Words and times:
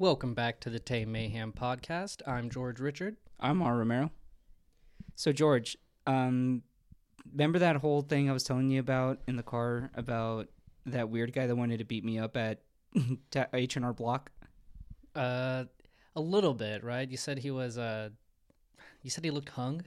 Welcome 0.00 0.32
back 0.32 0.60
to 0.60 0.70
the 0.70 0.78
Tay 0.78 1.04
Mayhem 1.04 1.52
podcast. 1.52 2.22
I'm 2.24 2.50
George 2.50 2.78
Richard. 2.78 3.16
I'm 3.40 3.60
R. 3.60 3.78
Romero. 3.78 4.12
So 5.16 5.32
George, 5.32 5.76
um, 6.06 6.62
remember 7.32 7.58
that 7.58 7.74
whole 7.74 8.02
thing 8.02 8.30
I 8.30 8.32
was 8.32 8.44
telling 8.44 8.70
you 8.70 8.78
about 8.78 9.18
in 9.26 9.34
the 9.34 9.42
car 9.42 9.90
about 9.96 10.46
that 10.86 11.08
weird 11.08 11.32
guy 11.32 11.48
that 11.48 11.56
wanted 11.56 11.78
to 11.78 11.84
beat 11.84 12.04
me 12.04 12.16
up 12.16 12.36
at 12.36 12.60
H 13.52 13.74
and 13.74 13.84
R 13.84 13.92
Block? 13.92 14.30
Uh, 15.16 15.64
a 16.14 16.20
little 16.20 16.54
bit, 16.54 16.84
right? 16.84 17.10
You 17.10 17.16
said 17.16 17.40
he 17.40 17.50
was 17.50 17.76
uh, 17.76 18.10
you 19.02 19.10
said 19.10 19.24
he 19.24 19.32
looked 19.32 19.48
hung. 19.48 19.82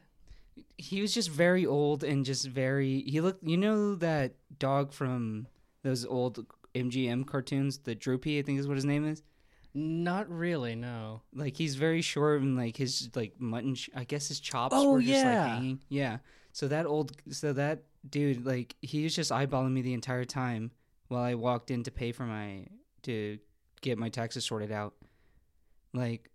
He 0.77 1.01
was 1.01 1.13
just 1.13 1.29
very 1.29 1.65
old 1.65 2.03
and 2.03 2.25
just 2.25 2.47
very. 2.47 3.03
He 3.03 3.21
looked. 3.21 3.47
You 3.47 3.55
know 3.55 3.95
that 3.95 4.33
dog 4.59 4.91
from 4.91 5.47
those 5.83 6.05
old 6.05 6.45
MGM 6.75 7.25
cartoons, 7.25 7.77
the 7.77 7.95
Droopy, 7.95 8.39
I 8.39 8.41
think 8.41 8.59
is 8.59 8.67
what 8.67 8.75
his 8.75 8.83
name 8.83 9.07
is. 9.07 9.23
Not 9.73 10.29
really, 10.29 10.75
no. 10.75 11.21
Like 11.33 11.55
he's 11.55 11.75
very 11.75 12.01
short 12.01 12.41
and 12.41 12.57
like 12.57 12.75
his 12.75 13.09
like 13.15 13.33
mutton. 13.39 13.75
I 13.95 14.03
guess 14.03 14.27
his 14.27 14.39
chops 14.39 14.75
Oh, 14.77 14.91
were 14.91 15.01
just 15.01 15.13
like 15.23 15.33
yeah. 15.33 15.47
hanging. 15.47 15.79
Yeah. 15.89 16.17
So 16.51 16.67
that 16.67 16.85
old. 16.85 17.13
So 17.29 17.53
that 17.53 17.83
dude, 18.09 18.45
like 18.45 18.75
he 18.81 19.03
was 19.03 19.15
just 19.15 19.31
eyeballing 19.31 19.71
me 19.71 19.81
the 19.81 19.93
entire 19.93 20.25
time 20.25 20.71
while 21.07 21.23
I 21.23 21.35
walked 21.35 21.71
in 21.71 21.83
to 21.83 21.91
pay 21.91 22.11
for 22.11 22.23
my 22.23 22.67
to 23.03 23.39
get 23.81 23.97
my 23.97 24.09
taxes 24.09 24.43
sorted 24.45 24.71
out. 24.71 24.93
Like, 25.93 26.29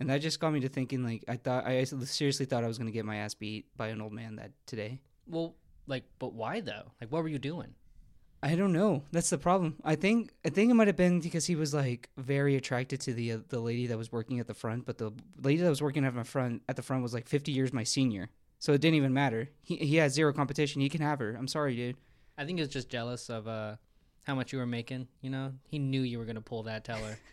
and 0.00 0.08
that 0.10 0.18
just 0.22 0.40
got 0.40 0.52
me 0.52 0.60
to 0.60 0.68
thinking. 0.68 1.04
Like 1.04 1.24
I 1.28 1.36
thought 1.36 1.66
I 1.66 1.84
seriously 1.84 2.46
thought 2.46 2.64
I 2.64 2.68
was 2.68 2.78
gonna 2.78 2.90
get 2.90 3.04
my 3.04 3.16
ass 3.16 3.34
beat 3.34 3.66
by 3.76 3.88
an 3.88 4.00
old 4.00 4.12
man 4.12 4.36
that 4.36 4.52
today. 4.66 5.00
Well, 5.26 5.54
like, 5.86 6.04
but 6.18 6.32
why 6.32 6.60
though? 6.60 6.92
Like, 7.00 7.12
what 7.12 7.22
were 7.22 7.28
you 7.28 7.38
doing? 7.38 7.74
I 8.44 8.56
don't 8.56 8.74
know. 8.74 9.02
That's 9.10 9.30
the 9.30 9.38
problem. 9.38 9.76
I 9.82 9.94
think 9.94 10.30
I 10.44 10.50
think 10.50 10.70
it 10.70 10.74
might 10.74 10.86
have 10.86 10.96
been 10.96 11.20
because 11.20 11.46
he 11.46 11.56
was 11.56 11.72
like 11.72 12.10
very 12.18 12.56
attracted 12.56 13.00
to 13.00 13.14
the 13.14 13.32
uh, 13.32 13.38
the 13.48 13.58
lady 13.58 13.86
that 13.86 13.96
was 13.96 14.12
working 14.12 14.38
at 14.38 14.46
the 14.46 14.52
front, 14.52 14.84
but 14.84 14.98
the 14.98 15.12
lady 15.42 15.62
that 15.62 15.70
was 15.70 15.80
working 15.80 16.04
at 16.04 16.14
my 16.14 16.24
front 16.24 16.62
at 16.68 16.76
the 16.76 16.82
front 16.82 17.02
was 17.02 17.14
like 17.14 17.26
50 17.26 17.52
years 17.52 17.72
my 17.72 17.84
senior. 17.84 18.28
So 18.58 18.74
it 18.74 18.82
didn't 18.82 18.96
even 18.96 19.14
matter. 19.14 19.48
He 19.62 19.76
he 19.76 19.96
has 19.96 20.12
zero 20.12 20.34
competition. 20.34 20.82
He 20.82 20.90
can 20.90 21.00
have 21.00 21.20
her. 21.20 21.34
I'm 21.38 21.48
sorry, 21.48 21.74
dude. 21.74 21.96
I 22.36 22.44
think 22.44 22.58
he 22.58 22.62
was 22.62 22.68
just 22.72 22.90
jealous 22.90 23.30
of 23.30 23.48
uh 23.48 23.76
how 24.24 24.34
much 24.34 24.52
you 24.52 24.58
were 24.58 24.66
making. 24.66 25.08
You 25.22 25.30
know, 25.30 25.54
he 25.66 25.78
knew 25.78 26.02
you 26.02 26.18
were 26.18 26.26
gonna 26.26 26.42
pull 26.42 26.64
that 26.64 26.84
teller. 26.84 27.18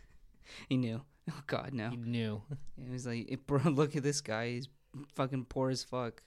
He 0.68 0.76
knew. 0.76 1.02
Oh 1.30 1.42
god, 1.48 1.74
no. 1.74 1.92
he 1.92 1.96
knew. 1.96 2.42
It 2.78 2.92
was 2.92 3.06
like, 3.08 3.28
"Eh, 3.32 3.38
bro, 3.48 3.62
look 3.66 3.96
at 3.96 4.04
this 4.04 4.20
guy. 4.20 4.50
He's 4.50 4.68
fucking 5.16 5.46
poor 5.46 5.70
as 5.70 5.84
fuck, 5.84 6.22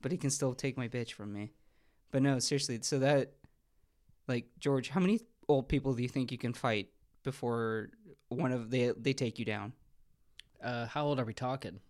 but 0.00 0.12
he 0.12 0.18
can 0.18 0.30
still 0.30 0.54
take 0.54 0.76
my 0.76 0.86
bitch 0.86 1.12
from 1.12 1.32
me. 1.32 1.50
But 2.12 2.22
no, 2.22 2.38
seriously. 2.38 2.78
So 2.82 2.98
that, 3.00 3.32
like 4.30 4.46
George, 4.58 4.88
how 4.88 5.00
many 5.00 5.20
old 5.48 5.68
people 5.68 5.92
do 5.92 6.02
you 6.02 6.08
think 6.08 6.30
you 6.30 6.38
can 6.38 6.54
fight 6.54 6.88
before 7.24 7.90
one 8.28 8.52
of 8.52 8.70
they 8.70 8.92
they 8.96 9.12
take 9.12 9.38
you 9.38 9.44
down? 9.44 9.72
Uh, 10.62 10.86
how 10.86 11.04
old 11.04 11.18
are 11.18 11.24
we 11.24 11.34
talking? 11.34 11.80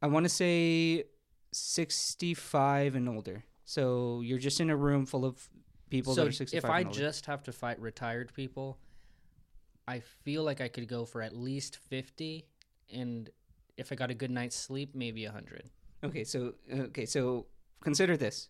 I 0.00 0.06
want 0.06 0.24
to 0.24 0.28
say 0.28 1.04
65 1.52 2.94
and 2.94 3.08
older. 3.08 3.44
So 3.64 4.20
you're 4.22 4.38
just 4.38 4.60
in 4.60 4.70
a 4.70 4.76
room 4.76 5.06
full 5.06 5.24
of 5.24 5.48
people 5.90 6.14
so 6.14 6.22
that 6.22 6.28
are 6.28 6.32
65 6.32 6.64
if 6.64 6.70
I 6.70 6.84
just 6.84 7.26
have 7.26 7.42
to 7.44 7.52
fight 7.52 7.80
retired 7.80 8.32
people, 8.34 8.78
I 9.88 10.00
feel 10.00 10.44
like 10.44 10.60
I 10.60 10.68
could 10.68 10.88
go 10.88 11.04
for 11.04 11.20
at 11.22 11.34
least 11.36 11.76
fifty, 11.76 12.46
and 12.92 13.28
if 13.76 13.90
I 13.90 13.94
got 13.94 14.10
a 14.10 14.14
good 14.14 14.30
night's 14.30 14.56
sleep, 14.56 14.94
maybe 14.94 15.24
hundred. 15.24 15.70
Okay, 16.04 16.24
so 16.24 16.54
okay, 16.72 17.06
so 17.06 17.46
consider 17.82 18.16
this. 18.16 18.48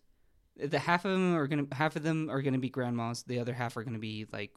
The 0.57 0.79
half 0.79 1.05
of 1.05 1.11
them 1.11 1.35
are 1.35 1.47
going 1.47 1.67
to 1.67 1.75
half 1.75 1.95
of 1.95 2.03
them 2.03 2.29
are 2.29 2.41
to 2.41 2.57
be 2.57 2.69
grandmas, 2.69 3.23
the 3.23 3.39
other 3.39 3.53
half 3.53 3.75
are 3.75 3.83
going 3.83 3.93
to 3.93 3.99
be 3.99 4.25
like 4.31 4.53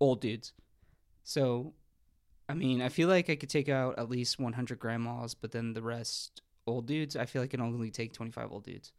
old 0.00 0.20
dudes. 0.20 0.52
So 1.22 1.74
I 2.48 2.54
mean, 2.54 2.80
I 2.80 2.88
feel 2.88 3.08
like 3.08 3.28
I 3.28 3.36
could 3.36 3.50
take 3.50 3.68
out 3.68 3.98
at 3.98 4.08
least 4.08 4.38
100 4.38 4.78
grandmas, 4.78 5.34
but 5.34 5.52
then 5.52 5.72
the 5.72 5.82
rest 5.82 6.42
old 6.66 6.86
dudes, 6.86 7.16
I 7.16 7.26
feel 7.26 7.42
like 7.42 7.50
I 7.50 7.56
can 7.56 7.60
only 7.60 7.90
take 7.90 8.12
25 8.12 8.52
old 8.52 8.64
dudes. 8.64 8.92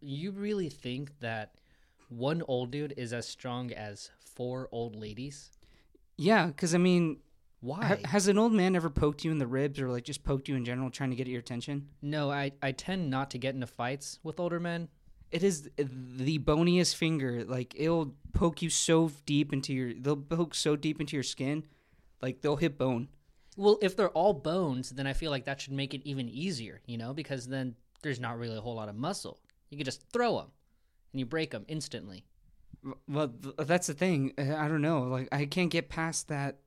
You 0.00 0.32
really 0.32 0.68
think 0.68 1.18
that 1.20 1.54
one 2.08 2.42
old 2.48 2.70
dude 2.70 2.94
is 2.96 3.12
as 3.12 3.26
strong 3.28 3.72
as 3.72 4.10
four 4.18 4.68
old 4.72 4.96
ladies? 4.96 5.50
Yeah, 6.16 6.50
cuz 6.52 6.74
I 6.74 6.78
mean, 6.78 7.18
Why? 7.60 7.84
ha- 7.84 8.08
has 8.08 8.26
an 8.28 8.38
old 8.38 8.52
man 8.52 8.74
ever 8.74 8.90
poked 8.90 9.24
you 9.24 9.30
in 9.30 9.38
the 9.38 9.46
ribs 9.46 9.80
or 9.80 9.90
like 9.90 10.04
just 10.04 10.24
poked 10.24 10.48
you 10.48 10.56
in 10.56 10.64
general 10.64 10.90
trying 10.90 11.10
to 11.10 11.16
get 11.16 11.26
your 11.28 11.40
attention? 11.40 11.88
no, 12.02 12.30
I, 12.30 12.52
I 12.62 12.72
tend 12.72 13.10
not 13.10 13.30
to 13.32 13.38
get 13.38 13.54
into 13.54 13.66
fights 13.66 14.18
with 14.22 14.40
older 14.40 14.58
men. 14.60 14.88
It 15.36 15.42
is 15.42 15.68
the 15.76 16.38
boniest 16.38 16.96
finger. 16.96 17.44
Like 17.44 17.74
it'll 17.76 18.14
poke 18.32 18.62
you 18.62 18.70
so 18.70 19.10
deep 19.26 19.52
into 19.52 19.74
your. 19.74 19.92
They'll 19.92 20.16
poke 20.16 20.54
so 20.54 20.76
deep 20.76 20.98
into 20.98 21.14
your 21.14 21.22
skin, 21.22 21.66
like 22.22 22.40
they'll 22.40 22.56
hit 22.56 22.78
bone. 22.78 23.08
Well, 23.54 23.76
if 23.82 23.94
they're 23.94 24.08
all 24.08 24.32
bones, 24.32 24.88
then 24.88 25.06
I 25.06 25.12
feel 25.12 25.30
like 25.30 25.44
that 25.44 25.60
should 25.60 25.74
make 25.74 25.92
it 25.92 26.00
even 26.04 26.30
easier, 26.30 26.80
you 26.86 26.96
know, 26.96 27.12
because 27.12 27.46
then 27.48 27.74
there's 28.00 28.18
not 28.18 28.38
really 28.38 28.56
a 28.56 28.62
whole 28.62 28.76
lot 28.76 28.88
of 28.88 28.96
muscle. 28.96 29.38
You 29.68 29.76
could 29.76 29.84
just 29.84 30.08
throw 30.10 30.38
them 30.38 30.52
and 31.12 31.20
you 31.20 31.26
break 31.26 31.50
them 31.50 31.66
instantly. 31.68 32.24
Well, 33.06 33.34
that's 33.58 33.88
the 33.88 33.94
thing. 33.94 34.32
I 34.38 34.68
don't 34.68 34.80
know. 34.80 35.02
Like 35.02 35.28
I 35.32 35.44
can't 35.44 35.70
get 35.70 35.90
past 35.90 36.28
that 36.28 36.60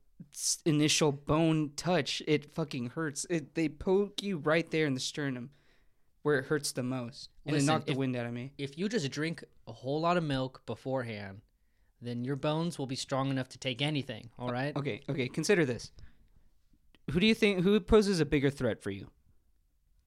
initial 0.64 1.10
bone 1.10 1.72
touch. 1.74 2.22
It 2.28 2.54
fucking 2.54 2.90
hurts. 2.90 3.26
It 3.28 3.56
they 3.56 3.68
poke 3.68 4.22
you 4.22 4.36
right 4.36 4.70
there 4.70 4.86
in 4.86 4.94
the 4.94 5.00
sternum, 5.00 5.50
where 6.22 6.38
it 6.38 6.46
hurts 6.46 6.72
the 6.72 6.82
most, 6.82 7.30
and 7.46 7.54
Listen, 7.54 7.68
it 7.68 7.72
knocked 7.72 7.86
the 7.86 7.92
if- 7.92 7.98
wind 7.98 8.16
out 8.16 8.26
of 8.26 8.32
me. 8.32 8.52
If 8.58 8.76
you 8.78 8.88
just 8.88 9.10
drink 9.10 9.42
a 9.66 9.72
whole 9.72 10.00
lot 10.00 10.16
of 10.16 10.22
milk 10.24 10.62
beforehand, 10.66 11.40
then 12.02 12.24
your 12.24 12.36
bones 12.36 12.78
will 12.78 12.86
be 12.86 12.96
strong 12.96 13.30
enough 13.30 13.48
to 13.50 13.58
take 13.58 13.82
anything, 13.82 14.30
all 14.38 14.50
right? 14.50 14.76
Okay, 14.76 15.00
okay. 15.08 15.28
Consider 15.28 15.64
this. 15.64 15.90
Who 17.10 17.20
do 17.20 17.26
you 17.26 17.34
think 17.34 17.60
who 17.62 17.78
poses 17.80 18.20
a 18.20 18.24
bigger 18.26 18.50
threat 18.50 18.82
for 18.82 18.90
you? 18.90 19.08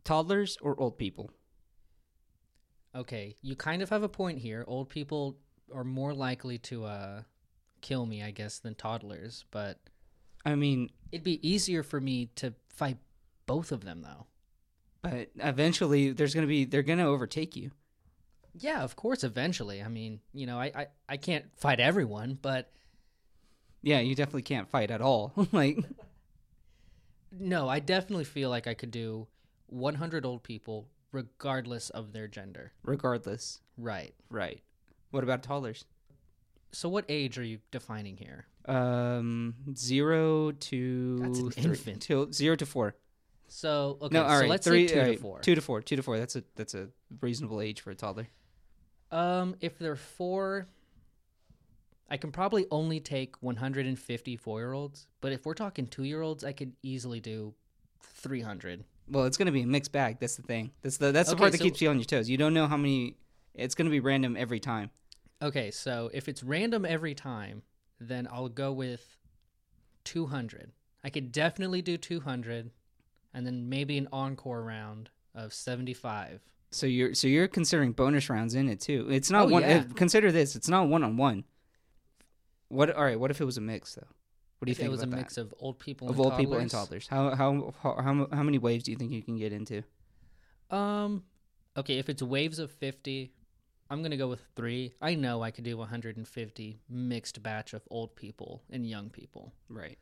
Toddlers 0.03 0.57
or 0.61 0.79
old 0.79 0.97
people? 0.97 1.31
Okay, 2.95 3.35
you 3.41 3.55
kind 3.55 3.81
of 3.81 3.89
have 3.89 4.03
a 4.03 4.09
point 4.09 4.39
here. 4.39 4.63
Old 4.67 4.89
people 4.89 5.37
are 5.73 5.83
more 5.83 6.13
likely 6.13 6.57
to 6.59 6.85
uh 6.85 7.21
kill 7.81 8.05
me, 8.05 8.23
I 8.23 8.31
guess, 8.31 8.59
than 8.59 8.75
toddlers, 8.75 9.45
but 9.51 9.79
I 10.45 10.55
mean, 10.55 10.89
it'd 11.11 11.23
be 11.23 11.45
easier 11.47 11.83
for 11.83 11.99
me 11.99 12.27
to 12.35 12.53
fight 12.69 12.97
both 13.45 13.71
of 13.71 13.83
them 13.83 14.01
though. 14.01 14.27
But 15.03 15.29
eventually 15.35 16.11
there's 16.11 16.33
gonna 16.33 16.47
be 16.47 16.65
they're 16.65 16.81
gonna 16.81 17.05
overtake 17.07 17.55
you. 17.55 17.69
Yeah, 18.57 18.81
of 18.83 18.95
course 18.95 19.23
eventually. 19.23 19.83
I 19.83 19.87
mean, 19.89 20.19
you 20.33 20.47
know, 20.47 20.59
I 20.59 20.71
I, 20.75 20.87
I 21.09 21.17
can't 21.17 21.45
fight 21.55 21.79
everyone, 21.79 22.39
but 22.41 22.71
Yeah, 23.83 23.99
you 23.99 24.15
definitely 24.15 24.41
can't 24.43 24.67
fight 24.69 24.89
at 24.89 25.01
all. 25.01 25.33
like, 25.51 25.77
no, 27.31 27.67
I 27.67 27.79
definitely 27.79 28.25
feel 28.25 28.49
like 28.49 28.67
I 28.67 28.73
could 28.73 28.91
do 28.91 29.27
100 29.67 30.25
old 30.25 30.43
people 30.43 30.87
regardless 31.11 31.89
of 31.89 32.13
their 32.13 32.27
gender. 32.27 32.73
regardless. 32.83 33.59
Right. 33.77 34.13
Right. 34.29 34.61
What 35.11 35.23
about 35.23 35.43
toddlers? 35.43 35.85
So 36.71 36.89
what 36.89 37.05
age 37.09 37.37
are 37.37 37.43
you 37.43 37.59
defining 37.71 38.17
here? 38.17 38.45
Um, 38.65 39.53
zero 39.75 40.51
to 40.51 41.19
That's 41.19 41.39
an 41.39 41.51
infant. 41.65 42.01
to- 42.03 42.31
zero 42.31 42.55
to 42.55 42.65
four. 42.65 42.95
So 43.47 43.97
okay, 44.01 44.13
no, 44.13 44.23
all 44.23 44.29
so 44.29 44.39
right, 44.41 44.49
let's 44.49 44.65
three, 44.67 44.87
say 44.87 44.93
2 44.95 44.99
all 44.99 45.05
to 45.07 45.17
4. 45.17 45.39
Two 45.41 45.55
to 45.55 45.61
four. 45.61 45.81
Two 45.81 45.95
to 45.95 46.03
four. 46.03 46.17
That's 46.17 46.35
a 46.35 46.43
that's 46.55 46.73
a 46.73 46.89
reasonable 47.21 47.61
age 47.61 47.81
for 47.81 47.91
a 47.91 47.95
toddler. 47.95 48.27
Um, 49.11 49.55
if 49.61 49.77
they're 49.77 49.95
four, 49.95 50.67
I 52.09 52.17
can 52.17 52.31
probably 52.31 52.65
only 52.71 52.99
take 52.99 53.35
150 53.41 54.35
four 54.37 54.59
year 54.59 54.73
olds. 54.73 55.07
But 55.21 55.31
if 55.33 55.45
we're 55.45 55.53
talking 55.53 55.87
two 55.87 56.03
year 56.03 56.21
olds, 56.21 56.43
I 56.43 56.51
could 56.51 56.73
easily 56.81 57.19
do 57.19 57.53
300. 58.01 58.83
Well, 59.07 59.25
it's 59.25 59.37
gonna 59.37 59.51
be 59.51 59.61
a 59.61 59.67
mixed 59.67 59.91
bag. 59.91 60.17
That's 60.19 60.35
the 60.35 60.43
thing. 60.43 60.71
That's 60.81 60.97
the 60.97 61.11
that's 61.11 61.29
the 61.29 61.35
Okay, 61.35 61.39
part 61.41 61.51
that 61.51 61.57
so- 61.59 61.63
keeps 61.63 61.81
you 61.81 61.89
on 61.89 61.97
your 61.97 62.05
toes. 62.05 62.29
You 62.29 62.37
don't 62.37 62.53
know 62.53 62.67
how 62.67 62.77
many. 62.77 63.17
It's 63.53 63.75
gonna 63.75 63.89
be 63.91 63.99
random 63.99 64.35
every 64.35 64.59
time. 64.59 64.89
Okay, 65.41 65.69
so 65.71 66.09
if 66.13 66.27
it's 66.29 66.41
random 66.41 66.85
every 66.85 67.13
time, 67.13 67.61
then 67.99 68.27
I'll 68.31 68.49
go 68.49 68.71
with 68.71 69.17
200. 70.05 70.71
I 71.03 71.09
could 71.09 71.31
definitely 71.33 71.81
do 71.81 71.97
200, 71.97 72.71
and 73.33 73.45
then 73.45 73.69
maybe 73.69 73.97
an 73.97 74.07
encore 74.11 74.63
round 74.63 75.09
of 75.35 75.53
75. 75.53 76.41
So 76.71 76.85
you're 76.87 77.13
so 77.13 77.27
you're 77.27 77.47
considering 77.47 77.91
bonus 77.91 78.29
rounds 78.29 78.55
in 78.55 78.67
it 78.69 78.79
too. 78.79 79.07
It's 79.11 79.29
not 79.29 79.45
Oh, 79.47 79.49
one. 79.49 79.61
yeah. 79.63 79.85
uh, 79.89 79.93
consider 79.95 80.31
this. 80.31 80.55
It's 80.55 80.67
not 80.69 80.87
one 80.87 81.03
on 81.03 81.17
one. 81.17 81.43
What? 82.69 82.89
All 82.91 83.03
right. 83.03 83.19
What 83.19 83.29
if 83.31 83.39
it 83.41 83.45
was 83.45 83.57
a 83.57 83.61
mix 83.61 83.95
though? 83.95 84.07
What 84.57 84.65
do 84.67 84.69
you 84.69 84.71
If 84.71 84.77
think 84.77 84.87
it 84.87 84.91
was 84.91 85.01
a 85.01 85.05
about 85.05 85.17
mix 85.17 85.35
that? 85.35 85.41
of 85.41 85.53
old 85.59 85.77
people 85.77 86.09
of 86.09 86.15
and 86.17 86.25
old 86.25 86.37
people 86.37 86.57
and 86.57 86.71
toddlers? 86.71 87.07
toddlers. 87.07 87.35
How 87.37 87.73
how 87.81 87.95
how 87.95 88.01
how 88.01 88.27
how 88.31 88.43
many 88.43 88.57
waves 88.57 88.83
do 88.85 88.91
you 88.91 88.97
think 88.97 89.11
you 89.11 89.21
can 89.21 89.37
get 89.37 89.51
into? 89.53 89.83
Um, 90.71 91.23
okay, 91.77 91.99
if 91.99 92.09
it's 92.09 92.23
waves 92.23 92.57
of 92.57 92.71
50, 92.71 93.31
I'm 93.91 93.99
going 93.99 94.09
to 94.11 94.17
go 94.17 94.27
with 94.29 94.41
three. 94.55 94.93
I 95.01 95.13
know 95.13 95.43
I 95.43 95.51
could 95.51 95.65
do 95.65 95.77
150 95.77 96.79
mixed 96.89 97.43
batch 97.43 97.73
of 97.73 97.83
old 97.91 98.15
people 98.15 98.63
and 98.71 98.87
young 98.87 99.09
people. 99.11 99.53
Right. 99.69 99.99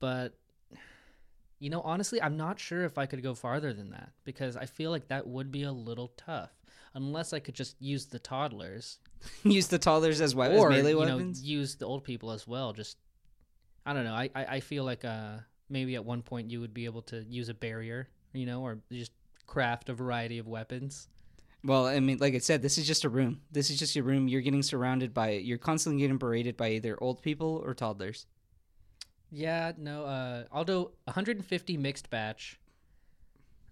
But, 0.00 0.34
you 1.58 1.70
know, 1.70 1.80
honestly, 1.82 2.20
I'm 2.20 2.36
not 2.36 2.58
sure 2.58 2.84
if 2.84 2.98
I 2.98 3.06
could 3.06 3.22
go 3.22 3.34
farther 3.34 3.72
than 3.72 3.90
that 3.90 4.10
because 4.24 4.56
I 4.56 4.66
feel 4.66 4.90
like 4.90 5.08
that 5.08 5.26
would 5.26 5.50
be 5.50 5.62
a 5.62 5.72
little 5.72 6.12
tough. 6.16 6.50
Unless 6.94 7.32
I 7.32 7.40
could 7.40 7.54
just 7.54 7.74
use 7.80 8.06
the 8.06 8.18
toddlers 8.20 8.98
Use 9.42 9.66
the 9.68 9.78
toddlers 9.78 10.20
as, 10.20 10.34
we- 10.34 10.44
as 10.46 10.58
or 10.60 10.68
melee 10.70 10.90
you 10.90 10.98
weapons. 10.98 11.42
know 11.42 11.48
use 11.48 11.76
the 11.76 11.86
old 11.86 12.04
people 12.04 12.30
as 12.30 12.46
well. 12.46 12.72
Just, 12.72 12.98
I 13.86 13.92
don't 13.94 14.04
know. 14.04 14.14
I, 14.14 14.30
I, 14.34 14.44
I 14.56 14.60
feel 14.60 14.84
like 14.84 15.04
uh 15.04 15.38
maybe 15.70 15.94
at 15.94 16.04
one 16.04 16.22
point 16.22 16.50
you 16.50 16.60
would 16.60 16.74
be 16.74 16.84
able 16.84 17.02
to 17.02 17.24
use 17.28 17.48
a 17.48 17.54
barrier, 17.54 18.08
you 18.32 18.44
know, 18.46 18.62
or 18.62 18.78
just 18.92 19.12
craft 19.46 19.88
a 19.88 19.94
variety 19.94 20.38
of 20.38 20.46
weapons. 20.46 21.08
Well, 21.64 21.86
I 21.86 21.98
mean, 22.00 22.18
like 22.18 22.34
I 22.34 22.38
said, 22.38 22.60
this 22.60 22.76
is 22.76 22.86
just 22.86 23.04
a 23.04 23.08
room. 23.08 23.40
This 23.50 23.70
is 23.70 23.78
just 23.78 23.96
your 23.96 24.04
room. 24.04 24.28
You're 24.28 24.42
getting 24.42 24.62
surrounded 24.62 25.14
by. 25.14 25.30
You're 25.30 25.56
constantly 25.58 26.00
getting 26.02 26.18
berated 26.18 26.56
by 26.58 26.72
either 26.72 26.96
old 27.02 27.22
people 27.22 27.62
or 27.64 27.72
toddlers. 27.74 28.26
Yeah, 29.34 29.72
no. 29.76 30.04
Uh, 30.04 30.44
I'll 30.52 30.64
do 30.64 30.90
150 31.04 31.76
mixed 31.76 32.10
batch. 32.10 32.58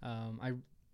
Um, 0.03 0.41
I 0.43 0.53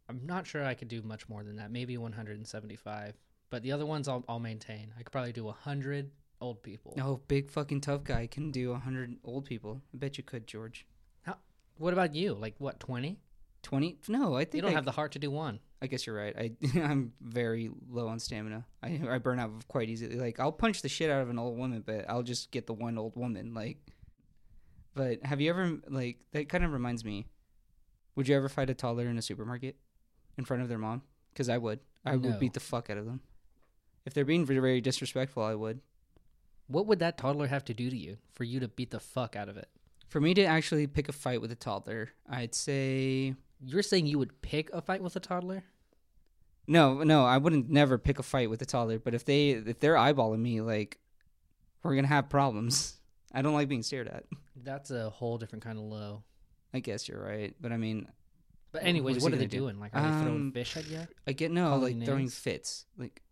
I'm 0.09 0.21
not 0.25 0.47
sure 0.47 0.65
I 0.65 0.75
could 0.75 0.89
do 0.89 1.03
much 1.03 1.29
more 1.29 1.43
than 1.43 1.57
that. 1.57 1.71
Maybe 1.71 1.97
175. 1.97 3.15
But 3.51 3.63
the 3.63 3.73
other 3.73 3.87
ones 3.87 4.09
I'll 4.09 4.25
I'll 4.29 4.39
maintain. 4.39 4.93
I 4.99 5.03
could 5.03 5.13
probably 5.13 5.33
do 5.33 5.45
100 5.45 6.11
old 6.41 6.63
people. 6.63 6.95
No, 6.97 7.21
big 7.29 7.51
fucking 7.51 7.81
tough 7.81 8.05
guy 8.05 8.27
can 8.27 8.51
do 8.51 8.75
hundred 8.75 9.17
old 9.25 9.45
people. 9.45 9.83
I 9.95 9.99
bet 9.99 10.19
you 10.19 10.25
could, 10.25 10.47
George. 10.47 10.87
How, 11.23 11.37
What 11.77 11.93
about 11.93 12.15
you? 12.15 12.35
Like 12.35 12.55
what 12.59 12.81
20? 12.81 13.19
Twenty? 13.63 13.99
No, 14.09 14.37
I 14.37 14.45
think 14.45 14.55
You 14.55 14.63
don't 14.63 14.71
I, 14.71 14.75
have 14.75 14.85
the 14.85 14.93
heart 14.93 15.13
to 15.13 15.19
do 15.19 15.31
one. 15.31 15.59
I 15.83 15.87
guess 15.89 16.07
you're 16.07 16.17
right. 16.17 16.35
I 16.37 16.53
I'm 16.79 17.13
very 17.21 17.71
low 17.91 18.09
on 18.09 18.19
stamina. 18.19 18.65
I 18.83 19.01
I 19.09 19.19
burn 19.19 19.41
out 19.41 19.67
quite 19.69 19.89
easily. 19.89 20.17
Like 20.17 20.39
I'll 20.41 20.53
punch 20.53 20.83
the 20.83 20.89
shit 20.89 21.11
out 21.11 21.23
of 21.23 21.31
an 21.31 21.39
old 21.39 21.59
woman, 21.59 21.83
but 21.85 22.05
I'll 22.09 22.23
just 22.23 22.51
get 22.51 22.67
the 22.67 22.73
one 22.73 22.99
old 22.99 23.17
woman. 23.17 23.55
Like, 23.55 23.79
but 24.99 25.25
have 25.25 25.41
you 25.41 25.49
ever 25.51 25.79
like 25.89 26.19
that? 26.33 26.49
Kind 26.49 26.65
of 26.65 26.73
reminds 26.73 27.05
me. 27.05 27.27
Would 28.17 28.27
you 28.29 28.37
ever 28.37 28.49
fight 28.49 28.69
a 28.69 28.75
toddler 28.75 29.07
in 29.07 29.17
a 29.17 29.23
supermarket 29.23 29.77
in 30.37 30.45
front 30.45 30.63
of 30.63 30.69
their 30.69 30.77
mom? 30.79 31.03
Because 31.33 31.49
I 31.49 31.57
would. 31.57 31.79
I 32.05 32.17
No. 32.17 32.19
would 32.31 32.41
beat 32.41 32.53
the 32.55 32.61
fuck 32.61 32.91
out 32.91 32.99
of 32.99 33.07
them. 33.07 33.21
If 34.05 34.13
they're 34.13 34.25
being 34.25 34.45
very, 34.45 34.59
very 34.59 34.81
disrespectful, 34.81 35.43
I 35.45 35.55
would. 35.55 35.81
What 36.67 36.87
would 36.87 36.99
that 36.99 37.17
toddler 37.17 37.47
have 37.47 37.65
to 37.67 37.75
do 37.75 37.89
to 37.91 37.97
you 37.97 38.19
for 38.33 38.43
you 38.45 38.59
to 38.61 38.67
beat 38.69 38.91
the 38.91 38.99
fuck 39.01 39.37
out 39.37 39.49
of 39.49 39.57
it? 39.57 39.69
For 40.09 40.21
me 40.21 40.35
to 40.35 40.43
actually 40.45 40.87
pick 40.89 41.09
a 41.09 41.13
fight 41.13 41.41
with 41.41 41.53
a 41.53 41.55
toddler, 41.55 42.11
I'd 42.29 42.55
say 42.55 43.35
You're 43.61 43.83
saying 43.83 44.07
you 44.07 44.19
would 44.19 44.41
pick 44.43 44.69
a 44.73 44.81
fight 44.83 45.03
with 45.03 45.15
a 45.17 45.21
toddler? 45.21 45.65
No, 46.67 47.03
no, 47.03 47.25
I 47.25 47.39
wouldn't 47.39 47.71
never 47.71 47.99
pick 47.99 48.19
a 48.19 48.23
fight 48.23 48.51
with 48.51 48.61
a 48.63 48.67
toddler. 48.67 48.99
But 48.99 49.15
if 49.15 49.25
they 49.25 49.51
if 49.51 49.79
they're 49.81 49.95
eyeballing 49.95 50.41
me, 50.41 50.61
like 50.61 50.99
we're 51.83 51.95
gonna 51.95 52.09
have 52.09 52.29
problems. 52.29 52.95
I 53.33 53.43
don't 53.43 53.55
like 53.55 53.69
being 53.69 53.83
stared 53.83 54.09
at. 54.09 54.25
That's 54.57 54.91
a 54.91 55.11
whole 55.11 55.39
different 55.39 55.65
kind 55.65 55.79
of 55.79 55.85
low. 55.85 56.23
I 56.75 56.81
guess 56.81 57.09
you're 57.09 57.23
right, 57.23 57.55
but 57.61 57.73
I 57.73 57.77
mean, 57.77 58.09
But 58.73 58.85
anyways, 58.85 59.17
is 59.19 59.23
what, 59.23 59.33
are 59.33 59.37
they 59.37 59.47
do? 59.47 59.59
doing? 59.59 59.81
Like, 59.81 59.95
are 59.95 60.03
they 60.03 60.23
throwing 60.25 60.37
Um, 60.49 60.53
fish 60.53 60.77
at 60.77 60.87
you? 60.89 61.07
I 61.27 61.33
get 61.33 61.51
no 61.51 61.69
Calling 61.71 61.99
like 62.01 62.07
throwing 62.07 62.29
fits. 62.29 62.85
Like, 62.99 63.23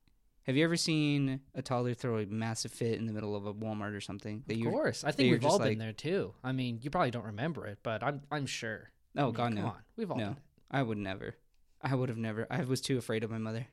have 0.44 0.56
you 0.56 0.64
ever 0.64 0.76
seen 0.76 1.40
a 1.54 1.60
toddler 1.60 1.92
throw 1.92 2.18
a 2.18 2.26
massive 2.26 2.72
fit 2.72 2.98
in 2.98 3.06
the 3.06 3.12
middle 3.12 3.34
of 3.36 3.44
a 3.46 3.52
Walmart 3.52 3.94
or 3.94 4.00
something? 4.00 4.42
That 4.46 4.56
Of 4.58 4.72
course, 4.72 5.04
I 5.04 5.10
think 5.10 5.32
we've 5.32 5.44
all 5.44 5.58
been 5.58 5.68
like- 5.68 5.78
there 5.78 5.92
too. 5.92 6.34
I 6.44 6.52
mean, 6.52 6.78
you 6.82 6.88
probably 6.90 7.10
don't 7.10 7.26
remember 7.26 7.66
it, 7.66 7.78
but 7.82 8.02
I'm 8.02 8.22
I'm 8.30 8.46
sure. 8.46 8.90
I 9.16 9.20
oh 9.22 9.24
mean, 9.26 9.34
god 9.34 9.42
come 9.48 9.54
no, 9.54 9.66
on, 9.66 9.76
we've 9.96 10.10
all 10.10 10.16
No. 10.18 10.24
done 10.24 10.32
it. 10.36 10.42
I 10.70 10.82
would 10.82 10.98
never. 10.98 11.36
I 11.82 11.94
would 11.94 12.08
have 12.08 12.18
never. 12.18 12.46
I 12.50 12.62
was 12.64 12.80
too 12.80 12.96
afraid 12.96 13.22
of 13.24 13.30
my 13.30 13.38
mother. 13.38 13.66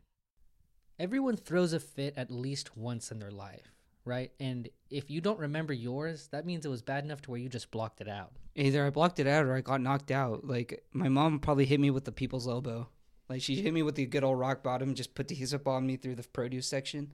Everyone 1.00 1.36
throws 1.38 1.74
a 1.74 1.80
fit 1.80 2.14
at 2.18 2.30
least 2.32 2.78
once 2.78 3.12
in 3.12 3.20
their 3.20 3.32
life, 3.32 3.72
right? 4.06 4.32
And 4.40 4.70
if 4.90 5.10
you 5.10 5.22
don't 5.22 5.40
remember 5.40 5.74
yours, 5.74 6.28
that 6.32 6.46
means 6.46 6.66
it 6.66 6.70
was 6.70 6.82
bad 6.82 7.04
enough 7.04 7.22
to 7.24 7.32
where 7.32 7.40
you 7.40 7.50
just 7.50 7.72
blocked 7.72 8.02
it 8.02 8.08
out. 8.08 8.32
Either 8.56 8.86
I 8.86 8.90
blocked 8.90 9.20
it 9.20 9.28
out 9.28 9.46
or 9.46 9.56
I 9.56 9.62
got 9.62 9.82
knocked 9.82 10.12
out. 10.12 10.46
Like 10.46 10.84
my 10.94 11.10
mom 11.10 11.40
probably 11.40 11.66
hit 11.66 11.80
me 11.80 11.90
with 11.92 12.06
the 12.06 12.12
people's 12.12 12.48
elbow. 12.48 12.88
Like 13.30 13.42
she 13.42 13.56
hit 13.56 13.74
me 13.74 13.82
with 13.84 13.96
the 13.96 14.06
good 14.06 14.24
old 14.24 14.38
rock 14.38 14.62
bottom, 14.64 14.94
just 14.94 15.16
put 15.16 15.28
the 15.28 15.36
hip 15.36 15.68
on 15.68 15.88
me 15.88 15.96
through 15.98 16.16
the 16.16 16.24
produce 16.24 16.68
section. 16.68 17.14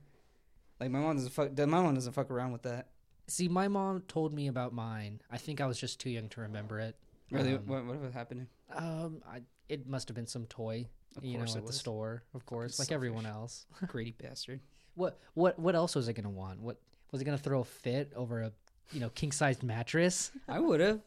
Like 0.79 0.91
my 0.91 0.99
mom 0.99 1.15
doesn't 1.15 1.31
fuck. 1.31 1.57
My 1.57 1.65
mom 1.65 1.93
doesn't 1.95 2.13
fuck 2.13 2.31
around 2.31 2.51
with 2.51 2.63
that. 2.63 2.87
See, 3.27 3.47
my 3.47 3.67
mom 3.67 4.01
told 4.07 4.33
me 4.33 4.47
about 4.47 4.73
mine. 4.73 5.21
I 5.31 5.37
think 5.37 5.61
I 5.61 5.67
was 5.67 5.79
just 5.79 5.99
too 5.99 6.09
young 6.09 6.29
to 6.29 6.41
remember 6.41 6.79
it. 6.79 6.95
Really, 7.31 7.53
Um, 7.53 7.61
what 7.67 7.85
what 7.85 8.01
was 8.01 8.13
happening? 8.13 8.47
Um, 8.75 9.21
I, 9.29 9.41
it 9.67 9.87
must 9.87 10.07
have 10.07 10.15
been 10.15 10.25
some 10.27 10.45
toy, 10.47 10.87
Of 11.15 11.23
you 11.23 11.37
know, 11.37 11.43
at 11.43 11.65
the 11.65 11.73
store, 11.73 12.23
of 12.33 12.45
course, 12.45 12.79
like 12.79 12.87
selfish. 12.87 12.95
everyone 12.95 13.25
else. 13.27 13.65
Greedy 13.87 14.15
bastard. 14.19 14.61
What 14.99 15.17
what 15.33 15.57
what 15.57 15.75
else 15.75 15.95
was 15.95 16.09
it 16.09 16.13
gonna 16.13 16.29
want? 16.29 16.59
What 16.61 16.77
was 17.11 17.21
it 17.21 17.25
gonna 17.25 17.37
throw 17.37 17.61
a 17.61 17.63
fit 17.65 18.11
over 18.15 18.41
a 18.41 18.51
you 18.91 18.99
know 18.99 19.09
king 19.09 19.31
sized 19.31 19.63
mattress? 19.63 20.31
I 20.47 20.59
would 20.59 20.81
have. 20.81 20.99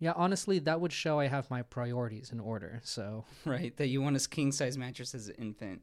Yeah, 0.00 0.12
honestly, 0.16 0.58
that 0.60 0.80
would 0.80 0.92
show 0.92 1.18
I 1.20 1.26
have 1.28 1.48
my 1.50 1.62
priorities 1.62 2.30
in 2.32 2.40
order. 2.40 2.80
So, 2.84 3.24
Right, 3.44 3.76
that 3.78 3.88
you 3.88 4.00
want 4.02 4.16
a 4.16 4.28
king 4.28 4.50
size 4.52 4.76
mattress 4.76 5.14
as 5.14 5.28
an 5.28 5.36
infant. 5.38 5.82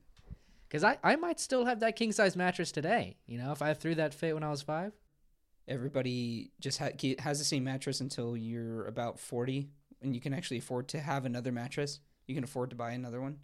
because 0.67 0.83
I 0.83 0.97
I 1.01 1.15
might 1.15 1.39
still 1.39 1.63
have 1.63 1.79
that 1.79 1.95
king 1.95 2.11
size 2.11 2.35
mattress 2.35 2.73
today. 2.73 3.15
You 3.25 3.37
know, 3.37 3.53
if 3.53 3.61
I 3.61 3.73
threw 3.73 3.95
that 3.95 4.13
fit 4.13 4.33
when 4.33 4.43
I 4.43 4.49
was 4.51 4.61
five. 4.61 4.91
Everybody 5.67 6.51
just 6.59 6.77
ha- 6.77 6.91
has 7.19 7.39
the 7.39 7.45
same 7.45 7.63
mattress 7.63 7.99
until 8.01 8.37
you're 8.37 8.85
about 8.85 9.19
forty, 9.19 9.69
and 10.01 10.13
you 10.13 10.21
can 10.21 10.33
actually 10.33 10.57
afford 10.59 10.89
to 10.89 10.99
have 10.99 11.25
another 11.25 11.51
mattress. 11.51 12.01
You 12.27 12.35
can 12.35 12.43
afford 12.43 12.69
to 12.71 12.75
buy 12.75 12.91
another 12.91 13.19
one. 13.21 13.37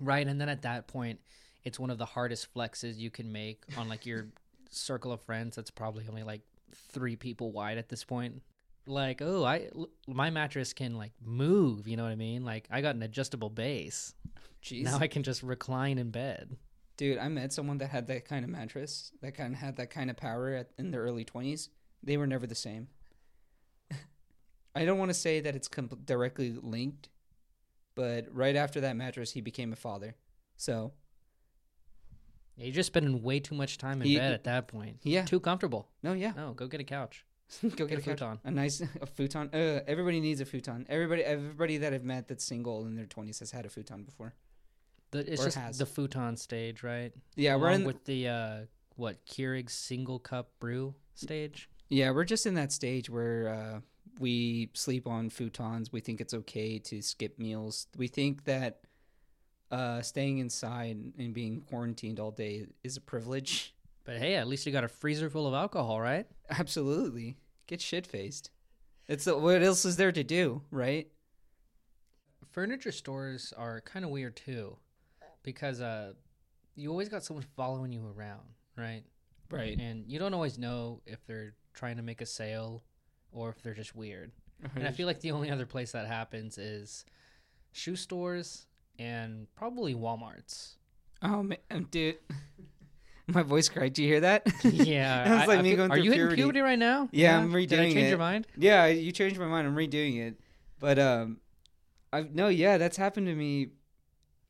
Right, 0.00 0.26
and 0.26 0.40
then 0.40 0.48
at 0.48 0.62
that 0.62 0.88
point, 0.88 1.20
it's 1.64 1.78
one 1.78 1.90
of 1.90 1.98
the 1.98 2.04
hardest 2.04 2.52
flexes 2.54 2.96
you 2.96 3.10
can 3.10 3.32
make 3.32 3.62
on 3.76 3.88
like 3.88 4.06
your 4.06 4.28
circle 4.70 5.12
of 5.12 5.20
friends. 5.22 5.56
That's 5.56 5.70
probably 5.70 6.06
only 6.08 6.22
like 6.22 6.42
three 6.74 7.16
people 7.16 7.52
wide 7.52 7.78
at 7.78 7.88
this 7.88 8.04
point. 8.04 8.42
Like, 8.86 9.22
oh, 9.22 9.44
I 9.44 9.68
l- 9.74 9.88
my 10.06 10.30
mattress 10.30 10.72
can 10.72 10.96
like 10.96 11.12
move. 11.24 11.88
You 11.88 11.96
know 11.96 12.02
what 12.02 12.12
I 12.12 12.16
mean? 12.16 12.44
Like, 12.44 12.68
I 12.70 12.80
got 12.82 12.94
an 12.96 13.02
adjustable 13.02 13.50
base. 13.50 14.14
Jeez. 14.62 14.84
Now 14.84 14.98
I 14.98 15.08
can 15.08 15.22
just 15.22 15.42
recline 15.42 15.98
in 15.98 16.10
bed. 16.10 16.56
Dude, 16.96 17.18
I 17.18 17.28
met 17.28 17.52
someone 17.52 17.78
that 17.78 17.88
had 17.88 18.06
that 18.06 18.24
kind 18.24 18.44
of 18.44 18.50
mattress, 18.50 19.10
that 19.20 19.34
kind 19.34 19.52
of 19.52 19.60
had 19.60 19.76
that 19.76 19.90
kind 19.90 20.10
of 20.10 20.16
power 20.16 20.50
at, 20.54 20.70
in 20.78 20.90
their 20.90 21.02
early 21.02 21.24
20s. 21.24 21.68
They 22.02 22.16
were 22.16 22.26
never 22.26 22.46
the 22.46 22.54
same. 22.54 22.88
I 24.74 24.84
don't 24.84 24.98
want 24.98 25.10
to 25.10 25.14
say 25.14 25.40
that 25.40 25.56
it's 25.56 25.66
com- 25.68 25.90
directly 26.04 26.52
linked, 26.52 27.08
but 27.94 28.26
right 28.32 28.54
after 28.54 28.80
that 28.82 28.96
mattress, 28.96 29.32
he 29.32 29.40
became 29.40 29.72
a 29.72 29.76
father. 29.76 30.14
So, 30.56 30.92
Yeah, 32.56 32.66
you're 32.66 32.74
just 32.74 32.86
spending 32.88 33.22
way 33.22 33.40
too 33.40 33.54
much 33.54 33.78
time 33.78 34.00
in 34.02 34.08
He- 34.08 34.16
bed 34.16 34.32
at 34.32 34.44
that 34.44 34.68
point. 34.68 34.98
yeah. 35.02 35.24
Too 35.24 35.40
comfortable. 35.40 35.88
No, 36.02 36.12
yeah. 36.12 36.32
No, 36.36 36.52
go 36.52 36.66
get 36.66 36.80
a 36.80 36.84
couch. 36.84 37.24
Go 37.76 37.86
get 37.86 37.98
a, 37.98 38.02
couch. 38.02 38.04
futon. 38.20 38.38
A 38.44 38.50
nice 38.50 38.80
a 39.02 39.06
futon. 39.06 39.50
Uh, 39.52 39.80
everybody 39.86 40.18
needs 40.20 40.40
a 40.40 40.44
futon. 40.46 40.86
Everybody 40.88 41.22
everybody 41.22 41.76
that 41.78 41.92
I've 41.92 42.02
met 42.02 42.26
that's 42.26 42.42
single 42.42 42.86
in 42.86 42.96
their 42.96 43.04
20s 43.04 43.40
has 43.40 43.50
had 43.50 43.66
a 43.66 43.68
futon 43.68 44.02
before. 44.02 44.34
The, 45.10 45.30
it's 45.30 45.42
Or 45.42 45.44
just 45.44 45.58
has. 45.58 45.78
the 45.78 45.84
futon 45.86 46.36
stage, 46.38 46.82
right? 46.82 47.12
Yeah, 47.36 47.56
we're 47.56 47.68
Along 47.68 47.80
in 47.82 47.86
with 47.86 48.04
the 48.06 48.28
uh, 48.28 48.56
what 48.96 49.24
Keurig's 49.26 49.74
single 49.74 50.18
cup 50.18 50.52
brew 50.58 50.94
stage. 51.14 51.68
Yeah, 51.90 52.10
we're 52.12 52.24
just 52.24 52.46
in 52.46 52.54
that 52.54 52.72
stage 52.72 53.10
where 53.10 53.48
uh, 53.48 53.80
we 54.18 54.70
sleep 54.72 55.06
on 55.06 55.28
futons. 55.28 55.92
We 55.92 56.00
think 56.00 56.20
it's 56.22 56.34
okay 56.34 56.78
to 56.78 57.02
skip 57.02 57.38
meals. 57.38 57.88
We 57.96 58.08
think 58.08 58.44
that 58.44 58.80
uh, 59.74 60.00
staying 60.02 60.38
inside 60.38 60.96
and 61.18 61.34
being 61.34 61.60
quarantined 61.62 62.20
all 62.20 62.30
day 62.30 62.66
is 62.84 62.96
a 62.96 63.00
privilege. 63.00 63.74
But 64.04 64.18
hey, 64.18 64.36
at 64.36 64.46
least 64.46 64.66
you 64.66 64.72
got 64.72 64.84
a 64.84 64.88
freezer 64.88 65.28
full 65.28 65.48
of 65.48 65.54
alcohol, 65.54 66.00
right? 66.00 66.26
Absolutely, 66.48 67.38
get 67.66 67.80
shit 67.80 68.06
faced. 68.06 68.50
It's 69.08 69.24
the, 69.24 69.36
what 69.36 69.62
else 69.62 69.84
is 69.84 69.96
there 69.96 70.12
to 70.12 70.22
do, 70.22 70.62
right? 70.70 71.08
Furniture 72.52 72.92
stores 72.92 73.52
are 73.56 73.80
kind 73.80 74.04
of 74.04 74.12
weird 74.12 74.36
too, 74.36 74.76
because 75.42 75.80
uh, 75.80 76.12
you 76.76 76.90
always 76.90 77.08
got 77.08 77.24
someone 77.24 77.44
following 77.56 77.92
you 77.92 78.06
around, 78.16 78.44
right? 78.78 79.02
Right. 79.50 79.76
And 79.78 80.04
you 80.06 80.20
don't 80.20 80.34
always 80.34 80.56
know 80.56 81.00
if 81.04 81.26
they're 81.26 81.54
trying 81.74 81.96
to 81.96 82.02
make 82.02 82.20
a 82.20 82.26
sale 82.26 82.84
or 83.32 83.50
if 83.50 83.60
they're 83.60 83.74
just 83.74 83.96
weird. 83.96 84.30
And 84.76 84.86
I 84.86 84.92
feel 84.92 85.06
like 85.06 85.20
the 85.20 85.32
only 85.32 85.50
other 85.50 85.66
place 85.66 85.92
that 85.92 86.06
happens 86.06 86.58
is 86.58 87.04
shoe 87.72 87.96
stores 87.96 88.66
and 88.98 89.46
probably 89.56 89.94
Walmart's. 89.94 90.76
Oh 91.22 91.42
man, 91.42 91.58
dude, 91.90 92.16
my 93.26 93.42
voice 93.42 93.68
cracked. 93.68 93.94
Do 93.94 94.02
you 94.02 94.08
hear 94.08 94.20
that? 94.20 94.46
yeah, 94.64 95.32
It 95.34 95.38
was 95.38 95.48
like 95.48 95.62
me 95.62 95.70
feel- 95.70 95.76
going 95.78 95.90
Are 95.92 95.94
through 95.96 96.04
you 96.04 96.10
puberty. 96.12 96.32
in 96.32 96.36
puberty 96.36 96.60
right 96.60 96.78
now? 96.78 97.08
Yeah, 97.12 97.38
I'm 97.38 97.50
Did 97.52 97.72
I 97.72 97.76
change 97.84 97.96
it. 97.96 98.08
your 98.10 98.18
mind? 98.18 98.46
Yeah, 98.56 98.86
you 98.86 99.12
changed 99.12 99.38
my 99.38 99.46
mind. 99.46 99.66
I'm 99.66 99.74
redoing 99.76 100.20
it. 100.20 100.38
But 100.78 100.98
um, 100.98 101.38
I 102.12 102.26
no, 102.32 102.48
yeah, 102.48 102.76
that's 102.78 102.96
happened 102.96 103.26
to 103.28 103.34
me. 103.34 103.68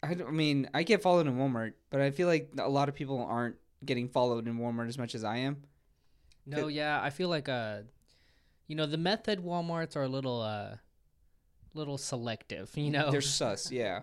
I, 0.03 0.09
I 0.27 0.31
mean, 0.31 0.69
I 0.75 0.83
get 0.83 1.01
followed 1.03 1.27
in 1.27 1.37
Walmart, 1.37 1.75
but 1.91 2.01
I 2.01 2.11
feel 2.11 2.27
like 2.29 2.51
a 2.59 2.69
lot 2.69 2.89
of 2.89 2.95
people 2.95 3.25
aren't 3.25 3.57
getting 3.85 4.09
followed 4.09 4.47
in 4.49 4.59
Walmart 4.59 4.89
as 4.89 4.99
much 4.99 5.15
as 5.15 5.25
I 5.25 5.37
am. 5.39 5.63
No, 6.47 6.69
yeah, 6.69 7.01
I 7.03 7.11
feel 7.11 7.29
like 7.29 7.49
uh, 7.49 7.79
you 8.67 8.75
know, 8.77 8.85
the 8.87 8.99
method 8.99 9.39
WalMarts 9.45 9.95
are 9.97 10.03
a 10.03 10.09
little 10.09 10.41
uh, 10.43 10.77
little 11.73 11.97
selective. 11.99 12.71
You 12.75 12.91
know, 12.91 13.11
They're 13.11 13.21
sus. 13.21 13.71
Yeah. 13.71 14.01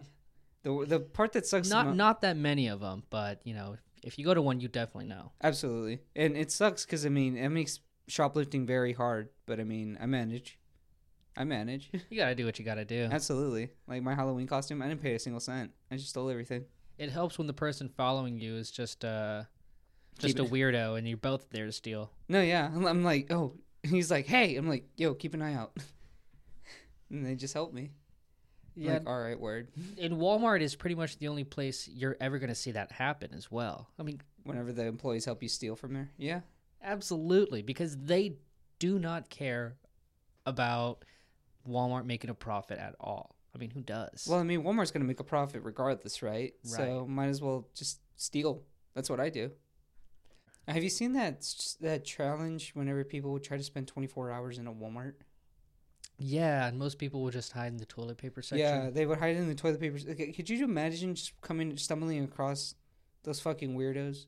The 0.64 0.86
the 0.88 1.00
part 1.00 1.34
that 1.34 1.46
sucks 1.48 1.70
not 1.70 1.88
mo- 1.88 1.94
not 1.94 2.22
that 2.22 2.38
many 2.38 2.68
of 2.68 2.80
them, 2.80 3.04
but 3.10 3.42
you 3.44 3.54
know, 3.54 3.78
if 4.04 4.18
you 4.20 4.26
go 4.26 4.34
to 4.34 4.42
one, 4.42 4.60
you 4.60 4.68
definitely 4.68 5.08
know. 5.10 5.32
absolutely, 5.44 6.00
and 6.16 6.38
it 6.38 6.52
sucks 6.52 6.86
because 6.86 7.06
I 7.06 7.10
mean 7.10 7.36
it 7.38 7.50
makes 7.50 7.80
shoplifting 8.08 8.66
very 8.68 8.94
hard. 8.94 9.30
But 9.46 9.60
I 9.60 9.64
mean, 9.64 9.98
I 10.02 10.06
manage. 10.06 10.60
I 11.38 11.46
manage. 11.46 11.90
You 12.10 12.18
gotta 12.18 12.36
do 12.36 12.46
what 12.46 12.60
you 12.60 12.66
gotta 12.66 12.86
do. 12.86 13.08
Absolutely. 13.12 13.70
Like 13.88 14.04
my 14.04 14.14
Halloween 14.14 14.48
costume, 14.48 14.82
I 14.82 14.88
didn't 14.88 15.02
pay 15.02 15.16
a 15.16 15.20
single 15.20 15.40
cent. 15.40 15.72
I 15.90 15.96
just 15.96 16.10
stole 16.10 16.30
everything. 16.30 16.66
It 16.98 17.10
helps 17.10 17.38
when 17.38 17.48
the 17.48 17.54
person 17.54 17.90
following 17.90 18.38
you 18.40 18.56
is 18.58 18.70
just 18.70 19.04
uh, 19.06 19.44
just 20.20 20.36
Keep 20.38 20.44
a 20.46 20.48
it- 20.48 20.52
weirdo, 20.52 20.98
and 20.98 21.08
you're 21.08 21.18
both 21.18 21.50
there 21.50 21.66
to 21.66 21.72
steal. 21.72 22.12
No, 22.28 22.42
yeah. 22.42 22.68
I'm, 22.68 22.86
I'm 22.86 23.04
like, 23.04 23.32
oh, 23.32 23.56
he's 23.84 24.12
like, 24.12 24.28
"Hey," 24.28 24.56
I'm 24.58 24.68
like, 24.70 24.86
"Yo, 24.98 25.14
keep 25.16 25.34
an 25.34 25.42
eye 25.42 25.56
out," 25.56 25.76
and 27.10 27.26
they 27.26 27.34
just 27.36 27.54
help 27.56 27.74
me. 27.74 27.92
Yeah, 28.76 28.94
like, 28.94 29.08
all 29.10 29.20
right, 29.20 29.40
word. 29.40 29.68
and 30.00 30.14
Walmart 30.14 30.62
is 30.62 30.76
pretty 30.76 30.96
much 30.96 31.18
the 31.18 31.28
only 31.28 31.44
place 31.44 31.88
you're 31.92 32.16
ever 32.22 32.40
going 32.40 32.50
to 32.50 32.56
see 32.56 32.72
that 32.72 32.92
happen 32.92 33.32
as 33.34 33.52
well. 33.52 33.90
I 34.00 34.04
mean, 34.04 34.22
Whenever 34.44 34.72
the 34.72 34.86
employees 34.86 35.26
help 35.26 35.44
you 35.44 35.50
steal 35.50 35.76
from 35.76 35.94
there, 35.94 36.10
yeah, 36.18 36.42
absolutely, 36.82 37.62
because 37.62 37.98
they 37.98 38.38
do 38.80 38.98
not 38.98 39.30
care 39.30 39.76
about 40.46 41.06
Walmart 41.70 42.06
making 42.06 42.30
a 42.30 42.34
profit 42.34 42.80
at 42.80 42.96
all. 43.00 43.36
I 43.54 43.58
mean, 43.58 43.70
who 43.70 43.82
does? 43.82 44.26
Well, 44.30 44.40
I 44.40 44.44
mean, 44.44 44.64
Walmart's 44.64 44.92
going 44.92 45.02
to 45.02 45.08
make 45.08 45.20
a 45.20 45.24
profit 45.26 45.62
regardless, 45.64 46.24
right? 46.24 46.54
So 46.64 47.06
might 47.08 47.28
as 47.28 47.42
well 47.42 47.68
just 47.76 48.00
steal. 48.16 48.64
That's 48.96 49.10
what 49.10 49.20
I 49.20 49.30
do. 49.30 49.52
Have 50.68 50.84
you 50.84 50.90
seen 50.90 51.14
that 51.14 51.46
that 51.82 52.06
challenge? 52.06 52.72
Whenever 52.74 53.04
people 53.04 53.32
would 53.34 53.44
try 53.44 53.58
to 53.58 53.64
spend 53.64 53.88
24 53.88 54.32
hours 54.32 54.58
in 54.58 54.68
a 54.68 54.74
Walmart, 54.74 55.14
yeah, 56.24 56.68
and 56.68 56.78
most 56.78 57.00
people 57.00 57.24
will 57.24 57.32
just 57.32 57.52
hide 57.52 57.72
in 57.72 57.78
the 57.78 57.86
toilet 57.86 58.18
paper 58.18 58.42
section. 58.42 58.60
yeah, 58.60 58.90
they 58.90 59.06
would 59.06 59.18
hide 59.18 59.36
in 59.36 59.48
the 59.48 59.56
toilet 59.56 59.80
papers. 59.80 60.06
Okay, 60.08 60.32
could 60.32 60.50
you 60.50 60.64
imagine 60.64 61.16
just 61.16 61.40
coming, 61.42 61.76
stumbling 61.78 62.24
across 62.24 62.76
those 63.24 63.40
fucking 63.40 63.76
weirdos? 63.76 64.26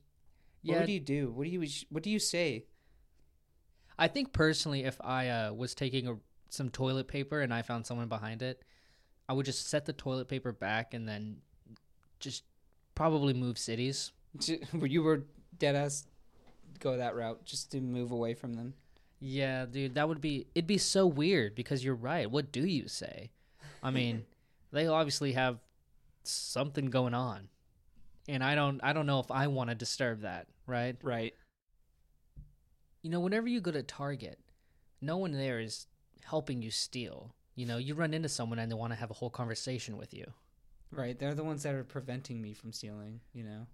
What 0.62 0.74
yeah. 0.74 0.80
would 0.80 0.88
you 0.88 1.00
do? 1.00 1.30
What 1.30 1.44
do 1.44 1.50
you 1.50 1.66
What 1.90 2.02
do 2.02 2.10
you 2.10 2.18
say? 2.18 2.64
I 3.96 4.08
think 4.08 4.32
personally, 4.32 4.84
if 4.84 5.00
I 5.02 5.28
uh, 5.28 5.52
was 5.52 5.74
taking 5.74 6.08
a, 6.08 6.16
some 6.48 6.68
toilet 6.68 7.06
paper 7.06 7.40
and 7.40 7.54
I 7.54 7.62
found 7.62 7.86
someone 7.86 8.08
behind 8.08 8.42
it, 8.42 8.64
I 9.28 9.34
would 9.34 9.46
just 9.46 9.68
set 9.68 9.84
the 9.84 9.92
toilet 9.92 10.26
paper 10.26 10.50
back 10.50 10.94
and 10.94 11.08
then 11.08 11.36
just 12.18 12.42
probably 12.94 13.34
move 13.34 13.56
cities. 13.58 14.12
You 14.82 15.04
were 15.04 15.26
dead 15.56 15.76
ass 15.76 16.06
go 16.80 16.96
that 16.96 17.14
route 17.14 17.44
just 17.44 17.70
to 17.70 17.80
move 17.80 18.10
away 18.10 18.34
from 18.34 18.54
them. 18.54 18.74
Yeah, 19.26 19.64
dude, 19.64 19.94
that 19.94 20.06
would 20.06 20.20
be 20.20 20.48
it'd 20.54 20.66
be 20.66 20.76
so 20.76 21.06
weird 21.06 21.54
because 21.54 21.82
you're 21.82 21.94
right. 21.94 22.30
What 22.30 22.52
do 22.52 22.66
you 22.66 22.88
say? 22.88 23.30
I 23.82 23.90
mean, 23.90 24.26
they 24.70 24.86
obviously 24.86 25.32
have 25.32 25.60
something 26.24 26.90
going 26.90 27.14
on. 27.14 27.48
And 28.28 28.44
I 28.44 28.54
don't 28.54 28.82
I 28.84 28.92
don't 28.92 29.06
know 29.06 29.20
if 29.20 29.30
I 29.30 29.46
want 29.46 29.70
to 29.70 29.74
disturb 29.74 30.20
that, 30.20 30.46
right? 30.66 30.96
Right. 31.02 31.32
You 33.00 33.08
know, 33.08 33.20
whenever 33.20 33.48
you 33.48 33.62
go 33.62 33.70
to 33.70 33.82
Target, 33.82 34.38
no 35.00 35.16
one 35.16 35.32
there 35.32 35.58
is 35.58 35.86
helping 36.22 36.60
you 36.60 36.70
steal. 36.70 37.34
You 37.54 37.64
know, 37.64 37.78
you 37.78 37.94
run 37.94 38.12
into 38.12 38.28
someone 38.28 38.58
and 38.58 38.70
they 38.70 38.76
want 38.76 38.92
to 38.92 38.98
have 38.98 39.10
a 39.10 39.14
whole 39.14 39.30
conversation 39.30 39.96
with 39.96 40.12
you. 40.12 40.26
Right. 40.90 41.18
They're 41.18 41.34
the 41.34 41.44
ones 41.44 41.62
that 41.62 41.74
are 41.74 41.82
preventing 41.82 42.42
me 42.42 42.52
from 42.52 42.72
stealing. 42.72 43.20
You 43.32 43.44
know. 43.44 43.66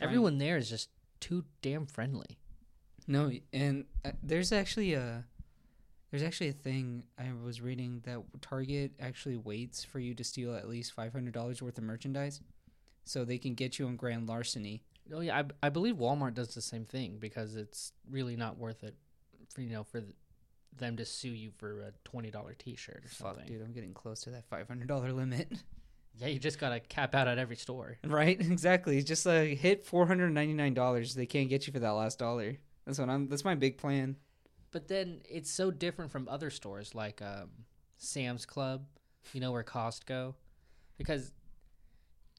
Everyone 0.00 0.38
there 0.38 0.56
is 0.56 0.70
just 0.70 0.88
too 1.20 1.44
damn 1.60 1.84
friendly. 1.84 2.38
No, 3.06 3.30
and 3.52 3.84
uh, 4.04 4.12
there's 4.22 4.52
actually 4.52 4.94
a 4.94 5.24
there's 6.10 6.22
actually 6.22 6.48
a 6.48 6.52
thing 6.52 7.04
I 7.18 7.28
was 7.44 7.60
reading 7.60 8.00
that 8.04 8.18
Target 8.40 8.92
actually 9.00 9.36
waits 9.36 9.84
for 9.84 9.98
you 10.00 10.14
to 10.14 10.24
steal 10.24 10.54
at 10.54 10.68
least 10.68 10.92
five 10.92 11.12
hundred 11.12 11.34
dollars 11.34 11.62
worth 11.62 11.78
of 11.78 11.84
merchandise, 11.84 12.40
so 13.04 13.24
they 13.24 13.38
can 13.38 13.54
get 13.54 13.78
you 13.78 13.86
on 13.86 13.96
grand 13.96 14.28
larceny. 14.28 14.82
Oh 15.12 15.20
yeah, 15.20 15.38
I, 15.38 15.66
I 15.66 15.68
believe 15.70 15.96
Walmart 15.96 16.34
does 16.34 16.54
the 16.54 16.60
same 16.62 16.84
thing 16.84 17.16
because 17.18 17.56
it's 17.56 17.92
really 18.08 18.36
not 18.36 18.58
worth 18.58 18.84
it, 18.84 18.94
for 19.52 19.60
you 19.60 19.70
know, 19.70 19.82
for 19.84 20.00
th- 20.00 20.14
them 20.76 20.96
to 20.96 21.04
sue 21.04 21.30
you 21.30 21.50
for 21.58 21.80
a 21.82 21.92
twenty 22.04 22.30
dollar 22.30 22.54
T-shirt 22.54 23.02
or 23.04 23.08
Fuck, 23.08 23.34
something. 23.36 23.46
dude, 23.46 23.62
I'm 23.62 23.72
getting 23.72 23.92
close 23.94 24.20
to 24.22 24.30
that 24.30 24.44
five 24.46 24.68
hundred 24.68 24.88
dollar 24.88 25.12
limit. 25.12 25.50
Yeah, 26.20 26.26
you 26.26 26.40
just 26.40 26.58
gotta 26.58 26.80
cap 26.80 27.14
out 27.14 27.28
at 27.28 27.38
every 27.38 27.54
store. 27.56 27.96
right? 28.04 28.38
Exactly. 28.50 29.00
Just 29.02 29.24
like 29.24 29.56
hit 29.58 29.86
four 29.86 30.06
hundred 30.06 30.30
ninety 30.30 30.52
nine 30.52 30.74
dollars. 30.74 31.14
They 31.14 31.24
can't 31.24 31.48
get 31.48 31.66
you 31.68 31.72
for 31.72 31.78
that 31.78 31.90
last 31.90 32.18
dollar. 32.18 32.56
That's 32.86 32.98
what 32.98 33.08
I'm. 33.08 33.28
That's 33.28 33.44
my 33.44 33.54
big 33.54 33.78
plan. 33.78 34.16
But 34.72 34.88
then 34.88 35.20
it's 35.28 35.50
so 35.50 35.70
different 35.70 36.10
from 36.12 36.28
other 36.28 36.50
stores 36.50 36.94
like 36.94 37.20
um, 37.22 37.50
Sam's 37.98 38.46
Club, 38.46 38.84
you 39.32 39.40
know, 39.40 39.52
or 39.52 39.64
Costco, 39.64 40.34
because 40.96 41.32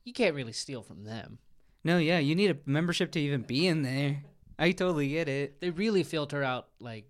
you 0.06 0.14
can't 0.14 0.36
really 0.36 0.54
steal 0.54 0.82
from 0.82 1.04
them. 1.04 1.40
No, 1.84 1.98
yeah, 1.98 2.20
you 2.20 2.36
need 2.36 2.52
a 2.52 2.58
membership 2.66 3.12
to 3.14 3.20
even 3.20 3.42
be 3.42 3.68
in 3.68 3.82
there. 3.82 4.24
I 4.58 4.72
totally 4.72 5.10
get 5.10 5.28
it. 5.28 5.60
They 5.60 5.72
really 5.72 6.04
filter 6.04 6.44
out 6.44 6.68
like 6.80 7.06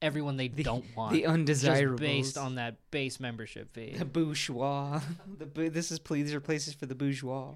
everyone 0.00 0.36
they 0.36 0.48
The- 0.48 0.62
don't 0.62 0.84
want, 0.96 1.12
The 1.12 1.26
undesirables. 1.26 2.00
based 2.00 2.38
on 2.38 2.54
that 2.56 2.76
base 2.90 3.18
membership 3.20 3.72
fee. 3.74 3.94
the 3.96 4.04
bourgeois. 4.04 5.00
the 5.38 5.46
bu- 5.46 5.70
this 5.70 5.90
is 5.90 5.98
these 6.10 6.32
are 6.34 6.40
places 6.40 6.74
for 6.74 6.86
the 6.86 6.94
bourgeois 6.94 7.52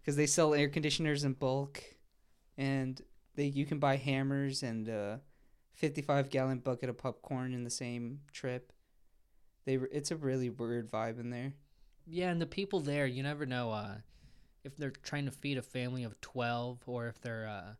because 0.00 0.16
they 0.16 0.26
sell 0.26 0.54
air 0.54 0.68
conditioners 0.68 1.24
in 1.24 1.32
bulk, 1.34 1.82
and 2.58 3.00
they 3.34 3.46
you 3.46 3.66
can 3.66 3.78
buy 3.78 3.96
hammers 3.96 4.62
and 4.62 4.88
a 4.88 5.20
fifty 5.72 6.02
five 6.02 6.30
gallon 6.30 6.58
bucket 6.58 6.88
of 6.88 6.98
popcorn 6.98 7.54
in 7.54 7.64
the 7.64 7.70
same 7.70 8.20
trip. 8.32 8.72
They 9.64 9.74
it's 9.74 10.10
a 10.10 10.16
really 10.16 10.50
weird 10.50 10.90
vibe 10.90 11.20
in 11.20 11.30
there. 11.30 11.54
Yeah, 12.06 12.30
and 12.30 12.40
the 12.40 12.46
people 12.46 12.80
there, 12.80 13.06
you 13.06 13.22
never 13.22 13.46
know 13.46 13.70
uh, 13.70 13.96
if 14.64 14.76
they're 14.76 14.90
trying 14.90 15.26
to 15.26 15.30
feed 15.30 15.58
a 15.58 15.62
family 15.62 16.04
of 16.04 16.20
12 16.20 16.80
or 16.86 17.06
if 17.06 17.20
they're 17.20 17.46
uh, 17.46 17.74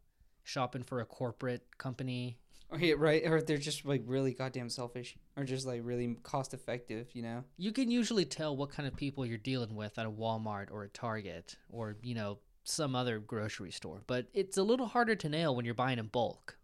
shopping 0.45 0.83
for 0.83 1.01
a 1.01 1.05
corporate 1.05 1.63
company. 1.79 2.39
Or 2.71 2.79
yeah, 2.79 2.95
right, 2.97 3.23
or 3.27 3.43
they're 3.43 3.59
just 3.59 3.85
like 3.85 4.03
really 4.07 4.33
goddamn 4.33 4.71
selfish, 4.71 5.17
or 5.37 5.45
just 5.45 5.67
like 5.67 5.83
really 5.85 6.17
cost 6.23 6.55
effective. 6.55 7.09
You 7.13 7.23
know. 7.23 7.45
You 7.59 7.73
can 7.73 7.91
usually 7.91 8.25
tell 8.25 8.57
what 8.57 8.71
kind 8.71 8.87
of 8.89 8.97
people 8.97 9.27
you're 9.27 9.39
dealing 9.39 9.75
with 9.75 9.99
at 9.99 10.07
a 10.07 10.11
Walmart 10.11 10.71
or 10.71 10.85
a 10.85 10.89
Target 10.89 11.57
or, 11.69 11.97
you 12.03 12.15
know, 12.15 12.39
some 12.65 12.95
other 12.95 13.19
grocery 13.19 13.71
store. 13.71 14.03
But 14.07 14.27
it's 14.33 14.57
a 14.57 14.63
little 14.63 14.87
harder 14.87 15.15
to 15.17 15.29
nail 15.29 15.55
when 15.55 15.65
you're 15.65 15.75
buying 15.75 15.99
in 15.99 16.07
bulk. 16.07 16.57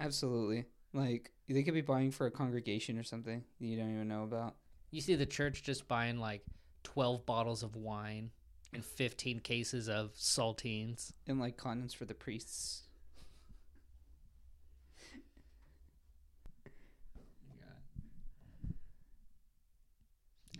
Absolutely. 0.00 0.66
Like 0.92 1.32
they 1.48 1.62
could 1.62 1.74
be 1.74 1.80
buying 1.80 2.10
for 2.10 2.26
a 2.26 2.30
congregation 2.30 2.98
or 2.98 3.02
something 3.02 3.44
that 3.60 3.66
you 3.66 3.76
don't 3.76 3.92
even 3.92 4.08
know 4.08 4.22
about. 4.22 4.54
You 4.90 5.00
see 5.00 5.14
the 5.14 5.26
church 5.26 5.62
just 5.62 5.88
buying 5.88 6.18
like 6.18 6.44
12 6.84 7.26
bottles 7.26 7.62
of 7.62 7.76
wine 7.76 8.30
and 8.72 8.84
15 8.84 9.40
cases 9.40 9.88
of 9.88 10.14
saltines. 10.14 11.12
And 11.26 11.40
like 11.40 11.56
condoms 11.56 11.94
for 11.94 12.04
the 12.04 12.14
priests. 12.14 12.82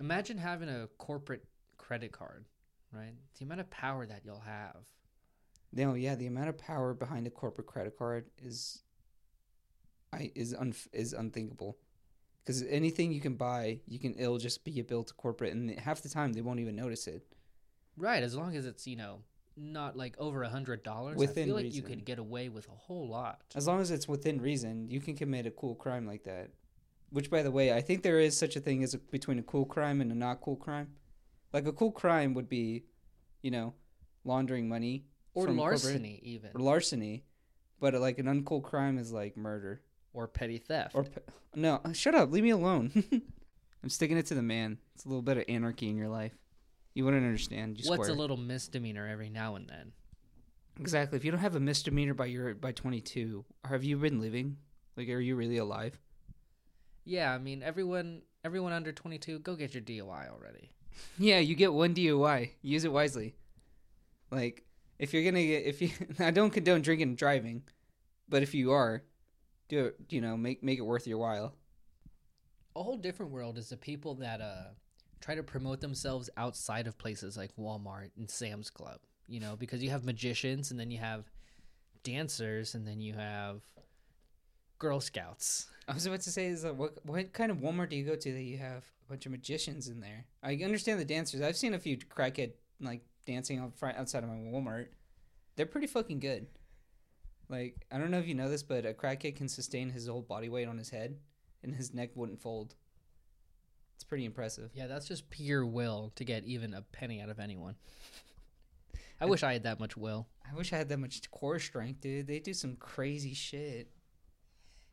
Imagine 0.00 0.38
having 0.38 0.68
a 0.68 0.88
corporate 0.98 1.44
credit 1.78 2.12
card, 2.12 2.44
right? 2.94 3.14
The 3.38 3.44
amount 3.44 3.60
of 3.60 3.70
power 3.70 4.06
that 4.06 4.22
you'll 4.24 4.40
have. 4.40 4.76
No, 5.72 5.90
oh, 5.90 5.94
yeah, 5.94 6.14
the 6.14 6.26
amount 6.26 6.48
of 6.48 6.58
power 6.58 6.94
behind 6.94 7.26
a 7.26 7.30
corporate 7.30 7.66
credit 7.66 7.98
card 7.98 8.26
is 8.38 8.82
I 10.12 10.30
is 10.34 10.54
un, 10.54 10.74
is 10.92 11.12
unthinkable. 11.12 11.76
Cuz 12.46 12.62
anything 12.68 13.12
you 13.12 13.20
can 13.20 13.34
buy, 13.34 13.80
you 13.86 13.98
can 13.98 14.14
it'll 14.14 14.38
just 14.38 14.64
be 14.64 14.78
a 14.78 14.84
bill 14.84 15.02
to 15.02 15.14
corporate 15.14 15.52
and 15.52 15.70
half 15.80 16.02
the 16.02 16.08
time 16.08 16.32
they 16.32 16.42
won't 16.42 16.60
even 16.60 16.76
notice 16.76 17.06
it. 17.06 17.26
Right, 17.96 18.22
as 18.22 18.34
long 18.34 18.56
as 18.56 18.66
it's, 18.66 18.86
you 18.86 18.96
know, 18.96 19.22
not 19.56 19.96
like 19.96 20.16
over 20.18 20.42
a 20.42 20.48
hundred 20.48 20.82
dollars. 20.82 21.20
I 21.20 21.26
feel 21.26 21.54
like 21.54 21.74
you 21.74 21.82
could 21.82 22.04
get 22.04 22.18
away 22.18 22.48
with 22.48 22.68
a 22.68 22.72
whole 22.72 23.08
lot. 23.08 23.42
As 23.54 23.66
long 23.66 23.80
as 23.80 23.90
it's 23.90 24.08
within 24.08 24.40
reason, 24.40 24.90
you 24.90 25.00
can 25.00 25.16
commit 25.16 25.46
a 25.46 25.50
cool 25.50 25.74
crime 25.74 26.06
like 26.06 26.24
that. 26.24 26.50
Which 27.10 27.30
by 27.30 27.42
the 27.42 27.50
way, 27.50 27.72
I 27.72 27.80
think 27.80 28.02
there 28.02 28.18
is 28.18 28.36
such 28.36 28.56
a 28.56 28.60
thing 28.60 28.82
as 28.82 28.94
a, 28.94 28.98
between 28.98 29.38
a 29.38 29.42
cool 29.42 29.64
crime 29.64 30.00
and 30.00 30.10
a 30.10 30.14
not 30.14 30.40
cool 30.40 30.56
crime. 30.56 30.88
Like 31.54 31.66
a 31.66 31.72
cool 31.72 31.92
crime 31.92 32.34
would 32.34 32.48
be, 32.48 32.84
you 33.40 33.50
know, 33.50 33.72
laundering 34.24 34.68
money 34.68 35.06
Or 35.34 35.48
larceny 35.48 36.20
even. 36.22 36.50
or 36.54 36.60
larceny, 36.60 37.24
but 37.80 37.94
uh, 37.94 38.00
like 38.00 38.18
an 38.18 38.26
uncool 38.26 38.62
crime 38.62 38.98
is 38.98 39.12
like 39.12 39.36
murder. 39.36 39.80
or 40.12 40.26
petty 40.28 40.58
theft. 40.58 40.94
Or 40.94 41.04
pe- 41.04 41.22
no, 41.54 41.80
uh, 41.84 41.92
shut 41.92 42.14
up, 42.14 42.30
leave 42.32 42.44
me 42.44 42.50
alone. 42.50 42.90
I'm 43.82 43.88
sticking 43.88 44.16
it 44.18 44.26
to 44.26 44.34
the 44.34 44.42
man. 44.42 44.78
It's 44.96 45.04
a 45.04 45.08
little 45.08 45.22
bit 45.22 45.36
of 45.38 45.44
anarchy 45.48 45.88
in 45.88 45.96
your 45.96 46.08
life. 46.08 46.32
You 46.94 47.04
wouldn't 47.04 47.24
understand. 47.24 47.78
You 47.78 47.88
What's 47.88 48.02
square. 48.04 48.16
a 48.16 48.20
little 48.20 48.36
misdemeanor 48.36 49.06
every 49.06 49.30
now 49.30 49.54
and 49.56 49.68
then? 49.68 49.92
exactly? 50.80 51.16
If 51.16 51.24
you 51.24 51.30
don't 51.30 51.40
have 51.40 51.54
a 51.56 51.60
misdemeanor 51.60 52.14
by 52.14 52.26
your 52.26 52.54
by 52.54 52.72
22, 52.72 53.44
have 53.64 53.84
you 53.84 53.96
been 53.96 54.20
living? 54.20 54.56
Like, 54.96 55.08
are 55.08 55.20
you 55.20 55.36
really 55.36 55.58
alive? 55.58 55.98
Yeah, 57.04 57.32
I 57.32 57.38
mean 57.38 57.62
everyone 57.62 58.22
everyone 58.44 58.72
under 58.72 58.92
22 58.92 59.38
go 59.40 59.54
get 59.54 59.72
your 59.74 59.82
DUI 59.82 60.30
already. 60.30 60.70
Yeah, 61.18 61.38
you 61.38 61.54
get 61.54 61.72
one 61.72 61.94
DUI. 61.94 62.50
Use 62.62 62.84
it 62.84 62.92
wisely. 62.92 63.34
Like, 64.30 64.64
if 64.98 65.12
you're 65.12 65.24
gonna 65.24 65.44
get, 65.44 65.64
if 65.64 65.82
you, 65.82 65.90
I 66.18 66.30
don't 66.30 66.50
condone 66.50 66.82
drinking 66.82 67.08
and 67.08 67.16
driving, 67.16 67.62
but 68.28 68.42
if 68.42 68.54
you 68.54 68.72
are, 68.72 69.02
do 69.68 69.86
it. 69.86 69.96
You 70.08 70.20
know, 70.20 70.36
make 70.36 70.62
make 70.62 70.78
it 70.78 70.82
worth 70.82 71.06
your 71.06 71.18
while. 71.18 71.54
A 72.76 72.82
whole 72.82 72.96
different 72.96 73.32
world 73.32 73.58
is 73.58 73.68
the 73.68 73.76
people 73.76 74.14
that 74.16 74.40
uh 74.40 74.72
try 75.20 75.34
to 75.34 75.42
promote 75.42 75.80
themselves 75.80 76.28
outside 76.36 76.86
of 76.86 76.98
places 76.98 77.36
like 77.36 77.50
Walmart 77.56 78.10
and 78.18 78.30
Sam's 78.30 78.68
Club, 78.68 78.98
you 79.26 79.40
know, 79.40 79.56
because 79.56 79.82
you 79.82 79.88
have 79.90 80.04
magicians 80.04 80.70
and 80.70 80.78
then 80.78 80.90
you 80.90 80.98
have 80.98 81.24
dancers 82.02 82.74
and 82.74 82.86
then 82.86 83.00
you 83.00 83.14
have 83.14 83.62
Girl 84.78 85.00
Scouts. 85.00 85.66
I 85.86 85.94
was 85.94 86.06
about 86.06 86.20
to 86.22 86.30
say, 86.30 86.46
is 86.46 86.64
uh, 86.64 86.72
what 86.72 87.04
what 87.04 87.32
kind 87.32 87.50
of 87.50 87.58
Walmart 87.58 87.90
do 87.90 87.96
you 87.96 88.04
go 88.04 88.16
to 88.16 88.32
that 88.32 88.42
you 88.42 88.58
have 88.58 88.84
a 89.06 89.10
bunch 89.10 89.26
of 89.26 89.32
magicians 89.32 89.88
in 89.88 90.00
there? 90.00 90.26
I 90.42 90.54
understand 90.64 91.00
the 91.00 91.04
dancers. 91.04 91.42
I've 91.42 91.56
seen 91.56 91.74
a 91.74 91.78
few 91.78 91.96
crackhead 91.96 92.52
like 92.80 93.02
dancing 93.26 93.72
outside 93.82 94.24
of 94.24 94.30
my 94.30 94.36
Walmart. 94.36 94.86
They're 95.56 95.66
pretty 95.66 95.86
fucking 95.86 96.20
good. 96.20 96.46
Like 97.48 97.86
I 97.92 97.98
don't 97.98 98.10
know 98.10 98.18
if 98.18 98.26
you 98.26 98.34
know 98.34 98.48
this, 98.48 98.62
but 98.62 98.86
a 98.86 98.94
crackhead 98.94 99.36
can 99.36 99.48
sustain 99.48 99.90
his 99.90 100.08
whole 100.08 100.22
body 100.22 100.48
weight 100.48 100.68
on 100.68 100.78
his 100.78 100.90
head, 100.90 101.18
and 101.62 101.74
his 101.74 101.92
neck 101.92 102.10
wouldn't 102.14 102.40
fold. 102.40 102.74
It's 103.94 104.04
pretty 104.04 104.24
impressive. 104.24 104.70
Yeah, 104.74 104.86
that's 104.86 105.06
just 105.06 105.30
pure 105.30 105.64
will 105.64 106.12
to 106.16 106.24
get 106.24 106.44
even 106.44 106.74
a 106.74 106.82
penny 106.82 107.20
out 107.20 107.28
of 107.28 107.38
anyone. 107.38 107.76
I 109.20 109.26
wish 109.26 109.42
I 109.42 109.52
had 109.52 109.62
that 109.62 109.78
much 109.78 109.96
will. 109.96 110.26
I 110.50 110.54
wish 110.56 110.72
I 110.72 110.76
had 110.76 110.88
that 110.88 110.98
much 110.98 111.30
core 111.30 111.58
strength, 111.58 112.00
dude. 112.00 112.26
They 112.26 112.40
do 112.40 112.52
some 112.52 112.76
crazy 112.76 113.34
shit. 113.34 113.88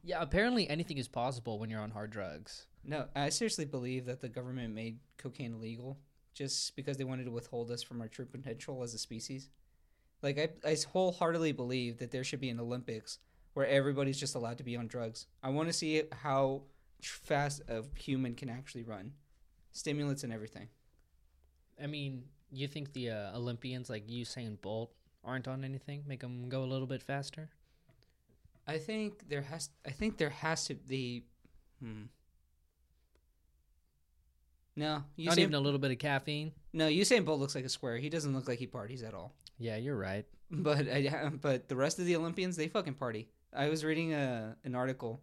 Yeah, 0.04 0.22
apparently 0.22 0.70
anything 0.70 0.98
is 0.98 1.08
possible 1.08 1.60
when 1.60 1.70
you're 1.70 1.82
on 1.82 1.92
hard 1.92 2.12
drugs. 2.12 2.66
No, 2.84 3.06
I 3.16 3.30
seriously 3.30 3.66
believe 3.66 4.06
that 4.06 4.22
the 4.22 4.30
government 4.30 4.74
made 4.74 5.00
cocaine 5.18 5.54
illegal 5.54 6.00
just 6.34 6.76
because 6.76 6.98
they 6.98 7.04
wanted 7.04 7.26
to 7.26 7.32
withhold 7.32 7.70
us 7.70 7.84
from 7.84 8.02
our 8.02 8.08
true 8.08 8.26
potential 8.26 8.82
as 8.82 8.94
a 8.94 8.98
species. 8.98 9.50
Like 10.24 10.40
I, 10.40 10.50
I 10.68 10.78
wholeheartedly 10.92 11.52
believe 11.52 11.98
that 11.98 12.12
there 12.12 12.24
should 12.24 12.42
be 12.42 12.50
an 12.50 12.60
Olympics 12.60 13.20
where 13.54 13.68
everybody's 13.68 14.20
just 14.20 14.36
allowed 14.36 14.58
to 14.58 14.64
be 14.64 14.76
on 14.76 14.88
drugs. 14.88 15.28
I 15.44 15.50
want 15.50 15.70
to 15.70 15.74
see 15.74 16.04
how 16.12 16.64
fast 17.02 17.62
a 17.68 17.84
human 17.96 18.36
can 18.36 18.50
actually 18.50 18.84
run, 18.84 19.14
stimulants 19.72 20.24
and 20.24 20.32
everything. 20.32 20.70
I 21.82 21.88
mean, 21.88 22.24
you 22.52 22.68
think 22.68 22.94
the 22.94 23.12
uh, 23.12 23.38
Olympians 23.38 23.90
like 23.90 24.08
Usain 24.08 24.60
Bolt 24.62 24.92
aren't 25.24 25.48
on 25.48 25.64
anything? 25.64 26.04
Make 26.08 26.22
them 26.22 26.50
go 26.50 26.64
a 26.64 26.66
little 26.66 26.88
bit 26.88 27.02
faster? 27.02 27.50
I 28.68 28.78
think 28.78 29.28
there 29.30 29.42
has. 29.42 29.70
I 29.86 29.90
think 29.92 30.18
there 30.18 30.30
has 30.30 30.66
to 30.66 30.76
be. 30.76 31.26
Hmm. 31.82 32.04
No, 34.76 35.04
Not 35.18 35.36
Usain, 35.36 35.40
even 35.40 35.54
a 35.56 35.60
little 35.60 35.80
bit 35.80 35.92
of 35.92 36.00
caffeine? 36.00 36.54
no. 36.74 36.88
Usain 36.88 37.26
Bolt 37.26 37.40
looks 37.40 37.56
like 37.56 37.66
a 37.66 37.70
square. 37.70 37.98
He 37.98 38.10
doesn't 38.10 38.34
look 38.34 38.48
like 38.48 38.58
he 38.60 38.68
parties 38.68 39.04
at 39.04 39.14
all. 39.14 39.36
Yeah, 39.58 39.76
you're 39.76 39.98
right. 39.98 40.26
But 40.50 40.88
I, 40.90 41.30
but 41.42 41.68
the 41.70 41.76
rest 41.76 42.00
of 42.00 42.06
the 42.06 42.16
Olympians, 42.16 42.56
they 42.56 42.68
fucking 42.68 42.96
party. 42.96 43.30
I 43.54 43.70
was 43.70 43.84
reading 43.84 44.14
a 44.14 44.56
an 44.64 44.76
article 44.76 45.22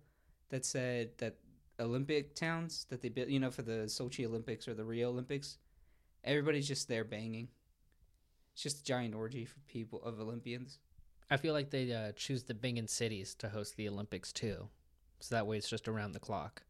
that 0.50 0.64
said 0.64 1.10
that 1.18 1.36
Olympic 1.80 2.34
towns 2.34 2.86
that 2.90 3.00
they 3.02 3.08
built, 3.08 3.28
you 3.28 3.40
know, 3.40 3.50
for 3.50 3.62
the 3.62 3.84
Sochi 3.86 4.26
Olympics 4.26 4.66
or 4.68 4.74
the 4.74 4.84
Rio 4.84 5.08
Olympics, 5.10 5.58
everybody's 6.24 6.68
just 6.68 6.88
there 6.88 7.04
banging. 7.04 7.48
It's 8.52 8.62
just 8.62 8.80
a 8.80 8.84
giant 8.84 9.14
orgy 9.14 9.44
for 9.44 9.58
people 9.68 10.02
of 10.02 10.18
Olympians. 10.20 10.78
I 11.30 11.36
feel 11.36 11.52
like 11.52 11.70
they 11.70 11.92
uh, 11.92 12.12
choose 12.16 12.44
the 12.44 12.54
banging 12.54 12.86
cities 12.86 13.34
to 13.36 13.48
host 13.48 13.76
the 13.76 13.88
Olympics 13.88 14.32
too. 14.32 14.68
So 15.20 15.34
that 15.34 15.46
way 15.46 15.58
it's 15.58 15.68
just 15.68 15.88
around 15.88 16.12
the 16.12 16.20
clock. 16.20 16.62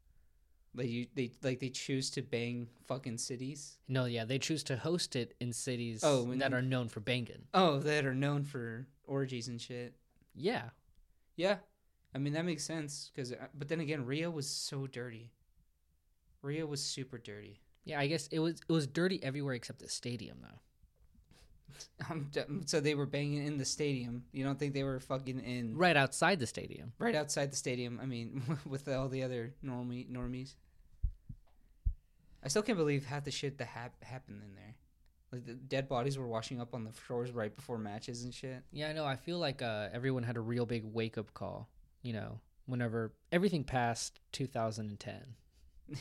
Like 0.75 0.89
you, 0.89 1.07
they 1.15 1.33
like 1.43 1.61
they 1.61 1.71
choose 1.71 2.11
to 2.11 2.23
bang 2.23 2.69
fucking 2.87 3.19
cities. 3.19 3.79
No, 3.89 4.05
yeah, 4.05 4.25
they 4.25 4.39
choose 4.39 4.63
to 4.65 4.77
host 4.77 5.17
it 5.17 5.35
in 5.41 5.53
cities 5.53 6.03
Oh, 6.05 6.31
and 6.31 6.41
that 6.41 6.53
are 6.53 6.63
known 6.63 6.89
for 6.89 7.01
banging. 7.01 7.45
Oh, 7.55 7.79
that 7.81 8.05
are 8.05 8.15
known 8.15 8.45
for 8.45 8.87
orgies 9.05 9.49
and 9.49 9.61
shit. 9.61 9.95
Yeah. 10.35 10.71
Yeah, 11.37 11.57
I 12.15 12.19
mean 12.19 12.33
that 12.33 12.45
makes 12.45 12.65
sense 12.65 13.11
because, 13.15 13.33
but 13.55 13.69
then 13.69 13.81
again, 13.81 14.05
Rio 14.05 14.31
was 14.31 14.49
so 14.49 14.87
dirty. 14.87 15.31
Rio 16.43 16.67
was 16.67 16.83
super 16.83 17.19
dirty. 17.19 17.61
Yeah, 17.85 17.99
I 17.99 18.07
guess 18.07 18.29
it 18.29 18.39
was 18.39 18.61
it 18.69 18.73
was 18.73 18.87
dirty 18.87 19.23
everywhere 19.23 19.55
except 19.55 19.79
the 19.79 19.89
stadium 19.89 20.39
though. 20.43 20.61
Um, 22.11 22.29
d- 22.33 22.41
so 22.67 22.81
they 22.81 22.95
were 22.95 23.07
banging 23.07 23.47
in 23.47 23.59
the 23.59 23.65
stadium. 23.65 24.25
You 24.33 24.45
don't 24.45 24.59
think 24.59 24.75
they 24.75 24.83
were 24.85 25.01
fucking 25.01 25.41
in 25.41 25.77
Right 25.77 25.97
outside 25.97 26.39
the 26.41 26.47
stadium. 26.47 26.93
right 26.99 27.15
outside 27.15 27.53
the 27.53 27.57
stadium? 27.57 27.99
I 28.03 28.07
mean, 28.07 28.43
with 28.67 28.89
all 28.89 29.09
the 29.09 29.23
other 29.23 29.55
normie 29.65 30.09
normies. 30.11 30.55
I 32.43 32.49
still 32.49 32.63
can't 32.63 32.79
believe 32.79 33.05
half 33.05 33.25
the 33.25 33.31
shit 33.31 33.59
that 33.59 33.67
hap- 33.67 34.03
happened 34.05 34.43
in 34.45 34.55
there. 34.55 34.75
Like 35.33 35.45
the 35.45 35.55
dead 35.55 35.89
bodies 35.89 36.17
were 36.17 36.27
washing 36.27 36.61
up 36.61 36.75
on 36.75 36.85
the 36.85 36.91
shores 37.07 37.33
right 37.33 37.55
before 37.55 37.79
matches 37.79 38.25
and 38.25 38.33
shit. 38.33 38.63
Yeah, 38.73 38.89
I 38.89 38.93
know. 38.93 39.05
I 39.05 39.17
feel 39.17 39.39
like 39.39 39.61
uh, 39.61 39.89
everyone 39.93 40.23
had 40.23 40.37
a 40.37 40.41
real 40.41 40.65
big 40.65 40.85
wake 40.85 41.19
up 41.19 41.35
call. 41.35 41.69
You 42.03 42.15
know, 42.15 42.41
whenever 42.67 43.13
everything 43.33 43.65
passed 43.65 44.21
2010. 44.33 45.35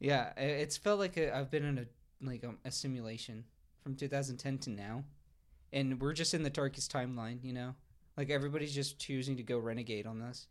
Yeah, 0.00 0.30
it's 0.36 0.76
felt 0.76 1.00
like 1.00 1.18
i 1.18 1.36
I've 1.36 1.50
been 1.50 1.64
in 1.64 1.78
a 1.78 1.84
like 2.24 2.44
um, 2.44 2.58
a 2.64 2.70
simulation 2.70 3.44
from 3.88 3.96
2010 3.96 4.58
to 4.58 4.68
now, 4.68 5.02
and 5.72 5.98
we're 5.98 6.12
just 6.12 6.34
in 6.34 6.42
the 6.42 6.50
darkest 6.50 6.92
timeline. 6.92 7.42
You 7.42 7.54
know, 7.54 7.74
like 8.18 8.28
everybody's 8.28 8.74
just 8.74 8.98
choosing 8.98 9.38
to 9.38 9.42
go 9.42 9.56
renegade 9.56 10.06
on 10.06 10.18
this. 10.18 10.46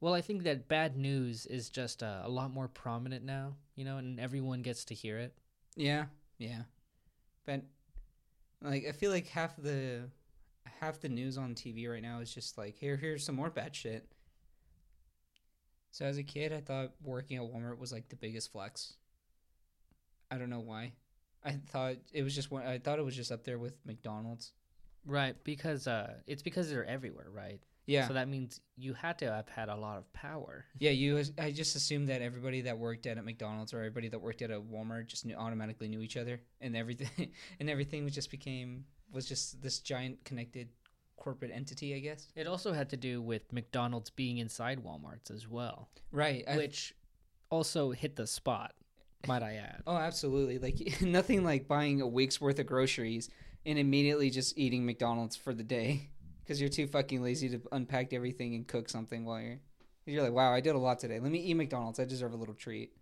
Well, 0.00 0.12
I 0.12 0.22
think 0.22 0.42
that 0.42 0.66
bad 0.66 0.96
news 0.96 1.46
is 1.46 1.70
just 1.70 2.02
uh, 2.02 2.22
a 2.24 2.28
lot 2.28 2.52
more 2.52 2.66
prominent 2.66 3.24
now. 3.24 3.54
You 3.76 3.84
know, 3.84 3.98
and 3.98 4.18
everyone 4.18 4.62
gets 4.62 4.84
to 4.86 4.94
hear 4.94 5.18
it. 5.18 5.38
Yeah, 5.76 6.06
yeah, 6.38 6.62
but 7.46 7.62
like 8.60 8.86
I 8.88 8.90
feel 8.90 9.12
like 9.12 9.28
half 9.28 9.54
the 9.56 10.10
half 10.80 10.98
the 10.98 11.08
news 11.08 11.38
on 11.38 11.54
TV 11.54 11.88
right 11.88 12.02
now 12.02 12.18
is 12.18 12.34
just 12.34 12.58
like 12.58 12.76
here, 12.76 12.96
here's 12.96 13.24
some 13.24 13.36
more 13.36 13.50
bad 13.50 13.76
shit. 13.76 14.04
So 15.92 16.06
as 16.06 16.18
a 16.18 16.24
kid, 16.24 16.52
I 16.52 16.60
thought 16.60 16.90
working 17.04 17.36
at 17.36 17.44
Walmart 17.44 17.78
was 17.78 17.92
like 17.92 18.08
the 18.08 18.16
biggest 18.16 18.50
flex. 18.50 18.94
I 20.28 20.38
don't 20.38 20.50
know 20.50 20.58
why. 20.58 20.94
I 21.48 21.58
thought 21.70 21.96
it 22.12 22.22
was 22.22 22.34
just 22.34 22.50
one. 22.50 22.64
I 22.66 22.78
thought 22.78 22.98
it 22.98 23.04
was 23.04 23.16
just 23.16 23.32
up 23.32 23.44
there 23.44 23.58
with 23.58 23.74
McDonald's. 23.84 24.52
Right, 25.06 25.36
because 25.44 25.86
uh, 25.86 26.14
it's 26.26 26.42
because 26.42 26.68
they're 26.70 26.84
everywhere, 26.84 27.28
right? 27.32 27.60
Yeah, 27.86 28.06
So 28.06 28.12
that 28.12 28.28
means 28.28 28.60
you 28.76 28.92
had 28.92 29.18
to 29.20 29.32
have 29.32 29.48
had 29.48 29.70
a 29.70 29.74
lot 29.74 29.96
of 29.96 30.12
power. 30.12 30.66
yeah. 30.78 30.90
You, 30.90 31.22
I 31.38 31.50
just 31.50 31.74
assumed 31.74 32.08
that 32.08 32.20
everybody 32.20 32.60
that 32.62 32.76
worked 32.78 33.06
at 33.06 33.16
a 33.16 33.22
McDonald's 33.22 33.72
or 33.72 33.78
everybody 33.78 34.08
that 34.08 34.18
worked 34.18 34.42
at 34.42 34.50
a 34.50 34.60
Walmart 34.60 35.06
just 35.06 35.24
knew, 35.24 35.34
automatically 35.34 35.88
knew 35.88 36.02
each 36.02 36.18
other, 36.18 36.42
and 36.60 36.76
everything, 36.76 37.30
and 37.60 37.70
everything 37.70 38.04
was 38.04 38.14
just 38.14 38.30
became 38.30 38.84
was 39.10 39.24
just 39.24 39.62
this 39.62 39.78
giant 39.78 40.22
connected 40.24 40.68
corporate 41.16 41.50
entity, 41.54 41.94
I 41.94 42.00
guess. 42.00 42.28
It 42.36 42.46
also 42.46 42.74
had 42.74 42.90
to 42.90 42.96
do 42.98 43.22
with 43.22 43.50
McDonald's 43.54 44.10
being 44.10 44.36
inside 44.36 44.84
Walmart's 44.84 45.30
as 45.30 45.48
well, 45.48 45.88
Right. 46.12 46.44
I, 46.46 46.58
which 46.58 46.94
also 47.50 47.92
hit 47.92 48.16
the 48.16 48.26
spot, 48.26 48.74
might 49.26 49.42
I 49.42 49.54
add. 49.54 49.82
oh, 49.86 49.96
absolutely. 49.96 50.58
Like 50.58 51.00
nothing 51.02 51.44
like 51.44 51.66
buying 51.68 52.00
a 52.00 52.06
week's 52.06 52.40
worth 52.40 52.58
of 52.58 52.66
groceries 52.66 53.28
and 53.66 53.78
immediately 53.78 54.30
just 54.30 54.56
eating 54.58 54.86
McDonald's 54.86 55.36
for 55.36 55.52
the 55.52 55.62
day 55.64 56.10
because 56.42 56.60
you're 56.60 56.70
too 56.70 56.86
fucking 56.86 57.22
lazy 57.22 57.48
to 57.50 57.60
unpack 57.72 58.12
everything 58.12 58.54
and 58.54 58.66
cook 58.66 58.88
something 58.88 59.24
while 59.24 59.40
you're. 59.40 59.58
You're 60.06 60.22
like, 60.22 60.32
wow, 60.32 60.54
I 60.54 60.60
did 60.60 60.74
a 60.74 60.78
lot 60.78 60.98
today. 60.98 61.20
Let 61.20 61.30
me 61.30 61.38
eat 61.38 61.52
McDonald's. 61.54 62.00
I 62.00 62.06
deserve 62.06 62.32
a 62.32 62.36
little 62.36 62.54
treat. 62.54 62.92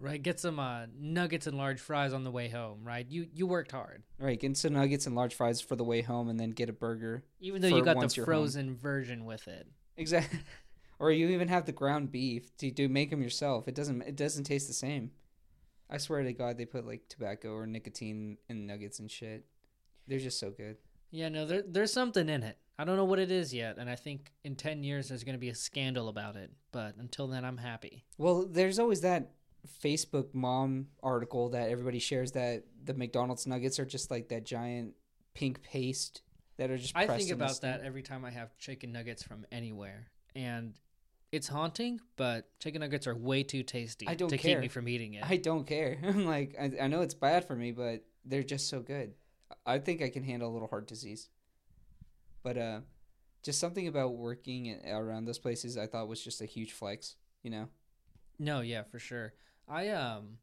Right, 0.00 0.22
get 0.22 0.40
some 0.40 0.58
uh, 0.58 0.86
nuggets 0.98 1.46
and 1.46 1.56
large 1.56 1.80
fries 1.80 2.12
on 2.14 2.24
the 2.24 2.30
way 2.30 2.48
home. 2.48 2.80
Right, 2.82 3.06
you 3.08 3.28
you 3.34 3.46
worked 3.46 3.72
hard, 3.72 4.02
Right, 4.18 4.38
get 4.38 4.56
some 4.56 4.74
nuggets 4.74 5.06
and 5.06 5.14
large 5.14 5.34
fries 5.34 5.60
for 5.60 5.74
the 5.74 5.84
way 5.84 6.02
home, 6.02 6.28
and 6.28 6.38
then 6.38 6.50
get 6.50 6.68
a 6.68 6.72
burger. 6.72 7.24
even 7.40 7.62
though 7.62 7.68
you 7.68 7.82
got 7.82 7.98
the 8.00 8.08
frozen 8.24 8.76
version 8.76 9.24
with 9.24 9.48
it. 9.48 9.66
Exactly. 9.96 10.40
or 10.98 11.10
you 11.10 11.28
even 11.28 11.48
have 11.48 11.64
the 11.64 11.72
ground 11.72 12.10
beef 12.12 12.54
to 12.58 12.70
do 12.70 12.88
make 12.88 13.10
them 13.10 13.22
yourself. 13.22 13.68
It 13.68 13.74
doesn't. 13.74 14.02
It 14.02 14.16
doesn't 14.16 14.44
taste 14.44 14.68
the 14.68 14.74
same. 14.74 15.10
I 15.88 15.98
swear 15.98 16.22
to 16.22 16.32
God, 16.32 16.58
they 16.58 16.64
put 16.64 16.86
like 16.86 17.08
tobacco 17.08 17.54
or 17.54 17.66
nicotine 17.66 18.38
in 18.48 18.66
nuggets 18.66 18.98
and 18.98 19.10
shit. 19.10 19.44
They're 20.08 20.18
just 20.18 20.38
so 20.40 20.50
good. 20.50 20.76
Yeah, 21.10 21.28
no, 21.28 21.46
there, 21.46 21.62
there's 21.66 21.92
something 21.92 22.28
in 22.28 22.42
it. 22.42 22.58
I 22.78 22.84
don't 22.84 22.96
know 22.96 23.04
what 23.04 23.18
it 23.18 23.30
is 23.30 23.54
yet, 23.54 23.78
and 23.78 23.88
I 23.88 23.94
think 23.94 24.32
in 24.44 24.54
ten 24.54 24.82
years 24.82 25.08
there's 25.08 25.24
going 25.24 25.34
to 25.34 25.40
be 25.40 25.48
a 25.48 25.54
scandal 25.54 26.08
about 26.08 26.36
it. 26.36 26.50
But 26.72 26.96
until 26.98 27.26
then, 27.26 27.44
I'm 27.44 27.56
happy. 27.56 28.04
Well, 28.18 28.44
there's 28.46 28.78
always 28.78 29.00
that 29.00 29.30
Facebook 29.82 30.34
mom 30.34 30.88
article 31.02 31.50
that 31.50 31.70
everybody 31.70 31.98
shares 31.98 32.32
that 32.32 32.64
the 32.84 32.94
McDonald's 32.94 33.46
nuggets 33.46 33.78
are 33.78 33.86
just 33.86 34.10
like 34.10 34.28
that 34.28 34.44
giant 34.44 34.94
pink 35.34 35.62
paste 35.62 36.22
that 36.58 36.70
are 36.70 36.76
just. 36.76 36.96
I 36.96 37.06
think 37.06 37.30
about 37.30 37.60
that 37.62 37.80
every 37.82 38.02
time 38.02 38.24
I 38.24 38.30
have 38.30 38.56
chicken 38.58 38.92
nuggets 38.92 39.22
from 39.22 39.46
anywhere, 39.50 40.08
and 40.34 40.74
it's 41.32 41.48
haunting. 41.48 42.00
But 42.16 42.48
chicken 42.58 42.80
nuggets 42.80 43.06
are 43.06 43.14
way 43.14 43.42
too 43.42 43.62
tasty 43.62 44.06
I 44.08 44.14
don't 44.14 44.28
to 44.28 44.38
care. 44.38 44.56
keep 44.56 44.60
me 44.60 44.68
from 44.68 44.88
eating 44.88 45.14
it. 45.14 45.24
I 45.28 45.36
don't 45.36 45.66
care. 45.66 45.98
I'm 46.06 46.26
like, 46.26 46.56
I, 46.60 46.72
I 46.82 46.86
know 46.88 47.02
it's 47.02 47.14
bad 47.14 47.46
for 47.46 47.54
me, 47.54 47.72
but 47.72 48.04
they're 48.24 48.42
just 48.42 48.68
so 48.68 48.80
good. 48.80 49.14
I 49.64 49.78
think 49.78 50.02
I 50.02 50.08
can 50.08 50.22
handle 50.24 50.50
a 50.50 50.52
little 50.52 50.68
heart 50.68 50.86
disease. 50.88 51.28
But 52.42 52.58
uh, 52.58 52.80
just 53.42 53.60
something 53.60 53.86
about 53.88 54.14
working 54.16 54.80
around 54.88 55.24
those 55.24 55.38
places, 55.38 55.76
I 55.76 55.86
thought 55.86 56.08
was 56.08 56.22
just 56.22 56.40
a 56.40 56.46
huge 56.46 56.72
flex. 56.72 57.16
You 57.42 57.50
know? 57.50 57.68
No, 58.38 58.60
yeah, 58.60 58.82
for 58.82 58.98
sure. 58.98 59.34
I 59.68 59.88
um 59.90 60.38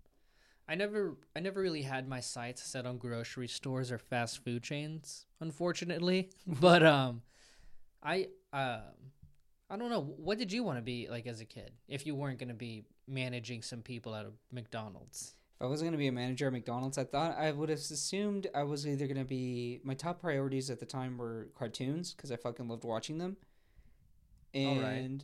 I 0.67 0.76
never 0.76 1.17
I 1.36 1.39
never 1.39 1.62
really 1.62 1.82
had 1.82 2.08
my 2.08 2.19
sights 2.19 2.63
set 2.63 2.86
on 2.86 2.98
grocery 2.98 3.48
stores 3.48 3.91
or 3.91 3.98
fast 3.98 4.43
food 4.43 4.63
chains, 4.63 5.26
unfortunately. 5.39 6.30
but 6.48 6.84
um 6.84 7.22
I 8.02 8.28
um 8.52 9.12
I 9.74 9.76
don't 9.76 9.90
know, 9.90 10.02
what 10.18 10.38
did 10.38 10.52
you 10.52 10.64
want 10.64 10.78
to 10.78 10.84
be 10.84 11.08
like 11.10 11.26
as 11.26 11.42
a 11.42 11.46
kid 11.46 11.72
if 11.88 12.06
you 12.06 12.14
weren't 12.14 12.38
going 12.38 12.50
to 12.50 12.54
be 12.54 12.84
managing 13.08 13.64
some 13.64 13.82
people 13.82 14.14
out 14.14 14.28
of 14.28 14.34
McDonald's? 14.52 15.34
If 15.60 15.66
I 15.66 15.70
wasn't 15.70 15.88
gonna 15.88 15.98
be 15.98 16.08
a 16.08 16.12
manager 16.12 16.46
at 16.48 16.54
McDonald's, 16.54 16.98
I 16.98 17.06
thought 17.06 17.38
I 17.38 17.52
would 17.52 17.70
have 17.70 17.80
assumed 17.80 18.48
I 18.54 18.64
was 18.64 18.86
either 18.86 19.08
gonna 19.08 19.24
be 19.24 19.80
my 19.84 19.94
top 19.94 20.20
priorities 20.20 20.70
at 20.70 20.80
the 20.80 20.86
time 20.86 21.18
were 21.18 21.48
cartoons 21.56 22.14
because 22.14 22.32
I 22.32 22.36
fucking 22.36 22.68
loved 22.68 22.84
watching 22.84 23.18
them, 23.18 23.38
and 24.54 25.24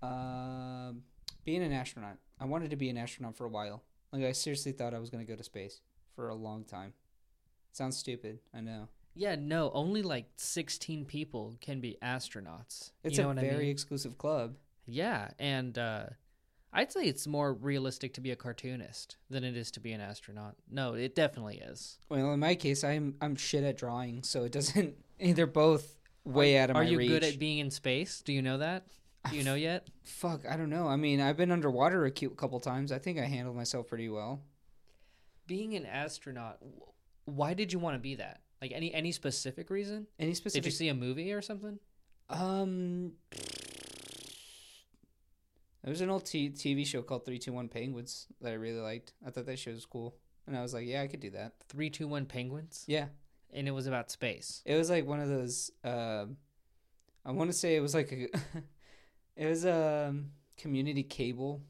um, 0.00 1.02
being 1.44 1.62
an 1.62 1.72
astronaut. 1.72 2.16
I 2.40 2.46
wanted 2.46 2.70
to 2.70 2.76
be 2.76 2.88
an 2.88 2.96
astronaut 2.96 3.36
for 3.36 3.44
a 3.44 3.50
while. 3.50 3.82
Like 4.12 4.24
I 4.24 4.32
seriously 4.32 4.72
thought 4.72 4.94
I 4.94 4.98
was 4.98 5.10
gonna 5.10 5.24
go 5.24 5.36
to 5.36 5.44
space 5.44 5.82
for 6.14 6.30
a 6.30 6.34
long 6.34 6.64
time. 6.64 6.94
Sounds 7.72 7.98
stupid, 7.98 8.38
I 8.54 8.60
know. 8.60 8.88
Yeah, 9.14 9.36
no, 9.38 9.70
only 9.74 10.02
like 10.02 10.26
16 10.36 11.04
people 11.04 11.56
can 11.60 11.80
be 11.80 11.98
astronauts. 12.02 12.92
It's 13.04 13.16
you 13.18 13.22
know 13.22 13.30
a 13.30 13.34
what 13.34 13.38
I 13.38 13.48
very 13.48 13.62
mean? 13.64 13.70
exclusive 13.70 14.16
club. 14.18 14.56
Yeah, 14.86 15.28
and 15.38 15.76
uh, 15.78 16.04
I'd 16.72 16.90
say 16.92 17.02
it's 17.04 17.26
more 17.26 17.52
realistic 17.52 18.14
to 18.14 18.20
be 18.22 18.30
a 18.30 18.36
cartoonist 18.36 19.16
than 19.28 19.44
it 19.44 19.56
is 19.56 19.70
to 19.72 19.80
be 19.80 19.92
an 19.92 20.00
astronaut. 20.00 20.56
No, 20.70 20.94
it 20.94 21.14
definitely 21.14 21.58
is. 21.58 21.98
Well, 22.08 22.32
in 22.32 22.40
my 22.40 22.54
case, 22.54 22.82
I'm 22.84 23.14
I'm 23.20 23.36
shit 23.36 23.64
at 23.64 23.76
drawing, 23.76 24.22
so 24.22 24.44
it 24.44 24.52
doesn't. 24.52 24.94
They're 25.20 25.46
both 25.46 25.98
way 26.24 26.56
out 26.58 26.70
of 26.70 26.76
Are 26.76 26.82
my 26.82 26.88
you 26.88 26.98
reach. 26.98 27.10
good 27.10 27.24
at 27.24 27.38
being 27.38 27.58
in 27.58 27.70
space? 27.70 28.22
Do 28.22 28.32
you 28.32 28.40
know 28.42 28.58
that? 28.58 28.86
Do 29.30 29.36
you 29.36 29.44
know 29.44 29.54
yet? 29.70 29.88
Fuck, 30.04 30.46
I 30.48 30.56
don't 30.56 30.70
know. 30.70 30.88
I 30.88 30.96
mean, 30.96 31.20
I've 31.20 31.36
been 31.36 31.52
underwater 31.52 32.06
a 32.06 32.10
cute 32.10 32.36
couple 32.36 32.58
times. 32.60 32.90
I 32.90 32.98
think 32.98 33.18
I 33.18 33.24
handled 33.26 33.56
myself 33.56 33.86
pretty 33.88 34.08
well. 34.08 34.40
Being 35.46 35.74
an 35.74 35.84
astronaut, 35.84 36.58
why 37.26 37.52
did 37.54 37.72
you 37.72 37.78
want 37.78 37.94
to 37.96 37.98
be 38.00 38.14
that? 38.16 38.40
Like 38.62 38.72
any 38.72 38.94
any 38.94 39.10
specific 39.10 39.70
reason? 39.70 40.06
Any 40.20 40.34
specific? 40.34 40.62
Did 40.62 40.68
you 40.68 40.76
see 40.76 40.88
a 40.88 40.94
movie 40.94 41.32
or 41.32 41.42
something? 41.42 41.80
Um, 42.30 43.14
there 45.82 45.90
was 45.90 46.00
an 46.00 46.08
old 46.10 46.24
t- 46.24 46.50
TV 46.50 46.86
show 46.86 47.02
called 47.02 47.26
Three 47.26 47.40
Two 47.40 47.52
One 47.52 47.68
Penguins 47.68 48.28
that 48.40 48.50
I 48.50 48.54
really 48.54 48.78
liked. 48.80 49.14
I 49.26 49.30
thought 49.30 49.46
that 49.46 49.58
show 49.58 49.72
was 49.72 49.84
cool, 49.84 50.14
and 50.46 50.56
I 50.56 50.62
was 50.62 50.72
like, 50.72 50.86
yeah, 50.86 51.02
I 51.02 51.08
could 51.08 51.18
do 51.18 51.30
that. 51.30 51.54
Three, 51.68 51.90
two, 51.90 52.06
one, 52.06 52.24
penguins, 52.24 52.84
Yeah, 52.86 53.06
and 53.52 53.66
it 53.66 53.72
was 53.72 53.88
about 53.88 54.12
space. 54.12 54.62
it 54.64 54.76
was 54.76 54.88
like 54.88 55.06
one 55.06 55.18
of 55.18 55.28
those. 55.28 55.72
Um, 55.82 56.36
I 57.26 57.32
want 57.32 57.50
to 57.50 57.56
say 57.56 57.74
it 57.74 57.80
was 57.80 57.96
like 57.96 58.12
a. 58.12 58.28
it 59.36 59.46
was 59.48 59.64
a 59.64 60.06
um, 60.10 60.30
community 60.56 61.02
cable 61.02 61.62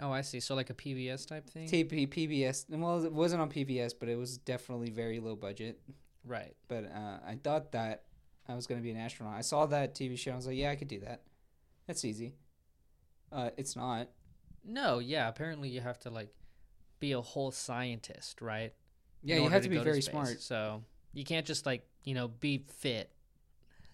Oh, 0.00 0.12
I 0.12 0.20
see. 0.20 0.40
So 0.40 0.54
like 0.54 0.70
a 0.70 0.74
PBS 0.74 1.26
type 1.26 1.48
thing, 1.48 1.68
TP 1.68 2.06
PBS. 2.08 2.66
Well, 2.68 3.04
it 3.04 3.12
wasn't 3.12 3.42
on 3.42 3.50
PBS, 3.50 3.94
but 3.98 4.08
it 4.08 4.16
was 4.16 4.36
definitely 4.38 4.90
very 4.90 5.20
low 5.20 5.36
budget. 5.36 5.80
Right? 6.26 6.54
But 6.68 6.84
uh, 6.84 7.18
I 7.26 7.38
thought 7.42 7.72
that 7.72 8.02
I 8.48 8.54
was 8.54 8.66
going 8.66 8.80
to 8.80 8.82
be 8.82 8.90
an 8.90 8.96
astronaut. 8.98 9.34
I 9.36 9.40
saw 9.40 9.66
that 9.66 9.94
TV 9.94 10.18
show. 10.18 10.32
I 10.32 10.36
was 10.36 10.46
like, 10.46 10.56
yeah, 10.56 10.70
I 10.70 10.76
could 10.76 10.88
do 10.88 11.00
that. 11.00 11.22
That's 11.86 12.04
easy. 12.04 12.34
Uh, 13.32 13.50
it's 13.56 13.74
not. 13.76 14.08
No, 14.64 14.98
yeah. 14.98 15.28
Apparently, 15.28 15.68
you 15.68 15.80
have 15.80 15.98
to 16.00 16.10
like 16.10 16.34
be 17.00 17.12
a 17.12 17.20
whole 17.20 17.50
scientist, 17.52 18.40
right? 18.42 18.72
Yeah, 19.22 19.36
you 19.36 19.48
have 19.48 19.62
to 19.62 19.68
be 19.68 19.78
very 19.78 20.02
space. 20.02 20.12
smart. 20.12 20.40
So 20.42 20.82
you 21.12 21.24
can't 21.24 21.46
just 21.46 21.66
like 21.66 21.86
you 22.04 22.14
know 22.14 22.28
be 22.28 22.64
fit. 22.68 23.10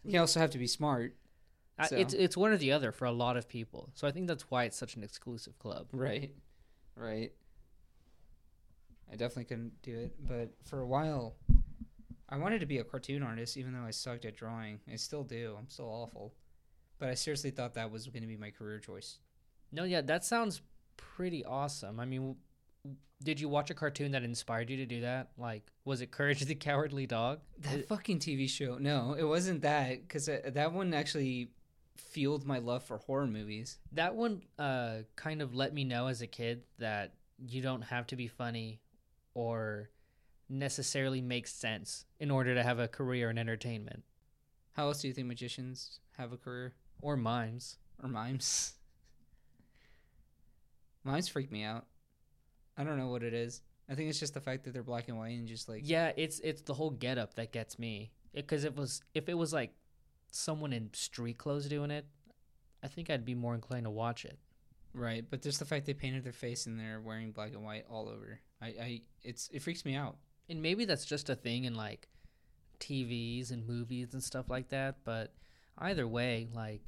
You 0.05 0.21
also 0.21 0.41
have 0.41 0.51
to 0.51 0.59
be 0.59 0.67
smart. 0.67 1.15
I- 1.79 1.87
So- 1.87 1.97
It's 1.97 2.13
it's 2.15 2.37
one 2.37 2.51
or 2.53 2.57
the 2.57 2.73
other 2.73 2.93
for 2.93 3.05
a 3.07 3.13
lot 3.13 3.37
of 3.37 3.49
people. 3.49 3.91
So 3.95 4.07
I 4.07 4.11
think 4.11 4.27
that's 4.27 4.51
why 4.51 4.65
it's 4.65 4.77
such 4.77 4.97
an 4.97 5.03
exclusive 5.05 5.59
club. 5.59 5.89
Right. 5.93 6.33
Right. 6.97 7.33
I 9.11 9.17
definitely 9.17 9.45
couldn't 9.45 9.83
do 9.83 9.95
it, 9.99 10.15
but 10.27 10.51
for 10.65 10.81
a 10.81 10.87
while, 10.87 11.37
I 12.33 12.39
wanted 12.39 12.61
to 12.61 12.67
be 12.67 12.79
a 12.79 12.85
cartoon 12.85 13.23
artist, 13.23 13.57
even 13.57 13.73
though 13.75 13.87
I 13.87 13.91
sucked 13.91 14.25
at 14.25 14.37
drawing. 14.37 14.81
I 14.91 14.97
still 14.97 15.23
do. 15.23 15.55
I'm 15.59 15.69
still 15.69 15.87
awful. 15.89 16.33
But 16.99 17.09
I 17.11 17.15
seriously 17.15 17.51
thought 17.51 17.75
that 17.75 17.91
was 17.91 18.07
going 18.07 18.23
to 18.23 18.29
be 18.29 18.37
my 18.37 18.51
career 18.51 18.79
choice. 18.79 19.19
No, 19.71 19.85
yeah, 19.85 20.01
that 20.03 20.25
sounds 20.25 20.63
pretty 20.97 21.45
awesome. 21.45 22.01
I 22.01 22.05
mean, 22.07 22.21
w- 22.21 22.97
did 23.23 23.41
you 23.41 23.49
watch 23.49 23.71
a 23.71 23.75
cartoon 23.75 24.13
that 24.13 24.23
inspired 24.23 24.71
you 24.71 24.77
to 24.79 24.87
do 24.87 25.01
that? 25.03 25.31
Like, 25.37 25.63
was 25.85 26.01
it 26.01 26.11
Courage 26.11 26.41
the 26.41 26.55
Cowardly 26.55 27.07
Dog? 27.07 27.41
That 27.59 27.81
It- 27.81 27.89
fucking 27.89 28.21
TV 28.21 28.49
show. 28.49 28.79
No, 28.79 29.15
it 29.15 29.25
wasn't 29.25 29.63
that 29.63 30.01
because 30.03 30.27
that 30.27 30.73
one 30.73 30.95
actually 30.95 31.51
fueled 31.97 32.47
my 32.47 32.59
love 32.59 32.83
for 32.85 32.99
horror 32.99 33.27
movies. 33.27 33.79
that 33.93 34.15
one 34.15 34.43
uh, 34.59 34.99
kind 35.17 35.43
of 35.43 35.55
let 35.55 35.75
me 35.75 35.85
know 35.85 36.07
as 36.07 36.23
a 36.23 36.27
kid 36.27 36.63
that 36.79 37.13
you 37.47 37.61
don't 37.61 37.83
have 37.83 38.07
to 38.07 38.17
be 38.17 38.27
funny 38.29 38.81
or 39.35 39.91
necessarily 40.53 41.21
make 41.21 41.47
sense 41.47 42.05
in 42.21 42.31
order 42.31 42.55
to 42.55 42.63
have 42.63 42.79
a 42.79 42.89
career 42.89 43.31
in 43.31 43.39
entertainment 43.39 44.03
How 44.75 44.89
else 44.89 45.01
do 45.01 45.09
you 45.09 45.15
think 45.15 45.27
magicians 45.27 46.01
have 46.19 46.33
a 46.33 46.37
career 46.37 46.75
or 47.01 47.17
mimes. 47.17 47.79
or 48.03 48.09
mimes? 48.09 48.75
mimes 51.05 51.29
freak 51.29 51.51
me 51.51 51.63
out. 51.65 51.87
I 52.77 52.85
don't 52.85 52.99
know 52.99 53.09
what 53.09 53.23
it 53.23 53.35
is. 53.35 53.61
I 53.89 53.95
think 53.95 54.09
it's 54.09 54.21
just 54.21 54.35
the 54.35 54.41
fact 54.41 54.65
that 54.65 54.73
they're 54.73 54.83
black 54.83 55.09
and 55.09 55.19
white 55.19 55.37
and 55.39 55.49
just 55.49 55.69
like 55.69 55.83
Yeah, 55.85 56.13
it's 56.17 56.39
it's 56.41 56.63
the 56.63 56.75
whole 56.75 56.91
getup 56.91 57.35
that 57.35 57.53
gets 57.53 57.79
me. 57.79 58.13
Because 58.35 58.65
it, 58.65 58.75
was 58.77 59.03
if 59.15 59.29
it 59.29 59.35
was 59.35 59.53
like 59.53 59.73
someone 60.31 60.73
in 60.73 60.91
street 60.95 61.37
clothes 61.37 61.69
doing 61.69 61.91
it, 61.91 62.07
I 62.83 62.89
think 62.89 63.11
I'd 63.11 63.25
be 63.25 63.35
more 63.35 63.55
inclined 63.55 63.85
to 63.85 63.91
watch 63.91 64.25
it. 64.25 64.39
right. 64.95 65.25
But 65.29 65.43
just 65.43 65.59
the 65.59 65.65
fact 65.67 65.87
they 65.87 65.93
painted 65.95 66.25
their 66.25 66.33
face 66.33 66.67
and 66.67 66.79
they're 66.79 67.01
wearing 67.01 67.33
black 67.33 67.53
and 67.53 67.65
white 67.65 67.85
all 67.91 68.09
over. 68.09 68.41
I, 68.63 68.67
I 68.67 69.01
it's 69.23 69.51
it 69.53 69.63
freaks 69.63 69.85
me 69.85 69.95
out. 69.95 70.17
And 70.49 70.61
maybe 70.61 70.85
that's 70.85 71.05
just 71.05 71.31
a 71.31 71.35
thing 71.35 71.65
in 71.65 71.75
like 71.75 72.09
TVs 72.81 73.51
and 73.51 73.67
movies 73.67 74.13
and 74.13 74.23
stuff 74.23 74.49
like 74.49 74.69
that. 74.71 74.97
But 75.05 75.33
either 75.79 76.07
way, 76.07 76.49
like 76.53 76.83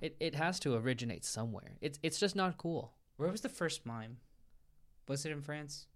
it, 0.00 0.16
it 0.20 0.34
has 0.34 0.60
to 0.60 0.74
originate 0.74 1.24
somewhere. 1.24 1.76
It's 1.80 1.98
it's 2.02 2.20
just 2.20 2.36
not 2.36 2.58
cool. 2.58 2.92
Where 3.16 3.30
was 3.30 3.40
the 3.40 3.48
first 3.48 3.84
mime? 3.84 4.18
Was 5.08 5.24
it 5.24 5.32
in 5.32 5.42
France? 5.42 5.86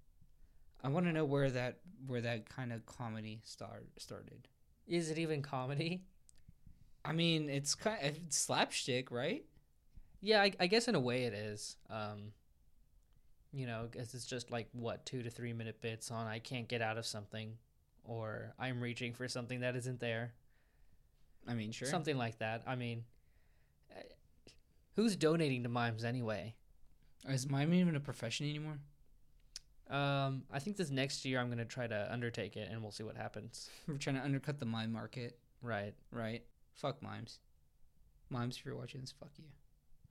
I 0.83 0.89
want 0.89 1.07
to 1.07 1.13
know 1.13 1.25
where 1.25 1.51
that 1.51 1.79
where 2.07 2.21
that 2.21 2.49
kind 2.49 2.73
of 2.73 2.85
comedy 2.87 3.41
star 3.45 3.83
started. 3.99 4.49
Is 4.87 5.11
it 5.11 5.19
even 5.19 5.43
comedy? 5.43 6.03
I 7.05 7.13
mean, 7.13 7.49
it's 7.49 7.75
kind 7.75 7.99
of 8.05 8.17
it's 8.17 8.39
slapstick, 8.39 9.11
right? 9.11 9.45
Yeah, 10.21 10.43
I, 10.43 10.53
I 10.59 10.67
guess 10.67 10.89
in 10.89 10.95
a 10.95 11.01
way 11.01 11.25
it 11.25 11.35
is. 11.35 11.77
Um, 11.91 12.33
you 13.53 13.67
know, 13.67 13.89
because 13.91 14.15
it's 14.15 14.27
just 14.27 14.51
like 14.51 14.69
what 14.73 15.05
two 15.07 15.23
to 15.23 15.31
three 15.31 15.53
minute 15.53 15.81
bits 15.81 16.11
on 16.11 16.27
I 16.27 16.39
can't 16.39 16.69
get 16.69 16.83
out 16.83 16.99
of 16.99 17.07
something, 17.07 17.57
or 18.05 18.55
I'm 18.59 18.81
reaching 18.81 19.13
for 19.13 19.29
something 19.29 19.61
that 19.61 19.77
isn't 19.77 20.01
there. 20.01 20.33
I 21.47 21.55
mean, 21.55 21.73
sure. 21.73 21.89
Something 21.89 22.17
like 22.17 22.39
that. 22.39 22.63
I 22.67 22.77
mean, 22.77 23.05
eh, 23.97 24.03
who's 24.97 25.17
donating 25.17 25.63
to 25.65 25.69
mimes 25.69 26.05
anyway? 26.05 26.55
Is 27.29 27.49
mime 27.49 27.73
even 27.75 27.95
a 27.97 28.01
profession 28.01 28.49
anymore? 28.49 28.79
Um, 29.91 30.45
I 30.51 30.59
think 30.59 30.77
this 30.77 30.91
next 30.91 31.25
year 31.25 31.39
I'm 31.39 31.49
gonna 31.51 31.65
try 31.65 31.87
to 31.87 32.09
undertake 32.13 32.57
it, 32.57 32.69
and 32.71 32.81
we'll 32.83 32.93
see 32.93 33.03
what 33.05 33.17
happens. 33.17 33.69
We're 33.87 33.97
trying 33.99 34.17
to 34.17 34.23
undercut 34.23 34.59
the 34.59 34.67
mime 34.67 34.93
market, 34.93 35.39
Right, 35.61 35.95
right? 36.11 36.43
Fuck 36.75 37.03
mimes. 37.03 37.39
Mimes, 38.31 38.57
if 38.57 38.65
you're 38.65 38.75
watching 38.77 39.01
this, 39.03 39.13
fuck 39.13 39.31
you. 39.39 39.45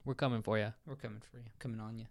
we're 0.04 0.14
coming 0.14 0.42
for 0.42 0.56
you. 0.58 0.72
We're 0.86 0.94
coming 0.96 1.20
for 1.20 1.38
you. 1.38 1.44
Coming 1.58 1.80
on 1.80 1.98
you. 1.98 2.06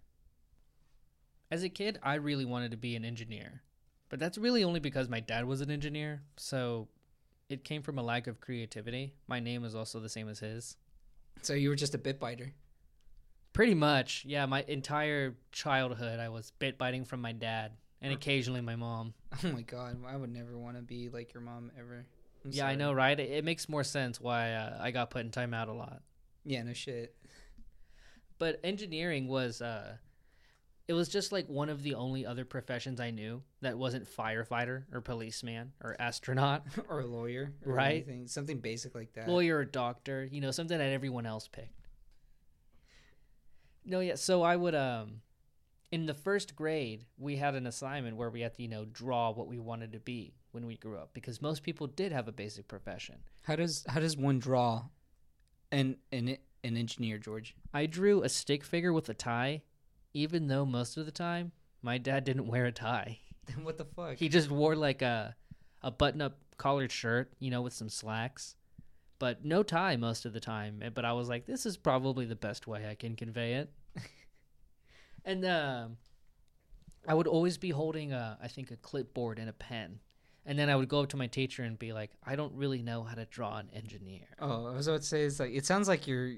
As 1.52 1.62
a 1.62 1.68
kid, 1.68 1.98
I 2.02 2.14
really 2.14 2.46
wanted 2.46 2.70
to 2.70 2.78
be 2.78 2.96
an 2.96 3.04
engineer, 3.04 3.60
but 4.08 4.18
that's 4.18 4.38
really 4.38 4.64
only 4.64 4.80
because 4.80 5.10
my 5.10 5.20
dad 5.20 5.44
was 5.44 5.60
an 5.60 5.70
engineer. 5.70 6.22
So 6.38 6.88
it 7.50 7.62
came 7.62 7.82
from 7.82 7.98
a 7.98 8.02
lack 8.02 8.26
of 8.26 8.40
creativity. 8.40 9.12
My 9.26 9.38
name 9.38 9.62
is 9.62 9.74
also 9.74 10.00
the 10.00 10.08
same 10.08 10.30
as 10.30 10.38
his. 10.38 10.78
So 11.42 11.52
you 11.52 11.68
were 11.68 11.74
just 11.74 11.94
a 11.94 11.98
bit 11.98 12.18
biter. 12.18 12.54
Pretty 13.52 13.74
much, 13.74 14.24
yeah. 14.26 14.46
My 14.46 14.64
entire 14.66 15.34
childhood, 15.52 16.18
I 16.20 16.30
was 16.30 16.52
bit 16.58 16.78
biting 16.78 17.04
from 17.04 17.20
my 17.20 17.32
dad 17.32 17.72
and 18.00 18.14
occasionally 18.14 18.62
my 18.62 18.76
mom. 18.76 19.12
Oh 19.44 19.52
my 19.52 19.60
god, 19.60 19.98
I 20.08 20.16
would 20.16 20.32
never 20.32 20.56
want 20.56 20.76
to 20.76 20.82
be 20.82 21.10
like 21.10 21.34
your 21.34 21.42
mom 21.42 21.70
ever. 21.78 22.06
I'm 22.46 22.50
yeah, 22.50 22.66
I 22.66 22.76
know, 22.76 22.94
right? 22.94 23.20
It, 23.20 23.30
it 23.30 23.44
makes 23.44 23.68
more 23.68 23.84
sense 23.84 24.18
why 24.18 24.52
uh, 24.52 24.78
I 24.80 24.90
got 24.90 25.10
put 25.10 25.26
in 25.26 25.30
timeout 25.30 25.68
a 25.68 25.72
lot. 25.72 26.00
Yeah, 26.46 26.62
no 26.62 26.72
shit. 26.72 27.14
But 28.38 28.58
engineering 28.64 29.28
was, 29.28 29.60
uh, 29.60 29.96
it 30.88 30.92
was 30.94 31.08
just 31.08 31.30
like 31.32 31.48
one 31.48 31.68
of 31.68 31.82
the 31.82 31.94
only 31.94 32.26
other 32.26 32.44
professions 32.44 33.00
I 33.00 33.10
knew 33.10 33.42
that 33.60 33.78
wasn't 33.78 34.04
firefighter 34.06 34.84
or 34.92 35.00
policeman 35.00 35.72
or 35.82 35.96
astronaut, 36.00 36.64
or 36.88 37.04
lawyer, 37.04 37.52
or 37.64 37.74
Right. 37.74 38.04
Anything, 38.06 38.26
something 38.26 38.58
basic 38.58 38.94
like 38.94 39.12
that. 39.14 39.28
lawyer 39.28 39.58
or 39.58 39.64
doctor, 39.64 40.24
you 40.30 40.40
know, 40.40 40.50
something 40.50 40.76
that 40.78 40.90
everyone 40.92 41.24
else 41.26 41.46
picked. 41.48 41.88
No, 43.84 44.00
yeah. 44.00 44.14
So 44.14 44.42
I 44.42 44.56
would, 44.56 44.74
um, 44.74 45.22
in 45.90 46.06
the 46.06 46.14
first 46.14 46.54
grade, 46.56 47.04
we 47.18 47.36
had 47.36 47.54
an 47.54 47.66
assignment 47.66 48.16
where 48.16 48.30
we 48.30 48.40
had 48.40 48.54
to, 48.54 48.62
you 48.62 48.68
know, 48.68 48.84
draw 48.84 49.30
what 49.32 49.46
we 49.48 49.58
wanted 49.58 49.92
to 49.92 49.98
be 50.00 50.34
when 50.52 50.66
we 50.66 50.76
grew 50.76 50.98
up 50.98 51.10
because 51.14 51.42
most 51.42 51.62
people 51.62 51.86
did 51.86 52.12
have 52.12 52.28
a 52.28 52.32
basic 52.32 52.68
profession. 52.68 53.16
How 53.42 53.56
does 53.56 53.84
how 53.88 54.00
does 54.00 54.16
one 54.16 54.38
draw 54.38 54.84
an 55.70 55.96
an 56.12 56.36
an 56.64 56.76
engineer, 56.76 57.18
George? 57.18 57.54
I 57.74 57.86
drew 57.86 58.22
a 58.22 58.28
stick 58.28 58.62
figure 58.64 58.92
with 58.92 59.08
a 59.08 59.14
tie, 59.14 59.62
even 60.14 60.48
though 60.48 60.64
most 60.66 60.96
of 60.96 61.06
the 61.06 61.12
time 61.12 61.52
my 61.82 61.98
dad 61.98 62.24
didn't 62.24 62.46
wear 62.46 62.64
a 62.66 62.72
tie. 62.72 63.18
Then 63.46 63.64
what 63.64 63.76
the 63.76 63.84
fuck? 63.84 64.18
He 64.18 64.28
just 64.28 64.50
wore 64.50 64.76
like 64.76 65.02
a 65.02 65.34
a 65.82 65.90
button 65.90 66.20
up 66.22 66.38
collared 66.58 66.92
shirt, 66.92 67.32
you 67.40 67.50
know, 67.50 67.60
with 67.60 67.72
some 67.72 67.88
slacks, 67.88 68.54
but 69.18 69.44
no 69.44 69.64
tie 69.64 69.96
most 69.96 70.24
of 70.24 70.32
the 70.32 70.38
time. 70.38 70.80
Eh, 70.80 70.90
But 70.90 71.04
I 71.04 71.12
was 71.12 71.28
like, 71.28 71.44
this 71.46 71.66
is 71.66 71.76
probably 71.76 72.24
the 72.24 72.36
best 72.36 72.68
way 72.68 72.88
I 72.88 72.94
can 72.94 73.16
convey 73.16 73.54
it. 73.54 73.72
and 75.24 75.44
um, 75.44 75.96
I 77.06 77.14
would 77.14 77.26
always 77.26 77.58
be 77.58 77.70
holding 77.70 78.12
a, 78.12 78.38
I 78.40 78.46
think, 78.48 78.70
a 78.70 78.76
clipboard 78.76 79.38
and 79.40 79.48
a 79.48 79.52
pen. 79.52 79.98
And 80.46 80.56
then 80.58 80.68
I 80.70 80.76
would 80.76 80.88
go 80.88 81.00
up 81.00 81.08
to 81.10 81.16
my 81.16 81.26
teacher 81.28 81.62
and 81.64 81.76
be 81.78 81.92
like, 81.92 82.10
I 82.24 82.36
don't 82.36 82.52
really 82.54 82.82
know 82.82 83.02
how 83.02 83.14
to 83.14 83.24
draw 83.26 83.58
an 83.58 83.70
engineer. 83.72 84.26
oh, 84.40 84.66
I 84.66 84.76
was 84.76 84.86
about 84.88 85.00
to 85.02 85.06
say 85.06 85.22
it's 85.22 85.40
like 85.40 85.52
it 85.52 85.66
sounds 85.66 85.88
like 85.88 86.06
your 86.06 86.32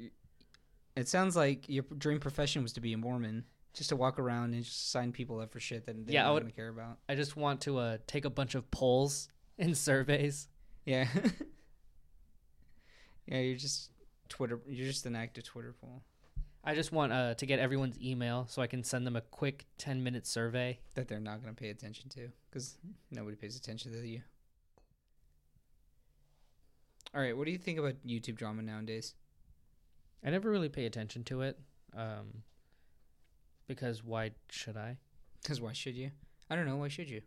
it 0.97 1.09
sounds 1.09 1.37
like 1.37 1.69
your 1.69 1.85
dream 1.99 2.21
profession 2.21 2.63
was 2.63 2.73
to 2.75 2.81
be 2.81 2.93
a 2.93 2.97
Mormon, 2.99 3.45
just 3.75 3.91
to 3.91 3.97
walk 3.97 4.19
around 4.19 4.55
and 4.55 4.65
just 4.65 4.91
sign 4.91 5.13
people 5.13 5.41
up 5.41 5.53
for 5.53 5.61
shit 5.61 5.87
that 5.87 6.07
they 6.07 6.15
Yeah, 6.15 6.25
don't 6.25 6.45
would- 6.45 6.57
care 6.57 6.69
about. 6.69 6.99
I 7.09 7.15
just 7.15 7.37
want 7.37 7.61
to 7.63 7.79
uh, 7.79 7.99
take 8.07 8.25
a 8.25 8.31
bunch 8.31 8.55
of 8.55 8.71
polls 8.71 9.29
and 9.59 9.77
surveys 9.77 10.49
Yeah. 10.87 11.07
yeah, 13.27 13.39
you're 13.41 13.57
just 13.57 13.91
Twitter. 14.29 14.61
You're 14.69 14.87
just 14.87 15.07
an 15.07 15.17
active 15.17 15.45
Twitter 15.45 15.75
poll 15.81 16.03
I 16.67 16.75
just 16.75 16.93
want 16.93 17.13
uh, 17.13 17.35
to 17.35 17.47
get 17.47 17.59
everyone's 17.59 18.01
email 18.01 18.47
so 18.49 18.63
I 18.63 18.67
can 18.67 18.83
send 18.85 19.07
them 19.07 19.17
a 19.17 19.21
quick 19.21 19.67
10 19.77 20.03
minute 20.03 20.27
survey. 20.27 20.79
that 20.95 21.09
they're 21.09 21.21
not 21.21 21.43
going 21.43 21.55
to 21.55 21.61
pay 21.61 21.69
attention 21.69 22.09
to 22.11 22.31
because 22.51 22.79
nobody 23.11 23.37
pays 23.37 23.55
attention 23.57 23.93
to 23.93 24.09
you. 24.09 24.23
All 27.15 27.21
right, 27.21 27.37
what 27.37 27.45
do 27.45 27.53
you 27.53 27.59
think 27.59 27.79
about 27.79 27.95
YouTube 28.07 28.37
drama 28.37 28.63
nowadays? 28.63 29.15
I 30.25 30.31
never 30.31 30.51
really 30.51 30.71
pay 30.71 30.87
attention 30.87 31.23
to 31.25 31.43
it 31.43 31.59
um, 31.97 32.43
because 33.67 34.03
why 34.05 34.33
should 34.51 34.77
I? 34.77 34.99
Because 35.43 35.61
why 35.61 35.73
should 35.73 35.95
you? 35.97 36.11
I 36.51 36.57
don't 36.57 36.67
know. 36.67 36.77
Why 36.77 36.89
should 36.89 37.09
you? 37.11 37.23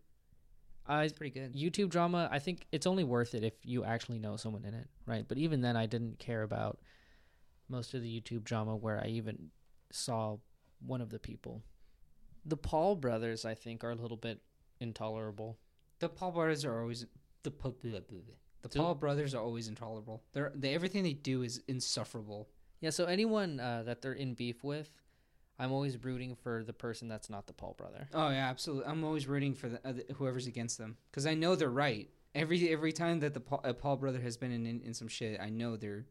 I 0.88 1.04
It's 1.04 1.14
pretty 1.14 1.38
good. 1.38 1.54
YouTube 1.54 1.90
drama, 1.90 2.30
I 2.32 2.40
think 2.40 2.66
it's 2.72 2.88
only 2.88 3.04
worth 3.04 3.36
it 3.36 3.44
if 3.44 3.54
you 3.64 3.84
actually 3.84 4.20
know 4.20 4.38
someone 4.38 4.64
in 4.64 4.74
it, 4.74 4.88
right? 5.06 5.26
But 5.28 5.38
even 5.38 5.62
then, 5.62 5.76
I 5.76 5.86
didn't 5.86 6.18
care 6.20 6.44
about 6.44 6.80
most 7.68 7.94
of 7.94 8.02
the 8.02 8.22
YouTube 8.22 8.44
drama 8.46 8.76
where 8.76 9.00
I 9.04 9.08
even 9.08 9.50
saw 9.92 10.38
one 10.80 11.02
of 11.02 11.10
the 11.10 11.20
people. 11.20 11.62
The 12.46 12.56
Paul 12.56 12.96
brothers, 12.96 13.44
I 13.44 13.54
think, 13.54 13.84
are 13.84 13.92
a 13.92 13.96
little 13.96 14.16
bit 14.18 14.40
intolerable. 14.80 15.58
The 16.00 16.08
Paul 16.08 16.32
brothers 16.32 16.64
are 16.64 16.80
always 16.80 17.06
the 17.44 17.52
the 17.52 18.70
So- 18.70 18.80
Paul 18.80 18.96
brothers 18.96 19.34
are 19.36 19.42
always 19.42 19.68
intolerable. 19.68 20.24
They're 20.34 20.52
they 20.56 20.74
everything 20.74 21.04
they 21.04 21.14
do 21.14 21.42
is 21.44 21.62
insufferable. 21.68 22.50
Yeah, 22.80 22.92
so 22.92 23.06
anyone 23.06 23.60
uh, 23.60 23.84
that 23.84 24.02
they're 24.02 24.14
in 24.14 24.36
beef 24.36 24.64
with, 24.64 24.90
I'm 25.60 25.72
always 25.72 26.04
rooting 26.04 26.36
for 26.36 26.64
the 26.64 26.74
person 26.74 27.08
that's 27.08 27.30
not 27.30 27.48
the 27.48 27.54
Paul 27.54 27.76
brother. 27.78 28.08
Oh 28.14 28.30
yeah, 28.30 28.48
absolutely. 28.48 28.86
I'm 28.86 29.04
always 29.04 29.28
rooting 29.28 29.56
for 29.56 29.70
the, 29.70 29.88
uh, 29.88 29.94
whoever's 30.16 30.48
against 30.48 30.78
them 30.78 30.98
because 31.10 31.26
I 31.26 31.34
know 31.34 31.56
they're 31.56 31.70
right. 31.70 32.10
Every 32.36 32.70
every 32.72 32.92
time 32.92 33.20
that 33.22 33.34
the 33.34 33.40
Paul, 33.40 33.62
uh, 33.64 33.74
Paul 33.74 33.98
brother 33.98 34.20
has 34.22 34.38
been 34.38 34.52
in, 34.52 34.66
in 34.66 34.82
in 34.82 34.94
some 34.94 35.08
shit, 35.08 35.40
I 35.42 35.50
know 35.50 35.76
they're 35.76 36.06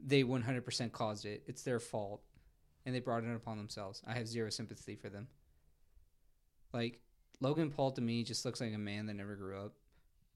they 0.00 0.24
100% 0.24 0.92
caused 0.92 1.24
it. 1.24 1.44
It's 1.46 1.62
their 1.62 1.78
fault, 1.78 2.22
and 2.84 2.94
they 2.94 3.00
brought 3.00 3.24
it 3.24 3.34
upon 3.34 3.56
themselves. 3.56 4.02
I 4.06 4.14
have 4.14 4.26
zero 4.26 4.50
sympathy 4.50 4.96
for 4.96 5.08
them. 5.08 5.28
Like 6.72 7.00
Logan 7.40 7.70
Paul 7.70 7.92
to 7.92 8.00
me 8.00 8.24
just 8.24 8.44
looks 8.44 8.60
like 8.60 8.74
a 8.74 8.78
man 8.78 9.06
that 9.06 9.14
never 9.14 9.36
grew 9.36 9.58
up. 9.58 9.74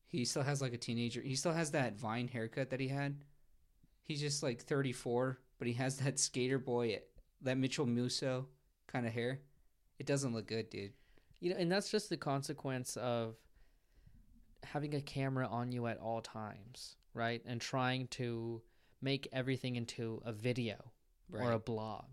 He 0.07 0.25
still 0.25 0.43
has 0.43 0.63
like 0.63 0.73
a 0.73 0.79
teenager. 0.79 1.21
He 1.21 1.35
still 1.35 1.53
has 1.53 1.73
that 1.73 1.99
Vine 1.99 2.29
haircut 2.29 2.71
that 2.71 2.81
he 2.81 2.89
had. 2.89 3.25
He's 4.05 4.21
just 4.21 4.43
like 4.43 4.63
34, 4.63 5.39
but 5.59 5.69
he 5.69 5.75
has 5.75 5.99
that 5.99 6.19
skater 6.19 6.59
boy, 6.59 7.01
that 7.43 7.59
Mitchell 7.59 7.87
Musso 7.87 8.47
kind 8.87 9.07
of 9.07 9.13
hair. 9.13 9.41
It 9.99 10.07
doesn't 10.07 10.33
look 10.33 10.47
good, 10.47 10.71
dude. 10.71 10.93
You 11.41 11.51
know, 11.51 11.57
and 11.57 11.71
that's 11.71 11.91
just 11.91 12.09
the 12.09 12.17
consequence 12.17 12.97
of 12.97 13.37
having 14.65 14.95
a 14.95 15.01
camera 15.01 15.47
on 15.47 15.73
you 15.73 15.87
at 15.87 15.99
all 15.99 16.21
times, 16.21 16.97
right? 17.15 17.43
And 17.47 17.61
trying 17.61 18.09
to 18.09 18.63
make 19.01 19.29
everything 19.33 19.77
into 19.77 20.21
a 20.25 20.33
video 20.33 20.77
or 21.33 21.53
a 21.53 21.59
blog, 21.59 22.05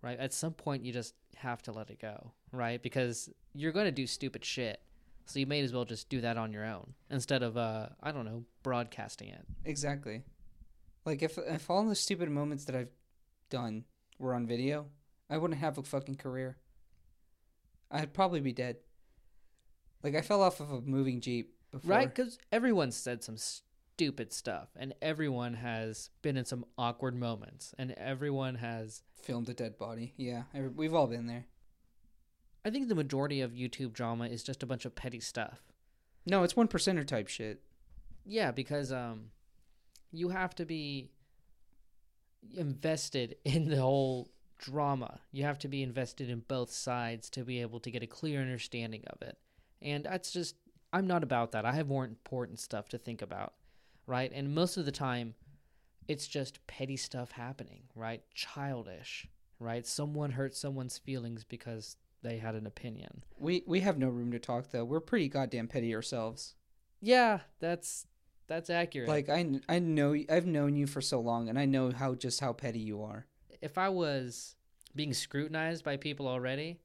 right? 0.00 0.18
At 0.18 0.32
some 0.32 0.52
point, 0.52 0.84
you 0.84 0.92
just 0.92 1.14
have 1.36 1.62
to 1.62 1.72
let 1.72 1.90
it 1.90 2.00
go, 2.00 2.32
right? 2.52 2.82
Because 2.82 3.28
you're 3.52 3.72
going 3.72 3.86
to 3.86 3.92
do 3.92 4.06
stupid 4.06 4.44
shit. 4.44 4.80
So 5.26 5.38
you 5.38 5.46
may 5.46 5.60
as 5.60 5.72
well 5.72 5.84
just 5.84 6.08
do 6.08 6.20
that 6.20 6.36
on 6.36 6.52
your 6.52 6.64
own 6.64 6.94
instead 7.10 7.42
of, 7.42 7.56
uh, 7.56 7.88
I 8.02 8.12
don't 8.12 8.26
know, 8.26 8.44
broadcasting 8.62 9.28
it. 9.28 9.44
Exactly. 9.64 10.22
Like 11.06 11.22
if 11.22 11.38
if 11.38 11.70
all 11.70 11.84
the 11.84 11.94
stupid 11.94 12.30
moments 12.30 12.64
that 12.66 12.76
I've 12.76 12.90
done 13.50 13.84
were 14.18 14.34
on 14.34 14.46
video, 14.46 14.86
I 15.28 15.38
wouldn't 15.38 15.60
have 15.60 15.78
a 15.78 15.82
fucking 15.82 16.16
career. 16.16 16.56
I'd 17.90 18.12
probably 18.12 18.40
be 18.40 18.52
dead. 18.52 18.76
Like 20.02 20.14
I 20.14 20.20
fell 20.20 20.42
off 20.42 20.60
of 20.60 20.70
a 20.70 20.80
moving 20.80 21.20
jeep 21.20 21.54
before. 21.70 21.90
Right? 21.90 22.14
Because 22.14 22.38
everyone 22.52 22.90
said 22.90 23.24
some 23.24 23.36
stupid 23.36 24.32
stuff, 24.32 24.68
and 24.76 24.94
everyone 25.00 25.54
has 25.54 26.10
been 26.22 26.36
in 26.36 26.44
some 26.44 26.64
awkward 26.76 27.14
moments, 27.14 27.74
and 27.78 27.92
everyone 27.92 28.56
has. 28.56 29.02
Filmed 29.22 29.48
a 29.48 29.54
dead 29.54 29.78
body. 29.78 30.12
Yeah, 30.16 30.42
we've 30.74 30.94
all 30.94 31.06
been 31.06 31.26
there. 31.26 31.46
I 32.64 32.70
think 32.70 32.88
the 32.88 32.94
majority 32.94 33.40
of 33.40 33.52
YouTube 33.52 33.92
drama 33.92 34.26
is 34.26 34.42
just 34.42 34.62
a 34.62 34.66
bunch 34.66 34.84
of 34.84 34.94
petty 34.94 35.20
stuff. 35.20 35.62
No, 36.26 36.42
it's 36.42 36.56
one 36.56 36.68
percenter 36.68 37.06
type 37.06 37.28
shit. 37.28 37.60
Yeah, 38.24 38.50
because 38.50 38.90
um, 38.90 39.30
you 40.10 40.30
have 40.30 40.54
to 40.56 40.64
be 40.64 41.10
invested 42.56 43.36
in 43.44 43.68
the 43.68 43.80
whole 43.80 44.30
drama. 44.58 45.20
You 45.32 45.44
have 45.44 45.58
to 45.60 45.68
be 45.68 45.82
invested 45.82 46.30
in 46.30 46.40
both 46.46 46.70
sides 46.70 47.28
to 47.30 47.44
be 47.44 47.60
able 47.60 47.80
to 47.80 47.90
get 47.90 48.02
a 48.02 48.06
clear 48.06 48.40
understanding 48.40 49.04
of 49.08 49.22
it. 49.22 49.36
And 49.82 50.04
that's 50.04 50.30
just, 50.30 50.56
I'm 50.92 51.06
not 51.06 51.22
about 51.22 51.52
that. 51.52 51.64
I 51.64 51.72
have 51.72 51.88
more 51.88 52.04
important 52.04 52.60
stuff 52.60 52.88
to 52.90 52.98
think 52.98 53.20
about, 53.20 53.54
right? 54.06 54.30
And 54.32 54.54
most 54.54 54.76
of 54.76 54.86
the 54.86 54.92
time, 54.92 55.34
it's 56.08 56.26
just 56.26 56.66
petty 56.66 56.96
stuff 56.96 57.32
happening, 57.32 57.82
right? 57.94 58.22
Childish, 58.34 59.26
right? 59.58 59.86
Someone 59.86 60.32
hurt 60.32 60.54
someone's 60.54 60.98
feelings 60.98 61.44
because 61.44 61.96
they 62.22 62.38
had 62.38 62.54
an 62.54 62.66
opinion. 62.66 63.22
We 63.38 63.62
we 63.66 63.80
have 63.80 63.98
no 63.98 64.08
room 64.08 64.32
to 64.32 64.38
talk 64.38 64.70
though. 64.70 64.84
We're 64.84 65.00
pretty 65.00 65.28
goddamn 65.28 65.68
petty 65.68 65.94
ourselves. 65.94 66.54
Yeah, 67.00 67.40
that's 67.60 68.06
that's 68.46 68.70
accurate. 68.70 69.08
Like 69.08 69.28
I 69.28 69.60
I 69.68 69.78
know 69.78 70.14
I've 70.30 70.46
known 70.46 70.76
you 70.76 70.86
for 70.86 71.00
so 71.00 71.20
long, 71.20 71.48
and 71.48 71.58
I 71.58 71.64
know 71.64 71.90
how 71.92 72.14
just 72.14 72.40
how 72.40 72.52
petty 72.52 72.80
you 72.80 73.02
are. 73.02 73.26
if 73.62 73.78
I 73.78 73.88
was 73.88 74.56
being 74.94 75.12
scrutinized 75.14 75.84
by 75.84 75.96
people 75.96 76.28
already, 76.28 76.78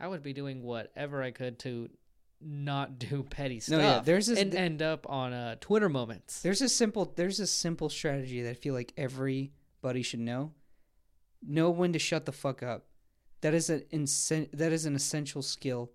I 0.00 0.08
would 0.08 0.22
be 0.22 0.32
doing 0.32 0.62
whatever 0.62 1.22
I 1.22 1.30
could 1.30 1.58
to 1.60 1.88
not 2.40 2.98
do 2.98 3.22
petty 3.30 3.60
stuff 3.60 3.78
No, 3.78 3.84
yeah, 3.84 4.00
there's 4.00 4.26
this- 4.26 4.38
and 4.40 4.54
end 4.54 4.82
up 4.82 5.08
on 5.08 5.32
uh, 5.32 5.56
Twitter 5.60 5.88
moments. 5.88 6.42
There's 6.42 6.62
a 6.62 6.68
simple 6.68 7.12
there's 7.16 7.40
a 7.40 7.46
simple 7.46 7.88
strategy 7.88 8.42
that 8.42 8.50
I 8.50 8.54
feel 8.54 8.74
like 8.74 8.92
everybody 8.96 10.02
should 10.02 10.20
know. 10.20 10.52
Know 11.46 11.70
when 11.70 11.92
to 11.92 11.98
shut 11.98 12.24
the 12.24 12.32
fuck 12.32 12.62
up. 12.62 12.86
That 13.42 13.52
is 13.52 13.68
an 13.68 13.82
insen- 13.92 14.50
that 14.52 14.72
is 14.72 14.86
an 14.86 14.94
essential 14.96 15.42
skill 15.42 15.90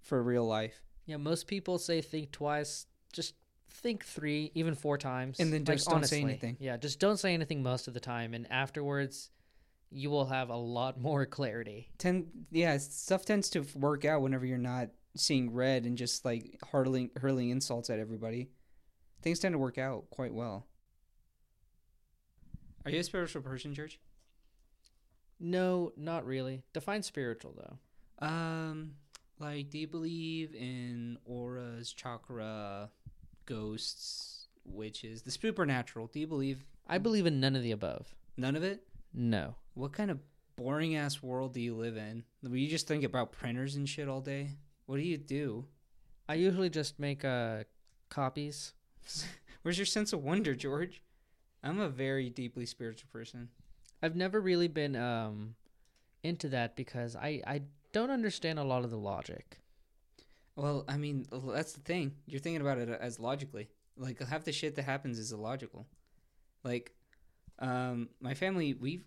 for 0.00 0.22
real 0.22 0.46
life. 0.46 0.80
Yeah, 1.04 1.18
most 1.18 1.46
people 1.46 1.78
say 1.78 2.00
think 2.00 2.32
twice. 2.32 2.86
Just 3.12 3.34
think 3.70 4.04
three, 4.04 4.50
even 4.54 4.74
four 4.74 4.98
times, 4.98 5.40
And 5.40 5.52
then 5.52 5.64
Like, 5.64 5.78
just 5.78 5.88
don't 5.88 6.06
say 6.06 6.20
anything. 6.20 6.56
Yeah, 6.60 6.76
just 6.76 7.00
don't 7.00 7.18
say 7.18 7.34
anything 7.34 7.62
most 7.62 7.88
of 7.88 7.94
the 7.94 8.00
time, 8.00 8.34
and 8.34 8.50
afterwards, 8.50 9.30
you 9.90 10.10
will 10.10 10.26
have 10.26 10.50
a 10.50 10.56
lot 10.56 11.00
more 11.00 11.26
clarity. 11.26 11.90
Ten 11.98 12.26
yeah, 12.50 12.76
stuff 12.78 13.24
tends 13.24 13.50
to 13.50 13.64
work 13.74 14.04
out 14.04 14.22
whenever 14.22 14.46
you're 14.46 14.58
not 14.58 14.88
seeing 15.16 15.52
red 15.52 15.84
and 15.84 15.98
just 15.98 16.24
like 16.24 16.58
hurling 16.70 17.10
hurling 17.16 17.50
insults 17.50 17.90
at 17.90 17.98
everybody. 17.98 18.50
Things 19.22 19.38
tend 19.38 19.54
to 19.54 19.58
work 19.58 19.78
out 19.78 20.08
quite 20.10 20.32
well. 20.32 20.66
Are 22.84 22.90
you 22.90 23.00
a 23.00 23.04
spiritual 23.04 23.42
person, 23.42 23.74
George? 23.74 24.00
No, 25.38 25.92
not 25.96 26.24
really. 26.24 26.62
Define 26.72 27.02
spiritual 27.02 27.54
though. 27.56 28.26
Um, 28.26 28.92
like, 29.38 29.70
do 29.70 29.78
you 29.78 29.88
believe 29.88 30.54
in 30.54 31.18
auras, 31.24 31.92
chakra, 31.92 32.90
ghosts, 33.50 34.46
witches, 34.64 35.22
the 35.22 35.30
supernatural? 35.30 36.06
Do 36.06 36.20
you 36.20 36.26
believe 36.26 36.64
I 36.86 36.98
believe 36.98 37.26
in 37.26 37.40
none 37.40 37.56
of 37.56 37.62
the 37.62 37.72
above. 37.72 38.14
none 38.36 38.56
of 38.56 38.62
it? 38.62 38.82
No. 39.12 39.56
What 39.74 39.92
kind 39.92 40.10
of 40.10 40.18
boring 40.56 40.96
ass 40.96 41.22
world 41.22 41.54
do 41.54 41.60
you 41.60 41.74
live 41.74 41.96
in? 41.96 42.24
Where 42.42 42.56
you 42.56 42.68
just 42.68 42.86
think 42.88 43.04
about 43.04 43.32
printers 43.32 43.76
and 43.76 43.88
shit 43.88 44.08
all 44.08 44.20
day? 44.20 44.50
What 44.86 44.96
do 44.96 45.02
you 45.02 45.18
do? 45.18 45.66
I 46.28 46.34
usually 46.34 46.70
just 46.70 46.98
make 46.98 47.24
uh 47.24 47.64
copies. 48.08 48.72
Where's 49.62 49.78
your 49.78 49.86
sense 49.86 50.12
of 50.12 50.22
wonder, 50.22 50.54
George? 50.54 51.02
I'm 51.62 51.80
a 51.80 51.88
very 51.88 52.30
deeply 52.30 52.66
spiritual 52.66 53.08
person. 53.12 53.48
I've 54.02 54.16
never 54.16 54.40
really 54.40 54.68
been 54.68 54.96
um 54.96 55.54
into 56.22 56.48
that 56.50 56.76
because 56.76 57.16
I 57.16 57.42
I 57.46 57.62
don't 57.92 58.10
understand 58.10 58.58
a 58.58 58.64
lot 58.64 58.84
of 58.84 58.90
the 58.90 58.98
logic. 58.98 59.59
Well, 60.56 60.84
I 60.88 60.96
mean, 60.96 61.26
that's 61.30 61.72
the 61.72 61.80
thing. 61.80 62.14
You're 62.26 62.40
thinking 62.40 62.60
about 62.60 62.78
it 62.78 62.88
as 62.88 63.18
logically. 63.18 63.68
Like 63.96 64.22
half 64.22 64.44
the 64.44 64.52
shit 64.52 64.76
that 64.76 64.84
happens 64.84 65.18
is 65.18 65.32
illogical. 65.32 65.86
Like, 66.64 66.92
um, 67.58 68.08
my 68.20 68.34
family, 68.34 68.74
we've 68.74 69.04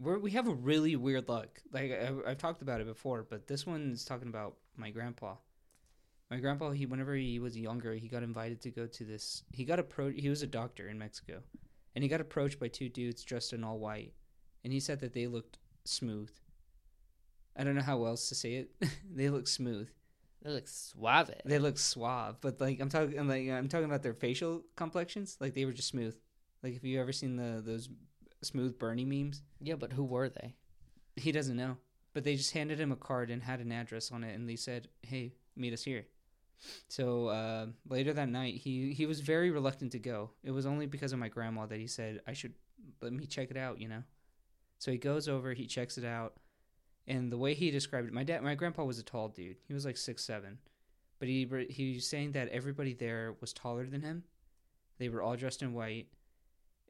we're, 0.00 0.18
we 0.18 0.30
have 0.32 0.46
a 0.46 0.54
really 0.54 0.96
weird 0.96 1.28
luck. 1.28 1.60
Like 1.72 1.92
I, 1.92 2.30
I've 2.30 2.38
talked 2.38 2.62
about 2.62 2.80
it 2.80 2.86
before, 2.86 3.26
but 3.28 3.46
this 3.46 3.66
one 3.66 3.90
is 3.92 4.04
talking 4.04 4.28
about 4.28 4.56
my 4.76 4.90
grandpa. 4.90 5.34
My 6.30 6.38
grandpa, 6.38 6.70
he 6.70 6.86
whenever 6.86 7.14
he 7.14 7.38
was 7.38 7.56
younger, 7.56 7.94
he 7.94 8.06
got 8.06 8.22
invited 8.22 8.60
to 8.62 8.70
go 8.70 8.86
to 8.86 9.04
this. 9.04 9.42
He 9.50 9.64
got 9.64 9.78
approached. 9.78 10.20
He 10.20 10.28
was 10.28 10.42
a 10.42 10.46
doctor 10.46 10.88
in 10.88 10.98
Mexico, 10.98 11.40
and 11.94 12.02
he 12.02 12.08
got 12.08 12.20
approached 12.20 12.60
by 12.60 12.68
two 12.68 12.88
dudes 12.88 13.24
dressed 13.24 13.52
in 13.52 13.64
all 13.64 13.78
white, 13.78 14.12
and 14.62 14.72
he 14.72 14.80
said 14.80 15.00
that 15.00 15.14
they 15.14 15.26
looked 15.26 15.58
smooth. 15.84 16.30
I 17.56 17.64
don't 17.64 17.74
know 17.74 17.82
how 17.82 18.04
else 18.04 18.28
to 18.28 18.34
say 18.34 18.54
it. 18.54 18.70
they 19.10 19.30
looked 19.30 19.48
smooth. 19.48 19.88
They 20.42 20.50
look 20.50 20.68
suave. 20.68 21.30
They 21.44 21.58
look 21.58 21.78
suave, 21.78 22.36
but 22.40 22.60
like 22.60 22.80
I'm 22.80 22.88
talking, 22.88 23.26
like 23.26 23.48
I'm 23.48 23.68
talking 23.68 23.86
about 23.86 24.02
their 24.02 24.14
facial 24.14 24.62
complexions. 24.76 25.36
Like 25.40 25.54
they 25.54 25.64
were 25.64 25.72
just 25.72 25.88
smooth. 25.88 26.16
Like 26.62 26.74
if 26.76 26.84
you 26.84 27.00
ever 27.00 27.12
seen 27.12 27.36
the 27.36 27.60
those 27.64 27.88
smooth 28.42 28.78
Bernie 28.78 29.04
memes, 29.04 29.42
Yeah, 29.60 29.74
but 29.74 29.92
who 29.92 30.04
were 30.04 30.28
they? 30.28 30.54
he 31.16 31.32
doesn't 31.32 31.56
know. 31.56 31.76
But 32.14 32.24
they 32.24 32.36
just 32.36 32.52
handed 32.52 32.78
him 32.80 32.92
a 32.92 32.96
card 32.96 33.30
and 33.30 33.42
had 33.42 33.60
an 33.60 33.72
address 33.72 34.10
on 34.12 34.24
it, 34.24 34.34
and 34.34 34.48
they 34.48 34.56
said, 34.56 34.88
"Hey, 35.02 35.34
meet 35.56 35.72
us 35.72 35.82
here." 35.82 36.06
So 36.88 37.28
uh, 37.28 37.66
later 37.88 38.12
that 38.12 38.28
night, 38.28 38.54
he 38.54 38.92
he 38.92 39.06
was 39.06 39.20
very 39.20 39.50
reluctant 39.50 39.92
to 39.92 39.98
go. 39.98 40.30
It 40.42 40.50
was 40.52 40.66
only 40.66 40.86
because 40.86 41.12
of 41.12 41.18
my 41.18 41.28
grandma 41.28 41.66
that 41.66 41.78
he 41.78 41.86
said 41.86 42.20
I 42.26 42.32
should 42.32 42.54
let 43.02 43.12
me 43.12 43.26
check 43.26 43.50
it 43.50 43.56
out. 43.56 43.80
You 43.80 43.88
know. 43.88 44.02
So 44.78 44.92
he 44.92 44.98
goes 44.98 45.28
over, 45.28 45.52
he 45.54 45.66
checks 45.66 45.98
it 45.98 46.04
out, 46.04 46.34
and 47.08 47.32
the 47.32 47.38
way 47.38 47.54
he 47.54 47.70
described 47.70 48.06
it, 48.06 48.12
my 48.12 48.22
dad, 48.22 48.42
my 48.42 48.54
grandpa 48.54 48.84
was 48.84 48.98
a 48.98 49.02
tall 49.02 49.28
dude. 49.28 49.56
He 49.66 49.74
was 49.74 49.84
like 49.84 49.96
six 49.96 50.24
seven, 50.24 50.58
but 51.18 51.26
he 51.28 51.48
he 51.70 51.94
was 51.94 52.06
saying 52.06 52.32
that 52.32 52.48
everybody 52.50 52.92
there 52.94 53.34
was 53.40 53.52
taller 53.52 53.86
than 53.86 54.02
him. 54.02 54.22
They 54.98 55.08
were 55.08 55.22
all 55.22 55.36
dressed 55.36 55.62
in 55.62 55.72
white, 55.74 56.08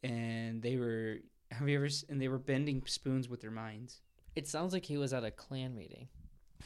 and 0.02 0.61
they 0.61 0.76
were 0.76 1.18
have 1.50 1.68
you 1.68 1.76
ever 1.76 1.88
and 2.09 2.20
they 2.20 2.28
were 2.28 2.38
bending 2.38 2.83
spoons 2.87 3.28
with 3.28 3.40
their 3.40 3.50
minds. 3.50 4.00
It 4.35 4.46
sounds 4.46 4.72
like 4.72 4.85
he 4.85 4.98
was 4.98 5.12
at 5.12 5.24
a 5.24 5.31
Klan 5.31 5.74
meeting, 5.74 6.09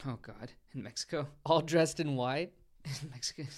Oh 0.06 0.18
God, 0.20 0.52
in 0.74 0.82
Mexico, 0.82 1.28
all 1.46 1.60
dressed 1.60 2.00
in 2.00 2.16
white. 2.16 2.52
in 2.84 3.10
Mexico. 3.10 3.44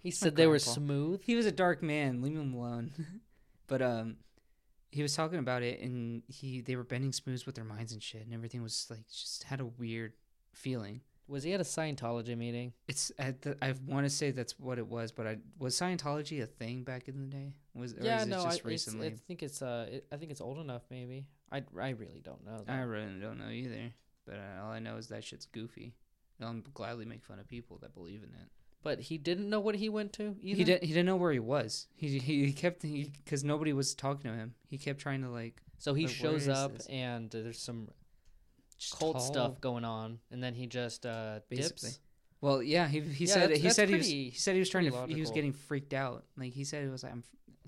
He 0.00 0.12
said 0.12 0.36
they 0.36 0.46
were 0.46 0.60
smooth. 0.60 1.22
he 1.24 1.34
was 1.34 1.44
a 1.44 1.50
dark 1.50 1.82
man. 1.82 2.22
Leave 2.22 2.36
him 2.38 2.54
alone. 2.54 2.92
but 3.66 3.82
um, 3.82 4.18
he 4.90 5.02
was 5.02 5.14
talking 5.14 5.38
about 5.38 5.62
it, 5.62 5.80
and 5.80 6.22
he 6.28 6.60
they 6.60 6.76
were 6.76 6.84
bending 6.84 7.12
spoons 7.12 7.46
with 7.46 7.54
their 7.54 7.64
minds 7.64 7.92
and 7.92 8.02
shit, 8.02 8.22
and 8.22 8.32
everything 8.32 8.62
was 8.62 8.86
like 8.90 9.06
just 9.08 9.44
had 9.44 9.60
a 9.60 9.66
weird 9.66 10.14
feeling. 10.52 11.00
Was 11.26 11.42
he 11.42 11.52
at 11.52 11.60
a 11.60 11.64
Scientology 11.64 12.36
meeting? 12.36 12.72
It's 12.86 13.12
at 13.18 13.42
the, 13.42 13.56
I 13.60 13.74
want 13.86 14.06
to 14.06 14.10
say 14.10 14.30
that's 14.30 14.58
what 14.58 14.78
it 14.78 14.86
was, 14.86 15.12
but 15.12 15.26
I 15.26 15.36
was 15.58 15.78
Scientology 15.78 16.42
a 16.42 16.46
thing 16.46 16.84
back 16.84 17.06
in 17.06 17.20
the 17.20 17.26
day? 17.26 17.52
Was 17.74 17.92
or 17.92 18.02
yeah, 18.02 18.20
is 18.20 18.26
it 18.26 18.30
no, 18.30 18.42
I, 18.44 18.58
recently? 18.64 19.08
I 19.08 19.10
think 19.26 19.42
it's 19.42 19.60
uh, 19.60 19.88
it, 19.90 20.06
I 20.10 20.16
think 20.16 20.30
it's 20.30 20.40
old 20.40 20.58
enough. 20.58 20.82
Maybe 20.90 21.26
I, 21.52 21.62
I 21.78 21.90
really 21.90 22.22
don't 22.24 22.44
know. 22.46 22.64
I 22.66 22.80
really 22.80 23.20
don't 23.20 23.38
know 23.38 23.50
either. 23.50 23.92
But 24.26 24.36
uh, 24.36 24.64
all 24.64 24.70
I 24.70 24.78
know 24.78 24.96
is 24.96 25.08
that 25.08 25.24
shit's 25.24 25.46
goofy. 25.46 25.94
I'll 26.42 26.54
gladly 26.74 27.04
make 27.04 27.24
fun 27.24 27.38
of 27.38 27.48
people 27.48 27.78
that 27.82 27.94
believe 27.94 28.22
in 28.22 28.30
it. 28.30 28.48
But 28.82 29.00
he 29.00 29.18
didn't 29.18 29.50
know 29.50 29.60
what 29.60 29.74
he 29.74 29.88
went 29.88 30.12
to 30.14 30.36
either. 30.40 30.56
He 30.58 30.64
didn't. 30.64 30.82
He 30.84 30.88
didn't 30.88 31.06
know 31.06 31.16
where 31.16 31.32
he 31.32 31.40
was. 31.40 31.88
He 31.96 32.18
he, 32.18 32.52
kept 32.52 32.82
because 32.82 33.42
nobody 33.44 33.72
was 33.72 33.94
talking 33.94 34.30
to 34.30 34.36
him. 34.36 34.54
He 34.68 34.78
kept 34.78 35.00
trying 35.00 35.22
to 35.22 35.28
like 35.30 35.60
So 35.78 35.94
he 35.94 36.06
Like, 36.06 36.14
shows 36.14 36.48
up 36.48 36.76
this? 36.76 36.86
and 36.86 37.34
uh, 37.34 37.42
there's 37.42 37.58
some 37.60 37.88
just 38.78 38.96
cult 38.98 39.16
tall- 39.16 39.26
stuff 39.26 39.60
going 39.60 39.84
on, 39.84 40.20
and 40.30 40.42
then 40.42 40.54
he 40.54 40.66
just 40.66 41.04
uh, 41.04 41.40
Basically. 41.48 41.90
dips. 41.90 42.00
Well, 42.40 42.62
yeah, 42.62 42.86
he 42.86 43.00
he 43.00 43.24
Yeah, 43.24 43.32
said 43.34 43.42
that's- 43.42 43.58
he 43.58 43.62
that's 43.64 43.76
said 43.76 43.88
he 43.88 43.96
was 43.96 44.06
he 44.06 44.30
said 44.30 44.52
he 44.54 44.60
was 44.60 44.70
trying 44.70 44.84
to 44.84 44.92
pretty 44.92 45.14
he 45.14 45.20
was 45.20 45.32
getting 45.32 45.52
freaked 45.52 45.92
out. 45.92 46.24
Like 46.36 46.52
he 46.52 46.62
said 46.64 46.84
it 46.84 46.90
was 46.90 47.02
like 47.02 47.12
I'm 47.12 47.24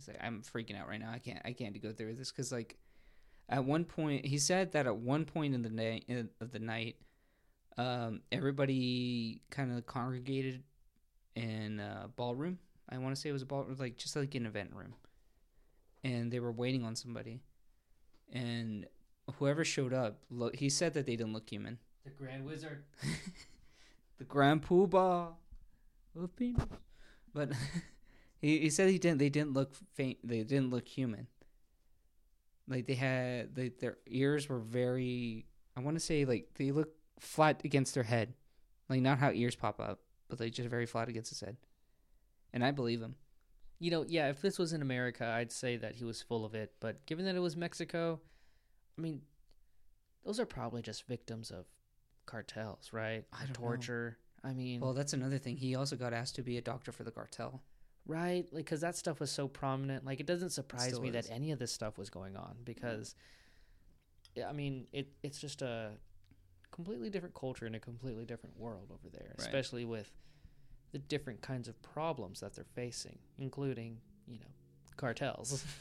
like 0.07 0.17
I'm 0.23 0.43
freaking 0.43 0.81
out 0.81 0.87
right 0.89 1.01
now. 1.01 1.11
I 1.11 1.19
can't 1.19 1.41
I 1.45 1.53
can't 1.53 1.79
go 1.83 1.93
through 1.93 2.15
this 2.15 2.31
because 2.31 2.53
like 2.53 2.79
at 3.49 3.65
one 3.65 3.85
point 3.85 4.25
he 4.27 4.39
said 4.39 4.71
that 4.73 4.87
at 4.87 4.97
one 4.97 5.25
point 5.25 5.55
in 5.57 5.63
the 5.63 5.71
night 5.71 6.05
of 6.41 6.53
the 6.53 6.61
night, 6.61 6.97
um, 7.77 8.21
everybody 8.31 9.43
kind 9.51 9.73
of 9.77 9.85
congregated 9.87 10.63
in 11.41 11.81
a 11.81 12.09
ballroom. 12.15 12.59
I 12.89 12.99
want 12.99 13.15
to 13.15 13.21
say 13.21 13.29
it 13.29 13.33
was 13.33 13.43
a 13.43 13.47
ball 13.47 13.67
like 13.79 13.97
just 13.97 14.17
like 14.17 14.35
an 14.35 14.47
event 14.47 14.73
room, 14.75 14.95
and 16.05 16.31
they 16.31 16.41
were 16.41 16.53
waiting 16.53 16.85
on 16.85 16.97
somebody, 16.97 17.41
and 18.33 18.87
whoever 19.39 19.65
showed 19.65 19.93
up, 19.93 20.19
look, 20.31 20.57
he 20.57 20.69
said 20.69 20.95
that 20.95 21.07
they 21.07 21.17
didn't 21.17 21.33
look 21.33 21.49
human. 21.49 21.79
The 22.05 22.11
Grand 22.11 22.45
Wizard. 22.45 22.85
the 24.19 24.25
Grand 24.25 24.63
Poobah 24.63 25.29
penis. 26.37 26.63
But 27.33 27.53
he, 28.41 28.59
he 28.59 28.71
said 28.71 28.91
he 28.91 28.99
didn't. 28.99 29.19
They 29.19 29.29
didn't 29.29 29.53
look 29.53 29.75
faint. 29.95 30.19
They 30.25 30.43
didn't 30.43 30.71
look 30.71 30.89
human. 30.89 31.29
Like 32.69 32.87
they 32.87 32.95
had, 32.95 33.55
they, 33.55 33.69
their 33.69 33.99
ears 34.07 34.49
were 34.49 34.59
very. 34.59 35.47
I 35.77 35.81
want 35.81 35.97
to 35.97 36.01
say 36.01 36.25
like 36.25 36.49
they 36.55 36.73
look 36.73 36.91
flat 37.19 37.63
against 37.65 37.95
their 37.95 38.03
head, 38.03 38.35
like 38.89 39.01
not 39.01 39.19
how 39.19 39.31
ears 39.31 39.55
pop 39.55 39.81
up, 39.81 40.01
but 40.31 40.39
they 40.39 40.49
just 40.51 40.69
very 40.69 40.87
flat 40.87 41.09
against 41.09 41.31
his 41.31 41.41
head. 41.41 41.57
And 42.53 42.65
I 42.65 42.71
believe 42.71 43.01
him. 43.03 43.17
You 43.79 43.91
know, 43.91 44.05
yeah. 44.09 44.29
If 44.29 44.41
this 44.41 44.59
was 44.59 44.73
in 44.73 44.83
America, 44.83 45.27
I'd 45.27 45.53
say 45.53 45.77
that 45.77 45.97
he 45.97 46.05
was 46.05 46.23
full 46.23 46.45
of 46.45 46.55
it. 46.55 46.73
But 46.81 47.05
given 47.07 47.25
that 47.27 47.35
it 47.37 47.41
was 47.41 47.57
Mexico, 47.57 48.21
I 48.99 49.01
mean, 49.01 49.23
those 50.25 50.39
are 50.41 50.47
probably 50.47 50.83
just 50.83 51.07
victims 51.07 51.51
of 51.51 51.67
cartels, 52.27 52.93
right? 52.93 53.25
I 53.33 53.39
don't 53.41 53.49
know. 53.61 53.67
Torture. 53.67 54.19
I 54.45 54.53
mean, 54.53 54.81
Well, 54.81 54.95
that's 54.95 55.13
another 55.13 55.39
thing. 55.39 55.57
He 55.57 55.75
also 55.75 55.97
got 55.97 56.13
asked 56.13 56.37
to 56.37 56.43
be 56.43 56.57
a 56.57 56.63
doctor 56.63 56.93
for 56.93 57.05
the 57.05 57.11
cartel. 57.11 57.63
right? 58.07 58.47
Like, 58.53 58.65
because 58.65 58.81
that 58.81 58.97
stuff 58.97 59.21
was 59.21 59.31
so 59.31 59.49
prominent. 59.49 60.05
Like, 60.05 60.21
it 60.21 60.27
doesn't 60.27 60.51
surprise 60.51 60.99
me 61.01 61.09
is. 61.09 61.15
that 61.15 61.35
any 61.35 61.51
of 61.53 61.59
this 61.59 61.73
stuff 61.73 61.99
was 61.99 62.11
going 62.11 62.37
on 62.37 62.57
because, 62.65 63.15
I 64.47 64.53
mean, 64.53 64.87
it 64.93 65.09
it's 65.23 65.39
just 65.39 65.63
a 65.63 65.93
completely 66.71 67.11
different 67.11 67.35
culture 67.35 67.67
and 67.67 67.75
a 67.77 67.81
completely 67.81 68.25
different 68.25 68.59
world 68.59 68.91
over 68.93 69.09
there, 69.11 69.35
Right. 69.39 69.47
especially 69.47 69.85
with 69.85 70.11
the 70.93 70.99
different 70.99 71.41
kinds 71.41 71.69
of 71.69 71.81
problems 71.83 72.41
that 72.41 72.55
they're 72.55 72.65
facing, 72.75 73.19
including, 73.39 73.99
you 74.27 74.39
know, 74.39 74.47
cartels. 74.97 75.65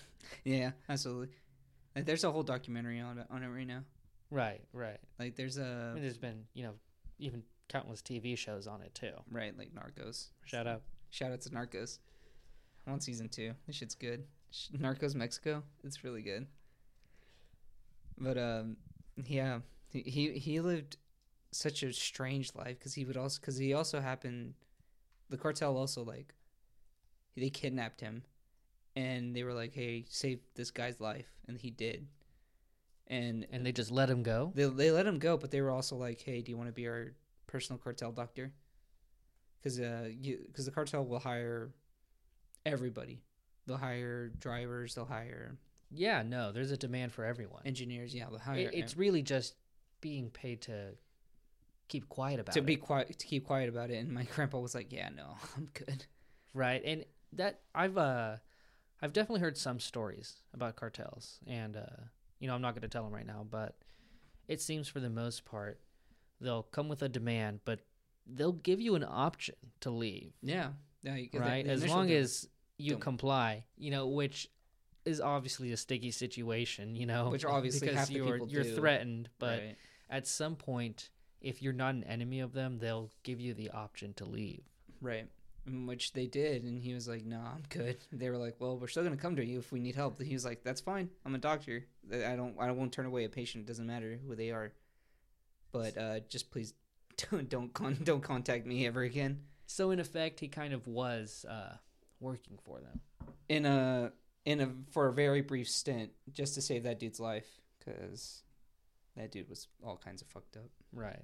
Yeah, 0.43 0.71
absolutely. 0.89 1.30
Like, 1.95 2.06
there's 2.06 2.23
a 2.25 2.32
whole 2.32 2.43
documentary 2.43 2.99
on 2.99 3.17
it 3.19 3.28
on 3.32 3.41
it 3.41 3.47
right 3.47 3.65
now. 3.65 3.84
right, 4.30 4.62
right. 4.73 4.99
Like 5.17 5.36
there's 5.38 5.58
I 5.58 5.63
a 5.63 5.93
mean, 5.93 6.04
there's 6.04 6.17
been, 6.17 6.43
you 6.54 6.63
know, 6.63 6.73
even 7.19 7.41
countless 7.69 8.02
TV 8.02 8.38
shows 8.38 8.67
on 8.67 8.82
it 8.82 8.93
too. 8.93 9.13
right 9.32 9.58
like 9.58 9.71
Narcos. 9.73 10.28
Shout 10.45 10.67
out. 10.67 10.82
Shout 11.10 11.32
out 11.32 11.41
to 11.41 11.49
Narcos. 11.49 11.99
I 12.86 12.89
want 12.91 13.02
season 13.04 13.30
two. 13.30 13.54
This 13.65 13.78
shit's 13.78 13.95
good. 13.95 14.25
Narcos 14.78 15.15
Mexico. 15.15 15.63
It's 15.84 16.04
really 16.04 16.21
good. 16.21 16.45
But 18.17 18.38
um, 18.38 18.78
yeah, 19.25 19.60
he 19.89 20.02
he, 20.02 20.32
he 20.39 20.60
lived 20.60 20.97
such 21.52 21.82
a 21.84 21.91
strange 21.93 22.54
life 22.56 22.78
because 22.80 22.93
he 22.93 23.06
would 23.06 23.17
also 23.17 23.39
because 23.41 23.58
he 23.58 23.73
also 23.73 23.99
happened. 23.99 24.54
The 25.30 25.38
cartel 25.38 25.78
also 25.78 26.04
like 26.04 26.34
they 27.36 27.49
kidnapped 27.49 28.02
him, 28.02 28.23
and 28.95 29.36
they 29.36 29.43
were 29.43 29.54
like, 29.54 29.73
"Hey, 29.73 30.06
save 30.10 30.39
this 30.56 30.71
guy's 30.71 30.99
life," 30.99 31.28
and 31.47 31.58
he 31.60 31.69
did. 31.69 32.08
And 33.08 33.45
And 33.52 33.65
they 33.65 33.71
just 33.71 33.91
let 33.91 34.10
him 34.10 34.21
go. 34.23 34.52
they 34.56 34.65
they 34.65 34.91
let 34.91 35.06
him 35.08 35.17
go, 35.19 35.38
but 35.38 35.49
they 35.52 35.62
were 35.62 35.71
also 35.71 35.95
like, 35.95 36.21
"Hey, 36.21 36.41
do 36.41 36.52
you 36.52 36.58
want 36.58 36.69
to 36.69 36.73
be 36.73 36.88
our 36.88 37.13
personal 37.47 37.80
cartel 37.80 38.12
doctor?" 38.12 38.52
Because 39.62 39.80
uh, 39.80 40.10
because 40.47 40.65
the 40.65 40.71
cartel 40.71 41.06
will 41.06 41.19
hire 41.19 41.71
everybody. 42.65 43.21
They'll 43.65 43.78
hire 43.78 44.30
drivers. 44.30 44.95
They'll 44.95 45.06
hire 45.06 45.58
Yeah, 45.91 46.23
no, 46.23 46.52
there's 46.52 46.71
a 46.71 46.78
demand 46.78 47.12
for 47.13 47.25
everyone. 47.25 47.62
engineers. 47.65 48.13
Yeah, 48.13 48.28
they'll 48.30 48.39
hire 48.39 48.58
It, 48.58 48.73
it's 48.73 48.95
really 48.97 49.21
just 49.21 49.56
being 50.01 50.29
paid 50.29 50.62
to 50.63 50.93
keep 51.88 52.07
quiet 52.09 52.39
about 52.39 52.53
to 52.53 52.59
it. 52.59 52.65
be 52.65 52.75
quiet 52.75 53.17
to 53.17 53.25
keep 53.27 53.45
quiet 53.45 53.69
about 53.69 53.89
it. 53.91 53.95
And 53.97 54.12
my 54.12 54.23
grandpa 54.35 54.59
was 54.59 54.75
like, 54.75 54.91
"Yeah, 54.91 55.09
no, 55.15 55.35
I'm 55.57 55.69
good." 55.73 56.05
right 56.55 56.81
and 56.83 57.05
that 57.33 57.59
i've 57.75 57.95
uh 57.95 58.35
i've 59.03 59.13
definitely 59.13 59.39
heard 59.39 59.55
some 59.55 59.79
stories 59.79 60.38
about 60.51 60.75
cartels 60.75 61.38
and 61.45 61.77
uh 61.77 61.81
you 62.39 62.47
know 62.47 62.55
i'm 62.55 62.62
not 62.62 62.73
going 62.73 62.81
to 62.81 62.88
tell 62.88 63.03
them 63.03 63.13
right 63.13 63.27
now 63.27 63.45
but 63.47 63.75
it 64.47 64.59
seems 64.59 64.88
for 64.88 64.99
the 64.99 65.12
most 65.12 65.45
part 65.45 65.79
they'll 66.41 66.63
come 66.63 66.89
with 66.89 67.03
a 67.03 67.07
demand 67.07 67.59
but 67.65 67.81
they'll 68.25 68.51
give 68.51 68.81
you 68.81 68.95
an 68.95 69.05
option 69.07 69.53
to 69.81 69.91
leave 69.91 70.31
Yeah, 70.41 70.69
yeah. 71.03 71.13
the- 71.31 71.38
right 71.38 71.63
the 71.63 71.71
as 71.71 71.81
initial 71.83 71.97
long 71.97 72.09
as 72.09 72.47
you 72.79 72.93
don't- 72.93 73.01
comply 73.01 73.65
you 73.77 73.91
know 73.91 74.07
which 74.07 74.49
is 75.05 75.21
obviously 75.21 75.71
a 75.71 75.77
sticky 75.77 76.09
situation 76.09 76.95
you 76.95 77.05
know 77.05 77.29
Which 77.29 77.45
obviously 77.45 77.88
because 77.89 78.07
the 78.07 78.15
you're 78.15 78.38
you're 78.47 78.63
do. 78.63 78.75
threatened 78.75 79.29
but 79.38 79.59
Right. 79.59 79.75
At 80.10 80.28
some 80.28 80.56
point 80.56 81.10
if 81.41 81.62
you're 81.62 81.74
not 81.74 81.93
an 81.95 82.04
enemy 82.04 82.39
of 82.39 82.54
them 82.54 82.80
they'll 82.80 83.10
give 83.24 83.39
you 83.39 83.54
the 83.54 83.69
option 83.72 84.13
to 84.13 84.26
leave 84.26 84.63
Right. 85.02 85.28
Which 85.86 86.13
they 86.13 86.26
did, 86.26 86.63
and 86.63 86.82
he 86.82 86.93
was 86.93 87.08
like, 87.08 87.26
"No, 87.26 87.39
I'm 87.39 87.63
good." 87.69 87.98
They 88.12 88.30
were 88.30 88.38
like, 88.38 88.56
"Well, 88.60 88.78
we're 88.78 88.88
still 88.88 89.04
gonna 89.04 89.17
come 89.17 89.36
to 89.36 89.45
you 89.45 89.60
if 89.60 89.72
we 89.72 89.80
need 89.80 89.95
help." 89.95 90.22
He 90.22 90.34
was 90.34 90.45
like, 90.45 90.63
"That's 90.63 90.82
fine. 90.82 91.10
I'm 91.26 91.36
a 91.36 91.39
doctor. 91.39 91.86
I 92.12 92.36
don't. 92.36 92.58
I 92.60 92.72
won't 92.72 92.91
turn 92.91 93.06
away 93.06 93.26
a 93.26 93.30
patient. 93.30 93.65
It 93.65 93.67
doesn't 93.67 93.86
matter 93.86 94.19
who 94.26 94.36
they 94.36 94.52
are. 94.52 94.74
But 95.72 95.98
uh, 95.98 96.19
just 96.22 96.50
please 96.50 96.74
don't 97.30 97.50
don't 97.50 97.74
con- 97.74 98.00
don't 98.04 98.24
contact 98.24 98.65
me 98.65 98.88
ever 98.88 99.04
again." 99.04 99.41
So 99.67 99.91
in 99.91 100.00
effect, 100.00 100.39
he 100.39 100.48
kind 100.48 100.74
of 100.74 100.88
was 100.88 101.45
uh, 101.48 101.76
working 102.19 102.58
for 102.63 102.80
them. 102.80 103.02
In 103.48 103.65
a 103.65 104.12
in 104.46 104.62
a 104.62 104.71
for 104.92 105.08
a 105.08 105.13
very 105.13 105.42
brief 105.42 105.69
stint, 105.69 106.12
just 106.31 106.56
to 106.56 106.62
save 106.62 106.83
that 106.83 107.00
dude's 107.00 107.19
life, 107.19 107.60
because 107.77 108.42
that 109.15 109.31
dude 109.31 109.49
was 109.49 109.67
all 109.83 109.97
kinds 110.03 110.21
of 110.21 110.27
fucked 110.27 110.57
up. 110.57 110.69
Right. 110.93 111.23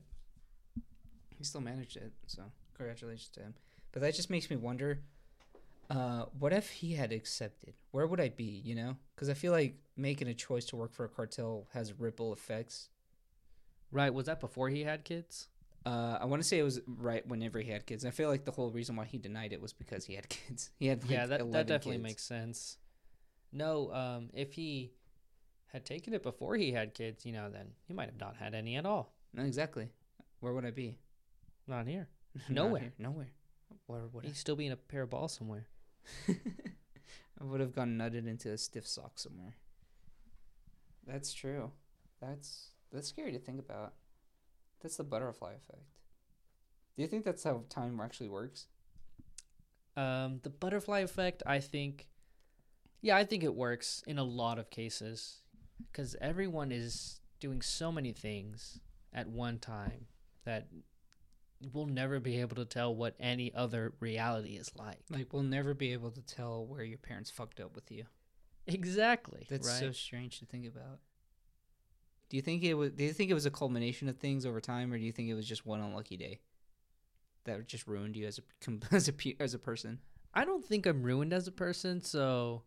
he 1.38 1.44
still 1.44 1.62
managed 1.62 1.98
it. 1.98 2.12
So 2.28 2.44
congratulations 2.78 3.30
to 3.36 3.42
him. 3.42 3.54
But 3.92 4.02
that 4.02 4.16
just 4.16 4.30
makes 4.30 4.50
me 4.50 4.56
wonder, 4.58 5.00
uh, 5.90 6.26
what 6.38 6.52
if 6.52 6.70
he 6.70 6.94
had 6.94 7.12
accepted? 7.14 7.74
Where 7.92 8.08
would 8.08 8.20
I 8.20 8.30
be? 8.30 8.62
You 8.64 8.76
know, 8.76 8.98
because 9.16 9.30
I 9.30 9.34
feel 9.34 9.52
like 9.52 9.76
making 9.96 10.28
a 10.28 10.34
choice 10.34 10.66
to 10.66 10.76
work 10.76 10.94
for 10.94 11.06
a 11.06 11.10
cartel 11.10 11.68
has 11.74 11.94
ripple 12.00 12.34
effects. 12.34 12.90
Right. 13.92 14.14
Was 14.14 14.26
that 14.26 14.40
before 14.42 14.70
he 14.70 14.84
had 14.84 15.04
kids? 15.06 15.48
Uh, 15.86 16.18
I 16.20 16.26
want 16.26 16.42
to 16.42 16.48
say 16.48 16.58
it 16.58 16.64
was 16.64 16.82
right 16.88 17.26
whenever 17.28 17.60
he 17.60 17.70
had 17.70 17.86
kids. 17.86 18.06
I 18.06 18.10
feel 18.10 18.28
like 18.28 18.44
the 18.44 18.52
whole 18.52 18.72
reason 18.72 18.96
why 18.96 19.06
he 19.06 19.20
denied 19.20 19.54
it 19.54 19.62
was 19.62 19.72
because 19.72 20.06
he 20.06 20.16
had 20.16 20.28
kids. 20.30 20.72
He 20.80 20.88
had 20.88 21.04
like 21.04 21.12
yeah, 21.12 21.26
that 21.28 21.40
11 21.42 21.52
that 21.52 21.68
definitely 21.68 21.98
kids. 21.98 22.04
makes 22.04 22.24
sense. 22.24 22.78
No, 23.54 23.94
um, 23.94 24.30
if 24.34 24.54
he 24.54 24.92
had 25.76 25.86
taken 25.86 26.14
it 26.14 26.24
before 26.24 26.56
he 26.56 26.72
had 26.72 26.94
kids, 26.94 27.26
you 27.26 27.34
know, 27.34 27.50
then 27.50 27.68
he 27.86 27.94
might 27.94 28.10
have 28.10 28.18
not 28.18 28.38
had 28.38 28.56
any 28.56 28.78
at 28.78 28.86
all. 28.86 29.12
Exactly. 29.38 29.90
Where 30.40 30.54
would 30.54 30.64
I 30.64 30.72
be? 30.72 31.00
Not 31.68 31.86
here. 31.86 32.08
Not 32.48 32.50
Nowhere. 32.50 32.82
here. 32.82 32.94
Nowhere. 32.98 33.32
Or 33.90 34.08
would 34.14 34.24
He'd 34.24 34.38
still 34.38 34.56
be 34.56 34.68
in 34.68 34.72
a 34.72 34.78
pair 34.78 35.02
of 35.02 35.10
balls 35.10 35.34
somewhere. 35.34 35.68
I 36.30 37.44
would 37.44 37.60
have 37.60 37.76
gone 37.76 37.98
nutted 37.98 38.26
into 38.26 38.52
a 38.52 38.58
stiff 38.58 38.88
sock 38.88 39.20
somewhere. 39.20 39.58
That's 41.06 41.34
true. 41.34 41.72
That's 42.22 42.70
that's 42.94 43.10
scary 43.10 43.34
to 43.34 43.40
think 43.40 43.60
about. 43.60 43.96
That's 44.82 44.96
the 44.96 45.04
butterfly 45.04 45.56
effect. 45.56 45.84
Do 46.96 47.02
you 47.02 47.08
think 47.10 47.26
that's 47.26 47.44
how 47.44 47.64
time 47.68 48.00
actually 48.00 48.30
works? 48.30 48.68
Um, 49.98 50.40
the 50.44 50.50
butterfly 50.50 51.00
effect, 51.00 51.44
I 51.46 51.60
think, 51.60 52.08
yeah, 53.02 53.18
I 53.18 53.26
think 53.26 53.44
it 53.44 53.56
works 53.56 54.04
in 54.08 54.18
a 54.18 54.24
lot 54.24 54.58
of 54.58 54.70
cases 54.70 55.42
because 55.92 56.16
everyone 56.22 56.72
is 56.72 57.20
doing 57.40 57.62
so 57.62 57.92
many 57.92 58.12
things 58.12 58.80
at 59.14 59.28
one 59.28 59.60
time 59.60 60.08
that 60.46 60.68
we'll 61.74 61.86
never 61.86 62.20
be 62.20 62.40
able 62.40 62.56
to 62.56 62.66
tell 62.66 62.94
what 62.96 63.16
any 63.20 63.54
other 63.54 63.94
reality 64.00 64.56
is 64.56 64.72
like. 64.78 65.00
Like 65.10 65.34
we'll 65.34 65.44
never 65.44 65.74
be 65.74 65.94
able 65.94 66.12
to 66.12 66.22
tell 66.22 66.66
where 66.66 66.84
your 66.84 66.98
parents 66.98 67.30
fucked 67.30 67.60
up 67.60 67.76
with 67.76 67.92
you. 67.92 68.06
Exactly. 68.68 69.46
That's 69.50 69.68
right? 69.68 69.80
so 69.80 69.92
strange 69.92 70.40
to 70.40 70.46
think 70.46 70.66
about. 70.68 71.00
Do 72.30 72.38
you 72.38 72.42
think 72.42 72.64
it 72.64 72.74
was? 72.74 72.92
Do 72.92 73.04
you 73.04 73.14
think 73.14 73.30
it 73.30 73.36
was 73.36 73.46
a 73.46 73.52
culmination 73.52 74.10
of 74.10 74.18
things 74.18 74.46
over 74.46 74.60
time, 74.60 74.92
or 74.92 74.98
do 74.98 75.04
you 75.04 75.12
think 75.12 75.30
it 75.30 75.36
was 75.36 75.48
just 75.48 75.66
one 75.66 75.80
unlucky 75.80 76.18
day 76.18 76.40
that 77.44 77.68
just 77.68 77.88
ruined 77.88 78.16
you 78.16 78.26
as 78.26 78.40
a 78.40 78.72
as 78.96 79.08
a 79.08 79.36
as 79.40 79.54
a 79.54 79.60
person? 79.60 80.00
I 80.34 80.44
don't 80.44 80.66
think 80.66 80.86
I'm 80.86 81.04
ruined 81.04 81.32
as 81.34 81.48
a 81.48 81.52
person, 81.52 82.02
so 82.02 82.64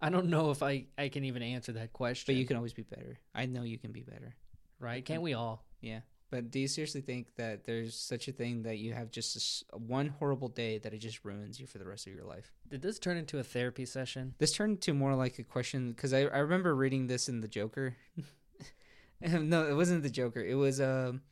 I 0.00 0.10
don't 0.10 0.26
know 0.26 0.50
if 0.50 0.62
I, 0.62 0.86
I 0.98 1.08
can 1.08 1.24
even 1.24 1.42
answer 1.42 1.72
that 1.72 1.92
question. 1.92 2.24
But 2.26 2.38
you 2.38 2.46
can 2.46 2.56
always 2.56 2.74
be 2.74 2.82
better. 2.82 3.18
I 3.34 3.46
know 3.46 3.62
you 3.62 3.78
can 3.78 3.92
be 3.92 4.02
better. 4.02 4.34
right? 4.78 5.04
Can't 5.04 5.22
we 5.22 5.34
all? 5.34 5.64
Yeah. 5.80 6.00
But 6.28 6.50
do 6.50 6.58
you 6.58 6.66
seriously 6.68 7.00
think 7.02 7.28
that 7.36 7.64
there's 7.64 7.94
such 7.94 8.26
a 8.26 8.32
thing 8.32 8.64
that 8.64 8.78
you 8.78 8.92
have 8.92 9.10
just 9.10 9.34
this 9.34 9.62
one 9.72 10.08
horrible 10.08 10.48
day 10.48 10.78
that 10.78 10.92
it 10.92 10.98
just 10.98 11.24
ruins 11.24 11.60
you 11.60 11.66
for 11.66 11.78
the 11.78 11.86
rest 11.86 12.06
of 12.08 12.12
your 12.14 12.24
life? 12.24 12.52
Did 12.68 12.82
this 12.82 12.98
turn 12.98 13.16
into 13.16 13.38
a 13.38 13.44
therapy 13.44 13.86
session? 13.86 14.34
This 14.38 14.52
turned 14.52 14.72
into 14.72 14.92
more 14.92 15.14
like 15.14 15.38
a 15.38 15.44
question 15.44 15.90
because 15.92 16.12
I, 16.12 16.22
I 16.22 16.38
remember 16.38 16.74
reading 16.74 17.06
this 17.06 17.28
in 17.28 17.40
the 17.42 17.48
Joker. 17.48 17.96
no, 19.20 19.68
it 19.68 19.74
wasn't 19.74 20.02
the 20.02 20.10
Joker. 20.10 20.40
It 20.40 20.54
was 20.54 20.80
um 20.80 21.22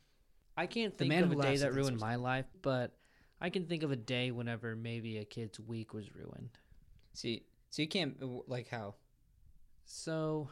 I 0.57 0.65
can't 0.65 0.93
The 0.97 0.99
think 0.99 1.09
Man 1.09 1.23
of 1.23 1.31
a 1.33 1.41
day 1.41 1.57
that 1.57 1.73
ruined 1.73 1.99
my 1.99 2.15
life, 2.15 2.45
but 2.61 2.95
I 3.41 3.49
can 3.49 3.65
think 3.65 3.83
of 3.83 3.91
a 3.91 3.97
day 3.97 4.31
whenever 4.31 4.75
maybe 4.77 5.17
a 5.17 5.25
kid's 5.25 5.59
week 5.59 5.93
was 5.93 6.15
ruined. 6.15 6.57
see 7.13 7.43
so 7.75 7.81
you 7.81 7.87
can't 7.89 8.15
like 8.49 8.69
how 8.69 8.95
So 9.83 10.47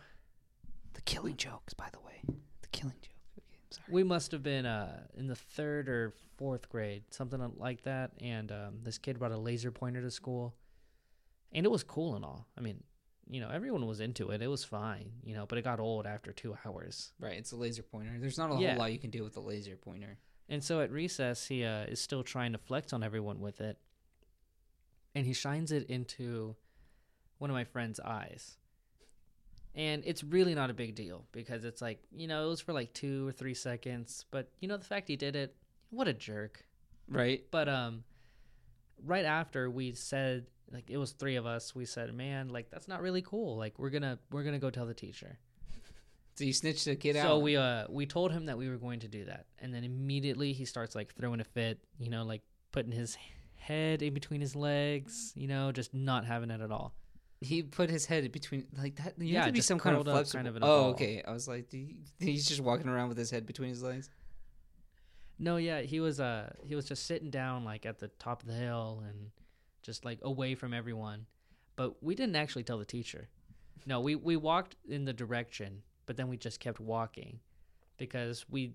the 0.94 1.02
killing 1.02 1.38
jokes 1.38 1.74
by 1.74 1.88
the 1.94 2.00
way 2.02 2.22
the 2.62 2.68
killing 2.70 2.98
joke. 3.02 3.12
Okay, 3.40 3.58
I'm 3.64 3.72
sorry. 3.72 3.86
we 3.90 4.04
must 4.04 4.32
have 4.34 4.44
been 4.44 4.66
uh, 4.66 5.04
in 5.18 5.28
the 5.28 5.36
third 5.36 5.88
or 5.88 6.14
fourth 6.38 6.68
grade, 6.70 7.04
something 7.12 7.40
like 7.58 7.84
that. 7.84 8.12
And 8.22 8.52
um, 8.52 8.80
this 8.84 8.98
kid 8.98 9.20
brought 9.20 9.32
a 9.32 9.38
laser 9.38 9.72
pointer 9.72 10.02
to 10.02 10.12
school, 10.12 10.54
and 11.54 11.66
it 11.66 11.70
was 11.70 11.84
cool 11.84 12.16
and 12.16 12.26
all. 12.26 12.48
I 12.58 12.62
mean, 12.62 12.84
you 13.30 13.40
know, 13.40 13.50
everyone 13.50 13.86
was 13.88 14.02
into 14.02 14.32
it. 14.32 14.42
It 14.42 14.48
was 14.48 14.64
fine, 14.66 15.12
you 15.24 15.34
know, 15.34 15.46
but 15.46 15.58
it 15.58 15.64
got 15.64 15.80
old 15.80 16.06
after 16.06 16.34
two 16.34 16.58
hours. 16.66 17.14
Right, 17.20 17.38
it's 17.38 17.54
a 17.54 17.56
laser 17.56 17.84
pointer. 17.84 18.18
There's 18.20 18.38
not 18.38 18.52
a 18.52 18.56
Yeah. 18.60 18.72
whole 18.72 18.80
lot 18.80 18.92
you 18.92 19.00
can 19.00 19.12
do 19.12 19.24
with 19.24 19.38
a 19.38 19.42
laser 19.42 19.78
pointer. 19.78 20.18
And 20.50 20.62
so 20.62 20.82
at 20.82 20.92
recess, 20.92 21.48
he 21.48 21.64
uh, 21.64 21.84
is 21.86 22.02
still 22.02 22.24
trying 22.24 22.52
to 22.52 22.58
flex 22.58 22.92
on 22.92 23.02
everyone 23.02 23.40
with 23.40 23.62
it. 23.62 23.78
And 25.16 25.26
he 25.26 25.32
shines 25.34 25.72
it 25.72 25.90
into 25.90 26.56
one 27.44 27.50
of 27.50 27.56
my 27.56 27.66
friend's 27.66 28.00
eyes. 28.00 28.56
And 29.76 30.02
it's 30.06 30.24
really 30.24 30.56
not 30.56 30.70
a 30.70 30.74
big 30.74 30.96
deal 30.96 31.26
because 31.34 31.66
it's 31.66 31.82
like, 31.82 32.00
you 32.16 32.26
know, 32.26 32.46
it 32.46 32.48
was 32.48 32.62
for 32.62 32.72
like 32.72 32.94
two 32.94 33.28
or 33.28 33.34
three 33.34 33.54
seconds. 33.54 34.24
But, 34.32 34.50
you 34.62 34.70
know, 34.70 34.78
the 34.78 34.86
fact 34.86 35.10
he 35.10 35.18
did 35.18 35.36
it, 35.36 35.54
what 35.90 36.08
a 36.08 36.14
jerk. 36.14 36.64
Right. 37.10 37.44
But 37.52 37.68
um, 37.68 38.06
right 39.06 39.26
after 39.26 39.70
we 39.70 39.92
said, 39.92 40.46
like, 40.72 40.90
it 40.90 40.96
was 40.96 41.12
three 41.12 41.36
of 41.36 41.46
us, 41.46 41.76
we 41.76 41.84
said, 41.84 42.14
man, 42.14 42.48
like, 42.48 42.72
that's 42.72 42.88
not 42.88 43.02
really 43.02 43.22
cool. 43.22 43.58
Like, 43.58 43.78
we're 43.78 43.90
to, 43.90 44.18
we're 44.32 44.50
to 44.50 44.58
go 44.58 44.70
tell 44.70 44.86
the 44.86 44.94
teacher. 44.94 45.38
So 46.36 46.46
you 46.46 46.54
snitched 46.54 46.86
the 46.86 46.96
kid 46.96 47.18
out. 47.18 47.24
So 47.28 47.40
we 47.40 47.58
uh 47.58 47.86
we 47.90 48.08
told 48.08 48.32
him 48.32 48.46
that 48.46 48.58
we 48.58 48.68
were 48.68 48.78
going 48.78 49.02
to 49.02 49.08
do 49.08 49.26
that, 49.26 49.46
and 49.60 49.72
then 49.72 49.84
immediately 49.84 50.52
he 50.52 50.66
starts 50.66 50.96
like 50.96 51.14
throwing 51.14 51.40
a 51.40 51.44
fit, 51.44 51.78
you 52.00 52.10
know, 52.10 52.24
like 52.24 52.42
putting 52.72 52.92
his 52.92 53.16
head 53.56 54.02
in 54.02 54.16
between 54.16 54.42
his 54.42 54.56
legs, 54.56 55.32
you 55.36 55.48
know, 55.48 55.72
just 55.72 55.94
not 55.94 56.26
having 56.26 56.50
it 56.50 56.60
at 56.60 56.72
all. 56.72 56.96
He 57.44 57.62
put 57.64 57.90
his 57.90 58.06
head 58.06 58.32
between 58.32 58.66
like 58.78 58.96
that. 58.96 59.14
You 59.20 59.26
Yeah, 59.34 59.40
have 59.40 59.48
to 59.48 59.52
be 59.54 59.62
some 59.62 59.80
kind 59.80 59.96
of 59.98 60.04
flexible. 60.06 60.38
kind 60.44 60.48
of 60.48 60.56
oh, 60.58 60.60
ball. 60.60 60.90
okay. 60.92 61.22
I 61.28 61.32
was 61.32 61.48
like, 61.48 61.72
you- 61.74 61.96
he's 62.20 62.48
just 62.48 62.62
walking 62.62 62.88
around 62.88 63.10
with 63.10 63.18
his 63.18 63.30
head 63.32 63.46
between 63.46 63.70
his 63.70 63.84
legs. 63.84 64.10
No, 65.40 65.58
yeah, 65.58 65.82
he 65.82 66.00
was 66.00 66.20
uh 66.20 66.54
he 66.64 66.76
was 66.76 66.86
just 66.86 67.06
sitting 67.06 67.30
down 67.30 67.66
like 67.66 67.86
at 67.86 68.00
the 68.00 68.08
top 68.20 68.42
of 68.44 68.48
the 68.48 68.54
hill 68.56 69.04
and 69.08 69.32
just 69.82 70.06
like 70.06 70.20
away 70.22 70.56
from 70.56 70.74
everyone. 70.74 71.26
But 71.76 72.02
we 72.04 72.16
didn't 72.16 72.36
actually 72.36 72.64
tell 72.64 72.78
the 72.78 72.86
teacher. 72.86 73.28
No, 73.86 74.00
we 74.00 74.16
we 74.16 74.38
walked 74.38 74.76
in 74.88 75.06
the 75.06 75.14
direction, 75.14 75.82
but 76.06 76.16
then 76.18 76.28
we 76.30 76.38
just 76.38 76.60
kept 76.60 76.80
walking 76.80 77.40
because 77.98 78.46
we 78.50 78.74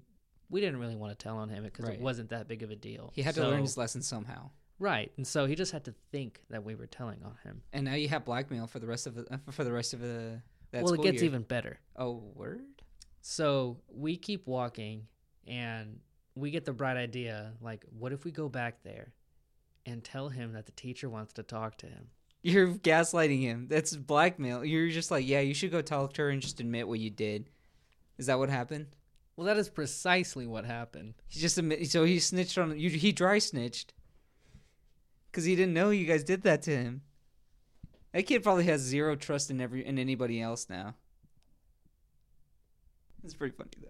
we 0.50 0.60
didn't 0.60 0.80
really 0.80 0.96
want 0.96 1.16
to 1.16 1.22
tell 1.22 1.36
on 1.38 1.48
him 1.48 1.62
because 1.64 1.84
Right. 1.86 1.94
it 1.94 2.00
wasn't 2.00 2.30
that 2.30 2.48
big 2.48 2.62
of 2.62 2.70
a 2.70 2.76
deal. 2.76 3.12
He 3.14 3.22
had 3.22 3.34
to 3.36 3.42
learn 3.46 3.60
his 3.62 3.76
lesson 3.76 4.02
somehow. 4.02 4.50
Right, 4.78 5.12
and 5.16 5.26
so 5.26 5.46
he 5.46 5.54
just 5.54 5.72
had 5.72 5.84
to 5.84 5.94
think 6.12 6.40
that 6.50 6.64
we 6.64 6.74
were 6.74 6.86
telling 6.86 7.18
on 7.24 7.36
him. 7.44 7.62
And 7.72 7.84
now 7.84 7.94
you 7.94 8.08
have 8.08 8.24
blackmail 8.24 8.66
for 8.66 8.78
the 8.78 8.86
rest 8.86 9.06
of 9.06 9.14
the 9.14 9.32
uh, 9.32 9.38
for 9.50 9.64
the 9.64 9.72
rest 9.72 9.94
of 9.94 10.00
the. 10.00 10.42
That 10.70 10.84
well, 10.84 10.92
it 10.92 11.02
gets 11.02 11.16
year. 11.16 11.24
even 11.24 11.42
better. 11.42 11.78
Oh, 11.96 12.22
word. 12.34 12.60
So 13.22 13.78
we 13.90 14.16
keep 14.16 14.46
walking, 14.46 15.06
and 15.46 16.00
we 16.34 16.50
get 16.50 16.64
the 16.64 16.72
bright 16.72 16.96
idea 16.96 17.52
like, 17.60 17.84
what 17.98 18.12
if 18.12 18.24
we 18.24 18.30
go 18.30 18.48
back 18.48 18.82
there 18.82 19.12
and 19.86 20.04
tell 20.04 20.28
him 20.28 20.52
that 20.52 20.66
the 20.66 20.72
teacher 20.72 21.08
wants 21.08 21.32
to 21.34 21.42
talk 21.42 21.78
to 21.78 21.86
him? 21.86 22.08
You're 22.42 22.68
gaslighting 22.68 23.40
him. 23.40 23.66
That's 23.68 23.96
blackmail. 23.96 24.64
You're 24.64 24.88
just 24.88 25.10
like, 25.10 25.26
yeah, 25.26 25.40
you 25.40 25.54
should 25.54 25.72
go 25.72 25.82
talk 25.82 26.12
to 26.14 26.22
her 26.22 26.28
and 26.30 26.40
just 26.40 26.60
admit 26.60 26.86
what 26.86 27.00
you 27.00 27.10
did. 27.10 27.50
Is 28.16 28.26
that 28.26 28.38
what 28.38 28.50
happened? 28.50 28.86
Well, 29.36 29.46
that 29.46 29.56
is 29.56 29.68
precisely 29.68 30.46
what 30.46 30.64
happened. 30.64 31.14
He 31.28 31.40
just 31.40 31.58
admit. 31.58 31.90
So 31.90 32.04
he 32.04 32.18
snitched 32.18 32.58
on 32.58 32.78
you. 32.78 32.90
He 32.90 33.12
dry 33.12 33.38
snitched 33.38 33.92
because 35.30 35.44
he 35.44 35.54
didn't 35.56 35.74
know 35.74 35.90
you 35.90 36.06
guys 36.06 36.24
did 36.24 36.42
that 36.42 36.62
to 36.62 36.70
him. 36.70 37.02
That 38.12 38.24
kid 38.24 38.42
probably 38.42 38.64
has 38.64 38.80
zero 38.80 39.16
trust 39.16 39.50
in 39.50 39.60
every 39.60 39.84
in 39.84 39.98
anybody 39.98 40.40
else 40.40 40.68
now. 40.68 40.94
It's 43.24 43.34
pretty 43.34 43.54
funny 43.56 43.70
though. 43.80 43.88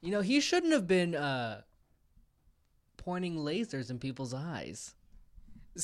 You 0.00 0.12
know, 0.12 0.20
he 0.20 0.40
shouldn't 0.40 0.72
have 0.72 0.86
been 0.86 1.14
uh, 1.14 1.62
pointing 2.96 3.36
lasers 3.36 3.90
in 3.90 3.98
people's 3.98 4.32
eyes. 4.32 4.94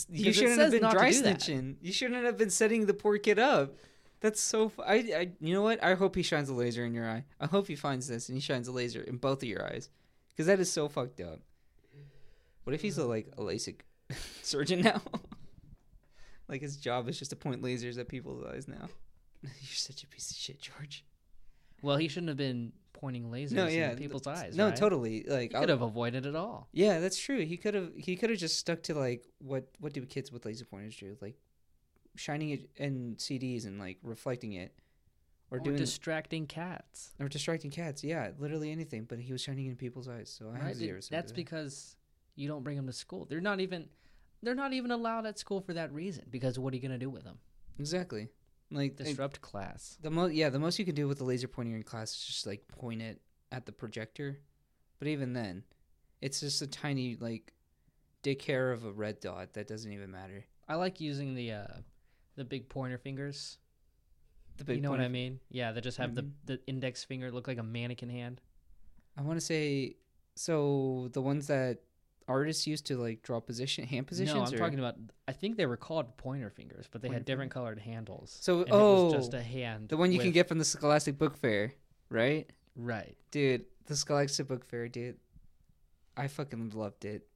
You 0.08 0.32
shouldn't 0.32 0.60
have 0.60 0.70
been 0.70 0.82
dry 0.82 1.10
snitching. 1.10 1.76
You 1.82 1.92
shouldn't 1.92 2.24
have 2.24 2.38
been 2.38 2.50
setting 2.50 2.86
the 2.86 2.94
poor 2.94 3.18
kid 3.18 3.38
up. 3.38 3.76
That's 4.20 4.40
so. 4.40 4.70
Fu- 4.70 4.82
I, 4.82 4.94
I. 4.94 5.30
You 5.40 5.52
know 5.52 5.62
what? 5.62 5.82
I 5.84 5.94
hope 5.94 6.16
he 6.16 6.22
shines 6.22 6.48
a 6.48 6.54
laser 6.54 6.84
in 6.84 6.94
your 6.94 7.08
eye. 7.08 7.24
I 7.38 7.46
hope 7.46 7.68
he 7.68 7.76
finds 7.76 8.08
this 8.08 8.28
and 8.28 8.36
he 8.36 8.40
shines 8.40 8.66
a 8.68 8.72
laser 8.72 9.02
in 9.02 9.18
both 9.18 9.42
of 9.42 9.48
your 9.48 9.66
eyes, 9.66 9.90
because 10.32 10.46
that 10.46 10.60
is 10.60 10.72
so 10.72 10.88
fucked 10.88 11.20
up. 11.20 11.40
What 12.64 12.74
if 12.74 12.82
he's 12.82 12.98
a 12.98 13.04
like 13.04 13.28
a 13.38 13.40
LASIK 13.42 13.80
surgeon 14.42 14.80
now? 14.80 15.00
like 16.48 16.60
his 16.62 16.76
job 16.76 17.08
is 17.08 17.18
just 17.18 17.30
to 17.30 17.36
point 17.36 17.62
lasers 17.62 17.98
at 17.98 18.08
people's 18.08 18.44
eyes 18.44 18.68
now. 18.68 18.88
You're 19.42 19.52
such 19.74 20.02
a 20.02 20.06
piece 20.06 20.30
of 20.30 20.36
shit, 20.36 20.60
George. 20.60 21.04
Well, 21.82 21.96
he 21.96 22.08
shouldn't 22.08 22.28
have 22.28 22.36
been 22.38 22.72
pointing 22.94 23.24
lasers 23.30 23.52
No, 23.52 23.66
yeah, 23.66 23.90
in 23.90 23.98
people's 23.98 24.26
eyes. 24.26 24.56
No, 24.56 24.66
right? 24.68 24.76
totally. 24.76 25.24
Like 25.28 25.50
He 25.50 25.54
I'll- 25.54 25.62
could 25.62 25.68
have 25.68 25.82
avoided 25.82 26.24
it 26.26 26.34
all. 26.36 26.68
Yeah, 26.72 27.00
that's 27.00 27.18
true. 27.18 27.44
He 27.44 27.56
could 27.56 27.74
have 27.74 27.90
he 27.96 28.16
could 28.16 28.30
have 28.30 28.38
just 28.38 28.58
stuck 28.58 28.82
to 28.84 28.94
like 28.94 29.26
what 29.38 29.68
what 29.80 29.92
do 29.92 30.04
kids 30.06 30.32
with 30.32 30.44
laser 30.46 30.64
pointers 30.64 30.96
do? 30.96 31.16
Like 31.20 31.36
shining 32.16 32.50
it 32.50 32.70
in 32.76 33.16
CDs 33.18 33.66
and 33.66 33.78
like 33.78 33.98
reflecting 34.02 34.52
it, 34.52 34.72
or, 35.50 35.58
Or, 35.58 35.60
doing 35.60 35.76
distracting 35.76 36.46
cats. 36.46 37.10
or 37.20 37.28
distracting 37.28 37.70
cats. 37.72 38.04
Yeah, 38.04 38.30
literally 38.38 38.70
anything. 38.70 39.04
But 39.04 39.18
he 39.18 39.32
was 39.32 39.42
shining 39.42 39.66
in 39.66 39.76
people's 39.76 40.08
eyes, 40.08 40.30
so 40.30 40.48
I 40.50 40.54
have 40.58 40.62
Right? 40.66 40.76
zero. 40.76 41.00
That's 41.10 41.32
because 41.32 41.96
you 42.36 42.48
don't 42.48 42.62
bring 42.64 42.76
them 42.76 42.86
to 42.86 42.92
school. 42.92 43.24
They're 43.24 43.40
not 43.40 43.60
even 43.60 43.88
they're 44.42 44.54
not 44.54 44.72
even 44.72 44.90
allowed 44.90 45.24
at 45.26 45.38
school 45.38 45.60
for 45.60 45.72
that 45.74 45.92
reason. 45.92 46.24
Because 46.30 46.58
what 46.58 46.72
are 46.72 46.76
you 46.76 46.82
gonna 46.82 46.98
do 46.98 47.10
with 47.10 47.24
them? 47.24 47.38
exactly 47.78 48.28
like 48.70 48.96
Disrupt 48.96 49.40
class. 49.40 49.98
the 50.00 50.10
most. 50.10 50.32
Yeah, 50.34 50.48
the 50.48 50.58
most 50.58 50.78
you 50.78 50.84
can 50.84 50.94
do 50.94 51.06
with 51.08 51.18
the 51.18 51.24
laser 51.24 51.48
pointer 51.48 51.76
in 51.76 51.82
class 51.82 52.10
is 52.12 52.24
just 52.24 52.46
like 52.46 52.66
point 52.68 53.02
it 53.02 53.20
at 53.52 53.66
the 53.66 53.72
projector. 53.72 54.40
But 54.98 55.08
even 55.08 55.32
then, 55.32 55.64
it's 56.20 56.40
just 56.40 56.62
a 56.62 56.66
tiny 56.66 57.16
like 57.20 57.52
dick 58.22 58.42
hair 58.42 58.72
of 58.72 58.84
a 58.84 58.90
red 58.92 59.20
dot 59.20 59.52
that 59.54 59.66
doesn't 59.68 59.92
even 59.92 60.10
matter. 60.10 60.44
I 60.68 60.76
like 60.76 61.00
using 61.00 61.34
the 61.34 61.52
uh, 61.52 61.66
the 62.36 62.44
big 62.44 62.68
pointer 62.68 62.98
fingers. 62.98 63.58
The 64.56 64.64
big 64.64 64.76
you 64.76 64.82
know 64.82 64.90
what 64.90 65.00
I 65.00 65.08
mean? 65.08 65.40
Yeah, 65.50 65.72
they 65.72 65.80
just 65.80 65.98
have 65.98 66.10
Mhm. 66.10 66.14
the 66.46 66.54
the 66.56 66.60
index 66.66 67.04
finger 67.04 67.30
look 67.30 67.46
like 67.48 67.58
a 67.58 67.62
mannequin 67.62 68.08
hand. 68.10 68.40
I 69.16 69.22
want 69.22 69.38
to 69.38 69.44
say 69.44 69.96
so 70.36 71.10
the 71.12 71.20
ones 71.22 71.46
that 71.48 71.80
artists 72.26 72.66
used 72.66 72.86
to 72.86 72.96
like 72.96 73.22
draw 73.22 73.40
position 73.40 73.86
hand 73.86 74.06
positions. 74.06 74.34
no, 74.34 74.44
I'm 74.44 74.54
or- 74.54 74.58
talking 74.58 74.78
about. 74.78 74.96
I 75.28 75.32
think 75.32 75.56
they 75.56 75.66
were 75.66 75.76
called 75.76 76.16
pointer 76.16 76.50
fingers, 76.50 76.86
but 76.90 77.02
they 77.02 77.08
Pointer 77.08 77.18
had 77.20 77.24
different 77.24 77.50
colored 77.50 77.78
handles. 77.78 78.36
So- 78.40 78.64
oh, 78.70 79.00
it 79.00 79.16
was 79.16 79.24
just 79.26 79.34
a 79.34 79.42
hand. 79.42 79.88
the 79.88 79.96
one 79.96 80.12
you 80.12 80.18
can 80.18 80.32
get 80.32 80.48
from 80.48 80.58
the 80.58 80.64
Scholastic 80.64 81.18
Book 81.18 81.36
Fair, 81.36 81.74
right? 82.08 82.50
right. 82.76 83.16
Dude, 83.30 83.64
the 83.86 83.96
Scholastic 83.96 84.48
Book 84.48 84.64
Fair, 84.64 84.88
dude. 84.88 85.16
I 86.16 86.28
fucking 86.28 86.70
loved 86.70 87.04
it. 87.04 87.26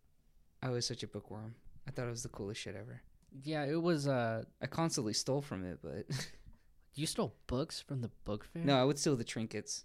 I 0.63 0.71
was 0.71 0.87
such 0.87 1.03
a 1.03 1.07
bookworm. 1.07 1.55
I 1.87 1.91
thought 1.91 2.07
it 2.07 2.11
was 2.11 2.23
the 2.23 2.29
coolest 2.29 2.61
shit 2.61 2.77
ever. 2.77 3.01
Yeah, 3.43 3.65
it 3.65 3.81
was. 3.81 4.09
Uh, 4.09 4.45
I 4.63 4.67
constantly 4.67 5.13
stole 5.13 5.43
from 5.43 5.65
it, 5.65 5.79
but 5.83 6.07
you 6.95 7.07
stole 7.07 7.35
books 7.47 7.81
from 7.81 8.01
the 8.01 8.11
book 8.25 8.45
fair. 8.45 8.65
no, 8.65 8.81
I 8.81 8.85
would 8.85 8.99
steal 8.99 9.17
the 9.17 9.25
trinkets. 9.25 9.85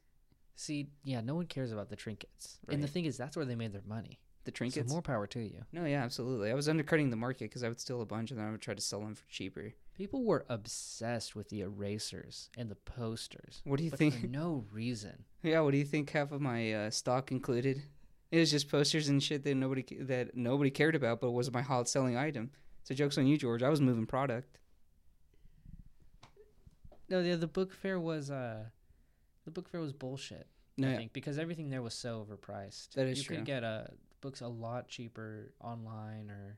See, 0.55 0.89
yeah, 1.03 1.21
no 1.21 1.35
one 1.35 1.47
cares 1.47 1.71
about 1.71 1.89
the 1.89 1.95
trinkets, 1.95 2.59
and 2.69 2.83
the 2.83 2.87
thing 2.87 3.05
is, 3.05 3.17
that's 3.17 3.35
where 3.35 3.45
they 3.45 3.55
made 3.55 3.73
their 3.73 3.81
money. 3.87 4.19
The 4.45 4.51
So 4.51 4.55
trinkets. 4.55 4.91
more 4.91 5.01
power 5.01 5.25
to 5.27 5.39
you. 5.39 5.63
no, 5.71 5.85
yeah, 5.85 6.03
absolutely. 6.03 6.51
I 6.51 6.53
was 6.53 6.67
undercutting 6.67 7.09
the 7.09 7.15
market 7.15 7.45
because 7.45 7.63
I 7.63 7.69
would 7.69 7.79
steal 7.79 8.01
a 8.01 8.05
bunch 8.05 8.29
and 8.31 8.39
then 8.39 8.47
I 8.47 8.51
would 8.51 8.61
try 8.61 8.73
to 8.73 8.81
sell 8.81 8.99
them 8.99 9.15
for 9.15 9.23
cheaper. 9.29 9.73
People 9.95 10.23
were 10.23 10.43
obsessed 10.49 11.35
with 11.35 11.49
the 11.49 11.61
erasers 11.61 12.49
and 12.57 12.69
the 12.69 12.75
posters, 12.75 13.61
What 13.63 13.77
do 13.77 13.83
you 13.85 13.91
think? 13.91 14.19
for 14.19 14.27
no 14.27 14.65
reason. 14.71 15.23
Yeah, 15.43 15.59
what 15.61 15.71
do 15.71 15.77
you 15.77 15.85
think 15.85 16.09
half 16.11 16.31
of 16.31 16.41
my 16.41 16.73
uh, 16.73 16.89
stock 16.89 17.31
included? 17.31 17.81
It 18.31 18.39
was 18.39 18.49
just 18.51 18.69
posters 18.69 19.09
and 19.09 19.21
shit 19.21 19.43
that 19.43 19.55
nobody 19.55 19.83
that 20.01 20.35
nobody 20.35 20.71
cared 20.71 20.95
about, 20.95 21.21
but 21.21 21.31
was 21.31 21.51
my 21.51 21.61
hot 21.61 21.87
selling 21.89 22.17
item. 22.17 22.49
So 22.83 22.95
jokes 22.95 23.17
on 23.17 23.27
you, 23.27 23.37
George. 23.37 23.61
I 23.61 23.69
was 23.69 23.79
moving 23.81 24.05
product. 24.05 24.57
No, 27.09 27.21
the 27.21 27.35
the 27.35 27.47
book 27.47 27.73
fair 27.73 27.99
was 27.99 28.31
uh, 28.31 28.63
the 29.45 29.51
book 29.51 29.69
fair 29.69 29.81
was 29.81 29.93
bullshit. 29.93 30.47
No, 30.77 30.87
I 30.87 30.91
yeah. 30.91 30.97
think 30.97 31.13
because 31.13 31.37
everything 31.37 31.69
there 31.69 31.81
was 31.81 31.93
so 31.93 32.25
overpriced. 32.25 32.93
That 32.95 33.07
is 33.07 33.19
you 33.19 33.23
true. 33.25 33.35
could 33.37 33.45
get 33.45 33.63
uh, 33.63 33.83
books 34.23 34.41
a 34.41 34.47
lot 34.47 34.87
cheaper 34.87 35.53
online, 35.61 36.29
or 36.31 36.57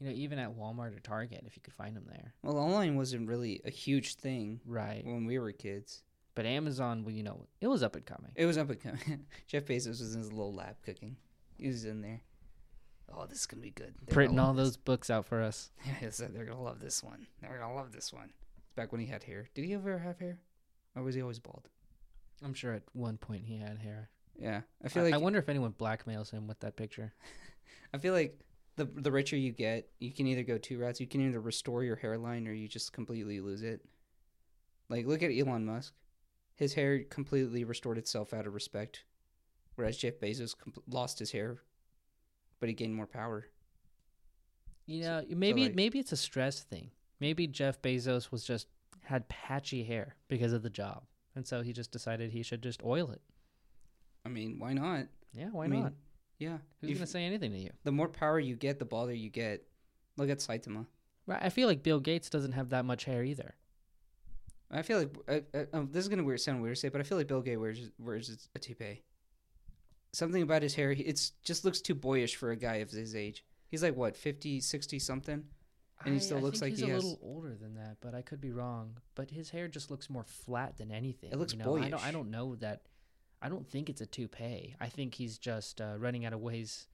you 0.00 0.08
know, 0.08 0.12
even 0.14 0.38
at 0.40 0.56
Walmart 0.56 0.96
or 0.96 1.00
Target 1.00 1.44
if 1.46 1.54
you 1.54 1.62
could 1.62 1.74
find 1.74 1.94
them 1.96 2.06
there. 2.08 2.34
Well, 2.42 2.56
online 2.58 2.96
wasn't 2.96 3.28
really 3.28 3.60
a 3.64 3.70
huge 3.70 4.16
thing 4.16 4.60
Right. 4.66 5.04
when 5.04 5.26
we 5.26 5.38
were 5.38 5.52
kids. 5.52 6.02
But 6.34 6.46
Amazon, 6.46 7.04
well, 7.04 7.14
you 7.14 7.22
know, 7.22 7.46
it 7.60 7.68
was 7.68 7.84
up 7.84 7.94
and 7.94 8.04
coming. 8.04 8.32
It 8.34 8.46
was 8.46 8.58
up 8.58 8.68
and 8.70 8.80
coming. 8.82 9.26
Jeff 9.46 9.66
Bezos 9.66 9.86
was 10.00 10.14
in 10.16 10.20
his 10.22 10.32
little 10.32 10.52
lab 10.52 10.74
cooking. 10.82 11.16
He 11.56 11.68
was 11.68 11.84
in 11.84 12.00
there. 12.02 12.22
Oh, 13.12 13.26
this 13.26 13.38
is 13.40 13.46
gonna 13.46 13.62
be 13.62 13.70
good. 13.70 13.94
They're 14.06 14.14
Printing 14.14 14.40
all 14.40 14.54
those 14.54 14.76
books 14.76 15.10
out 15.10 15.26
for 15.26 15.42
us. 15.42 15.70
so 16.10 16.24
they're 16.24 16.44
gonna 16.46 16.60
love 16.60 16.80
this 16.80 17.04
one. 17.04 17.26
They're 17.40 17.58
gonna 17.58 17.74
love 17.74 17.92
this 17.92 18.12
one. 18.12 18.30
Back 18.74 18.90
when 18.90 19.00
he 19.00 19.06
had 19.06 19.22
hair. 19.22 19.48
Did 19.54 19.64
he 19.66 19.74
ever 19.74 19.98
have 19.98 20.18
hair, 20.18 20.38
or 20.96 21.02
was 21.04 21.14
he 21.14 21.20
always 21.22 21.38
bald? 21.38 21.68
I'm 22.42 22.54
sure 22.54 22.72
at 22.72 22.82
one 22.94 23.16
point 23.18 23.44
he 23.46 23.58
had 23.58 23.78
hair. 23.78 24.10
Yeah, 24.38 24.62
I 24.82 24.86
I, 24.86 24.88
feel 24.88 25.04
like 25.04 25.14
I 25.14 25.18
wonder 25.18 25.38
if 25.38 25.48
anyone 25.48 25.72
blackmails 25.72 26.30
him 26.30 26.46
with 26.46 26.60
that 26.60 26.76
picture. 26.76 27.12
I 27.94 27.98
feel 27.98 28.14
like 28.14 28.40
the 28.76 28.84
the 28.84 29.12
richer 29.12 29.36
you 29.36 29.52
get, 29.52 29.88
you 30.00 30.12
can 30.12 30.26
either 30.26 30.42
go 30.42 30.58
two 30.58 30.78
routes. 30.78 31.00
You 31.00 31.06
can 31.06 31.20
either 31.20 31.40
restore 31.40 31.84
your 31.84 31.96
hairline 31.96 32.48
or 32.48 32.52
you 32.52 32.68
just 32.68 32.92
completely 32.92 33.40
lose 33.40 33.62
it. 33.62 33.84
Like 34.88 35.06
look 35.06 35.22
at 35.22 35.30
Elon 35.30 35.64
Musk. 35.64 35.94
His 36.56 36.74
hair 36.74 37.02
completely 37.04 37.64
restored 37.64 37.98
itself 37.98 38.32
out 38.32 38.46
of 38.46 38.54
respect, 38.54 39.04
whereas 39.74 39.96
Jeff 39.96 40.20
Bezos 40.20 40.54
lost 40.88 41.18
his 41.18 41.32
hair, 41.32 41.58
but 42.60 42.68
he 42.68 42.74
gained 42.74 42.94
more 42.94 43.06
power. 43.06 43.46
You 44.86 45.02
know, 45.02 45.24
maybe 45.30 45.64
like- 45.64 45.74
maybe 45.74 45.98
it's 45.98 46.12
a 46.12 46.16
stress 46.16 46.62
thing. 46.62 46.90
Maybe 47.20 47.46
Jeff 47.46 47.80
Bezos 47.80 48.30
was 48.30 48.44
just 48.44 48.66
had 49.02 49.28
patchy 49.28 49.84
hair 49.84 50.16
because 50.28 50.52
of 50.52 50.62
the 50.62 50.70
job, 50.70 51.04
and 51.34 51.46
so 51.46 51.62
he 51.62 51.72
just 51.72 51.90
decided 51.90 52.30
he 52.30 52.42
should 52.42 52.62
just 52.62 52.82
oil 52.84 53.10
it. 53.10 53.22
I 54.24 54.28
mean, 54.28 54.58
why 54.58 54.72
not? 54.72 55.06
Yeah, 55.32 55.48
why 55.50 55.64
I 55.64 55.68
mean, 55.68 55.82
not? 55.84 55.92
Yeah. 56.38 56.58
Who's 56.80 56.90
If- 56.90 56.96
gonna 56.98 57.06
say 57.06 57.24
anything 57.24 57.52
to 57.52 57.58
you? 57.58 57.70
the 57.84 57.92
more 57.92 58.08
power 58.08 58.38
you 58.40 58.56
get, 58.56 58.78
the 58.78 58.84
balder 58.84 59.12
you 59.14 59.30
get. 59.30 59.66
Look 60.16 60.30
at 60.30 60.38
Saitama. 60.38 60.86
Right. 61.26 61.42
I 61.42 61.48
feel 61.48 61.66
like 61.68 61.82
Bill 61.82 62.00
Gates 62.00 62.28
doesn't 62.30 62.52
have 62.52 62.70
that 62.70 62.84
much 62.84 63.04
hair 63.04 63.24
either. 63.24 63.54
I 64.70 64.82
feel 64.82 64.98
like 64.98 65.16
uh, 65.28 65.40
uh, 65.56 65.64
um, 65.72 65.88
this 65.92 66.04
is 66.04 66.08
gonna 66.08 66.24
weird 66.24 66.40
sound 66.40 66.62
weird 66.62 66.76
to 66.76 66.80
say, 66.80 66.88
but 66.88 67.00
I 67.00 67.04
feel 67.04 67.18
like 67.18 67.28
Bill 67.28 67.42
Gates 67.42 67.58
wears 67.58 67.90
wears 67.98 68.48
a 68.54 68.58
toupee. 68.58 69.02
Something 70.12 70.42
about 70.42 70.62
his 70.62 70.74
hair, 70.74 70.92
it 70.92 71.30
just 71.42 71.64
looks 71.64 71.80
too 71.80 71.94
boyish 71.94 72.36
for 72.36 72.50
a 72.52 72.56
guy 72.56 72.76
of 72.76 72.90
his 72.90 73.16
age. 73.16 73.44
He's 73.66 73.82
like 73.82 73.96
what 73.96 74.16
50, 74.16 74.60
60 74.60 74.98
something. 75.00 75.44
And 76.04 76.14
he 76.14 76.20
still 76.20 76.38
looks 76.38 76.60
think 76.60 76.72
like 76.72 76.78
he's 76.78 76.86
he 76.86 76.90
a 76.90 76.94
has- 76.94 77.04
little 77.04 77.18
older 77.22 77.54
than 77.56 77.74
that, 77.76 77.96
but 78.00 78.14
I 78.14 78.22
could 78.22 78.40
be 78.40 78.52
wrong. 78.52 78.98
But 79.14 79.30
his 79.30 79.50
hair 79.50 79.68
just 79.68 79.90
looks 79.90 80.08
more 80.10 80.24
flat 80.24 80.76
than 80.76 80.90
anything. 80.92 81.30
It 81.32 81.38
looks 81.38 81.52
you 81.54 81.58
know? 81.60 81.76
I 81.76 81.80
don't. 81.80 81.90
boyish. 81.92 82.04
I 82.04 82.10
don't 82.12 82.30
know 82.30 82.54
that. 82.56 82.82
I 83.44 83.48
don't 83.50 83.68
think 83.68 83.90
it's 83.90 84.00
a 84.00 84.06
toupee. 84.06 84.74
I 84.80 84.88
think 84.88 85.14
he's 85.14 85.36
just 85.38 85.80
uh, 85.80 85.94
running 85.98 86.24
out 86.24 86.32
of 86.32 86.40
ways 86.40 86.86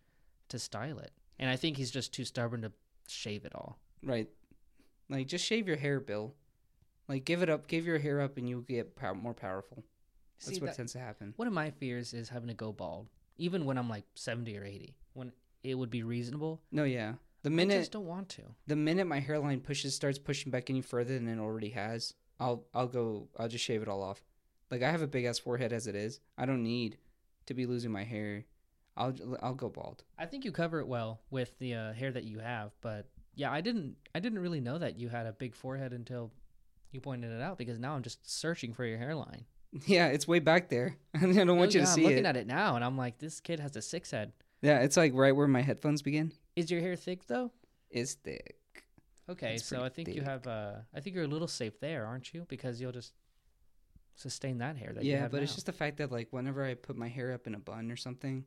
to 0.48 0.58
style 0.58 0.98
it, 0.98 1.12
and 1.38 1.48
I 1.48 1.54
think 1.56 1.76
he's 1.76 1.90
just 1.92 2.12
too 2.12 2.24
stubborn 2.24 2.62
to 2.62 2.72
shave 3.08 3.44
it 3.44 3.54
all. 3.54 3.78
Right. 4.02 4.28
Like 5.08 5.28
just 5.28 5.44
shave 5.44 5.66
your 5.68 5.76
hair, 5.76 6.00
Bill. 6.00 6.34
Like 7.08 7.24
give 7.24 7.42
it 7.42 7.48
up, 7.50 7.66
give 7.68 7.86
your 7.86 7.98
hair 7.98 8.20
up, 8.20 8.36
and 8.36 8.48
you'll 8.48 8.60
get 8.62 8.96
pow- 8.96 9.14
more 9.14 9.34
powerful. 9.34 9.84
That's 10.40 10.56
See, 10.56 10.60
what 10.60 10.68
that- 10.70 10.76
tends 10.76 10.92
to 10.92 10.98
happen. 10.98 11.34
One 11.36 11.48
of 11.48 11.54
my 11.54 11.70
fears 11.70 12.14
is 12.14 12.28
having 12.28 12.48
to 12.48 12.54
go 12.54 12.72
bald, 12.72 13.08
even 13.38 13.64
when 13.64 13.78
I'm 13.78 13.88
like 13.88 14.04
70 14.14 14.56
or 14.58 14.64
80, 14.64 14.94
when 15.12 15.32
it 15.62 15.74
would 15.76 15.90
be 15.90 16.02
reasonable. 16.02 16.60
No, 16.72 16.84
yeah. 16.84 17.14
The 17.42 17.50
minute 17.50 17.74
I 17.74 17.78
just 17.78 17.92
don't 17.92 18.06
want 18.06 18.28
to. 18.30 18.42
the 18.66 18.76
minute 18.76 19.06
my 19.06 19.20
hairline 19.20 19.60
pushes 19.60 19.94
starts 19.94 20.18
pushing 20.18 20.50
back 20.50 20.68
any 20.68 20.80
further 20.82 21.14
than 21.14 21.28
it 21.28 21.38
already 21.40 21.70
has, 21.70 22.14
I'll 22.38 22.64
I'll 22.74 22.86
go 22.88 23.28
I'll 23.38 23.48
just 23.48 23.64
shave 23.64 23.82
it 23.82 23.88
all 23.88 24.02
off. 24.02 24.22
Like 24.70 24.82
I 24.82 24.90
have 24.90 25.02
a 25.02 25.06
big 25.06 25.24
ass 25.24 25.38
forehead 25.38 25.72
as 25.72 25.86
it 25.86 25.94
is. 25.94 26.20
I 26.38 26.46
don't 26.46 26.62
need 26.62 26.98
to 27.46 27.54
be 27.54 27.66
losing 27.66 27.90
my 27.90 28.04
hair. 28.04 28.44
I'll 28.96 29.14
I'll 29.42 29.54
go 29.54 29.68
bald. 29.68 30.04
I 30.18 30.26
think 30.26 30.44
you 30.44 30.52
cover 30.52 30.80
it 30.80 30.86
well 30.88 31.20
with 31.30 31.58
the 31.58 31.74
uh, 31.74 31.92
hair 31.92 32.10
that 32.12 32.24
you 32.24 32.38
have, 32.40 32.72
but 32.80 33.08
yeah, 33.34 33.50
I 33.50 33.60
didn't. 33.60 33.96
I 34.14 34.20
didn't 34.20 34.40
really 34.40 34.60
know 34.60 34.78
that 34.78 34.98
you 34.98 35.08
had 35.08 35.26
a 35.26 35.32
big 35.32 35.54
forehead 35.54 35.92
until 35.92 36.32
you 36.92 37.00
pointed 37.00 37.30
it 37.32 37.40
out. 37.40 37.56
Because 37.58 37.78
now 37.78 37.94
I'm 37.94 38.02
just 38.02 38.28
searching 38.30 38.72
for 38.74 38.84
your 38.84 38.98
hairline. 38.98 39.44
Yeah, 39.86 40.08
it's 40.08 40.26
way 40.26 40.40
back 40.40 40.68
there. 40.68 40.96
I 41.14 41.20
don't 41.20 41.56
want 41.56 41.70
Oh, 41.70 41.74
you 41.74 41.80
yeah, 41.80 41.84
to 41.84 41.86
see 41.86 42.00
it. 42.00 42.04
I'm 42.04 42.10
looking 42.10 42.24
it. 42.24 42.28
at 42.28 42.36
it 42.36 42.46
now, 42.48 42.74
and 42.74 42.84
I'm 42.84 42.98
like, 42.98 43.18
this 43.18 43.38
kid 43.40 43.60
has 43.60 43.76
a 43.76 43.82
six 43.82 44.10
head. 44.10 44.32
Yeah, 44.62 44.80
it's 44.80 44.96
like 44.96 45.12
right 45.14 45.30
where 45.34 45.46
my 45.46 45.62
headphones 45.62 46.02
begin. 46.02 46.32
Is 46.56 46.72
your 46.72 46.80
hair 46.80 46.96
thick 46.96 47.26
though? 47.28 47.52
It's 47.88 48.14
thick. 48.14 48.56
Okay, 49.28 49.54
It's 49.54 49.64
so 49.64 49.84
I 49.84 49.88
think 49.88 50.08
you 50.08 50.22
have. 50.22 50.44
Uh, 50.48 50.72
I 50.92 50.98
think 50.98 51.14
you're 51.14 51.24
a 51.24 51.28
little 51.28 51.46
safe 51.46 51.78
there, 51.78 52.04
aren't 52.04 52.34
you? 52.34 52.46
Because 52.48 52.80
you'll 52.80 52.90
just 52.90 53.12
sustain 54.14 54.58
that 54.58 54.76
hair 54.76 54.92
that 54.94 55.04
you 55.04 55.12
Yeah, 55.12 55.28
but 55.28 55.42
it's 55.42 55.54
just 55.54 55.66
the 55.66 55.72
fact 55.72 55.96
that 55.98 56.10
like 56.12 56.28
whenever 56.30 56.64
I 56.64 56.74
put 56.74 56.96
my 56.96 57.08
hair 57.08 57.32
up 57.32 57.46
in 57.46 57.54
a 57.54 57.58
bun 57.58 57.90
or 57.90 57.96
something, 57.96 58.44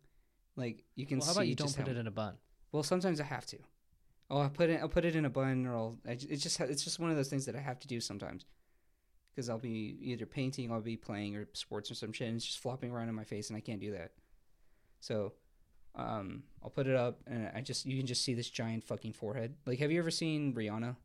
like 0.55 0.83
you 0.95 1.05
can 1.05 1.19
Well, 1.19 1.27
how 1.27 1.33
see 1.33 1.37
about 1.39 1.47
you 1.47 1.55
don't 1.55 1.75
put 1.75 1.85
how- 1.87 1.91
it 1.91 1.97
in 1.97 2.07
a 2.07 2.11
bun? 2.11 2.35
Well, 2.71 2.83
sometimes 2.83 3.19
I 3.19 3.23
have 3.25 3.45
to. 3.47 3.57
Oh, 4.29 4.39
I'll 4.39 4.49
put 4.49 4.69
it. 4.69 4.79
I'll 4.81 4.89
put 4.89 5.05
it 5.05 5.15
in 5.15 5.25
a 5.25 5.29
bun, 5.29 5.65
or 5.67 5.75
I'll. 5.75 5.99
I, 6.07 6.11
it's 6.13 6.41
just. 6.41 6.59
It's 6.59 6.83
just 6.83 6.97
one 6.99 7.11
of 7.11 7.17
those 7.17 7.27
things 7.29 7.45
that 7.45 7.55
I 7.55 7.59
have 7.59 7.79
to 7.81 7.87
do 7.87 7.99
sometimes. 7.99 8.45
Because 9.35 9.49
I'll 9.49 9.59
be 9.59 9.97
either 10.01 10.25
painting, 10.25 10.71
I'll 10.71 10.81
be 10.81 10.95
playing, 10.97 11.35
or 11.35 11.47
sports 11.53 11.91
or 11.91 11.95
some 11.95 12.13
shit, 12.13 12.27
and 12.27 12.37
it's 12.37 12.45
just 12.45 12.59
flopping 12.59 12.91
around 12.91 13.09
in 13.09 13.15
my 13.15 13.23
face, 13.25 13.49
and 13.49 13.57
I 13.57 13.59
can't 13.61 13.79
do 13.79 13.91
that. 13.91 14.11
So, 15.01 15.33
um, 15.95 16.43
I'll 16.63 16.69
put 16.69 16.87
it 16.87 16.95
up, 16.95 17.19
and 17.27 17.51
I 17.53 17.61
just 17.61 17.85
you 17.85 17.97
can 17.97 18.07
just 18.07 18.23
see 18.23 18.33
this 18.33 18.49
giant 18.49 18.83
fucking 18.85 19.13
forehead. 19.13 19.55
Like, 19.67 19.79
have 19.79 19.91
you 19.91 19.99
ever 19.99 20.11
seen 20.11 20.53
Rihanna? 20.55 20.95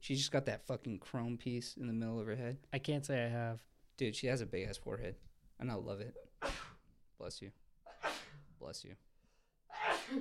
She's 0.00 0.18
just 0.18 0.30
got 0.32 0.46
that 0.46 0.66
fucking 0.66 0.98
chrome 1.00 1.36
piece 1.36 1.76
in 1.76 1.86
the 1.86 1.92
middle 1.92 2.20
of 2.20 2.26
her 2.26 2.36
head. 2.36 2.58
I 2.72 2.78
can't 2.78 3.04
say 3.04 3.24
I 3.24 3.28
have. 3.28 3.60
Dude, 3.96 4.16
she 4.16 4.26
has 4.26 4.40
a 4.40 4.46
big 4.46 4.66
ass 4.68 4.76
forehead, 4.76 5.14
and 5.60 5.70
I 5.70 5.74
love 5.74 6.00
it. 6.00 6.14
Bless 7.18 7.40
you. 7.40 7.50
Bless 8.58 8.84
you. 8.84 8.94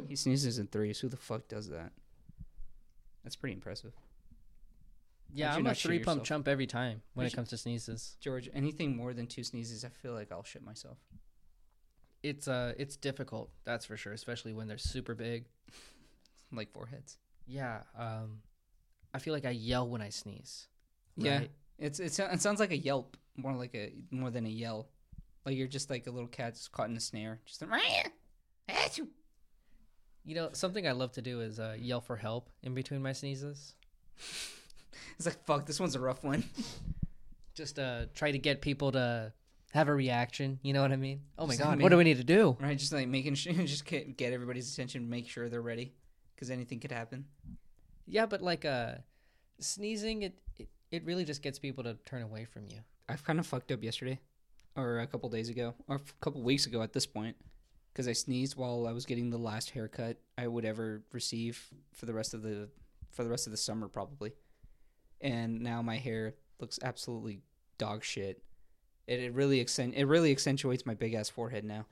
He 0.07 0.15
sneezes 0.15 0.59
in 0.59 0.67
threes. 0.67 0.99
Who 0.99 1.09
the 1.09 1.17
fuck 1.17 1.47
does 1.47 1.69
that? 1.69 1.91
That's 3.23 3.35
pretty 3.35 3.53
impressive. 3.55 3.93
Yeah, 5.33 5.49
How'd 5.51 5.59
I'm 5.59 5.67
a 5.67 5.75
three 5.75 5.97
pump 5.99 6.17
yourself? 6.19 6.27
chump 6.27 6.47
every 6.47 6.67
time 6.67 7.01
when 7.15 7.25
it 7.25 7.33
comes 7.33 7.49
to 7.49 7.57
sneezes. 7.57 8.17
George, 8.19 8.49
anything 8.53 8.95
more 8.95 9.13
than 9.13 9.25
two 9.25 9.43
sneezes, 9.43 9.83
I 9.83 9.89
feel 9.89 10.13
like 10.13 10.31
I'll 10.31 10.43
shit 10.43 10.63
myself. 10.63 10.97
It's 12.21 12.47
uh, 12.47 12.73
it's 12.77 12.95
difficult. 12.95 13.49
That's 13.65 13.85
for 13.85 13.97
sure, 13.97 14.13
especially 14.13 14.53
when 14.53 14.67
they're 14.67 14.77
super 14.77 15.15
big. 15.15 15.45
Like 16.55 16.71
foreheads. 16.71 17.17
Yeah. 17.47 17.79
Um, 17.97 18.41
I 19.11 19.17
feel 19.17 19.33
like 19.33 19.43
I 19.43 19.49
yell 19.49 19.89
when 19.89 20.03
I 20.03 20.09
sneeze. 20.09 20.67
Yeah. 21.17 21.39
right? 21.39 21.51
It's, 21.79 21.99
it's 21.99 22.19
it 22.19 22.41
sounds 22.41 22.59
like 22.59 22.69
a 22.71 22.77
yelp, 22.77 23.17
more 23.35 23.53
like 23.53 23.75
a 23.75 23.93
more 24.11 24.29
than 24.31 24.45
a 24.45 24.49
yell. 24.49 24.89
Like 25.45 25.57
you're 25.57 25.67
just 25.67 25.89
like 25.89 26.07
a 26.07 26.11
little 26.11 26.27
cat 26.27 26.53
just 26.53 26.71
caught 26.71 26.89
in 26.89 26.95
a 26.95 26.99
snare. 26.99 27.39
Just 27.45 27.61
like. 27.61 27.71
You 30.25 30.35
know, 30.35 30.49
something 30.53 30.87
I 30.87 30.93
love 30.93 31.11
to 31.13 31.21
do 31.21 31.41
is 31.41 31.59
uh, 31.59 31.75
yell 31.77 31.99
for 31.99 32.15
help 32.15 32.49
in 32.61 32.73
between 32.73 33.01
my 33.01 33.11
sneezes. 33.11 33.75
it's 35.17 35.25
like 35.25 35.43
fuck, 35.45 35.65
this 35.65 35.79
one's 35.79 35.95
a 35.95 35.99
rough 35.99 36.23
one. 36.23 36.43
Just 37.55 37.77
uh, 37.77 38.05
try 38.15 38.31
to 38.31 38.39
get 38.39 38.61
people 38.61 38.93
to 38.93 39.33
have 39.73 39.87
a 39.87 39.93
reaction. 39.93 40.59
You 40.63 40.73
know 40.73 40.81
what 40.81 40.91
I 40.91 40.95
mean? 40.95 41.21
Oh 41.37 41.45
my 41.45 41.53
Just 41.53 41.59
like 41.59 41.69
god, 41.69 41.77
me. 41.79 41.83
what 41.83 41.89
do 41.89 41.97
we 41.97 42.03
need 42.03 42.17
to 42.17 42.23
do? 42.23 42.57
right, 42.59 42.77
just 42.77 42.93
like 42.93 43.07
making 43.07 43.35
sure 43.35 43.53
just 43.65 43.85
get, 43.85 44.17
get 44.17 44.33
everybody's 44.33 44.71
attention, 44.73 45.09
make 45.09 45.27
sure 45.27 45.49
they're 45.49 45.61
ready, 45.61 45.93
because 46.33 46.49
anything 46.49 46.79
could 46.79 46.91
happen. 46.91 47.25
Yeah, 48.07 48.25
but 48.25 48.41
like 48.41 48.65
uh, 48.65 48.95
sneezing, 49.59 50.23
it, 50.23 50.39
it 50.57 50.67
it 50.91 51.05
really 51.05 51.25
just 51.25 51.41
gets 51.41 51.59
people 51.59 51.83
to 51.83 51.95
turn 52.05 52.21
away 52.21 52.45
from 52.45 52.65
you. 52.67 52.79
I've 53.09 53.23
kind 53.23 53.39
of 53.39 53.45
fucked 53.45 53.71
up 53.71 53.83
yesterday, 53.83 54.19
or 54.75 54.99
a 54.99 55.07
couple 55.07 55.29
days 55.29 55.49
ago, 55.49 55.73
or 55.87 55.97
a 55.97 56.01
couple 56.21 56.41
weeks 56.41 56.65
ago 56.65 56.81
at 56.81 56.93
this 56.93 57.05
point, 57.05 57.35
because 57.91 58.07
I 58.07 58.13
sneezed 58.13 58.55
while 58.55 58.87
I 58.87 58.91
was 58.91 59.05
getting 59.05 59.29
the 59.29 59.37
last 59.37 59.71
haircut 59.71 60.17
I 60.37 60.47
would 60.47 60.65
ever 60.65 61.03
receive 61.11 61.69
for 61.93 62.05
the 62.05 62.13
rest 62.13 62.33
of 62.33 62.41
the 62.41 62.69
for 63.11 63.23
the 63.23 63.29
rest 63.29 63.45
of 63.45 63.51
the 63.51 63.57
summer 63.57 63.87
probably, 63.87 64.33
and 65.21 65.61
now 65.61 65.81
my 65.81 65.97
hair 65.97 66.35
looks 66.59 66.79
absolutely 66.83 67.41
dog 67.77 68.03
shit. 68.03 68.41
It, 69.05 69.19
it 69.19 69.33
really 69.33 69.59
accent 69.59 69.95
it 69.95 70.05
really 70.05 70.31
accentuates 70.31 70.85
my 70.85 70.93
big 70.93 71.13
ass 71.13 71.29
forehead 71.29 71.65
now. 71.65 71.85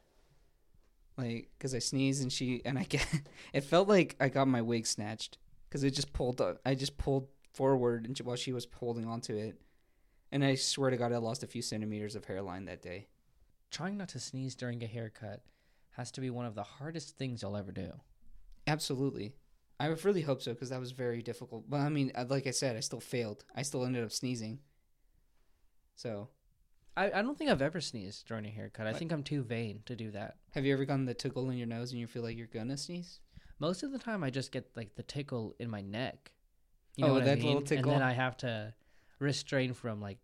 like 1.17 1.49
because 1.57 1.75
I 1.75 1.79
sneezed 1.79 2.21
and 2.21 2.31
she 2.31 2.61
and 2.63 2.79
I 2.79 2.83
get 2.83 3.05
it 3.53 3.61
felt 3.65 3.89
like 3.89 4.15
I 4.19 4.29
got 4.29 4.47
my 4.47 4.61
wig 4.61 4.87
snatched 4.87 5.37
because 5.67 5.83
it 5.83 5.91
just 5.91 6.13
pulled 6.13 6.39
up. 6.41 6.59
I 6.65 6.73
just 6.75 6.97
pulled 6.97 7.27
forward 7.53 8.05
and 8.05 8.17
while 8.19 8.37
she 8.37 8.53
was 8.53 8.65
holding 8.73 9.05
onto 9.05 9.35
it, 9.35 9.59
and 10.31 10.43
I 10.43 10.55
swear 10.55 10.89
to 10.89 10.97
God, 10.97 11.11
I 11.13 11.17
lost 11.17 11.43
a 11.43 11.47
few 11.47 11.61
centimeters 11.61 12.15
of 12.15 12.25
hairline 12.25 12.65
that 12.65 12.81
day. 12.81 13.07
Trying 13.69 13.97
not 13.97 14.09
to 14.09 14.19
sneeze 14.19 14.55
during 14.55 14.83
a 14.83 14.87
haircut 14.87 15.41
has 15.91 16.11
to 16.11 16.21
be 16.21 16.29
one 16.29 16.45
of 16.45 16.55
the 16.55 16.63
hardest 16.63 17.17
things 17.17 17.41
you'll 17.41 17.57
ever 17.57 17.71
do. 17.71 17.91
Absolutely. 18.67 19.35
I 19.79 19.87
really 19.87 20.21
hope 20.21 20.41
so 20.41 20.53
because 20.53 20.69
that 20.69 20.79
was 20.79 20.91
very 20.91 21.21
difficult. 21.21 21.69
But 21.69 21.81
I 21.81 21.89
mean, 21.89 22.11
uh, 22.15 22.25
like 22.29 22.47
I 22.47 22.51
said, 22.51 22.75
I 22.77 22.81
still 22.81 22.99
failed. 22.99 23.43
I 23.55 23.63
still 23.63 23.83
ended 23.83 24.03
up 24.03 24.11
sneezing. 24.11 24.59
So, 25.95 26.29
I, 26.95 27.07
I 27.11 27.21
don't 27.21 27.37
think 27.37 27.49
I've 27.49 27.61
ever 27.61 27.81
sneezed 27.81 28.27
during 28.27 28.45
a 28.45 28.49
haircut. 28.49 28.87
I 28.87 28.91
What? 28.91 28.99
think 28.99 29.11
I'm 29.11 29.23
too 29.23 29.43
vain 29.43 29.81
to 29.85 29.95
do 29.95 30.11
that. 30.11 30.37
have 30.51 30.65
you 30.65 30.73
ever 30.73 30.85
gotten 30.85 31.05
the 31.05 31.13
tickle 31.13 31.49
in 31.49 31.57
your 31.57 31.67
nose 31.67 31.91
and 31.91 31.99
you 31.99 32.07
feel 32.07 32.23
like 32.23 32.37
you're 32.37 32.47
gonna 32.47 32.77
sneeze? 32.77 33.19
Most 33.59 33.83
of 33.83 33.91
the 33.91 33.99
time, 33.99 34.23
I 34.23 34.29
just 34.29 34.51
get 34.51 34.69
like 34.75 34.95
the 34.95 35.03
tickle 35.03 35.55
in 35.59 35.69
my 35.69 35.81
neck. 35.81 36.31
You 36.97 37.05
Oh, 37.05 37.07
know 37.09 37.15
I 37.17 37.25
that 37.25 37.37
mean? 37.39 37.47
little 37.47 37.61
tickle. 37.61 37.91
And 37.91 38.01
then 38.01 38.07
I 38.07 38.13
have 38.13 38.35
to 38.37 38.73
restrain 39.21 39.73
from 39.73 40.01
like 40.01 40.17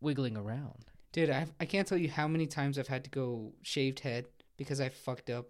wiggling 0.00 0.36
around. 0.36 0.86
Dude, 1.12 1.30
I 1.30 1.46
I 1.58 1.64
can't 1.64 1.86
tell 1.88 1.98
you 1.98 2.10
how 2.10 2.28
many 2.28 2.46
times 2.46 2.78
I've 2.78 2.88
had 2.88 3.04
to 3.04 3.10
go 3.10 3.52
shaved 3.62 4.00
head 4.00 4.26
because 4.56 4.80
I 4.80 4.88
fucked 4.88 5.30
up. 5.30 5.46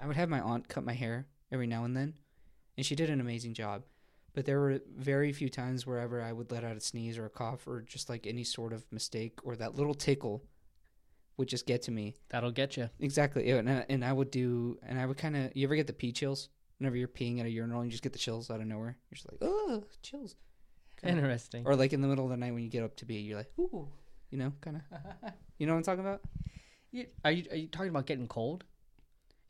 I 0.00 0.06
would 0.06 0.16
have 0.16 0.28
my 0.28 0.40
aunt 0.40 0.68
cut 0.68 0.84
my 0.84 0.94
hair 0.94 1.26
every 1.52 1.66
now 1.66 1.84
and 1.84 1.96
then, 1.96 2.14
and 2.76 2.84
she 2.84 2.96
did 2.96 3.10
an 3.10 3.20
amazing 3.20 3.54
job. 3.54 3.84
But 4.32 4.44
there 4.46 4.60
were 4.60 4.80
very 4.96 5.32
few 5.32 5.48
times 5.48 5.86
wherever 5.86 6.22
I 6.22 6.32
would 6.32 6.52
let 6.52 6.64
out 6.64 6.76
a 6.76 6.80
sneeze 6.80 7.18
or 7.18 7.26
a 7.26 7.30
cough 7.30 7.66
or 7.66 7.82
just 7.82 8.08
like 8.08 8.26
any 8.26 8.44
sort 8.44 8.72
of 8.72 8.84
mistake 8.92 9.40
or 9.42 9.56
that 9.56 9.74
little 9.74 9.94
tickle 9.94 10.44
would 11.36 11.48
just 11.48 11.66
get 11.66 11.82
to 11.82 11.90
me. 11.90 12.14
That'll 12.28 12.52
get 12.52 12.76
you. 12.76 12.90
Exactly. 13.00 13.50
And 13.50 13.68
I, 13.68 13.84
and 13.88 14.04
I 14.04 14.12
would 14.12 14.30
do, 14.30 14.78
and 14.86 15.00
I 15.00 15.06
would 15.06 15.16
kind 15.16 15.36
of, 15.36 15.50
you 15.56 15.66
ever 15.66 15.74
get 15.74 15.88
the 15.88 15.92
pee 15.92 16.12
chills? 16.12 16.48
Whenever 16.78 16.96
you're 16.96 17.08
peeing 17.08 17.40
at 17.40 17.46
a 17.46 17.50
urinal 17.50 17.80
and 17.80 17.88
you 17.88 17.90
just 17.90 18.02
get 18.04 18.12
the 18.12 18.18
chills 18.18 18.50
out 18.50 18.60
of 18.60 18.66
nowhere. 18.66 18.96
You're 19.10 19.16
just 19.16 19.30
like, 19.30 19.38
oh, 19.42 19.82
chills. 20.02 20.36
Kinda- 21.02 21.16
Interesting. 21.22 21.66
Or 21.66 21.76
like 21.76 21.92
in 21.92 22.00
the 22.02 22.08
middle 22.08 22.24
of 22.24 22.30
the 22.30 22.36
night 22.36 22.52
when 22.52 22.62
you 22.62 22.68
get 22.68 22.82
up 22.84 22.96
to 22.96 23.04
be, 23.06 23.14
you're 23.16 23.38
like, 23.38 23.50
ooh, 23.58 23.88
you 24.30 24.38
know, 24.38 24.52
kind 24.60 24.76
of. 24.76 25.32
You 25.58 25.66
know 25.66 25.72
what 25.74 25.78
I'm 25.78 25.84
talking 25.84 26.00
about? 26.00 26.22
You- 26.90 27.06
are 27.24 27.30
you 27.30 27.44
are 27.50 27.56
you 27.56 27.68
talking 27.68 27.90
about 27.90 28.06
getting 28.06 28.26
cold? 28.26 28.64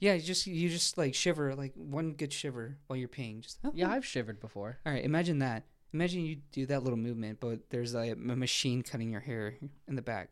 Yeah, 0.01 0.14
you 0.14 0.22
just 0.22 0.46
you 0.46 0.68
just 0.68 0.98
like 0.98 1.14
shiver, 1.14 1.55
like 1.55 1.72
one 1.76 2.12
good 2.14 2.32
shiver 2.32 2.78
while 2.86 2.96
you're 2.96 3.09
peeing. 3.09 3.40
Just 3.42 3.59
oh. 3.64 3.70
Yeah, 3.74 3.90
I've 3.90 4.05
shivered 4.05 4.40
before. 4.40 4.78
All 4.84 4.92
right, 4.92 5.05
imagine 5.05 5.38
that. 5.40 5.64
Imagine 5.92 6.24
you 6.24 6.36
do 6.53 6.66
that 6.66 6.82
little 6.82 6.98
movement, 6.98 7.38
but 7.40 7.68
there's 7.70 7.94
like 7.94 8.12
a 8.12 8.16
machine 8.16 8.82
cutting 8.82 9.11
your 9.11 9.20
hair 9.20 9.55
in 9.88 9.94
the 9.96 10.03
back. 10.03 10.30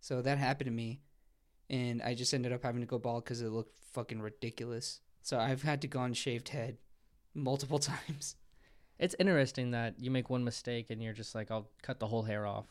So 0.00 0.22
that 0.22 0.38
happened 0.38 0.66
to 0.66 0.72
me, 0.72 1.00
and 1.68 2.02
I 2.02 2.14
just 2.14 2.32
ended 2.34 2.52
up 2.52 2.62
having 2.62 2.80
to 2.80 2.86
go 2.86 2.98
bald 2.98 3.24
because 3.24 3.40
it 3.42 3.48
looked 3.50 3.72
fucking 3.92 4.20
ridiculous. 4.20 5.00
So 5.22 5.38
I've 5.38 5.62
had 5.62 5.80
to 5.82 5.86
go 5.88 6.00
on 6.00 6.12
shaved 6.14 6.48
head 6.50 6.78
multiple 7.34 7.78
times. 7.92 8.36
It's 9.00 9.16
interesting 9.18 9.70
that 9.72 9.98
you 9.98 10.10
make 10.10 10.28
one 10.30 10.44
mistake 10.44 10.90
and 10.90 11.02
you're 11.02 11.14
just 11.14 11.34
like, 11.34 11.50
I'll 11.50 11.68
cut 11.82 11.98
the 11.98 12.06
whole 12.06 12.22
hair 12.22 12.46
off. 12.46 12.66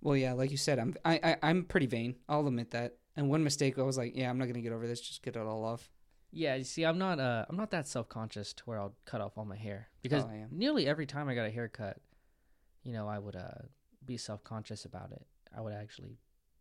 Well, 0.00 0.16
yeah, 0.16 0.32
like 0.32 0.50
you 0.50 0.56
said, 0.56 0.78
I'm 0.78 0.94
I, 1.04 1.20
I 1.22 1.36
I'm 1.50 1.64
pretty 1.64 1.86
vain. 1.86 2.16
I'll 2.28 2.46
admit 2.46 2.70
that. 2.70 2.96
And 3.16 3.28
one 3.28 3.44
mistake, 3.44 3.78
I 3.78 3.82
was 3.82 3.98
like, 3.98 4.16
yeah, 4.16 4.30
I'm 4.30 4.38
not 4.38 4.46
gonna 4.46 4.62
get 4.62 4.72
over 4.72 4.86
this. 4.86 5.00
Just 5.00 5.22
get 5.22 5.36
it 5.36 5.42
all 5.42 5.64
off. 5.64 5.90
Yeah, 6.32 6.54
you 6.54 6.64
see, 6.64 6.84
I'm 6.84 6.96
not 6.96 7.20
uh, 7.20 7.44
I'm 7.48 7.56
not 7.56 7.70
that 7.72 7.86
self 7.86 8.08
conscious 8.08 8.54
to 8.54 8.62
where 8.64 8.78
I'll 8.80 8.94
cut 9.04 9.20
off 9.20 9.36
all 9.36 9.44
my 9.44 9.56
hair 9.56 9.88
because 10.02 10.24
Oh, 10.24 10.30
I 10.30 10.36
am. 10.36 10.48
nearly 10.50 10.86
every 10.86 11.04
time 11.06 11.28
I 11.28 11.34
got 11.34 11.46
a 11.46 11.50
haircut, 11.50 11.98
you 12.82 12.92
know, 12.94 13.06
I 13.06 13.18
would 13.18 13.36
uh, 13.36 13.66
be 14.06 14.16
self 14.16 14.42
conscious 14.42 14.86
about 14.86 15.12
it. 15.12 15.26
I 15.54 15.60
would 15.60 15.74
actually 15.74 16.16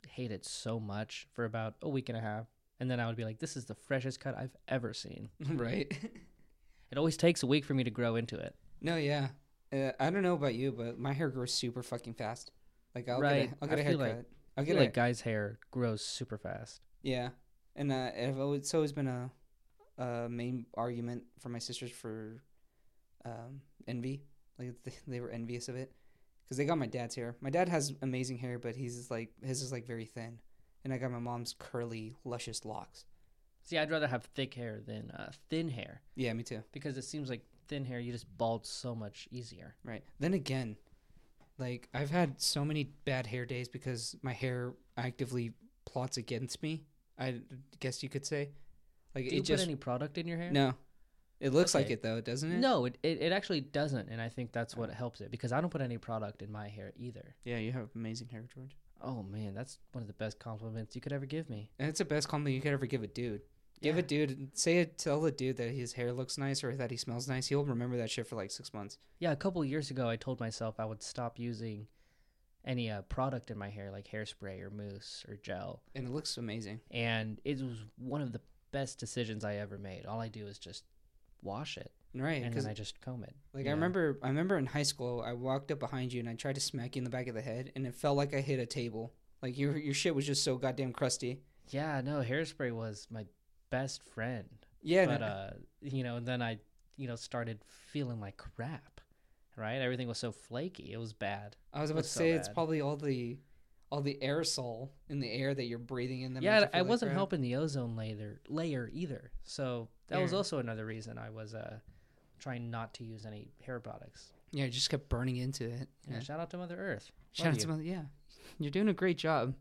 hate 0.09 0.31
it 0.31 0.43
so 0.43 0.79
much 0.79 1.27
for 1.31 1.45
about 1.45 1.75
a 1.81 1.87
week 1.87 2.09
and 2.09 2.17
a 2.17 2.21
half, 2.21 2.47
and 2.81 2.91
then 2.91 2.99
I 2.99 3.07
would 3.07 3.15
be 3.15 3.23
like, 3.23 3.39
"This 3.39 3.55
is 3.55 3.63
the 3.65 3.75
freshest 3.75 4.19
cut 4.19 4.35
I've 4.37 4.55
ever 4.67 4.93
seen." 4.93 5.29
right. 5.53 5.89
It 6.91 6.97
always 6.97 7.15
takes 7.15 7.43
a 7.43 7.47
week 7.47 7.63
for 7.63 7.75
me 7.75 7.83
to 7.85 7.91
grow 7.91 8.15
into 8.15 8.35
it. 8.37 8.55
No, 8.81 8.95
yeah. 8.97 9.29
Uh, 9.71 9.91
I 9.99 10.09
don't 10.09 10.23
know 10.23 10.33
about 10.33 10.55
you, 10.55 10.71
but 10.71 10.97
my 10.99 11.13
hair 11.13 11.29
grows 11.29 11.53
super 11.53 11.83
fucking 11.83 12.15
fast. 12.15 12.51
Like 12.95 13.07
I'll 13.07 13.19
Right. 13.19 13.49
get 13.49 13.51
a, 13.51 13.57
I'll 13.61 13.67
get 13.69 13.77
I 13.77 13.81
a 13.81 13.83
haircut. 13.83 13.99
like- 14.17 14.25
I'll 14.57 14.63
I 14.63 14.65
get 14.65 14.73
feel 14.73 14.81
a, 14.81 14.85
like 14.85 14.93
guys' 14.93 15.21
hair 15.21 15.59
grows 15.71 16.03
super 16.03 16.37
fast. 16.37 16.81
Yeah, 17.01 17.29
and 17.75 17.91
uh, 17.91 18.11
it's 18.15 18.73
always 18.73 18.91
been 18.91 19.07
a, 19.07 19.31
a 19.97 20.27
main 20.27 20.65
argument 20.75 21.23
for 21.39 21.47
my 21.49 21.59
sisters 21.59 21.91
for 21.91 22.43
um, 23.25 23.61
envy. 23.87 24.23
Like 24.57 24.73
they, 24.83 24.93
they 25.07 25.21
were 25.21 25.29
envious 25.29 25.69
of 25.69 25.75
it 25.75 25.93
because 26.43 26.57
they 26.57 26.65
got 26.65 26.77
my 26.77 26.87
dad's 26.87 27.15
hair. 27.15 27.35
My 27.41 27.49
dad 27.49 27.69
has 27.69 27.93
amazing 28.01 28.39
hair, 28.39 28.59
but 28.59 28.75
he's 28.75 29.09
like 29.09 29.29
his 29.43 29.61
is 29.61 29.71
like 29.71 29.85
very 29.87 30.05
thin, 30.05 30.39
and 30.83 30.91
I 30.93 30.97
got 30.97 31.11
my 31.11 31.19
mom's 31.19 31.55
curly, 31.57 32.17
luscious 32.25 32.65
locks. 32.65 33.05
See, 33.63 33.77
I'd 33.77 33.91
rather 33.91 34.07
have 34.07 34.23
thick 34.35 34.55
hair 34.55 34.81
than 34.85 35.11
uh, 35.11 35.31
thin 35.49 35.69
hair 35.69 36.01
Yeah, 36.15 36.33
me 36.33 36.41
too. 36.43 36.63
because 36.71 36.97
it 36.97 37.03
seems 37.03 37.29
like 37.29 37.45
thin 37.69 37.85
hair 37.85 37.99
you 37.99 38.11
just 38.11 38.25
bald 38.37 38.65
so 38.65 38.93
much 38.93 39.27
easier. 39.31 39.75
Right. 39.83 40.03
Then 40.19 40.33
again, 40.33 40.75
like 41.57 41.87
I've 41.93 42.09
had 42.11 42.41
so 42.41 42.65
many 42.65 42.83
bad 43.05 43.25
hair 43.27 43.45
days 43.45 43.67
because 43.69 44.15
my 44.21 44.33
hair 44.33 44.73
actively 44.97 45.53
plots 45.85 46.17
against 46.17 46.61
me. 46.61 46.83
I 47.17 47.41
guess 47.79 48.01
you 48.03 48.09
could 48.09 48.25
say. 48.25 48.49
Like 49.15 49.29
Do 49.29 49.35
you 49.35 49.41
just 49.41 49.63
put 49.63 49.67
any 49.69 49.75
product 49.75 50.17
in 50.17 50.27
your 50.27 50.37
hair? 50.37 50.51
no. 50.51 50.73
It 51.39 51.53
looks 51.53 51.73
like 51.73 51.89
it 51.89 52.03
though, 52.03 52.19
doesn't 52.19 52.51
it? 52.51 52.57
No, 52.57 52.83
it, 52.83 52.97
it, 53.01 53.21
it 53.21 53.31
actually 53.31 53.61
doesn't, 53.61 54.09
and 54.09 54.19
I 54.21 54.27
think 54.27 54.51
that's 54.51 54.75
what 54.75 54.89
Oh. 54.89 54.93
helps 54.93 55.21
it 55.21 55.31
because 55.31 55.53
I 55.53 55.61
don't 55.61 55.69
put 55.69 55.79
any 55.79 55.97
product 55.97 56.41
in 56.41 56.51
my 56.51 56.67
hair 56.67 56.91
either. 56.97 57.33
Yeah, 57.45 57.59
you 57.59 57.71
have 57.71 57.87
amazing 57.95 58.27
hair, 58.27 58.43
George. 58.53 58.75
Oh 59.01 59.23
man, 59.23 59.53
that's 59.53 59.77
one 59.93 60.01
of 60.01 60.07
the 60.09 60.13
best 60.15 60.37
compliments 60.37 60.95
you 60.95 61.01
could 61.01 61.13
ever 61.13 61.25
give 61.25 61.49
me. 61.49 61.69
And 61.79 61.87
it's 61.87 61.99
the 61.99 62.03
best 62.05 62.27
compliment 62.27 62.55
you 62.55 62.61
could 62.61 62.73
ever 62.73 62.85
give 62.87 63.03
a 63.03 63.07
dude. 63.07 63.39
Give 63.81 63.95
Yeah. 63.95 63.99
a 63.99 64.03
dude, 64.03 64.57
say 64.57 64.79
it, 64.79 64.97
tell 64.97 65.23
a 65.25 65.31
dude 65.31 65.57
that 65.57 65.71
his 65.71 65.93
hair 65.93 66.11
looks 66.11 66.37
nice 66.37 66.63
or 66.63 66.75
that 66.75 66.91
he 66.91 66.97
smells 66.97 67.27
nice. 67.27 67.47
He'll 67.47 67.63
remember 67.65 67.97
that 67.97 68.09
shit 68.11 68.27
for 68.27 68.35
like 68.35 68.51
six 68.51 68.73
months. 68.73 68.97
Yeah, 69.19 69.31
a 69.31 69.35
couple 69.37 69.63
years 69.63 69.89
ago, 69.91 70.09
I 70.09 70.15
told 70.17 70.39
myself 70.39 70.79
I 70.79 70.85
would 70.85 71.01
stop 71.01 71.39
using 71.39 71.87
any 72.65 72.89
uh, 72.91 73.01
product 73.03 73.51
in 73.51 73.57
my 73.57 73.69
hair, 73.69 73.89
like 73.91 74.07
hairspray 74.09 74.61
or 74.61 74.69
mousse 74.69 75.25
or 75.29 75.35
gel, 75.37 75.81
And 75.95 76.05
it 76.05 76.11
looks 76.11 76.37
amazing. 76.37 76.81
and 76.91 77.39
it 77.45 77.61
was 77.61 77.85
one 77.97 78.21
of 78.21 78.33
the 78.33 78.41
best 78.71 78.99
decisions 78.99 79.45
I 79.45 79.55
ever 79.55 79.77
made. 79.77 80.05
All 80.05 80.19
I 80.19 80.27
do 80.27 80.45
is 80.45 80.59
just 80.59 80.83
wash 81.41 81.77
it, 81.77 81.91
Right. 82.13 82.43
and 82.43 82.53
then 82.53 82.65
I 82.67 82.73
just 82.73 82.99
comb 82.99 83.23
it. 83.23 83.33
like 83.53 83.65
I 83.65 83.69
know? 83.69 83.75
remember 83.75 84.19
I 84.21 84.27
remember 84.27 84.57
in 84.57 84.65
high 84.65 84.83
school 84.83 85.21
I 85.21 85.31
walked 85.33 85.71
up 85.71 85.79
behind 85.79 86.11
you 86.11 86.19
and 86.19 86.27
I 86.29 86.35
tried 86.35 86.55
to 86.55 86.61
smack 86.61 86.95
you 86.95 86.99
in 86.99 87.05
the 87.05 87.09
back 87.09 87.27
of 87.27 87.33
the 87.33 87.41
head 87.41 87.71
and 87.77 87.87
it 87.87 87.95
felt 87.95 88.17
like 88.17 88.35
I 88.35 88.41
hit 88.41 88.59
a 88.59 88.65
table. 88.65 89.13
Like 89.41 89.57
your 89.57 89.77
your 89.77 89.93
shit 89.93 90.13
was 90.13 90.25
just 90.27 90.43
so 90.43 90.57
goddamn 90.57 90.91
crusty. 90.91 91.39
Yeah, 91.69 92.01
no, 92.01 92.21
hairspray 92.21 92.73
was 92.73 93.07
my 93.09 93.25
best 93.69 94.03
friend. 94.03 94.47
Yeah, 94.81 95.05
but 95.05 95.21
no- 95.21 95.27
uh, 95.27 95.49
you 95.81 96.03
know, 96.03 96.17
and 96.17 96.25
then 96.27 96.41
I, 96.41 96.59
you 96.97 97.07
know, 97.07 97.15
started 97.15 97.59
feeling 97.67 98.19
like 98.19 98.37
crap. 98.37 99.01
Right, 99.55 99.75
everything 99.75 100.07
was 100.07 100.17
so 100.17 100.31
flaky. 100.31 100.93
It 100.93 100.97
was 100.97 101.11
bad. 101.11 101.57
I 101.73 101.81
was 101.81 101.89
about 101.89 101.99
was 101.99 102.07
to 102.07 102.13
so 102.13 102.19
say 102.19 102.31
it's 102.31 102.47
probably 102.47 102.79
all 102.79 102.95
the 102.95 103.37
all 103.91 104.01
the 104.01 104.17
aerosol 104.21 104.89
in 105.09 105.19
the 105.19 105.29
air 105.29 105.53
that 105.53 105.65
you're 105.65 105.79
breathing 105.79 106.21
in 106.21 106.33
that 106.35 106.43
yeah, 106.43 106.67
I 106.73 106.79
like 106.79 106.89
wasn't 106.89 107.09
crap. 107.09 107.17
helping 107.17 107.41
the 107.41 107.55
ozone 107.55 107.95
layer 107.95 108.39
layer 108.47 108.89
either. 108.93 109.31
So 109.43 109.89
that 110.07 110.21
was 110.21 110.33
also 110.33 110.59
another 110.59 110.85
reason 110.85 111.17
I 111.17 111.29
was 111.29 111.53
uh 111.53 111.79
trying 112.39 112.71
not 112.71 112.93
to 112.95 113.03
use 113.03 113.25
any 113.25 113.51
hair 113.61 113.79
products. 113.81 114.31
Yeah, 114.51 114.65
it 114.65 114.69
just 114.69 114.89
kept 114.89 115.09
burning 115.09 115.37
into 115.37 115.65
it. 115.65 115.89
Yeah. 116.07 116.15
Yeah. 116.15 116.19
shout 116.21 116.39
out 116.39 116.49
to 116.51 116.57
Mother 116.57 116.77
Earth. 116.77 117.11
Shout 117.33 117.47
Love 117.47 117.55
out 117.55 117.59
to 117.59 117.67
Mother. 117.67 117.83
yeah. 117.83 118.03
You're 118.59 118.71
doing 118.71 118.87
a 118.89 118.93
great 118.93 119.17
job. 119.17 119.55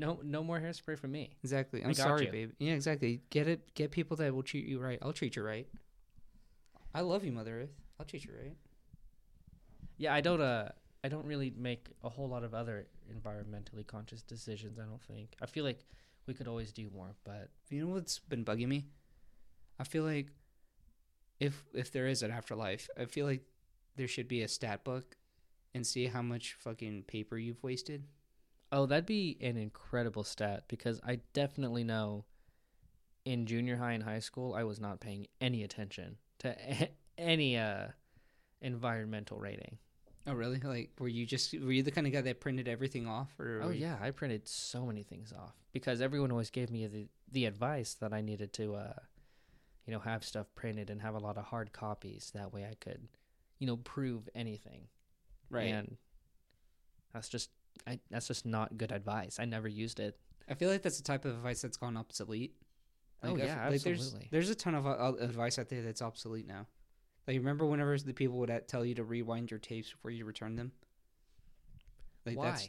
No, 0.00 0.18
no 0.24 0.42
more 0.42 0.58
hairspray 0.58 0.98
for 0.98 1.08
me. 1.08 1.36
Exactly. 1.44 1.84
I'm 1.84 1.92
sorry, 1.92 2.26
you. 2.26 2.32
babe. 2.32 2.52
Yeah, 2.58 2.72
exactly. 2.72 3.20
Get 3.28 3.46
it. 3.46 3.74
Get 3.74 3.90
people 3.90 4.16
that 4.16 4.34
will 4.34 4.42
treat 4.42 4.64
you 4.66 4.80
right. 4.80 4.98
I'll 5.02 5.12
treat 5.12 5.36
you 5.36 5.42
right. 5.42 5.68
I 6.94 7.02
love 7.02 7.22
you, 7.22 7.32
Mother 7.32 7.60
Earth. 7.62 7.74
I'll 7.98 8.06
treat 8.06 8.24
you 8.24 8.32
right. 8.32 8.56
Yeah, 9.98 10.14
I 10.14 10.22
don't. 10.22 10.40
Uh, 10.40 10.70
I 11.04 11.08
don't 11.08 11.26
really 11.26 11.52
make 11.54 11.88
a 12.02 12.08
whole 12.08 12.28
lot 12.28 12.44
of 12.44 12.54
other 12.54 12.86
environmentally 13.12 13.86
conscious 13.86 14.22
decisions. 14.22 14.78
I 14.78 14.84
don't 14.84 15.02
think. 15.02 15.36
I 15.42 15.46
feel 15.46 15.64
like 15.64 15.84
we 16.26 16.32
could 16.32 16.48
always 16.48 16.72
do 16.72 16.88
more, 16.94 17.14
but 17.24 17.50
You 17.68 17.84
know 17.84 17.92
what's 17.92 18.18
been 18.18 18.44
bugging 18.44 18.68
me? 18.68 18.86
I 19.78 19.84
feel 19.84 20.04
like 20.04 20.28
if 21.38 21.62
if 21.74 21.92
there 21.92 22.06
is 22.06 22.22
an 22.22 22.30
afterlife, 22.30 22.88
I 22.98 23.04
feel 23.04 23.26
like 23.26 23.42
there 23.96 24.08
should 24.08 24.28
be 24.28 24.42
a 24.42 24.48
stat 24.48 24.82
book 24.82 25.16
and 25.74 25.86
see 25.86 26.06
how 26.06 26.22
much 26.22 26.54
fucking 26.54 27.04
paper 27.04 27.36
you've 27.36 27.62
wasted. 27.62 28.04
Oh, 28.72 28.86
that'd 28.86 29.06
be 29.06 29.36
an 29.40 29.56
incredible 29.56 30.22
stat 30.24 30.64
because 30.68 31.00
I 31.04 31.20
definitely 31.32 31.82
know 31.84 32.24
in 33.24 33.46
junior 33.46 33.76
high 33.76 33.92
and 33.92 34.02
high 34.02 34.20
school 34.20 34.54
I 34.54 34.64
was 34.64 34.80
not 34.80 35.00
paying 35.00 35.26
any 35.40 35.62
attention 35.64 36.16
to 36.38 36.50
a- 36.58 36.90
any 37.18 37.56
uh 37.58 37.88
environmental 38.62 39.38
rating. 39.38 39.78
Oh, 40.26 40.34
really? 40.34 40.60
Like, 40.60 40.90
were 40.98 41.08
you 41.08 41.24
just 41.26 41.52
were 41.54 41.72
you 41.72 41.82
the 41.82 41.90
kind 41.90 42.06
of 42.06 42.12
guy 42.12 42.20
that 42.20 42.40
printed 42.40 42.68
everything 42.68 43.06
off, 43.06 43.28
or 43.40 43.60
Oh 43.64 43.70
you- 43.70 43.80
yeah, 43.80 43.96
I 44.00 44.10
printed 44.10 44.46
so 44.48 44.86
many 44.86 45.02
things 45.02 45.32
off 45.32 45.54
because 45.72 46.00
everyone 46.00 46.30
always 46.30 46.50
gave 46.50 46.70
me 46.70 46.86
the 46.86 47.08
the 47.32 47.46
advice 47.46 47.94
that 47.94 48.12
I 48.12 48.20
needed 48.20 48.52
to 48.54 48.74
uh 48.76 48.92
you 49.86 49.92
know 49.92 50.00
have 50.00 50.24
stuff 50.24 50.46
printed 50.54 50.90
and 50.90 51.00
have 51.02 51.14
a 51.14 51.18
lot 51.18 51.36
of 51.38 51.44
hard 51.46 51.72
copies 51.72 52.30
that 52.34 52.52
way 52.52 52.64
I 52.64 52.74
could 52.80 53.08
you 53.58 53.66
know 53.66 53.76
prove 53.78 54.28
anything. 54.34 54.88
right? 55.50 55.66
And 55.66 55.96
that's 57.12 57.28
just 57.28 57.50
I, 57.86 57.98
that's 58.10 58.28
just 58.28 58.46
not 58.46 58.76
good 58.76 58.92
advice. 58.92 59.38
I 59.40 59.44
never 59.44 59.68
used 59.68 60.00
it. 60.00 60.18
I 60.48 60.54
feel 60.54 60.70
like 60.70 60.82
that's 60.82 60.98
the 60.98 61.04
type 61.04 61.24
of 61.24 61.32
advice 61.32 61.62
that's 61.62 61.76
gone 61.76 61.96
obsolete. 61.96 62.54
Oh, 63.22 63.32
Like, 63.32 63.42
I 63.42 63.46
yeah, 63.46 63.68
like, 63.68 63.82
there's 63.82 64.00
absolutely. 64.00 64.28
there's 64.30 64.50
a 64.50 64.54
ton 64.54 64.74
of 64.74 64.86
uh, 64.86 65.12
advice 65.20 65.58
out 65.58 65.68
there 65.68 65.82
that's 65.82 66.02
obsolete 66.02 66.46
now. 66.46 66.66
Like 67.26 67.36
remember 67.36 67.66
whenever 67.66 67.96
the 67.98 68.14
people 68.14 68.38
would 68.38 68.50
uh, 68.50 68.60
tell 68.66 68.84
you 68.84 68.94
to 68.96 69.04
rewind 69.04 69.50
your 69.50 69.60
tapes 69.60 69.90
before 69.90 70.10
you 70.10 70.24
return 70.24 70.56
them. 70.56 70.72
Like 72.26 72.36
why? 72.36 72.50
that's 72.50 72.68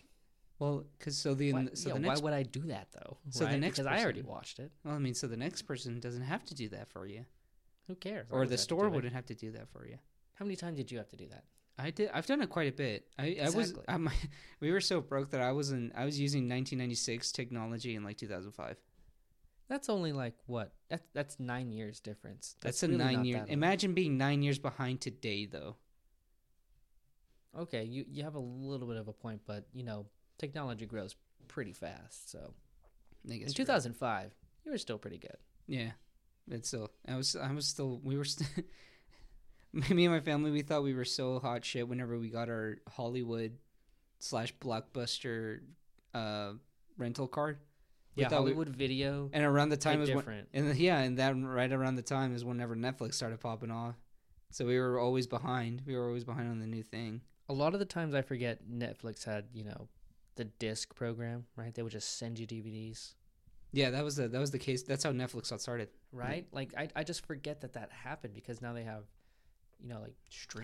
well, 0.60 0.86
because 1.00 1.18
so 1.18 1.34
the 1.34 1.54
Why, 1.54 1.70
so 1.74 1.90
yeah, 1.90 1.98
the 1.98 2.08
why 2.08 2.18
would 2.18 2.34
I 2.34 2.44
do 2.44 2.62
that 2.68 2.90
though? 2.92 3.18
So 3.32 3.46
the 3.46 3.58
next 3.58 3.80
because 3.80 3.88
I 3.88 4.04
already 4.04 4.22
watched 4.22 4.60
it. 4.60 4.72
well, 4.84 4.94
I 4.94 5.00
mean, 5.00 5.16
so 5.16 5.26
the 5.26 5.36
next 5.36 5.64
person 5.64 6.00
doesn't 6.00 6.22
have 6.22 6.46
to 6.46 6.54
do 6.54 6.70
that 6.70 6.88
for 6.88 7.08
you, 7.08 7.26
Who 7.88 7.96
cares? 7.96 8.28
Or 8.30 8.46
the 8.46 8.60
store 8.60 8.88
wouldn't 8.90 9.14
have 9.14 9.26
to 9.26 9.34
do 9.34 9.52
that 9.54 9.70
for 9.70 9.88
you. 9.88 9.98
How 10.36 10.46
many 10.46 10.56
times 10.56 10.78
did 10.78 10.92
you 10.92 11.00
have 11.00 11.10
to 11.10 11.18
do 11.18 11.28
that? 11.30 11.46
I 11.82 11.90
did. 11.90 12.10
I've 12.14 12.26
done 12.26 12.42
it 12.42 12.50
quite 12.50 12.70
a 12.70 12.76
bit. 12.76 13.08
I, 13.18 13.38
I 13.44 13.50
was. 13.50 13.74
I'm, 13.88 14.10
we 14.60 14.72
were 14.72 14.82
so 14.82 15.02
broke 15.02 15.32
that 15.32 15.42
I 15.42 15.52
was 15.52 15.72
in. 15.72 15.92
I 15.96 16.06
was 16.06 16.20
using 16.20 16.42
1996 16.42 17.32
technology 17.32 17.96
in 17.96 18.04
like 18.04 18.18
2005. 18.18 18.78
That's 19.68 19.90
only 19.90 20.12
like 20.12 20.36
what? 20.46 20.74
That's 20.90 21.08
that's 21.14 21.40
nine 21.40 21.72
years 21.72 22.00
difference. 22.00 22.56
That's, 22.62 22.84
a 22.84 22.88
really 22.88 22.98
nine 22.98 23.26
year. 23.26 23.46
Imagine 23.48 23.94
being 23.94 24.18
nine 24.18 24.44
years 24.44 24.60
behind 24.60 25.02
today, 25.02 25.46
though. 25.46 25.78
Okay, 27.58 27.84
you 27.84 28.06
you 28.10 28.24
have 28.24 28.36
a 28.36 28.40
little 28.40 28.88
bit 28.88 28.98
of 28.98 29.08
a 29.08 29.14
point, 29.14 29.42
but 29.46 29.66
you 29.74 29.84
know 29.84 30.06
technology 30.38 30.86
grows 30.86 31.16
pretty 31.48 31.74
fast. 31.74 32.30
So 32.32 32.54
I 33.30 33.34
in 33.34 33.40
guess 33.40 33.58
you're 33.58 33.66
2005, 33.66 34.36
you 34.66 34.72
were 34.72 34.78
still 34.78 34.98
pretty 34.98 35.18
good. 35.18 35.38
Yeah, 35.68 35.92
it's 36.50 36.68
still, 36.68 36.92
I 37.08 37.16
was. 37.16 37.36
I 37.36 37.52
was 37.52 37.68
still. 37.68 38.00
We 38.04 38.18
were. 38.18 38.26
St- 38.26 38.50
me 39.90 40.06
and 40.06 40.14
my 40.14 40.20
family, 40.20 40.52
we 40.52 40.62
thought 40.62 40.84
we 40.84 40.94
were 40.94 41.06
so 41.06 41.40
hot 41.40 41.64
shit 41.66 41.88
whenever 41.88 42.18
we 42.18 42.30
got 42.30 42.50
our 42.50 42.78
Hollywood 42.90 43.58
slash 44.20 44.54
blockbuster 44.60 45.60
uh, 46.14 46.54
rental 46.98 47.28
card. 47.28 47.60
We 48.16 48.24
Yeah, 48.24 48.30
thought 48.30 48.44
we- 48.44 48.52
Hollywood 48.52 48.70
Video. 48.70 49.30
and 49.34 49.44
around 49.46 49.70
the 49.70 49.78
time 49.78 50.00
hit 50.00 50.10
is 50.10 50.16
when, 50.16 50.18
different. 50.26 50.50
and 50.54 50.76
yeah, 50.78 51.00
and 51.00 51.18
that 51.18 51.32
right 51.42 51.72
around 51.72 51.96
the 51.96 52.02
time 52.02 52.36
is 52.36 52.44
whenever 52.44 52.76
Netflix 52.76 53.14
started 53.16 53.40
popping 53.40 53.72
off. 53.72 53.96
So 54.50 54.66
we 54.66 54.78
were 54.78 55.00
always 55.00 55.28
behind. 55.28 55.84
We 55.86 55.96
were 55.96 56.08
always 56.08 56.26
behind 56.26 56.50
on 56.50 56.60
the 56.60 56.68
new 56.68 56.84
thing. 56.84 57.22
a 57.48 57.54
lot 57.54 57.74
of 57.74 57.80
the 57.80 57.86
times 57.86 58.14
I 58.14 58.22
forget 58.22 58.60
Netflix 58.70 59.24
had 59.26 59.46
you 59.54 59.64
know 59.64 59.88
the 60.36 60.44
disc 60.46 60.94
program, 60.96 61.46
right? 61.56 61.74
They 61.74 61.82
would 61.84 61.92
just 61.94 62.18
send 62.18 62.38
you 62.40 62.46
DVDs, 62.48 63.14
Yeah, 63.74 63.90
that 63.92 64.04
was 64.04 64.18
the 64.18 64.28
that 64.28 64.40
was 64.40 64.52
the 64.52 64.60
case. 64.60 64.84
That's 64.84 65.04
how 65.06 65.12
Netflix 65.14 65.50
got 65.50 65.62
started. 65.62 65.88
right? 66.12 66.46
Like 66.52 66.74
I 66.78 66.90
I 66.96 67.04
just 67.06 67.26
forget 67.26 67.62
that 67.62 67.74
that 67.74 67.92
happened 67.94 68.34
because 68.34 68.62
now 68.62 68.74
they 68.74 68.84
have 68.84 69.04
you 69.82 69.90
know 69.90 70.00
like 70.00 70.16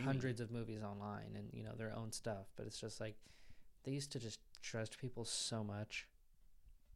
hundreds 0.04 0.42
of 0.42 0.52
movies 0.52 0.82
online 0.84 1.36
and 1.36 1.50
you 1.54 1.64
know 1.64 1.74
their 1.78 1.96
own 1.96 2.12
stuff, 2.12 2.48
but 2.56 2.66
it's 2.66 2.80
just 2.80 3.00
like 3.00 3.16
they 3.84 3.92
used 3.92 4.12
to 4.12 4.20
just 4.20 4.40
trust 4.62 4.98
people 5.00 5.26
so 5.26 5.64
much. 5.64 6.08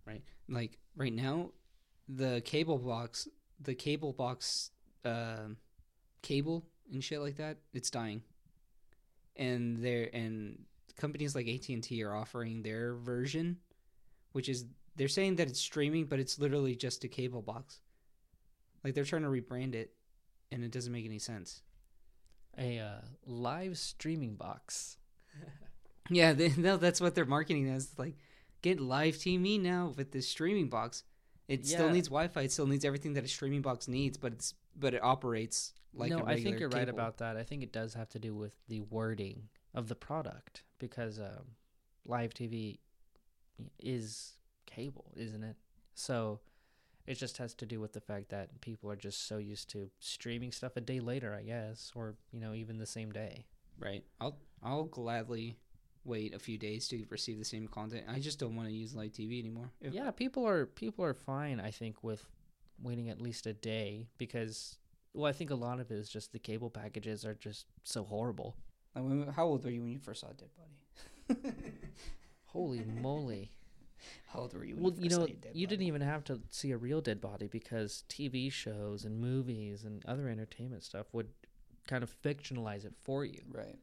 Right. 0.05 0.23
Like 0.49 0.77
right 0.95 1.13
now 1.13 1.51
the 2.07 2.41
cable 2.41 2.77
box 2.77 3.27
the 3.61 3.75
cable 3.75 4.13
box 4.13 4.71
um 5.05 5.57
cable 6.21 6.65
and 6.91 7.03
shit 7.03 7.21
like 7.21 7.37
that 7.37 7.57
it's 7.73 7.89
dying. 7.89 8.21
And 9.35 9.83
they're 9.83 10.09
and 10.13 10.59
companies 10.97 11.35
like 11.35 11.47
AT&T 11.47 12.03
are 12.03 12.13
offering 12.13 12.61
their 12.61 12.95
version 12.95 13.57
which 14.33 14.49
is 14.49 14.65
they're 14.95 15.07
saying 15.07 15.37
that 15.37 15.47
it's 15.47 15.59
streaming 15.59 16.05
but 16.05 16.19
it's 16.19 16.37
literally 16.37 16.75
just 16.75 17.03
a 17.03 17.07
cable 17.07 17.41
box. 17.41 17.79
Like 18.83 18.93
they're 18.93 19.05
trying 19.05 19.23
to 19.23 19.29
rebrand 19.29 19.75
it 19.75 19.93
and 20.51 20.63
it 20.63 20.71
doesn't 20.71 20.91
make 20.91 21.05
any 21.05 21.19
sense 21.19 21.61
A 22.57 22.79
uh, 22.79 23.01
live 23.25 23.77
streaming 23.77 24.35
box. 24.35 24.97
yeah 26.09 26.33
they, 26.33 26.51
no 26.57 26.75
that's 26.77 26.99
what 26.99 27.15
they're 27.15 27.25
marketing 27.25 27.69
as 27.69 27.91
like 27.97 28.15
get 28.61 28.81
live 28.81 29.15
TV 29.15 29.61
now 29.61 29.93
with 29.95 30.11
this 30.11 30.27
streaming 30.27 30.67
box 30.67 31.03
it 31.51 31.67
still 31.67 31.89
needs 31.89 32.07
Wi-Fi. 32.07 32.41
It 32.43 32.51
still 32.53 32.65
needs 32.65 32.85
everything 32.85 33.13
that 33.13 33.25
a 33.25 33.27
streaming 33.27 33.61
box 33.61 33.89
needs, 33.89 34.17
but 34.17 34.31
it's 34.31 34.53
but 34.79 34.93
it 34.93 35.03
operates 35.03 35.73
like 35.93 36.09
no, 36.09 36.23
I 36.25 36.41
think 36.41 36.61
you're 36.61 36.69
right 36.69 36.87
about 36.87 37.17
that. 37.17 37.35
I 37.35 37.43
think 37.43 37.61
it 37.61 37.73
does 37.73 37.93
have 37.93 38.07
to 38.09 38.19
do 38.19 38.33
with 38.33 38.55
the 38.69 38.79
wording 38.79 39.49
of 39.73 39.89
the 39.89 39.95
product 39.95 40.63
because 40.79 41.19
um, 41.19 41.55
live 42.05 42.33
TV 42.33 42.79
is 43.79 44.33
cable, 44.65 45.11
isn't 45.17 45.43
it? 45.43 45.57
So 45.93 46.39
it 47.11 47.17
just 47.17 47.37
has 47.37 47.53
to 47.55 47.65
do 47.65 47.79
with 47.79 47.93
the 47.93 47.99
fact 48.01 48.29
that 48.29 48.61
people 48.61 48.89
are 48.89 48.95
just 48.95 49.27
so 49.27 49.37
used 49.37 49.69
to 49.71 49.89
streaming 49.99 50.51
stuff 50.51 50.77
a 50.77 50.81
day 50.81 50.99
later, 50.99 51.35
I 51.35 51.43
guess, 51.43 51.91
or 51.95 52.15
you 52.31 52.39
know 52.39 52.53
even 52.53 52.77
the 52.77 52.85
same 52.85 53.11
day. 53.11 53.45
right. 53.79 54.03
I'll 54.19 54.37
I'll 54.63 54.85
gladly 54.85 55.57
wait 56.03 56.33
a 56.33 56.39
few 56.39 56.57
days 56.57 56.87
to 56.87 57.05
receive 57.09 57.37
the 57.37 57.45
same 57.45 57.67
content. 57.67 58.05
I 58.09 58.19
just 58.19 58.39
don't 58.39 58.55
want 58.55 58.67
to 58.69 58.73
use 58.73 58.95
live 58.95 59.11
TV 59.11 59.39
anymore. 59.39 59.69
If- 59.81 59.93
Yeah, 59.93 60.09
people 60.11 60.47
are 60.47 60.65
people 60.65 61.03
are 61.05 61.13
fine. 61.13 61.59
I 61.59 61.71
think 61.71 62.03
with 62.03 62.25
waiting 62.81 63.09
at 63.09 63.21
least 63.21 63.45
a 63.45 63.53
day 63.53 64.07
because 64.17 64.77
well, 65.13 65.25
I 65.29 65.33
think 65.33 65.49
a 65.51 65.55
lot 65.55 65.79
of 65.81 65.91
it 65.91 65.95
is 65.99 66.09
just 66.09 66.31
the 66.31 66.39
cable 66.39 66.69
packages 66.69 67.25
are 67.25 67.35
just 67.35 67.65
so 67.83 68.03
horrible. 68.03 68.55
How 69.35 69.45
old 69.45 69.63
were 69.63 69.69
you 69.71 69.81
when 69.83 69.91
you 69.91 69.99
first 69.99 70.21
saw 70.21 70.27
Dead 70.27 70.49
Body? 70.57 71.53
Holy 72.45 72.83
moly! 73.01 73.51
How 74.27 74.39
old 74.39 74.53
were 74.53 74.63
you? 74.63 74.75
When 74.75 74.83
Well, 74.83 74.93
you, 74.97 75.09
know, 75.09 75.19
saw 75.21 75.25
your 75.25 75.35
dead 75.37 75.51
you 75.55 75.67
didn't 75.67 75.85
even 75.87 76.01
have 76.01 76.23
to 76.25 76.41
see 76.49 76.71
a 76.71 76.77
real 76.77 77.01
dead 77.01 77.19
body 77.21 77.47
because 77.47 78.03
TV 78.09 78.51
shows 78.51 79.05
and 79.05 79.19
movies 79.19 79.83
and 79.83 80.03
other 80.05 80.27
entertainment 80.29 80.83
stuff 80.83 81.07
would 81.13 81.27
kind 81.87 82.03
of 82.03 82.15
fictionalize 82.21 82.85
it 82.85 82.93
for 83.01 83.25
you, 83.25 83.41
Right. 83.49 83.77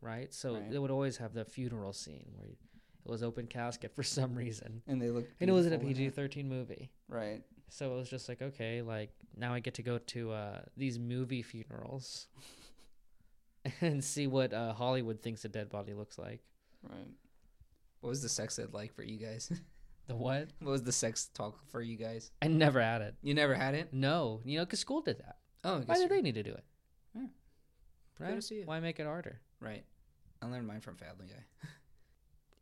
right? 0.00 0.32
So 0.32 0.54
Right. 0.54 0.70
they 0.70 0.78
would 0.78 0.90
always 0.90 1.16
have 1.18 1.32
the 1.34 1.44
funeral 1.44 1.92
scene 1.92 2.32
where 2.36 2.48
it 2.50 2.56
was 3.04 3.22
open 3.22 3.46
casket 3.46 3.92
for 3.94 4.02
some 4.02 4.34
reason, 4.34 4.82
And 4.86 5.00
they 5.00 5.10
look. 5.10 5.26
and 5.40 5.48
it 5.50 5.52
was 5.52 5.66
in 5.66 5.72
a 5.72 5.78
PG 5.78 6.10
thirteen 6.10 6.48
movie. 6.48 6.90
Right. 7.08 7.42
So 7.70 7.92
it 7.92 7.96
was 7.96 8.08
just 8.08 8.28
like, 8.28 8.40
okay, 8.40 8.80
like 8.82 9.10
now 9.36 9.52
I 9.52 9.60
get 9.60 9.74
to 9.74 9.82
go 9.82 9.98
to 9.98 10.32
uh, 10.32 10.60
these 10.76 10.98
movie 10.98 11.42
funerals 11.42 12.28
and 13.80 14.02
see 14.02 14.26
what 14.26 14.52
uh, 14.52 14.72
Hollywood 14.72 15.20
thinks 15.22 15.44
a 15.44 15.48
dead 15.48 15.68
body 15.68 15.92
looks 15.94 16.18
like. 16.18 16.40
Right. 16.82 17.08
What 18.00 18.10
was 18.10 18.22
the 18.22 18.28
sex 18.28 18.58
ed 18.58 18.72
like 18.72 18.94
for 18.94 19.02
you 19.02 19.18
guys? 19.18 19.50
The 20.08 20.16
what? 20.16 20.48
what 20.60 20.70
was 20.70 20.82
the 20.82 20.90
sex 20.92 21.26
talk 21.34 21.58
for 21.70 21.82
you 21.82 21.94
guys? 21.98 22.30
I 22.40 22.46
never 22.48 22.80
had 22.80 23.02
it. 23.02 23.14
You 23.20 23.34
never 23.34 23.54
had 23.54 23.74
it? 23.74 23.92
No, 23.92 24.40
you 24.42 24.56
know, 24.56 24.64
because 24.64 24.80
school 24.80 25.02
did 25.02 25.18
that. 25.18 25.36
Oh, 25.64 25.74
I 25.74 25.80
Why 25.80 25.96
you're- 25.96 26.08
they 26.08 26.22
need 26.22 26.36
to 26.36 26.42
do 26.42 26.52
it? 26.52 26.64
Yeah. 27.14 27.20
Right? 28.18 28.28
Kudos 28.30 28.48
to 28.48 28.54
you. 28.54 28.62
Why 28.64 28.80
make 28.80 28.98
it 29.00 29.04
harder? 29.04 29.42
Right. 29.60 29.84
I 30.40 30.46
learned 30.46 30.66
mine 30.66 30.80
from 30.80 30.96
Family 30.96 31.26
Guy. 31.26 31.68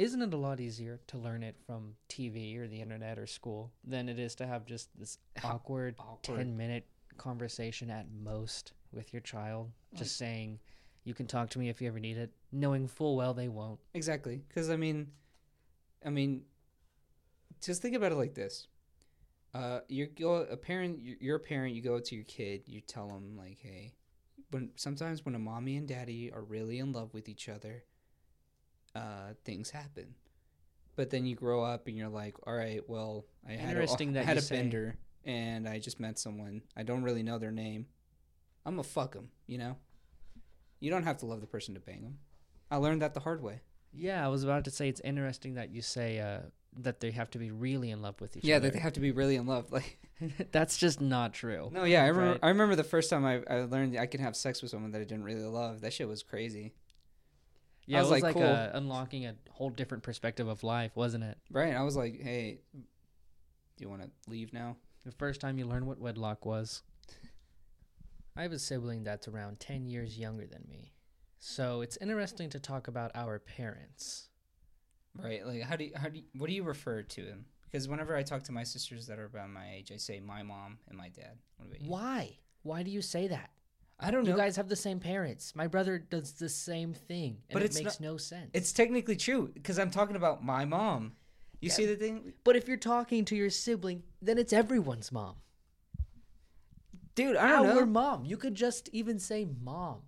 Isn't 0.00 0.22
it 0.22 0.34
a 0.34 0.36
lot 0.36 0.58
easier 0.58 0.98
to 1.06 1.18
learn 1.18 1.44
it 1.44 1.54
from 1.64 1.94
TV 2.08 2.58
or 2.58 2.66
the 2.66 2.80
internet 2.80 3.16
or 3.16 3.28
school 3.28 3.70
than 3.84 4.08
it 4.08 4.18
is 4.18 4.34
to 4.36 4.46
have 4.48 4.66
just 4.66 4.88
this 4.98 5.16
awkward, 5.44 5.94
Awkward. 6.00 6.38
10 6.38 6.56
minute 6.56 6.84
conversation 7.16 7.90
at 7.90 8.06
most 8.24 8.72
with 8.92 9.12
your 9.12 9.22
child? 9.22 9.70
Just 9.94 10.16
saying, 10.18 10.58
you 11.04 11.14
can 11.14 11.26
talk 11.28 11.48
to 11.50 11.60
me 11.60 11.68
if 11.68 11.80
you 11.80 11.86
ever 11.86 12.00
need 12.00 12.16
it, 12.18 12.32
knowing 12.50 12.88
full 12.88 13.16
well 13.16 13.34
they 13.34 13.46
won't. 13.46 13.78
Exactly, 13.94 14.42
because 14.48 14.68
I 14.68 14.74
mean, 14.76 15.12
I 16.06 16.10
mean, 16.10 16.42
just 17.60 17.82
think 17.82 17.96
about 17.96 18.12
it 18.12 18.16
like 18.16 18.34
this: 18.34 18.68
uh, 19.54 19.80
you 19.88 20.06
go 20.06 20.36
a 20.36 20.56
parent, 20.56 21.00
you're, 21.20 21.36
a 21.36 21.40
parent. 21.40 21.74
You 21.74 21.82
go 21.82 21.98
to 21.98 22.14
your 22.14 22.24
kid, 22.24 22.62
you 22.66 22.80
tell 22.80 23.08
them 23.08 23.36
like, 23.36 23.58
hey, 23.60 23.94
when 24.50 24.70
sometimes 24.76 25.24
when 25.24 25.34
a 25.34 25.38
mommy 25.38 25.76
and 25.76 25.88
daddy 25.88 26.30
are 26.32 26.42
really 26.42 26.78
in 26.78 26.92
love 26.92 27.14
with 27.14 27.28
each 27.28 27.48
other, 27.48 27.84
uh, 28.94 29.34
things 29.44 29.70
happen. 29.70 30.14
But 30.94 31.10
then 31.10 31.26
you 31.26 31.34
grow 31.34 31.62
up 31.62 31.88
and 31.88 31.96
you're 31.96 32.08
like, 32.08 32.36
all 32.46 32.54
right, 32.54 32.80
well, 32.88 33.26
I 33.46 33.52
had 33.52 33.76
a, 33.76 33.82
I 34.18 34.22
had 34.22 34.38
a 34.38 34.42
say- 34.42 34.56
bender 34.56 34.96
and 35.24 35.68
I 35.68 35.78
just 35.78 36.00
met 36.00 36.18
someone. 36.18 36.62
I 36.76 36.82
don't 36.82 37.02
really 37.02 37.22
know 37.22 37.38
their 37.38 37.50
name. 37.50 37.86
I'm 38.64 38.74
gonna 38.74 38.84
fuck 38.84 39.12
them, 39.12 39.30
you 39.46 39.58
know. 39.58 39.76
You 40.80 40.90
don't 40.90 41.04
have 41.04 41.18
to 41.18 41.26
love 41.26 41.40
the 41.40 41.46
person 41.46 41.74
to 41.74 41.80
bang 41.80 42.02
them. 42.02 42.18
I 42.70 42.76
learned 42.76 43.02
that 43.02 43.14
the 43.14 43.20
hard 43.20 43.42
way. 43.42 43.60
Yeah, 43.96 44.24
I 44.24 44.28
was 44.28 44.44
about 44.44 44.64
to 44.64 44.70
say 44.70 44.88
it's 44.88 45.00
interesting 45.00 45.54
that 45.54 45.70
you 45.70 45.80
say 45.82 46.20
uh, 46.20 46.40
that 46.80 47.00
they 47.00 47.10
have 47.12 47.30
to 47.30 47.38
be 47.38 47.50
really 47.50 47.90
in 47.90 48.02
love 48.02 48.20
with 48.20 48.36
each 48.36 48.44
Yeah, 48.44 48.56
other. 48.56 48.66
Yeah, 48.66 48.70
that 48.70 48.76
they 48.76 48.80
have 48.82 48.92
to 48.94 49.00
be 49.00 49.10
really 49.12 49.36
in 49.36 49.46
love. 49.46 49.66
Like, 49.72 49.98
That's 50.52 50.78
just 50.78 51.00
not 51.00 51.34
true. 51.34 51.68
no, 51.72 51.84
yeah, 51.84 52.02
I 52.04 52.06
remember. 52.08 52.30
Right. 52.32 52.40
I 52.42 52.48
remember 52.48 52.74
the 52.74 52.84
first 52.84 53.10
time 53.10 53.24
I, 53.26 53.42
I 53.50 53.64
learned 53.64 53.98
I 53.98 54.06
can 54.06 54.20
have 54.20 54.34
sex 54.36 54.62
with 54.62 54.70
someone 54.70 54.92
that 54.92 55.00
I 55.00 55.04
didn't 55.04 55.24
really 55.24 55.42
love. 55.44 55.82
That 55.82 55.92
shit 55.92 56.08
was 56.08 56.22
crazy, 56.22 56.74
Yeah, 57.86 57.98
I 57.98 58.00
it 58.00 58.02
was 58.04 58.10
was 58.12 58.22
like, 58.22 58.34
like, 58.34 58.42
cool. 58.44 58.52
uh, 58.54 58.70
unlocking 58.72 59.26
a 59.26 59.34
whole 59.50 59.68
different 59.70 60.02
perspective 60.02 60.48
of 60.48 60.62
life, 60.62 60.92
wasn't 60.94 61.24
it? 61.24 61.36
right? 61.50 61.74
I 61.74 61.82
was 61.82 61.96
like, 61.96 62.20
hey, 62.22 62.60
do 62.74 62.80
you 63.84 63.88
want 63.90 64.02
to 64.02 64.10
leave 64.30 64.52
now? 64.54 64.76
The 65.04 65.12
first 65.12 65.40
time 65.40 65.58
you 65.58 65.66
learned 65.66 65.86
what 65.86 65.98
wedlock 66.00 66.46
was. 66.46 66.82
I 68.34 68.42
have 68.42 68.52
a 68.52 68.58
sibling 68.58 69.04
that's 69.04 69.28
around 69.28 69.60
10 69.60 69.86
years 69.86 70.18
younger 70.18 70.46
than 70.46 70.64
me. 70.68 70.92
So 71.48 71.80
it's 71.80 71.96
interesting 71.98 72.50
to 72.50 72.58
talk 72.58 72.88
about 72.88 73.12
our 73.14 73.38
parents. 73.38 74.30
Right? 75.14 75.46
Like, 75.46 75.62
how 75.62 75.76
do 75.76 75.84
you, 75.84 75.92
how 75.94 76.08
do 76.08 76.18
you, 76.18 76.24
what 76.36 76.48
do 76.48 76.52
you 76.52 76.64
refer 76.64 77.02
to 77.02 77.24
them? 77.24 77.44
Because 77.62 77.86
whenever 77.86 78.16
I 78.16 78.24
talk 78.24 78.42
to 78.44 78.52
my 78.52 78.64
sisters 78.64 79.06
that 79.06 79.20
are 79.20 79.26
about 79.26 79.50
my 79.50 79.72
age, 79.72 79.92
I 79.92 79.96
say 79.96 80.18
my 80.18 80.42
mom 80.42 80.78
and 80.88 80.98
my 80.98 81.08
dad. 81.08 81.38
What 81.56 81.66
about 81.68 81.80
you? 81.82 81.88
Why? 81.88 82.38
Why 82.64 82.82
do 82.82 82.90
you 82.90 83.00
say 83.00 83.28
that? 83.28 83.50
I 84.00 84.10
don't 84.10 84.24
know. 84.24 84.32
You 84.32 84.36
guys 84.36 84.56
have 84.56 84.68
the 84.68 84.74
same 84.74 84.98
parents. 84.98 85.54
My 85.54 85.68
brother 85.68 85.98
does 85.98 86.32
the 86.32 86.48
same 86.48 86.92
thing, 86.92 87.38
and 87.48 87.54
But 87.54 87.62
it 87.62 87.74
makes 87.74 88.00
no 88.00 88.16
sense. 88.16 88.50
it's 88.52 88.72
technically 88.72 89.14
true 89.14 89.48
because 89.54 89.78
I'm 89.78 89.92
talking 89.92 90.16
about 90.16 90.44
my 90.44 90.64
mom. 90.64 91.12
You 91.60 91.68
Yeah. 91.68 91.74
see 91.74 91.86
the 91.86 91.94
thing? 91.96 92.32
but 92.42 92.56
if 92.56 92.66
you're 92.66 92.76
talking 92.76 93.24
to 93.26 93.36
your 93.36 93.50
sibling, 93.50 94.02
then 94.20 94.36
it's 94.36 94.52
everyone's 94.52 95.12
mom. 95.12 95.36
dude. 97.14 97.36
I 97.36 97.50
don't 97.50 97.66
Our 97.66 97.74
know. 97.74 97.86
mom. 97.86 98.24
You 98.24 98.36
could 98.36 98.56
just 98.56 98.88
even 98.92 99.20
say 99.20 99.46
mom. 99.62 100.02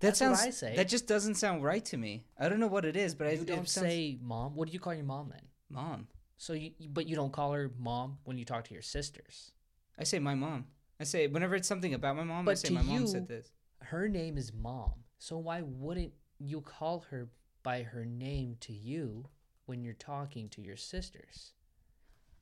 That 0.00 0.08
That's 0.08 0.20
what 0.20 0.36
sounds. 0.38 0.40
I 0.46 0.50
say. 0.50 0.76
That 0.76 0.88
just 0.88 1.06
doesn't 1.06 1.34
sound 1.36 1.62
right 1.62 1.84
to 1.86 1.96
me. 1.96 2.24
I 2.38 2.48
don't 2.48 2.58
know 2.60 2.66
what 2.66 2.84
it 2.84 2.96
is, 2.96 3.14
but 3.14 3.26
I 3.26 3.32
You 3.32 3.42
it 3.42 3.46
don't 3.46 3.68
sounds- 3.68 3.86
say 3.88 4.18
mom. 4.22 4.54
What 4.56 4.66
do 4.68 4.72
you 4.72 4.80
call 4.80 4.94
your 4.94 5.04
mom 5.04 5.28
then? 5.30 5.42
mom. 5.68 6.08
So 6.36 6.54
you, 6.54 6.72
but 6.88 7.06
you 7.06 7.14
don't 7.14 7.32
call 7.32 7.52
her 7.52 7.70
mom 7.78 8.18
when 8.24 8.38
you 8.38 8.44
talk 8.46 8.64
to 8.64 8.72
your 8.72 8.82
sisters. 8.82 9.52
I 9.98 10.04
say 10.04 10.18
my 10.18 10.34
mom. 10.34 10.66
I 10.98 11.04
say 11.04 11.26
whenever 11.28 11.54
it's 11.54 11.68
something 11.68 11.92
about 11.94 12.16
my 12.16 12.24
mom, 12.24 12.40
I 12.48 12.52
But 12.52 12.58
say 12.58 12.70
my 12.70 12.82
mom 12.82 13.02
you- 13.02 13.06
said 13.06 13.28
this. 13.28 13.52
Her 13.82 14.08
name 14.08 14.36
is 14.38 14.52
mom. 14.52 15.04
So 15.18 15.36
why 15.38 15.60
wouldn't 15.62 16.12
you 16.38 16.60
call 16.62 17.00
her 17.10 17.28
by 17.62 17.82
her 17.82 18.04
name 18.06 18.56
to 18.60 18.72
you 18.72 19.28
when 19.66 19.82
you're 19.84 19.92
talking 19.94 20.48
to 20.50 20.62
your 20.62 20.76
sisters? 20.76 21.52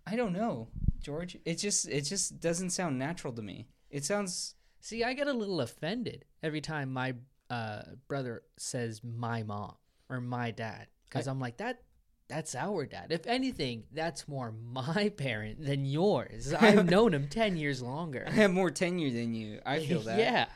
I 0.06 0.14
don't 0.16 0.32
know, 0.32 0.68
George. 1.00 1.36
It 1.44 1.56
just 1.56 1.88
it 1.88 2.02
just 2.02 2.38
doesn't 2.40 2.70
sound 2.70 2.98
natural 2.98 3.32
to 3.34 3.42
me. 3.42 3.66
It 3.90 4.04
sounds 4.04 4.54
See, 4.80 5.02
I 5.02 5.12
get 5.12 5.26
a 5.26 5.32
little 5.32 5.60
offended 5.60 6.24
every 6.40 6.60
time 6.60 6.92
my 6.92 7.14
uh, 7.50 7.82
brother 8.08 8.42
says 8.58 9.02
my 9.02 9.42
mom 9.42 9.74
or 10.10 10.20
my 10.20 10.50
dad 10.50 10.86
because 11.08 11.26
I'm 11.26 11.40
like 11.40 11.58
that. 11.58 11.82
That's 12.28 12.54
our 12.54 12.84
dad. 12.84 13.06
If 13.10 13.26
anything, 13.26 13.84
that's 13.90 14.28
more 14.28 14.52
my 14.52 15.08
parent 15.16 15.64
than 15.64 15.86
yours. 15.86 16.52
I've 16.52 16.88
known 16.90 17.14
him 17.14 17.28
ten 17.28 17.56
years 17.56 17.80
longer. 17.80 18.24
I 18.28 18.32
have 18.32 18.52
more 18.52 18.70
tenure 18.70 19.10
than 19.10 19.34
you. 19.34 19.60
I 19.64 19.78
feel 19.86 20.00
that. 20.02 20.18
yeah. 20.18 20.46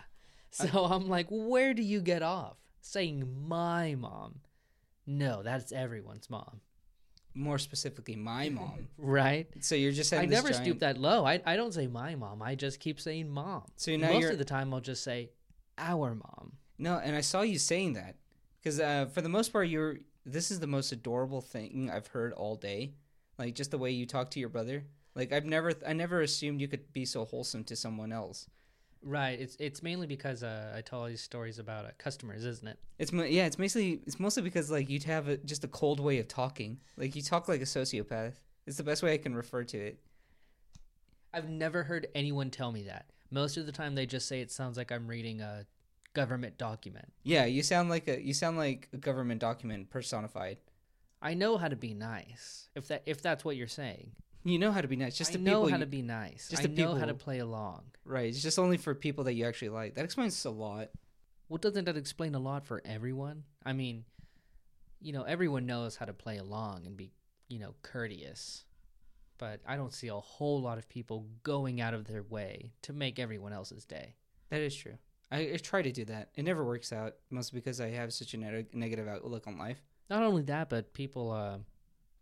So 0.51 0.85
I'm 0.85 1.09
like, 1.09 1.29
where 1.31 1.73
do 1.73 1.83
you 1.83 2.03
get 2.03 2.23
off 2.23 2.57
saying 2.83 3.27
my 3.49 3.95
mom? 3.95 4.41
No, 5.07 5.43
that's 5.43 5.73
everyone's 5.73 6.29
mom, 6.29 6.61
More 7.35 7.59
specifically, 7.59 8.17
my 8.17 8.49
mom. 8.61 8.87
right? 8.99 9.47
so 9.61 9.75
you're 9.75 9.93
just 9.93 10.13
I 10.13 10.27
never 10.27 10.51
giant- 10.51 10.63
stoop 10.65 10.79
that 10.81 10.99
low. 10.99 11.25
I, 11.25 11.41
I 11.47 11.57
don't 11.57 11.73
say 11.73 11.87
my 11.87 12.15
mom. 12.17 12.43
I 12.43 12.55
just 12.55 12.81
keep 12.81 13.01
saying 13.01 13.31
mom. 13.31 13.63
So 13.77 13.97
now 13.97 14.13
Most 14.13 14.21
you're 14.21 14.33
of 14.33 14.39
the 14.39 14.45
time, 14.45 14.75
I'll 14.75 14.81
just 14.81 15.03
say 15.03 15.31
our 15.79 16.15
mom. 16.15 16.53
No, 16.79 16.99
and 16.99 17.15
I 17.15 17.21
saw 17.21 17.43
you 17.43 17.59
saying 17.59 17.95
that 17.95 18.17
because 18.59 18.81
uh, 18.81 19.07
for 19.13 19.21
the 19.21 19.29
most 19.29 19.53
part, 19.53 19.69
you're. 19.69 19.99
This 20.25 20.53
is 20.53 20.61
the 20.61 20.69
most 20.69 20.93
adorable 20.93 21.41
thing 21.41 21.91
I've 21.93 22.07
heard 22.07 22.33
all 22.33 22.55
day. 22.55 22.95
Like 23.39 23.57
just 23.57 23.73
the 23.73 23.79
way 23.79 23.91
you 23.91 24.07
talk 24.07 24.31
to 24.33 24.41
your 24.41 24.49
brother. 24.49 24.85
Like 25.17 25.33
I've 25.33 25.45
never, 25.45 25.73
I 25.87 25.93
never 25.95 26.21
assumed 26.21 26.61
you 26.61 26.69
could 26.69 26.93
be 26.93 27.05
so 27.05 27.25
wholesome 27.25 27.65
to 27.65 27.75
someone 27.77 28.13
else. 28.13 28.47
Right. 29.03 29.41
It's 29.41 29.57
it's 29.59 29.83
mainly 29.83 30.07
because 30.07 30.43
uh, 30.43 30.75
I 30.77 30.81
tell 30.81 31.01
all 31.01 31.07
these 31.07 31.23
stories 31.23 31.59
about 31.59 31.87
uh, 31.87 31.89
customers, 31.99 32.45
isn't 32.45 32.69
it? 32.69 32.79
It's 32.99 33.13
yeah, 33.13 33.47
it's 33.47 33.59
mostly 33.59 34.01
it's 34.07 34.21
mostly 34.21 34.43
because 34.45 34.71
like 34.71 34.89
you 34.89 35.01
have 35.07 35.29
a, 35.29 35.39
just 35.39 35.65
a 35.65 35.69
cold 35.69 35.99
way 35.99 36.19
of 36.19 36.29
talking. 36.29 36.79
Like 36.97 37.17
you 37.17 37.23
talk 37.23 37.49
like 37.49 37.61
a 37.61 37.65
sociopath. 37.65 38.35
It's 38.67 38.77
the 38.77 38.85
best 38.85 39.03
way 39.03 39.13
I 39.13 39.19
can 39.19 39.35
refer 39.35 39.65
to 39.65 39.79
it. 39.79 39.99
I've 41.35 41.49
never 41.49 41.83
heard 41.83 42.07
anyone 42.15 42.51
tell 42.51 42.71
me 42.71 42.83
that. 42.85 43.07
Most 43.31 43.57
of 43.57 43.67
the 43.67 43.73
time, 43.73 43.95
they 43.95 44.07
just 44.07 44.29
say 44.29 44.41
it 44.41 44.53
sounds 44.53 44.77
like 44.77 44.93
I'm 44.93 45.09
reading 45.09 45.41
a 45.41 45.67
government 46.15 46.59
document. 46.59 47.13
Yeah, 47.23 47.45
you 47.47 47.63
sound 47.63 47.89
like 47.91 48.09
a 48.09 48.21
you 48.23 48.35
sound 48.35 48.57
like 48.59 48.89
a 48.93 48.97
government 48.99 49.41
document 49.41 49.91
personified. 49.91 50.59
I 51.21 51.35
know 51.35 51.57
how 51.57 51.69
to 51.69 51.77
be 51.77 51.95
nice. 51.95 52.69
If 52.75 52.89
that 52.89 53.03
if 53.07 53.23
that's 53.23 53.45
what 53.45 53.57
you're 53.57 53.69
saying, 53.69 54.13
You 54.45 54.59
know 54.59 54.73
how 54.73 54.81
to 54.81 54.89
be 54.89 54.97
nice. 54.97 55.17
Just 55.17 55.31
I 55.31 55.35
the 55.35 55.39
know 55.39 55.61
people 55.63 55.69
how 55.71 55.77
you- 55.77 55.85
to 55.85 55.87
be 55.91 56.03
nice. 56.03 56.49
just 56.49 56.65
I 56.65 56.67
know 56.67 56.95
how 56.95 57.07
to 57.07 57.15
play 57.15 57.39
along. 57.39 57.85
right. 58.05 58.27
It's 58.29 58.43
just 58.43 58.59
only 58.59 58.77
for 58.77 58.95
people 58.95 59.25
that 59.25 59.35
you 59.35 59.47
actually 59.47 59.69
like. 59.71 59.95
That 59.95 60.05
explains 60.05 60.45
a 60.45 60.51
lot. 60.51 60.89
Well, 61.49 61.59
doesn't 61.59 61.85
that 61.85 61.97
explain 61.97 62.35
a 62.35 62.39
lot 62.41 62.67
for 62.67 62.81
everyone? 62.85 63.45
I 63.65 63.73
mean, 63.73 64.05
you 65.01 65.13
know, 65.13 65.23
everyone 65.23 65.67
knows 65.67 65.97
how 65.97 66.07
to 66.07 66.13
play 66.13 66.39
along 66.39 66.87
and 66.87 66.97
be, 66.97 67.13
you 67.49 67.59
know, 67.59 67.75
courteous. 67.83 68.65
But 69.39 69.61
I 69.67 69.77
don't 69.77 69.93
see 69.93 70.09
a 70.09 70.15
whole 70.15 70.61
lot 70.63 70.79
of 70.79 70.89
people 70.89 71.27
going 71.43 71.81
out 71.81 71.95
of 71.95 72.05
their 72.07 72.23
way 72.23 72.73
to 72.83 72.93
make 72.93 73.19
everyone 73.19 73.53
else's 73.53 73.85
day. 73.85 74.15
That 74.51 74.61
is 74.61 74.75
true. 74.75 74.99
I, 75.33 75.53
I 75.55 75.57
try 75.57 75.83
to 75.83 75.91
do 75.91 76.05
that. 76.05 76.29
It 76.35 76.45
never 76.45 76.65
works 76.65 76.93
out, 76.93 77.15
mostly 77.31 77.59
because 77.59 77.81
I 77.81 77.89
have 77.89 78.13
such 78.13 78.35
a 78.35 78.37
neg- 78.37 78.75
negative 78.75 79.09
outlook 79.09 79.47
on 79.47 79.57
life. 79.59 79.83
Not 80.11 80.23
only 80.23 80.43
that, 80.43 80.69
but 80.69 80.93
people 80.93 81.31
uh 81.31 81.59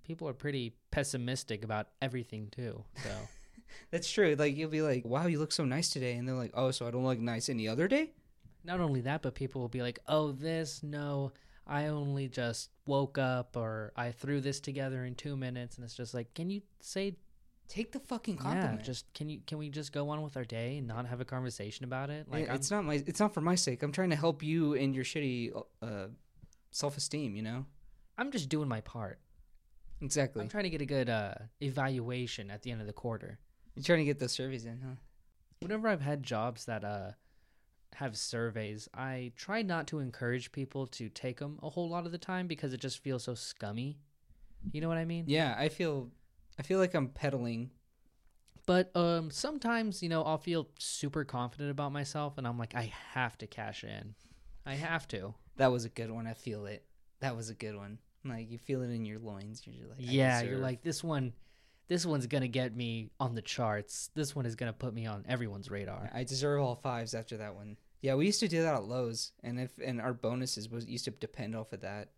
people 0.05 0.29
are 0.29 0.33
pretty 0.33 0.77
pessimistic 0.91 1.65
about 1.65 1.89
everything 2.01 2.49
too. 2.51 2.85
So 3.03 3.11
That's 3.91 4.11
true. 4.11 4.35
Like 4.39 4.57
you'll 4.57 4.71
be 4.71 4.83
like, 4.83 5.05
"Wow, 5.05 5.27
you 5.27 5.39
look 5.39 5.53
so 5.53 5.65
nice 5.65 5.91
today," 5.91 6.15
and 6.15 6.27
they're 6.27 6.35
like, 6.35 6.53
"Oh, 6.55 6.71
so 6.71 6.87
I 6.87 6.91
don't 6.91 7.05
look 7.05 7.19
nice 7.19 7.49
any 7.49 7.69
other 7.69 7.89
day?" 7.89 8.13
not 8.63 8.81
only 8.81 9.01
that, 9.01 9.23
but 9.23 9.35
people 9.35 9.61
will 9.61 9.69
be 9.69 9.83
like, 9.83 9.99
"Oh, 10.07 10.33
this 10.33 10.83
no, 10.83 11.33
I 11.67 11.87
only 11.87 12.29
just 12.29 12.71
woke 12.87 13.17
up 13.17 13.57
or 13.57 13.93
I 13.97 14.11
threw 14.13 14.41
this 14.41 14.61
together 14.61 15.05
in 15.05 15.15
2 15.15 15.37
minutes." 15.37 15.77
And 15.77 15.85
it's 15.85 15.95
just 15.95 16.15
like, 16.15 16.35
"Can 16.35 16.51
you 16.51 16.63
say 16.81 17.17
Take 17.71 17.93
the 17.93 18.01
fucking 18.01 18.37
compliment. 18.37 18.81
yeah, 18.81 18.85
just 18.85 19.11
can 19.15 19.29
you 19.29 19.41
can 19.47 19.57
we 19.57 19.69
just 19.71 19.93
go 19.93 20.11
on 20.11 20.23
with 20.23 20.37
our 20.37 20.45
day 20.45 20.79
and 20.79 20.87
not 20.89 21.07
have 21.07 21.21
a 21.21 21.25
conversation 21.25 21.85
about 21.85 22.11
it?" 22.11 22.29
Like 22.29 22.45
It- 22.49 22.51
it's 22.57 22.71
not 22.71 22.85
my. 22.85 22.95
It's 23.07 23.21
not 23.21 23.33
for 23.33 23.41
my 23.41 23.55
sake. 23.55 23.83
I'm 23.85 23.93
trying 23.93 24.11
to 24.11 24.17
help 24.17 24.43
you 24.43 24.75
in 24.75 24.93
your 24.93 25.05
shitty 25.05 25.53
uh, 25.81 26.09
self-esteem. 26.73 27.37
You 27.37 27.43
know. 27.43 27.67
I'm 28.19 28.31
just 28.33 28.49
doing 28.49 28.69
my 28.69 28.81
part. 28.81 29.21
Exactly. 30.03 30.43
I'm 30.43 30.49
trying 30.49 30.65
to 30.65 30.71
get 30.71 30.83
a 30.83 30.87
good 30.87 31.09
uh 31.09 31.35
evaluation 31.63 32.51
at 32.51 32.63
the 32.63 32.71
end 32.73 32.81
of 32.81 32.87
the 32.87 32.93
quarter. 32.93 33.39
You're 33.77 33.85
trying 33.85 34.01
to 34.01 34.05
get 34.05 34.19
those 34.19 34.33
surveys 34.33 34.67
in, 34.67 34.81
huh? 34.81 34.97
whenever 35.61 35.89
I've 35.89 36.01
had 36.01 36.23
jobs 36.23 36.65
that 36.65 36.85
uh 36.85 37.13
have 37.95 38.17
surveys, 38.17 38.89
I 38.95 39.33
try 39.37 39.63
not 39.63 39.87
to 39.89 39.99
encourage 39.99 40.53
people 40.53 40.87
to 40.89 41.09
take 41.09 41.39
them 41.39 41.59
a 41.63 41.71
whole 41.71 41.89
lot 41.89 42.07
of 42.07 42.13
the 42.13 42.19
time 42.19 42.47
because 42.47 42.73
it 42.73 42.81
just 42.81 42.99
feels 42.99 43.25
so 43.25 43.35
scummy. 43.35 43.99
You 44.73 44.81
know 44.81 44.89
what 44.89 44.99
I 44.99 45.05
mean? 45.05 45.25
Yeah, 45.29 45.55
I 45.57 45.69
feel. 45.69 46.11
I 46.59 46.63
feel 46.63 46.79
like 46.79 46.95
I'm 46.95 47.09
peddling. 47.09 47.71
But 48.67 48.95
um 48.97 49.31
sometimes, 49.31 50.03
you 50.03 50.09
know, 50.09 50.23
I'll 50.23 50.39
feel 50.39 50.69
super 50.79 51.25
confident 51.25 51.71
about 51.71 51.93
myself 51.93 52.39
and 52.39 52.47
I'm 52.47 52.59
like 52.59 52.75
I 52.75 52.93
have 53.13 53.37
to 53.39 53.47
cash 53.47 53.85
in. 53.85 54.15
I 54.67 54.75
have 54.75 55.09
to. 55.09 55.35
That 55.57 55.73
was 55.73 55.85
a 55.85 55.89
good 55.89 56.11
one. 56.11 56.27
I 56.27 56.35
feel 56.35 56.67
it. 56.67 56.85
That 57.21 57.37
was 57.37 57.51
a 57.51 57.55
good 57.55 57.77
one. 57.77 57.99
Like 58.25 58.51
you 58.51 58.59
feel 58.59 58.83
it 58.83 58.91
in 58.91 59.05
your 59.05 59.19
loins. 59.19 59.63
You're 59.65 59.77
just 59.77 59.89
like, 59.91 59.99
yeah, 59.99 60.43
you're 60.43 60.59
like 60.59 60.83
this 60.83 61.03
one 61.03 61.33
this 61.91 62.07
one's 62.07 62.29
going 62.29 62.43
to 62.43 62.49
get 62.49 62.77
me 62.77 63.11
on 63.19 63.35
the 63.35 63.43
charts. 63.43 64.11
This 64.15 64.37
one 64.37 64.47
is 64.47 64.55
going 64.55 64.73
to 64.73 64.79
put 64.79 64.95
me 64.95 65.07
on 65.07 65.25
everyone's 65.29 65.73
radar. 65.73 66.09
I 66.15 66.23
deserve 66.23 66.63
all 66.63 66.77
fives 66.77 67.15
after 67.15 67.39
that 67.39 67.57
one. 67.57 67.77
Yeah, 68.01 68.15
we 68.15 68.27
used 68.27 68.39
to 68.41 68.49
do 68.49 68.63
that 68.63 68.77
at 68.77 68.85
Lowe's, 68.85 69.33
and 69.43 69.59
if 69.59 69.73
and 69.85 70.01
our 70.01 70.15
bonuses 70.15 70.71
was 70.71 70.87
used 70.87 71.05
to 71.07 71.11
depend 71.11 71.57
off 71.57 71.73
of 71.73 71.81
that. 71.81 72.11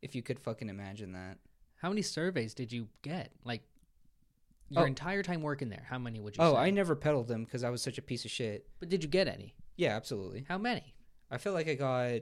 If 0.00 0.14
you 0.14 0.22
could 0.22 0.38
fucking 0.38 0.68
imagine 0.68 1.12
that. 1.14 1.38
How 1.74 1.88
many 1.88 2.02
surveys 2.02 2.54
did 2.54 2.72
you 2.72 2.86
get? 3.02 3.32
Like 3.44 3.62
your 4.68 4.82
Oh. 4.82 4.86
entire 4.86 5.22
time 5.22 5.42
working 5.42 5.68
there, 5.68 5.86
how 5.88 5.98
many 5.98 6.20
would 6.20 6.36
you 6.36 6.42
Oh, 6.42 6.54
say? 6.54 6.58
I 6.58 6.70
never 6.70 6.94
peddled 6.96 7.28
them 7.28 7.44
because 7.44 7.62
I 7.64 7.70
was 7.70 7.82
such 7.82 7.98
a 7.98 8.02
piece 8.02 8.24
of 8.24 8.30
shit. 8.30 8.68
But 8.80 8.88
did 8.88 9.02
you 9.04 9.08
get 9.08 9.28
any? 9.28 9.54
Yeah, 9.76 9.94
absolutely. 9.96 10.44
How 10.48 10.58
many? 10.58 10.94
I 11.30 11.38
feel 11.38 11.52
like 11.52 11.68
I 11.68 11.74
got, 11.74 12.20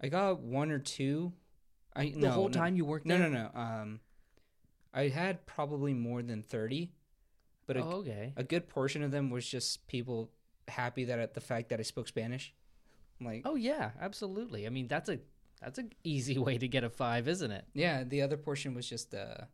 I 0.00 0.08
got 0.08 0.40
one 0.40 0.70
or 0.70 0.78
two. 0.78 1.32
I 1.94 2.06
The 2.10 2.16
no, 2.20 2.30
whole 2.30 2.48
no, 2.48 2.52
time 2.58 2.74
you 2.76 2.84
worked 2.84 3.06
No, 3.06 3.18
there? 3.18 3.28
no, 3.28 3.50
no. 3.54 3.60
Um, 3.60 4.00
I 4.94 5.08
had 5.08 5.46
probably 5.46 5.94
more 5.94 6.22
than 6.22 6.42
thirty, 6.42 6.92
but 7.66 7.76
a, 7.76 7.84
oh, 7.84 7.90
okay. 7.98 8.32
a 8.36 8.44
good 8.44 8.68
portion 8.68 9.02
of 9.02 9.10
them 9.10 9.30
was 9.30 9.46
just 9.46 9.86
people 9.86 10.30
happy 10.68 11.04
that 11.04 11.18
at 11.18 11.34
the 11.34 11.40
fact 11.40 11.68
that 11.70 11.80
I 11.80 11.82
spoke 11.82 12.08
Spanish. 12.08 12.54
I'm 13.20 13.26
like, 13.26 13.42
Oh 13.44 13.54
yeah, 13.54 13.90
absolutely. 14.00 14.66
I 14.66 14.70
mean, 14.70 14.88
that's 14.88 15.08
a 15.08 15.18
that's 15.60 15.78
an 15.78 15.92
easy 16.02 16.38
way 16.46 16.58
to 16.58 16.66
get 16.68 16.82
a 16.84 16.90
5, 16.90 17.28
isn't 17.28 17.50
it? 17.50 17.64
yeah. 17.74 18.04
The 18.04 18.22
other 18.22 18.36
portion 18.36 18.74
was 18.74 18.88
just 18.88 19.14
uh, 19.14 19.44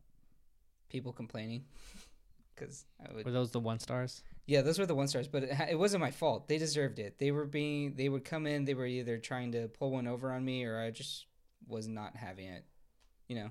people 0.89 1.13
complaining 1.13 1.65
because 2.55 2.85
I 3.01 3.13
would. 3.15 3.25
Were 3.25 3.33
those 3.33 3.51
the 3.51 3.61
one 3.61 3.79
stars? 3.79 4.23
Yeah, 4.47 4.63
those 4.63 4.79
were 4.79 4.87
the 4.87 4.95
one 4.95 5.09
stars, 5.09 5.29
but 5.29 5.45
it, 5.45 5.57
it 5.71 5.79
wasn't 5.79 6.01
my 6.01 6.11
fault. 6.11 6.49
They 6.49 6.59
deserved 6.59 6.99
it. 6.99 7.19
They 7.19 7.31
were 7.31 7.45
being, 7.45 7.95
they 7.97 8.09
would 8.09 8.25
come 8.25 8.47
in, 8.47 8.65
they 8.65 8.75
were 8.75 8.87
either 8.87 9.19
trying 9.19 9.53
to 9.53 9.69
pull 9.69 9.91
one 9.91 10.07
over 10.07 10.33
on 10.33 10.45
me, 10.45 10.65
or 10.65 10.81
I 10.81 10.91
just 10.91 11.27
was 11.67 11.87
not 11.87 12.17
having 12.17 12.47
it. 12.47 12.65
You 13.29 13.37
know, 13.37 13.51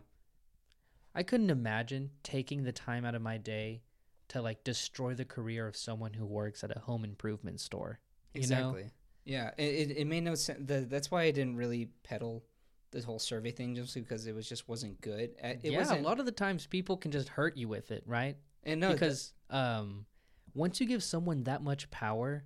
I 1.14 1.24
couldn't 1.24 1.50
imagine 1.50 2.12
taking 2.24 2.64
the 2.64 2.72
time 2.72 3.06
out 3.06 3.16
of 3.16 3.22
my 3.22 3.38
day 3.38 3.82
to 4.30 4.42
like 4.42 4.64
destroy 4.64 5.14
the 5.14 5.26
career 5.26 5.68
of 5.68 5.76
someone 5.76 6.14
who 6.14 6.26
works 6.26 6.64
at 6.64 6.76
a 6.76 6.80
home 6.80 7.04
improvement 7.04 7.60
store. 7.60 8.00
You 8.34 8.42
know? 8.42 8.70
exactly. 8.70 8.90
Yeah, 9.24 9.52
it, 9.58 9.90
it, 9.92 9.98
it 9.98 10.08
made 10.08 10.24
no 10.24 10.36
sense. 10.36 10.60
The, 10.66 10.82
that's 10.82 11.12
why 11.12 11.24
I 11.24 11.32
didn't 11.32 11.58
really 11.58 11.90
peddle 12.04 12.44
the 12.92 13.02
whole 13.02 13.20
survey 13.20 13.52
thing, 13.52 13.76
just 13.76 13.94
because 13.94 14.28
it 14.28 14.34
was 14.36 14.48
just 14.48 14.68
wasn't 14.68 15.00
good. 15.02 15.36
Uh, 15.44 15.48
It 15.62 15.72
yeah, 15.72 15.80
wasn't, 15.80 16.02
a 16.02 16.04
lot 16.04 16.20
of 16.20 16.26
the 16.26 16.32
times 16.32 16.66
people 16.68 16.98
can 16.98 17.12
just 17.12 17.30
hurt 17.30 17.58
you 17.58 17.68
with 17.68 17.92
it, 17.92 18.04
right? 18.06 18.38
and 18.64 18.80
no, 18.82 18.92
because 18.94 19.34
um 19.50 20.06
once 20.54 20.80
you 20.82 20.88
give 20.88 21.04
someone 21.04 21.44
that 21.44 21.62
much 21.64 21.90
power, 21.92 22.44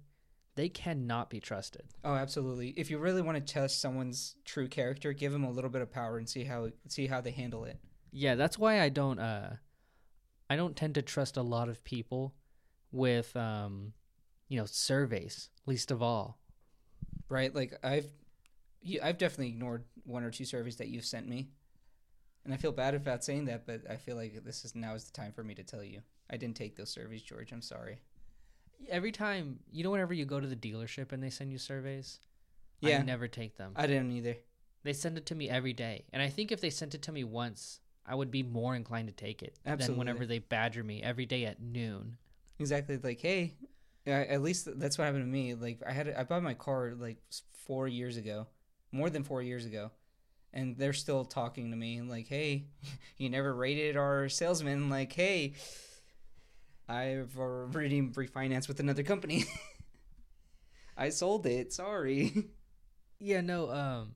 they 0.55 0.67
cannot 0.69 1.29
be 1.29 1.39
trusted. 1.39 1.83
oh, 2.03 2.13
absolutely. 2.15 2.69
If 2.77 2.89
you 2.91 2.97
really 2.99 3.21
want 3.21 3.37
to 3.37 3.53
test 3.53 3.79
someone's 3.79 4.35
true 4.45 4.67
character, 4.67 5.13
give 5.13 5.31
them 5.31 5.43
a 5.45 5.49
little 5.51 5.69
bit 5.69 5.81
of 5.81 5.89
power 5.91 6.17
and 6.17 6.27
see 6.29 6.43
how 6.43 6.69
see 6.87 7.07
how 7.07 7.21
they 7.21 7.31
handle 7.31 7.63
it. 7.65 7.79
Yeah, 8.11 8.35
that's 8.35 8.57
why 8.59 8.81
I 8.81 8.89
don't 8.89 9.19
uh 9.19 9.55
I 10.49 10.55
don't 10.57 10.75
tend 10.75 10.95
to 10.95 11.01
trust 11.01 11.37
a 11.37 11.41
lot 11.41 11.69
of 11.69 11.83
people 11.83 12.33
with 12.91 13.35
um 13.37 13.93
you 14.49 14.57
know, 14.59 14.65
surveys, 14.65 15.49
least 15.65 15.91
of 15.91 16.01
all. 16.03 16.37
right? 17.29 17.55
Like 17.55 17.73
I've, 17.83 18.05
you, 18.81 18.99
I've 19.03 19.17
definitely 19.17 19.49
ignored 19.49 19.83
one 20.03 20.23
or 20.23 20.31
two 20.31 20.45
surveys 20.45 20.77
that 20.77 20.87
you've 20.87 21.05
sent 21.05 21.27
me, 21.27 21.49
and 22.43 22.53
I 22.53 22.57
feel 22.57 22.71
bad 22.71 22.95
about 22.95 23.23
saying 23.23 23.45
that, 23.45 23.65
but 23.65 23.81
I 23.89 23.95
feel 23.97 24.15
like 24.15 24.43
this 24.43 24.65
is 24.65 24.75
now 24.75 24.95
is 24.95 25.03
the 25.05 25.11
time 25.11 25.31
for 25.31 25.43
me 25.43 25.53
to 25.55 25.63
tell 25.63 25.83
you 25.83 26.01
I 26.29 26.37
didn't 26.37 26.55
take 26.55 26.75
those 26.75 26.89
surveys, 26.89 27.21
George. 27.21 27.51
I'm 27.51 27.61
sorry. 27.61 27.99
Every 28.89 29.11
time, 29.11 29.59
you 29.71 29.83
know, 29.83 29.91
whenever 29.91 30.13
you 30.13 30.25
go 30.25 30.39
to 30.39 30.47
the 30.47 30.55
dealership 30.55 31.11
and 31.11 31.21
they 31.21 31.29
send 31.29 31.51
you 31.51 31.59
surveys, 31.59 32.19
Yeah. 32.79 32.99
I 32.99 33.03
never 33.03 33.27
take 33.27 33.57
them. 33.57 33.73
I 33.75 33.85
didn't 33.85 34.11
either. 34.11 34.37
They 34.83 34.93
send 34.93 35.17
it 35.19 35.27
to 35.27 35.35
me 35.35 35.47
every 35.49 35.73
day, 35.73 36.05
and 36.11 36.21
I 36.23 36.29
think 36.29 36.51
if 36.51 36.61
they 36.61 36.71
sent 36.71 36.95
it 36.95 37.03
to 37.03 37.11
me 37.11 37.23
once, 37.23 37.79
I 38.03 38.15
would 38.15 38.31
be 38.31 38.41
more 38.41 38.75
inclined 38.75 39.07
to 39.09 39.13
take 39.13 39.43
it 39.43 39.59
than 39.63 39.95
whenever 39.97 40.25
they 40.25 40.39
badger 40.39 40.83
me 40.83 41.03
every 41.03 41.27
day 41.27 41.45
at 41.45 41.61
noon. 41.61 42.17
Exactly. 42.57 42.97
Like, 42.97 43.19
hey, 43.19 43.53
at 44.07 44.41
least 44.41 44.67
that's 44.79 44.97
what 44.97 45.05
happened 45.05 45.23
to 45.23 45.27
me. 45.27 45.53
Like, 45.53 45.81
I 45.87 45.91
had 45.91 46.09
I 46.09 46.23
bought 46.23 46.41
my 46.41 46.55
car 46.55 46.93
like 46.97 47.17
four 47.53 47.87
years 47.87 48.17
ago, 48.17 48.47
more 48.91 49.09
than 49.09 49.23
four 49.23 49.41
years 49.41 49.65
ago, 49.65 49.91
and 50.53 50.77
they're 50.77 50.93
still 50.93 51.25
talking 51.25 51.71
to 51.71 51.77
me 51.77 52.01
like, 52.01 52.27
hey, 52.27 52.65
you 53.17 53.29
never 53.29 53.53
rated 53.53 53.97
our 53.97 54.29
salesman. 54.29 54.89
Like, 54.89 55.13
hey, 55.13 55.53
I've 56.89 57.37
already 57.37 58.01
refinanced 58.01 58.67
with 58.67 58.79
another 58.79 59.03
company. 59.03 59.45
I 60.97 61.09
sold 61.09 61.45
it. 61.45 61.73
Sorry. 61.73 62.33
Yeah, 63.23 63.41
no. 63.41 63.69
Um, 63.69 64.15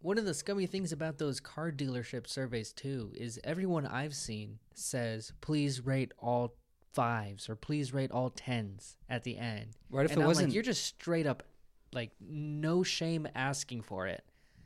one 0.00 0.18
of 0.18 0.24
the 0.24 0.34
scummy 0.34 0.66
things 0.66 0.90
about 0.90 1.18
those 1.18 1.38
car 1.38 1.70
dealership 1.70 2.26
surveys 2.26 2.72
too 2.72 3.12
is 3.14 3.38
everyone 3.44 3.86
I've 3.86 4.16
seen 4.16 4.58
says, 4.74 5.32
"Please 5.40 5.86
rate 5.86 6.10
all 6.18 6.54
fives 6.92 7.48
or 7.48 7.54
please 7.54 7.92
rate 7.92 8.10
all 8.10 8.30
tens 8.30 8.96
at 9.08 9.22
the 9.22 9.38
end." 9.38 9.76
What 9.90 10.06
if 10.06 10.10
and 10.10 10.20
it 10.20 10.22
I'm 10.22 10.26
wasn't 10.26 10.48
like, 10.48 10.54
you're 10.54 10.64
just 10.64 10.84
straight 10.84 11.26
up, 11.26 11.44
like, 11.92 12.10
no 12.20 12.82
shame 12.82 13.26
asking 13.34 13.82
for 13.82 14.06
it. 14.06 14.22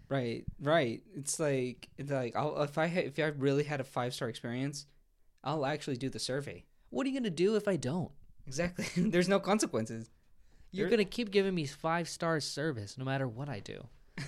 right? 0.08 0.44
Right. 0.60 1.02
It's 1.16 1.38
like 1.40 1.88
it's 1.98 2.10
like 2.10 2.34
I'll, 2.36 2.62
if 2.62 2.76
I 2.78 2.86
ha- 2.88 3.06
if 3.06 3.18
I 3.18 3.26
really 3.38 3.64
had 3.64 3.80
a 3.80 3.84
five 3.84 4.12
star 4.14 4.28
experience, 4.28 4.86
I'll 5.44 5.64
actually 5.66 5.96
do 5.96 6.08
the 6.10 6.18
survey. 6.18 6.64
What 6.90 7.06
are 7.06 7.10
you 7.10 7.18
gonna 7.18 7.30
do 7.30 7.56
if 7.56 7.66
I 7.68 7.76
don't? 7.76 8.10
Exactly. 8.46 8.86
There's 9.10 9.28
no 9.28 9.40
consequences. 9.40 10.10
You're 10.72 10.88
gonna 10.90 11.04
keep 11.04 11.30
giving 11.30 11.54
me 11.54 11.66
five 11.66 12.08
star 12.08 12.40
service 12.40 12.96
no 12.98 13.04
matter 13.04 13.26
what 13.28 13.48
I 13.48 13.60
do. 13.60 13.86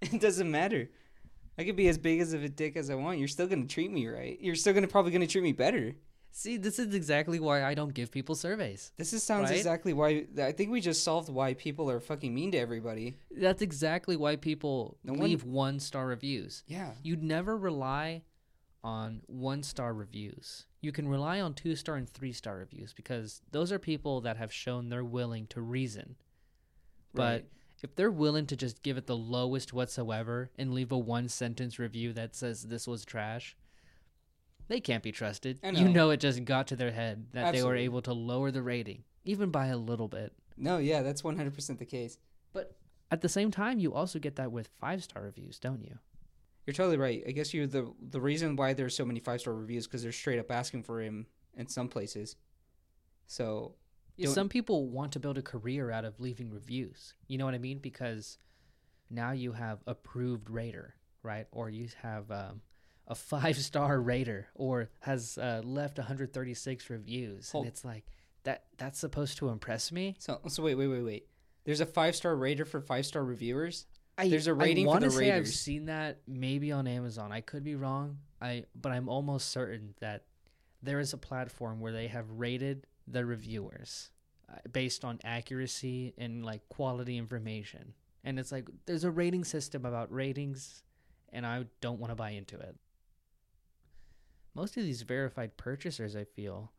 It 0.00 0.20
doesn't 0.20 0.50
matter. 0.50 0.90
I 1.58 1.64
could 1.64 1.74
be 1.76 1.88
as 1.88 1.98
big 1.98 2.20
as 2.20 2.32
of 2.32 2.44
a 2.44 2.48
dick 2.48 2.76
as 2.76 2.88
I 2.88 2.94
want. 2.94 3.18
You're 3.18 3.26
still 3.28 3.48
gonna 3.48 3.66
treat 3.66 3.90
me 3.90 4.06
right. 4.06 4.38
You're 4.40 4.54
still 4.54 4.72
gonna 4.72 4.86
probably 4.88 5.10
gonna 5.10 5.26
treat 5.26 5.42
me 5.42 5.52
better. 5.52 5.94
See, 6.38 6.56
this 6.56 6.78
is 6.78 6.94
exactly 6.94 7.40
why 7.40 7.64
I 7.64 7.74
don't 7.74 7.92
give 7.92 8.12
people 8.12 8.36
surveys. 8.36 8.92
This 8.96 9.12
is 9.12 9.24
sounds 9.24 9.50
Right? 9.50 9.56
exactly 9.56 9.92
why. 9.92 10.24
I 10.40 10.52
think 10.52 10.70
we 10.70 10.80
just 10.80 11.02
solved 11.02 11.28
why 11.28 11.54
people 11.54 11.90
are 11.90 11.98
fucking 11.98 12.32
mean 12.32 12.52
to 12.52 12.58
everybody. 12.58 13.18
That's 13.28 13.60
exactly 13.60 14.14
why 14.14 14.36
people 14.36 14.98
No 15.02 15.14
leave 15.14 15.42
one 15.42 15.80
star 15.80 16.06
reviews. 16.06 16.62
Yeah. 16.68 16.92
You'd 17.02 17.24
never 17.24 17.58
rely 17.58 18.22
on 18.84 19.22
one 19.26 19.64
star 19.64 19.92
reviews. 19.92 20.66
You 20.80 20.92
can 20.92 21.08
rely 21.08 21.40
on 21.40 21.54
two 21.54 21.74
star 21.74 21.96
and 21.96 22.08
three 22.08 22.32
star 22.32 22.58
reviews 22.58 22.92
because 22.92 23.42
those 23.50 23.72
are 23.72 23.80
people 23.80 24.20
that 24.20 24.36
have 24.36 24.52
shown 24.52 24.90
they're 24.90 25.04
willing 25.04 25.48
to 25.48 25.60
reason. 25.60 26.14
But 27.12 27.42
Right. 27.42 27.50
if 27.82 27.96
they're 27.96 28.12
willing 28.12 28.46
to 28.46 28.56
just 28.56 28.84
give 28.84 28.96
it 28.96 29.08
the 29.08 29.16
lowest 29.16 29.72
whatsoever 29.72 30.52
and 30.56 30.72
leave 30.72 30.92
a 30.92 30.98
one 30.98 31.28
sentence 31.28 31.80
review 31.80 32.12
that 32.12 32.36
says 32.36 32.62
this 32.62 32.86
was 32.86 33.04
trash, 33.04 33.56
they 34.68 34.80
can't 34.80 35.02
be 35.02 35.12
trusted. 35.12 35.58
I 35.62 35.70
You 35.70 35.86
know. 35.86 35.92
know 35.92 36.10
it 36.10 36.20
just 36.20 36.44
got 36.44 36.68
to 36.68 36.76
their 36.76 36.92
head 36.92 37.26
that 37.32 37.52
they 37.52 37.62
were 37.62 37.76
able 37.76 38.02
to 38.02 38.12
lower 38.12 38.50
the 38.50 38.62
rating, 38.62 39.04
even 39.24 39.50
by 39.50 39.66
a 39.66 39.76
little 39.76 40.08
bit. 40.08 40.32
No, 40.56 40.78
yeah, 40.78 41.02
that's 41.02 41.22
100 41.24 41.54
percent 41.54 41.78
the 41.78 41.84
case. 41.86 42.18
But 42.52 42.76
at 43.10 43.20
the 43.20 43.28
same 43.28 43.50
time, 43.50 43.78
you 43.78 43.94
also 43.94 44.18
get 44.18 44.36
that 44.36 44.52
with 44.52 44.68
five 44.80 45.02
star 45.02 45.22
reviews, 45.22 45.58
don't 45.58 45.82
you? 45.82 45.98
You're 46.66 46.74
totally 46.74 46.98
right. 46.98 47.22
I 47.26 47.30
guess 47.32 47.54
you're 47.54 47.66
the 47.66 47.92
the 48.00 48.20
reason 48.20 48.54
why 48.56 48.74
there's 48.74 48.94
so 48.94 49.04
many 49.04 49.20
five 49.20 49.40
star 49.40 49.54
reviews 49.54 49.86
because 49.86 50.02
they're 50.02 50.12
straight 50.12 50.38
up 50.38 50.50
asking 50.50 50.82
for 50.82 51.00
him 51.00 51.26
in 51.56 51.66
some 51.68 51.88
places. 51.88 52.36
So 53.26 53.74
Yeah, 54.16 54.30
Some 54.30 54.48
people 54.48 54.88
want 54.88 55.12
to 55.12 55.20
build 55.20 55.38
a 55.38 55.42
career 55.42 55.90
out 55.90 56.04
of 56.04 56.18
leaving 56.20 56.50
reviews. 56.50 57.14
You 57.28 57.38
know 57.38 57.44
what 57.44 57.54
I 57.54 57.58
mean? 57.58 57.78
Because 57.78 58.38
now 59.10 59.32
you 59.32 59.52
have 59.52 59.78
approved 59.86 60.50
rater, 60.50 60.94
right? 61.22 61.46
Or 61.52 61.70
you 61.70 61.88
have 62.02 62.30
um, 62.30 62.60
a 63.08 63.14
five 63.14 63.56
star 63.56 64.00
rater, 64.12 64.46
or 64.54 64.90
has 65.00 65.36
uh, 65.38 65.62
left 65.64 65.98
136 65.98 66.90
reviews, 66.90 67.50
Hold- 67.50 67.64
and 67.64 67.72
it's 67.72 67.84
like 67.84 68.04
that. 68.44 68.64
That's 68.76 68.98
supposed 68.98 69.38
to 69.38 69.48
impress 69.48 69.90
me. 69.90 70.16
so 70.18 70.40
so 70.46 70.62
wait 70.62 70.76
wait 70.76 70.86
wait 70.86 71.02
wait. 71.02 71.26
There's 71.64 71.80
a 71.80 71.86
five 71.86 72.14
star 72.14 72.36
rater 72.36 72.64
for 72.64 72.80
five 72.80 73.04
star 73.06 73.24
reviewers. 73.24 73.86
I, 74.16 74.28
There's 74.28 74.46
a 74.48 74.54
rating 74.54 74.86
for 74.86 74.90
I 74.90 74.94
wanna 74.94 75.06
the 75.06 75.12
say 75.12 75.32
I've 75.32 75.46
seen 75.48 75.86
that 75.86 76.18
maybe 76.26 76.72
on 76.72 76.86
Amazon. 76.86 77.30
I 77.32 77.40
could 77.40 77.62
be 77.64 77.76
wrong. 77.76 78.18
I 78.40 78.64
but 78.74 78.92
I'm 78.92 79.08
almost 79.08 79.50
certain 79.50 79.94
that 80.00 80.24
there 80.82 80.98
is 81.00 81.12
a 81.12 81.18
platform 81.18 81.80
where 81.80 81.92
they 81.92 82.08
have 82.08 82.30
rated 82.30 82.86
the 83.06 83.24
reviewers 83.24 84.10
uh, 84.52 84.56
based 84.72 85.04
on 85.04 85.18
accuracy 85.24 86.14
and 86.18 86.44
like 86.44 86.68
quality 86.68 87.16
information. 87.16 87.94
And 88.24 88.38
it's 88.38 88.50
like 88.52 88.68
there's 88.86 89.04
a 89.04 89.10
rating 89.10 89.44
system 89.44 89.84
about 89.84 90.12
ratings, 90.12 90.82
and 91.32 91.46
I 91.46 91.64
don't 91.80 92.00
want 92.00 92.10
to 92.10 92.16
buy 92.16 92.30
into 92.30 92.58
it. 92.58 92.76
Most 94.54 94.76
of 94.76 94.82
these 94.82 95.02
verified 95.02 95.56
purchasers, 95.56 96.16
I 96.16 96.24
feel, 96.24 96.72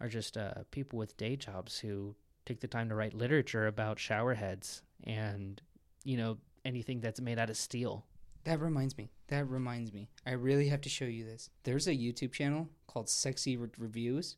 are 0.00 0.08
just 0.08 0.36
uh, 0.36 0.54
people 0.70 0.98
with 0.98 1.16
day 1.16 1.36
jobs 1.36 1.78
who 1.78 2.14
take 2.44 2.60
the 2.60 2.68
time 2.68 2.88
to 2.88 2.94
write 2.94 3.14
literature 3.14 3.66
about 3.66 3.98
shower 3.98 4.34
heads 4.34 4.82
and 5.04 5.60
you 6.04 6.16
know 6.16 6.38
anything 6.64 7.00
that's 7.00 7.20
made 7.20 7.38
out 7.38 7.50
of 7.50 7.56
steel. 7.56 8.04
That 8.44 8.60
reminds 8.60 8.96
me. 8.96 9.10
That 9.28 9.48
reminds 9.48 9.92
me. 9.92 10.08
I 10.26 10.32
really 10.32 10.68
have 10.68 10.80
to 10.82 10.88
show 10.88 11.04
you 11.04 11.24
this. 11.24 11.50
There's 11.64 11.86
a 11.86 11.92
YouTube 11.92 12.32
channel 12.32 12.68
called 12.86 13.08
Sexy 13.08 13.56
Re- 13.56 13.68
Reviews, 13.76 14.36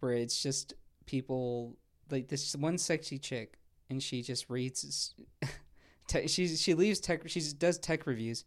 where 0.00 0.12
it's 0.12 0.42
just 0.42 0.74
people 1.06 1.76
like 2.10 2.28
this 2.28 2.54
one 2.56 2.78
sexy 2.78 3.18
chick, 3.18 3.58
and 3.90 4.02
she 4.02 4.22
just 4.22 4.48
reads. 4.48 5.14
Te- 6.08 6.28
she 6.28 6.48
she 6.48 6.74
leaves 6.74 7.00
tech. 7.00 7.28
She 7.28 7.40
does 7.58 7.78
tech 7.78 8.06
reviews, 8.06 8.44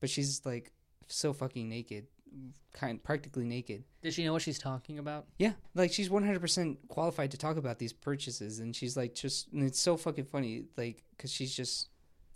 but 0.00 0.10
she's 0.10 0.44
like 0.44 0.72
so 1.08 1.32
fucking 1.32 1.68
naked, 1.68 2.06
kind 2.72 3.02
practically 3.02 3.44
naked. 3.44 3.84
Does 4.02 4.14
she 4.14 4.24
know 4.24 4.32
what 4.32 4.42
she's 4.42 4.58
talking 4.58 4.98
about? 4.98 5.26
Yeah, 5.38 5.52
like 5.74 5.92
she's 5.92 6.10
one 6.10 6.24
hundred 6.24 6.40
percent 6.40 6.78
qualified 6.88 7.30
to 7.32 7.38
talk 7.38 7.56
about 7.56 7.78
these 7.78 7.92
purchases, 7.92 8.60
and 8.60 8.74
she's 8.74 8.96
like 8.96 9.14
just. 9.14 9.52
And 9.52 9.64
it's 9.64 9.80
so 9.80 9.96
fucking 9.96 10.26
funny, 10.26 10.64
like 10.76 11.02
because 11.16 11.32
she's 11.32 11.54
just. 11.54 11.88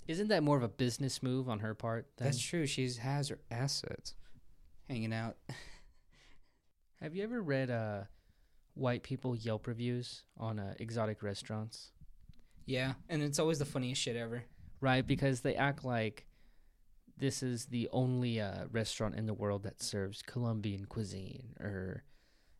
Isn't 0.08 0.28
that 0.28 0.42
more 0.42 0.56
of 0.56 0.62
a 0.62 0.68
business 0.68 1.22
move 1.22 1.48
on 1.48 1.60
her 1.60 1.74
part? 1.74 2.06
Than, 2.16 2.26
That's 2.26 2.40
true. 2.40 2.66
She 2.66 2.90
has 3.00 3.28
her 3.28 3.38
assets, 3.50 4.14
hanging 4.88 5.12
out. 5.12 5.36
have 7.00 7.14
you 7.14 7.22
ever 7.22 7.40
read 7.40 7.70
uh, 7.70 8.02
white 8.74 9.02
people 9.02 9.36
Yelp 9.36 9.66
reviews 9.66 10.24
on 10.36 10.58
uh, 10.58 10.74
exotic 10.80 11.22
restaurants? 11.22 11.92
Yeah, 12.66 12.94
and 13.08 13.22
it's 13.22 13.38
always 13.38 13.58
the 13.58 13.64
funniest 13.64 14.00
shit 14.00 14.16
ever. 14.16 14.44
Right, 14.80 15.06
because 15.06 15.42
they 15.42 15.54
act 15.54 15.84
like 15.84 16.26
this 17.20 17.42
is 17.42 17.66
the 17.66 17.88
only 17.92 18.40
uh, 18.40 18.64
restaurant 18.72 19.14
in 19.14 19.26
the 19.26 19.34
world 19.34 19.62
that 19.62 19.82
serves 19.82 20.22
Colombian 20.22 20.86
cuisine 20.86 21.54
or 21.60 22.02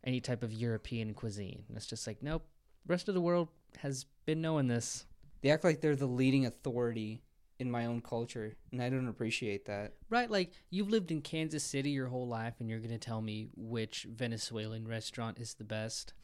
any 0.05 0.21
type 0.21 0.43
of 0.43 0.53
European 0.53 1.15
cuisine. 1.15 1.65
And 1.69 1.77
it's 1.77 1.87
just 1.87 2.07
like, 2.07 2.23
nope. 2.23 2.47
Rest 2.87 3.09
of 3.09 3.15
the 3.15 3.21
world 3.21 3.49
has 3.79 4.07
been 4.25 4.41
knowing 4.41 4.69
this. 4.69 5.07
They 5.43 5.51
act 5.51 5.65
like 5.65 5.81
they're 5.81 5.97
the 5.97 6.07
leading 6.07 6.47
authority 6.47 7.23
in 7.59 7.71
my 7.71 7.85
own 7.85 8.01
culture, 8.01 8.57
and 8.73 8.83
I 8.83 8.89
don't 8.89 9.07
appreciate 9.07 9.67
that. 9.67 9.93
Right, 10.09 10.31
like 10.31 10.53
you've 10.71 10.89
lived 10.89 11.11
in 11.11 11.21
Kansas 11.21 11.63
City 11.63 11.91
your 11.91 12.09
whole 12.09 12.27
life, 12.27 12.55
and 12.59 12.71
you're 12.71 12.79
gonna 12.79 12.99
tell 12.99 13.21
me 13.21 13.49
which 13.55 14.07
Venezuelan 14.11 14.89
restaurant 14.89 15.39
is 15.39 15.55
the 15.55 15.65
best. 15.65 16.15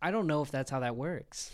I 0.00 0.12
don't 0.12 0.28
know 0.28 0.42
if 0.42 0.52
that's 0.52 0.70
how 0.70 0.78
that 0.80 0.94
works. 0.94 1.50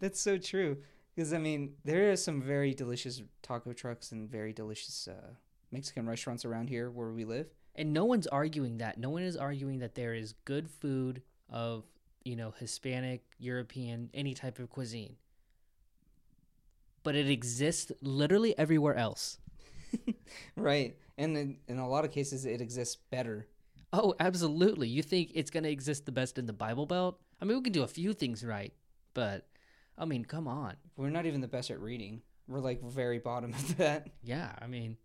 That's 0.00 0.20
so 0.20 0.36
true. 0.36 0.78
Because 1.14 1.32
I 1.32 1.38
mean, 1.38 1.74
there 1.84 2.10
are 2.10 2.16
some 2.16 2.42
very 2.42 2.74
delicious 2.74 3.22
taco 3.42 3.72
trucks 3.72 4.12
and 4.12 4.28
very 4.28 4.52
delicious 4.52 5.08
uh, 5.08 5.34
Mexican 5.70 6.08
restaurants 6.08 6.44
around 6.44 6.68
here 6.68 6.90
where 6.90 7.10
we 7.10 7.24
live. 7.24 7.46
And 7.76 7.92
no 7.92 8.04
one's 8.04 8.26
arguing 8.26 8.78
that. 8.78 8.98
No 8.98 9.10
one 9.10 9.22
is 9.22 9.36
arguing 9.36 9.78
that 9.80 9.94
there 9.94 10.14
is 10.14 10.34
good 10.44 10.70
food 10.70 11.22
of 11.48 11.84
you 12.24 12.36
know 12.36 12.54
Hispanic, 12.58 13.22
European, 13.38 14.10
any 14.14 14.34
type 14.34 14.58
of 14.58 14.70
cuisine. 14.70 15.16
But 17.02 17.14
it 17.14 17.28
exists 17.28 17.92
literally 18.00 18.56
everywhere 18.58 18.96
else. 18.96 19.38
Right, 20.56 20.96
and 21.18 21.36
in, 21.36 21.56
in 21.68 21.78
a 21.78 21.88
lot 21.88 22.04
of 22.04 22.10
cases, 22.10 22.44
it 22.44 22.60
exists 22.60 22.96
better. 23.10 23.46
Oh, 23.92 24.14
absolutely. 24.18 24.88
You 24.88 25.02
think 25.02 25.30
it's 25.34 25.50
going 25.50 25.62
to 25.64 25.70
exist 25.70 26.06
the 26.06 26.12
best 26.12 26.38
in 26.38 26.46
the 26.46 26.52
Bible 26.52 26.86
Belt? 26.86 27.20
I 27.40 27.44
mean, 27.44 27.56
we 27.58 27.62
can 27.62 27.72
do 27.72 27.84
a 27.84 27.88
few 27.88 28.12
things 28.12 28.44
right, 28.44 28.72
but 29.14 29.46
I 29.96 30.04
mean, 30.04 30.24
come 30.24 30.48
on. 30.48 30.74
We're 30.96 31.10
not 31.10 31.26
even 31.26 31.40
the 31.40 31.48
best 31.48 31.70
at 31.70 31.80
reading. 31.80 32.22
We're 32.48 32.60
like 32.60 32.82
very 32.82 33.18
bottom 33.18 33.52
of 33.52 33.76
that. 33.78 34.08
Yeah, 34.22 34.52
I 34.60 34.66
mean, 34.66 34.96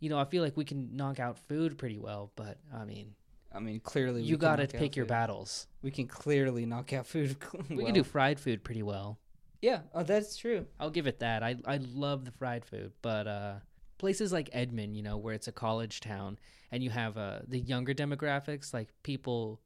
you 0.00 0.10
know, 0.10 0.18
I 0.18 0.24
feel 0.24 0.42
like 0.42 0.56
we 0.56 0.64
can 0.64 0.96
knock 0.96 1.20
out 1.20 1.38
food 1.38 1.78
pretty 1.78 1.98
well, 1.98 2.32
but 2.36 2.58
I 2.74 2.84
mean, 2.84 3.14
I 3.52 3.60
mean, 3.60 3.80
clearly, 3.80 4.22
we 4.22 4.28
you 4.28 4.36
got 4.36 4.56
to 4.56 4.66
pick 4.66 4.96
your 4.96 5.06
battles. 5.06 5.66
We 5.82 5.90
can 5.90 6.06
clearly 6.06 6.66
knock 6.66 6.92
out 6.92 7.06
food. 7.06 7.36
We 7.70 7.84
can 7.84 7.94
do 7.94 8.04
fried 8.04 8.40
food 8.40 8.64
pretty 8.64 8.82
well. 8.82 9.18
Yeah, 9.60 9.80
oh, 9.94 10.02
that's 10.02 10.36
true. 10.36 10.66
I'll 10.78 10.90
give 10.90 11.06
it 11.06 11.20
that. 11.20 11.42
I 11.42 11.56
I 11.64 11.78
love 11.78 12.24
the 12.24 12.30
fried 12.32 12.64
food, 12.64 12.92
but 13.02 13.26
uh 13.26 13.54
places 13.98 14.32
like 14.32 14.48
Edmond, 14.52 14.96
you 14.96 15.02
know, 15.02 15.16
where 15.16 15.34
it's 15.34 15.48
a 15.48 15.52
college 15.52 16.00
town, 16.00 16.38
and 16.70 16.82
you 16.82 16.90
have 16.90 17.18
uh, 17.18 17.40
the 17.46 17.58
younger 17.58 17.92
demographics, 17.92 18.72
like 18.72 18.88
people 19.02 19.60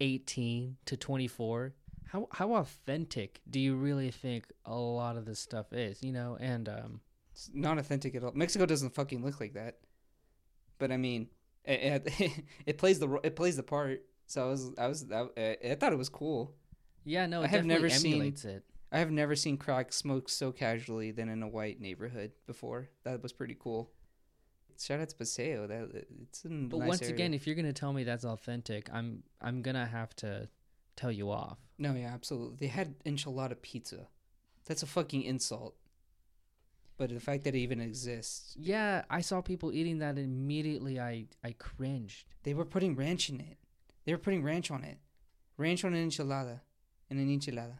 18 0.00 0.76
to 0.84 0.96
24. 0.96 1.72
How 2.08 2.28
how 2.32 2.54
authentic 2.54 3.40
do 3.48 3.60
you 3.60 3.76
really 3.76 4.10
think 4.10 4.50
a 4.64 4.74
lot 4.74 5.16
of 5.16 5.24
this 5.24 5.38
stuff 5.38 5.72
is? 5.72 6.02
You 6.02 6.12
know, 6.12 6.36
and 6.40 6.68
um, 6.68 7.00
It's 7.32 7.50
not 7.52 7.78
authentic 7.78 8.14
at 8.14 8.24
all. 8.24 8.32
Mexico 8.34 8.66
doesn't 8.66 8.94
fucking 8.94 9.22
look 9.24 9.40
like 9.40 9.54
that. 9.54 9.78
But 10.78 10.90
I 10.92 10.96
mean, 10.96 11.28
it, 11.64 12.06
it, 12.20 12.30
it 12.66 12.78
plays 12.78 12.98
the 12.98 13.08
it 13.22 13.36
plays 13.36 13.56
the 13.56 13.62
part. 13.62 14.04
So 14.26 14.46
I 14.46 14.48
was 14.50 14.70
I 14.78 14.86
was 14.86 15.06
I, 15.12 15.56
I 15.70 15.74
thought 15.74 15.92
it 15.92 15.98
was 15.98 16.08
cool. 16.08 16.54
yeah, 17.04 17.26
no, 17.26 17.42
it 17.42 17.44
I 17.44 17.48
have 17.48 17.64
never 17.66 17.88
seen- 17.90 18.22
it. 18.22 18.64
I 18.90 18.98
have 19.00 19.10
never 19.10 19.36
seen 19.36 19.58
crack 19.58 19.92
smoked 19.92 20.30
so 20.30 20.50
casually 20.50 21.10
than 21.10 21.28
in 21.28 21.42
a 21.42 21.48
white 21.48 21.78
neighborhood 21.78 22.32
before. 22.46 22.88
That 23.04 23.22
was 23.22 23.34
pretty 23.34 23.54
cool. 23.58 23.90
Shout 24.80 25.00
out 25.00 25.10
to 25.10 25.16
Paseo. 25.16 25.66
That 25.66 26.06
it's 26.22 26.44
a 26.46 26.48
But 26.48 26.78
nice 26.78 26.88
once 26.88 27.02
area. 27.02 27.14
again, 27.14 27.34
if 27.34 27.46
you're 27.46 27.56
gonna 27.56 27.74
tell 27.74 27.92
me 27.92 28.04
that's 28.04 28.24
authentic, 28.24 28.88
I'm 28.92 29.24
I'm 29.42 29.60
gonna 29.60 29.84
have 29.84 30.14
to 30.16 30.48
tell 30.98 31.12
you 31.12 31.30
off. 31.30 31.58
no, 31.78 31.94
yeah, 31.94 32.12
absolutely. 32.12 32.56
They 32.60 32.66
had 32.66 32.98
enchilada 33.04 33.56
pizza. 33.62 34.08
That's 34.66 34.82
a 34.82 34.86
fucking 34.86 35.22
insult. 35.22 35.74
But 36.98 37.10
the 37.10 37.20
fact 37.20 37.44
that 37.44 37.54
it 37.54 37.58
even 37.60 37.80
exists, 37.80 38.56
Yeah, 38.58 39.04
I 39.08 39.20
saw 39.20 39.40
people 39.40 39.72
eating 39.72 39.98
that 40.00 40.16
and 40.16 40.26
immediately. 40.26 40.98
I 41.00 41.26
I 41.44 41.52
cringed. 41.52 42.24
they 42.42 42.54
were 42.54 42.64
putting 42.64 42.96
ranch 42.96 43.28
in 43.30 43.40
it. 43.40 43.56
They 44.04 44.12
were 44.12 44.18
putting 44.18 44.42
ranch 44.42 44.70
on 44.70 44.82
it, 44.84 44.98
ranch 45.56 45.84
on 45.84 45.94
an 45.94 46.08
enchilada, 46.08 46.60
and 47.08 47.20
an 47.20 47.28
enchilada. 47.28 47.78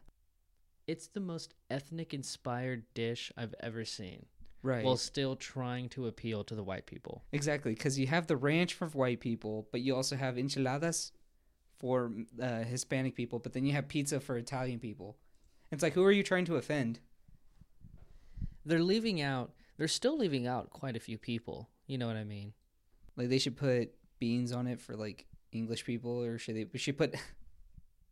It's 0.86 1.08
the 1.08 1.20
most 1.20 1.54
ethnic 1.68 2.14
inspired 2.14 2.84
dish 2.94 3.32
I've 3.36 3.54
ever 3.60 3.84
seen. 3.84 4.26
Right. 4.62 4.84
While 4.84 4.96
still 4.96 5.36
trying 5.36 5.88
to 5.90 6.06
appeal 6.06 6.44
to 6.44 6.54
the 6.54 6.64
white 6.64 6.86
people. 6.86 7.22
Exactly, 7.32 7.72
because 7.74 7.98
you 7.98 8.06
have 8.08 8.26
the 8.26 8.36
ranch 8.36 8.74
for 8.74 8.86
white 8.88 9.20
people, 9.20 9.68
but 9.72 9.80
you 9.80 9.94
also 9.96 10.16
have 10.16 10.36
enchiladas 10.38 11.12
for 11.78 12.12
uh, 12.42 12.64
Hispanic 12.64 13.14
people, 13.14 13.38
but 13.38 13.52
then 13.52 13.64
you 13.64 13.72
have 13.72 13.88
pizza 13.88 14.20
for 14.20 14.36
Italian 14.36 14.78
people. 14.80 15.16
It's 15.70 15.82
like, 15.82 15.94
who 15.94 16.04
are 16.04 16.12
you 16.12 16.22
trying 16.22 16.44
to 16.46 16.56
offend? 16.56 17.00
They're 18.64 18.82
leaving 18.82 19.20
out. 19.20 19.52
They're 19.76 19.88
still 19.88 20.18
leaving 20.18 20.46
out 20.46 20.70
quite 20.70 20.96
a 20.96 21.00
few 21.00 21.18
people. 21.18 21.70
You 21.86 21.98
know 21.98 22.06
what 22.06 22.16
I 22.16 22.24
mean? 22.24 22.52
Like, 23.16 23.28
they 23.28 23.38
should 23.38 23.56
put 23.56 23.92
beans 24.18 24.52
on 24.52 24.66
it 24.66 24.80
for 24.80 24.96
like 24.96 25.26
English 25.52 25.84
people, 25.84 26.22
or 26.22 26.38
should 26.38 26.56
they? 26.56 26.66
We 26.72 26.78
should 26.78 26.98
put 26.98 27.14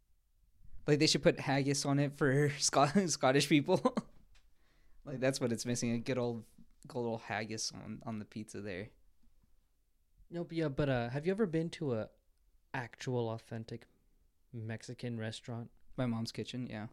like 0.86 0.98
they 0.98 1.06
should 1.06 1.22
put 1.22 1.40
haggis 1.40 1.84
on 1.84 1.98
it 1.98 2.16
for 2.16 2.52
Scot- 2.58 3.10
Scottish 3.10 3.48
people. 3.48 3.80
like 5.04 5.20
that's 5.20 5.40
what 5.40 5.52
it's 5.52 5.66
missing—a 5.66 5.98
good 5.98 6.18
old, 6.18 6.44
good 6.86 7.00
old 7.00 7.22
haggis 7.22 7.72
on 7.74 8.00
on 8.06 8.18
the 8.18 8.24
pizza 8.24 8.60
there. 8.60 8.88
Nope. 10.30 10.52
Yeah, 10.52 10.68
but 10.68 10.88
uh, 10.88 11.08
have 11.10 11.26
you 11.26 11.32
ever 11.32 11.46
been 11.46 11.70
to 11.70 11.94
a 11.94 12.08
actual 12.74 13.30
authentic 13.30 13.86
Mexican 14.52 15.18
restaurant? 15.18 15.70
My 15.96 16.06
mom's 16.06 16.32
kitchen, 16.32 16.66
yeah. 16.70 16.86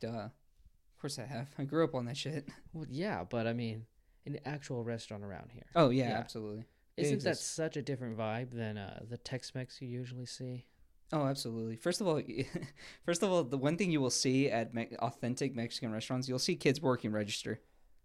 Duh. 0.00 0.08
Of 0.28 1.00
course 1.00 1.18
I 1.18 1.24
have. 1.26 1.48
I 1.58 1.64
grew 1.64 1.84
up 1.84 1.94
on 1.94 2.06
that 2.06 2.16
shit. 2.16 2.48
Well, 2.72 2.86
yeah, 2.88 3.24
but 3.28 3.46
I 3.46 3.52
mean, 3.52 3.86
an 4.26 4.38
actual 4.44 4.84
restaurant 4.84 5.22
around 5.24 5.50
here. 5.52 5.66
Oh 5.74 5.90
yeah, 5.90 6.10
Yeah. 6.10 6.18
absolutely. 6.18 6.64
Isn't 6.96 7.24
that 7.24 7.38
such 7.38 7.76
a 7.76 7.82
different 7.82 8.16
vibe 8.16 8.52
than 8.52 8.78
uh, 8.78 9.00
the 9.08 9.18
Tex-Mex 9.18 9.82
you 9.82 9.88
usually 9.88 10.26
see? 10.26 10.64
Oh, 11.12 11.24
absolutely. 11.26 11.74
First 11.76 12.00
of 12.00 12.06
all, 12.06 12.22
first 13.04 13.22
of 13.24 13.30
all, 13.30 13.42
the 13.42 13.58
one 13.58 13.76
thing 13.76 13.90
you 13.90 14.00
will 14.00 14.10
see 14.10 14.48
at 14.48 14.72
me- 14.74 14.94
authentic 15.00 15.54
Mexican 15.56 15.90
restaurants, 15.92 16.28
you'll 16.28 16.38
see 16.38 16.54
kids 16.54 16.80
working 16.80 17.10
register. 17.12 17.60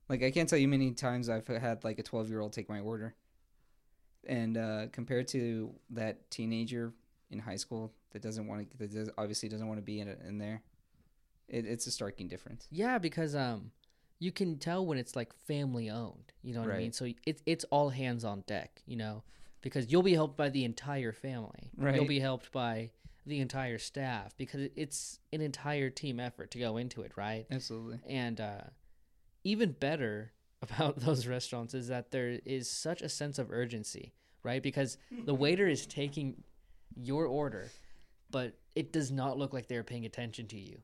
Like 0.10 0.24
I 0.24 0.32
can't 0.32 0.50
tell 0.50 0.58
you 0.60 0.68
many 0.68 0.92
times 0.92 1.30
I've 1.30 1.48
had 1.48 1.84
like 1.84 2.00
a 2.00 2.04
12-year-old 2.04 2.52
take 2.52 2.68
my 2.68 2.80
order. 2.80 3.16
And 4.28 4.58
uh 4.58 4.88
compared 4.92 5.28
to 5.30 5.74
that 5.92 6.30
teenager 6.30 6.94
in 7.32 7.40
high 7.40 7.56
school 7.56 7.94
that 8.12 8.22
doesn't 8.22 8.48
want 8.48 8.70
to 8.72 8.78
that 8.78 8.92
does, 8.92 9.10
obviously 9.18 9.50
doesn't 9.50 9.68
want 9.68 9.78
to 9.78 9.84
be 9.84 10.00
in 10.00 10.08
in 10.28 10.38
there. 10.38 10.62
It, 11.48 11.66
it's 11.66 11.88
a 11.88 11.92
striking 11.92 12.28
difference. 12.28 12.68
Yeah, 12.70 13.00
because 13.00 13.36
um, 13.36 13.72
you 14.20 14.32
can 14.32 14.60
tell 14.60 14.86
when 14.86 14.98
it's 15.00 15.16
like 15.16 15.34
family 15.48 15.90
owned. 15.90 16.32
You 16.44 16.54
know 16.54 16.62
what 16.62 16.72
I 16.72 16.78
mean? 16.78 16.92
So 16.92 17.08
it's 17.26 17.42
it's 17.46 17.64
all 17.66 17.90
hands 17.90 18.24
on 18.24 18.44
deck. 18.46 18.82
You 18.86 18.98
know, 18.98 19.24
because 19.62 19.92
you'll 19.92 20.04
be 20.04 20.14
helped 20.14 20.38
by 20.38 20.50
the 20.50 20.64
entire 20.64 21.12
family. 21.12 21.72
Right. 21.78 21.96
You'll 21.96 22.06
be 22.06 22.20
helped 22.20 22.52
by 22.52 22.92
the 23.26 23.40
entire 23.40 23.78
staff 23.78 24.36
because 24.38 24.70
it's 24.76 25.20
an 25.32 25.42
entire 25.42 25.90
team 25.90 26.20
effort 26.20 26.52
to 26.52 26.60
go 26.60 26.78
into 26.78 27.02
it, 27.02 27.12
right? 27.16 27.46
Absolutely. 27.52 28.00
And 28.08 28.40
uh, 28.40 28.62
even 29.44 29.72
better 29.74 30.32
about 30.62 31.00
those 31.00 31.28
restaurants 31.28 31.74
is 31.74 31.88
that 31.88 32.12
there 32.12 32.40
is 32.46 32.70
such 32.70 33.02
a 33.02 33.10
sense 33.10 33.40
of 33.40 33.52
urgency, 33.52 34.14
right? 34.44 34.62
Because 34.62 34.98
the 35.26 35.36
waiter 35.36 35.68
is 35.68 35.86
taking 35.86 36.44
your 36.96 37.26
order, 37.26 37.70
but 38.30 38.58
it 38.76 38.92
does 38.92 39.12
not 39.12 39.38
look 39.38 39.54
like 39.54 39.68
they're 39.68 39.84
paying 39.84 40.06
attention 40.06 40.48
to 40.48 40.60
you, 40.60 40.82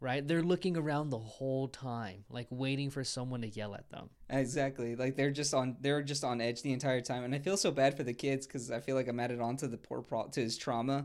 right? 0.00 0.26
They're 0.26 0.42
looking 0.42 0.76
around 0.76 1.10
the 1.10 1.18
whole 1.18 1.68
time, 1.68 2.24
like 2.30 2.46
waiting 2.50 2.90
for 2.90 3.02
someone 3.02 3.42
to 3.42 3.48
yell 3.48 3.74
at 3.74 3.90
them. 3.90 4.10
Exactly. 4.30 4.94
Like 4.94 5.16
they're 5.16 5.30
just 5.30 5.54
on 5.54 5.76
they're 5.80 6.02
just 6.02 6.24
on 6.24 6.40
edge 6.40 6.62
the 6.62 6.72
entire 6.72 7.00
time, 7.00 7.24
and 7.24 7.34
I 7.34 7.38
feel 7.38 7.56
so 7.56 7.70
bad 7.70 7.96
for 7.96 8.04
the 8.04 8.14
kids 8.14 8.46
because 8.46 8.70
I 8.70 8.80
feel 8.80 8.94
like 8.94 9.08
I'm 9.08 9.20
added 9.20 9.40
on 9.40 9.56
to 9.58 9.68
the 9.68 9.78
poor 9.78 10.02
pro- 10.02 10.28
to 10.28 10.40
his 10.40 10.56
trauma. 10.56 11.04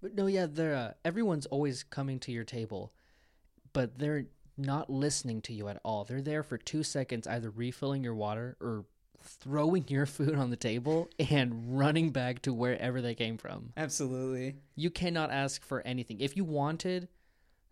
But 0.00 0.14
no, 0.14 0.26
yeah, 0.26 0.46
they're 0.48 0.76
uh, 0.76 0.92
everyone's 1.04 1.46
always 1.46 1.82
coming 1.82 2.20
to 2.20 2.32
your 2.32 2.44
table, 2.44 2.92
but 3.72 3.98
they're 3.98 4.26
not 4.58 4.90
listening 4.90 5.40
to 5.42 5.52
you 5.52 5.68
at 5.68 5.80
all. 5.84 6.04
They're 6.04 6.22
there 6.22 6.42
for 6.42 6.58
two 6.58 6.82
seconds, 6.82 7.26
either 7.26 7.50
refilling 7.50 8.02
your 8.04 8.14
water 8.14 8.56
or 8.60 8.84
throwing 9.22 9.84
your 9.88 10.06
food 10.06 10.34
on 10.34 10.50
the 10.50 10.56
table 10.56 11.08
and 11.30 11.78
running 11.78 12.10
back 12.10 12.42
to 12.42 12.52
wherever 12.52 13.00
they 13.00 13.14
came 13.14 13.38
from. 13.38 13.72
Absolutely. 13.76 14.56
You 14.76 14.90
cannot 14.90 15.30
ask 15.30 15.64
for 15.64 15.80
anything. 15.86 16.20
If 16.20 16.36
you 16.36 16.44
wanted 16.44 17.08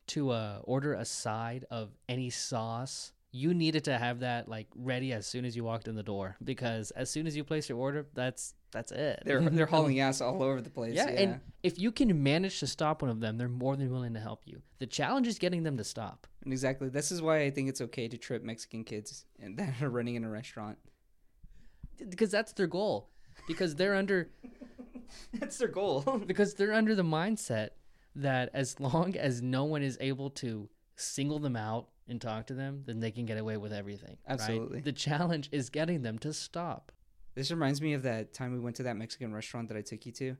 to 0.09 0.31
uh, 0.31 0.61
order 0.63 0.95
a 0.95 1.05
side 1.05 1.65
of 1.71 1.91
any 2.09 2.31
sauce, 2.31 3.13
you 3.33 3.53
needed 3.53 3.85
to 3.85 3.99
have 3.99 4.21
that 4.21 4.49
like 4.49 4.69
ready 4.75 5.13
as 5.13 5.27
soon 5.27 5.45
as 5.45 5.57
you 5.57 5.65
walked 5.65 5.89
in 5.89 5.95
the 5.95 6.03
door 6.03 6.37
because 6.43 6.91
as 6.93 7.11
soon 7.11 7.27
as 7.27 7.37
you 7.37 7.45
place 7.45 7.69
your 7.69 7.79
order, 7.79 8.07
that's 8.15 8.55
that's 8.71 8.93
it. 8.93 9.23
They're 9.25 9.41
they're 9.51 9.67
hauling 9.67 10.01
ass 10.01 10.21
all 10.21 10.43
over 10.43 10.61
the 10.61 10.71
place. 10.71 10.95
Yeah, 10.95 11.11
Yeah, 11.11 11.21
and 11.21 11.41
if 11.63 11.79
you 11.79 11.93
can 11.93 12.23
manage 12.23 12.61
to 12.61 12.67
stop 12.67 13.03
one 13.03 13.11
of 13.11 13.21
them, 13.21 13.37
they're 13.37 13.49
more 13.49 13.77
than 13.77 13.91
willing 13.91 14.15
to 14.15 14.21
help 14.21 14.43
you. 14.47 14.63
The 14.79 14.87
challenge 14.87 15.27
is 15.27 15.39
getting 15.39 15.65
them 15.65 15.77
to 15.77 15.85
stop. 15.85 16.27
And 16.47 16.53
exactly. 16.53 16.89
This 16.89 17.11
is 17.11 17.21
why 17.21 17.41
I 17.43 17.51
think 17.51 17.69
it's 17.69 17.81
okay 17.81 18.07
to 18.07 18.17
trip 18.17 18.45
Mexican 18.45 18.85
kids 18.85 19.27
and 19.43 19.59
that 19.59 19.83
are 19.83 19.91
running 19.91 20.15
in 20.15 20.23
a 20.23 20.31
restaurant. 20.31 20.79
Because 22.09 22.31
that's 22.31 22.53
their 22.53 22.69
goal. 22.69 23.11
Because 23.49 23.75
they're 23.75 23.97
under 23.97 24.31
That's 25.35 25.59
their 25.59 25.69
goal. 25.69 26.03
because 26.27 26.55
they're 26.55 26.73
under 26.73 26.95
the 26.95 27.03
mindset 27.03 27.71
that 28.15 28.51
as 28.55 28.79
long 28.79 29.17
as 29.17 29.43
no 29.43 29.65
one 29.65 29.83
is 29.83 29.99
able 30.01 30.31
to 30.31 30.69
single 30.95 31.39
them 31.41 31.57
out 31.57 31.89
and 32.09 32.21
talk 32.21 32.47
to 32.47 32.55
them, 32.55 32.83
then 32.87 33.01
they 33.01 33.11
can 33.11 33.27
get 33.27 33.39
away 33.39 33.57
with 33.57 33.73
everything. 33.73 34.17
right? 34.29 34.35
Absolutely. 34.35 34.81
The 34.81 34.93
challenge 34.93 35.49
is 35.53 35.69
getting 35.69 36.03
them 36.03 36.19
to 36.21 36.33
stop. 36.33 36.93
this 37.35 37.51
reminds 37.51 37.83
me 37.83 37.93
of 37.93 38.03
that 38.05 38.33
time 38.33 38.53
we 38.53 38.61
went 38.61 38.77
to 38.77 38.85
that 38.85 38.97
Mexican 38.97 39.35
restaurant 39.35 39.69
that 39.69 39.77
I 39.77 39.83
took 39.83 40.07
you 40.07 40.13
to, 40.13 40.37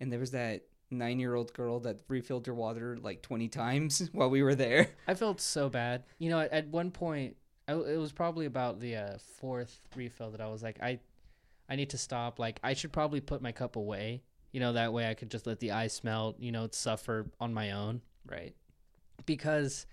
and 0.00 0.12
there 0.12 0.20
was 0.20 0.32
that 0.32 0.62
nine-year-old 0.90 1.52
girl 1.52 1.80
that 1.80 2.00
refilled 2.08 2.46
her 2.46 2.54
water 2.54 2.96
like 3.00 3.22
twenty 3.22 3.48
times 3.48 4.08
while 4.12 4.30
we 4.30 4.42
were 4.42 4.54
there. 4.54 4.88
I 5.08 5.14
felt 5.14 5.40
so 5.40 5.68
bad. 5.68 6.04
You 6.18 6.30
know, 6.30 6.40
at, 6.40 6.52
at 6.52 6.68
one 6.68 6.90
point, 6.90 7.36
I, 7.68 7.72
it 7.72 7.98
was 7.98 8.12
probably 8.12 8.46
about 8.46 8.80
the 8.80 8.96
uh, 8.96 9.18
fourth 9.38 9.80
refill 9.96 10.30
that 10.30 10.40
I 10.40 10.48
was 10.48 10.62
like, 10.62 10.80
I, 10.82 11.00
I 11.68 11.76
need 11.76 11.90
to 11.90 11.98
stop. 11.98 12.38
Like, 12.38 12.60
I 12.62 12.74
should 12.74 12.92
probably 12.92 13.20
put 13.20 13.42
my 13.42 13.52
cup 13.52 13.76
away. 13.76 14.22
You 14.52 14.60
know, 14.60 14.72
that 14.74 14.92
way 14.92 15.08
I 15.10 15.14
could 15.14 15.30
just 15.30 15.46
let 15.46 15.58
the 15.60 15.72
ice 15.72 16.02
melt. 16.04 16.36
You 16.38 16.52
know, 16.52 16.68
suffer 16.70 17.26
on 17.40 17.52
my 17.52 17.72
own 17.72 18.00
Right. 18.28 18.54
because 19.24 19.86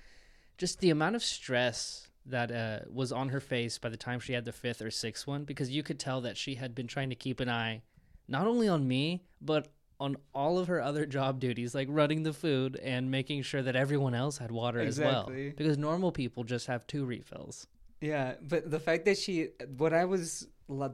just 0.57 0.80
the 0.80 0.90
amount 0.91 1.15
of 1.15 1.24
stress 1.24 2.07
that 2.26 2.52
uh, 2.52 2.80
was 2.90 3.11
on 3.11 3.30
her 3.30 3.40
face 3.40 3.78
by 3.78 3.90
the 3.90 3.98
time 3.98 4.20
she 4.20 4.34
had 4.34 4.45
the 4.45 4.52
fifth 4.53 4.82
or 4.82 4.90
sixth 4.91 5.28
one, 5.28 5.44
because 5.44 5.70
you 5.72 5.84
could 5.84 5.99
tell 5.99 6.22
that 6.22 6.38
she 6.38 6.56
had 6.56 6.74
been 6.74 6.88
trying 6.88 7.10
to 7.10 7.15
keep 7.15 7.40
an 7.40 7.49
eye 7.49 7.82
not 8.28 8.48
only 8.48 8.70
on 8.70 8.88
me 8.88 9.22
but 9.41 9.68
on 10.03 10.17
all 10.35 10.59
of 10.59 10.67
her 10.67 10.81
other 10.81 11.05
job 11.05 11.39
duties, 11.39 11.73
like 11.73 11.88
running 11.89 12.23
the 12.23 12.34
food 12.34 12.75
and 12.84 13.09
making 13.09 13.41
sure 13.41 13.61
that 13.61 13.73
everyone 13.73 14.13
else 14.13 14.38
had 14.38 14.51
water 14.51 14.81
as 14.81 14.99
well. 14.99 15.31
Because 15.55 15.77
normal 15.77 16.11
people 16.11 16.43
just 16.43 16.67
have 16.67 16.85
two 16.85 17.05
refills. 17.05 17.67
Yeah, 18.01 18.34
but 18.41 18.69
the 18.69 18.81
fact 18.81 19.05
that 19.05 19.17
she, 19.17 19.51
what 19.77 19.93
I 19.93 20.03
was 20.03 20.45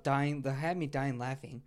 dying, 0.03 0.44
that 0.44 0.53
had 0.53 0.77
me 0.77 0.86
dying 0.86 1.18
laughing, 1.18 1.64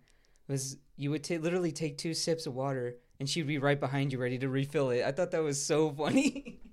was 0.47 0.77
you 0.95 1.11
would 1.11 1.25
ta 1.25 1.35
literally 1.35 1.73
take 1.73 1.97
two 1.97 2.13
sips 2.13 2.47
of 2.47 2.53
water 2.55 2.95
and 3.19 3.29
she'd 3.29 3.45
be 3.45 3.57
right 3.57 3.79
behind 3.79 4.13
you, 4.13 4.19
ready 4.19 4.37
to 4.37 4.47
refill 4.47 4.91
it. 4.91 5.03
I 5.03 5.11
thought 5.11 5.31
that 5.31 5.43
was 5.43 5.63
so 5.63 5.91
funny. 5.91 6.61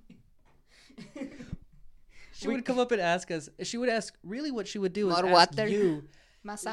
She 2.33 2.47
would 2.47 2.65
come 2.65 2.79
up 2.79 2.91
and 2.91 2.99
ask 2.99 3.29
us. 3.29 3.49
She 3.61 3.77
would 3.77 3.89
ask. 3.89 4.17
Really, 4.23 4.49
what 4.49 4.67
she 4.67 4.79
would 4.79 4.93
do 4.93 5.09
is 5.11 5.15
More 5.15 5.27
ask 5.27 5.51
water? 5.51 5.67
you. 5.67 6.05
Más 6.43 6.65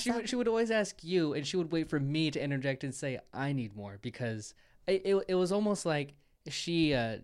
She 0.00 0.10
would, 0.10 0.28
she 0.28 0.36
would 0.36 0.48
always 0.48 0.70
ask 0.70 1.02
you, 1.02 1.34
and 1.34 1.46
she 1.46 1.56
would 1.56 1.72
wait 1.72 1.88
for 1.88 1.98
me 2.00 2.30
to 2.30 2.40
interject 2.42 2.84
and 2.84 2.94
say, 2.94 3.18
"I 3.32 3.52
need 3.52 3.74
more," 3.76 3.98
because 4.02 4.54
it 4.86 5.02
it, 5.04 5.24
it 5.28 5.34
was 5.34 5.52
almost 5.52 5.84
like 5.86 6.14
she 6.48 6.94
uh, 6.94 7.18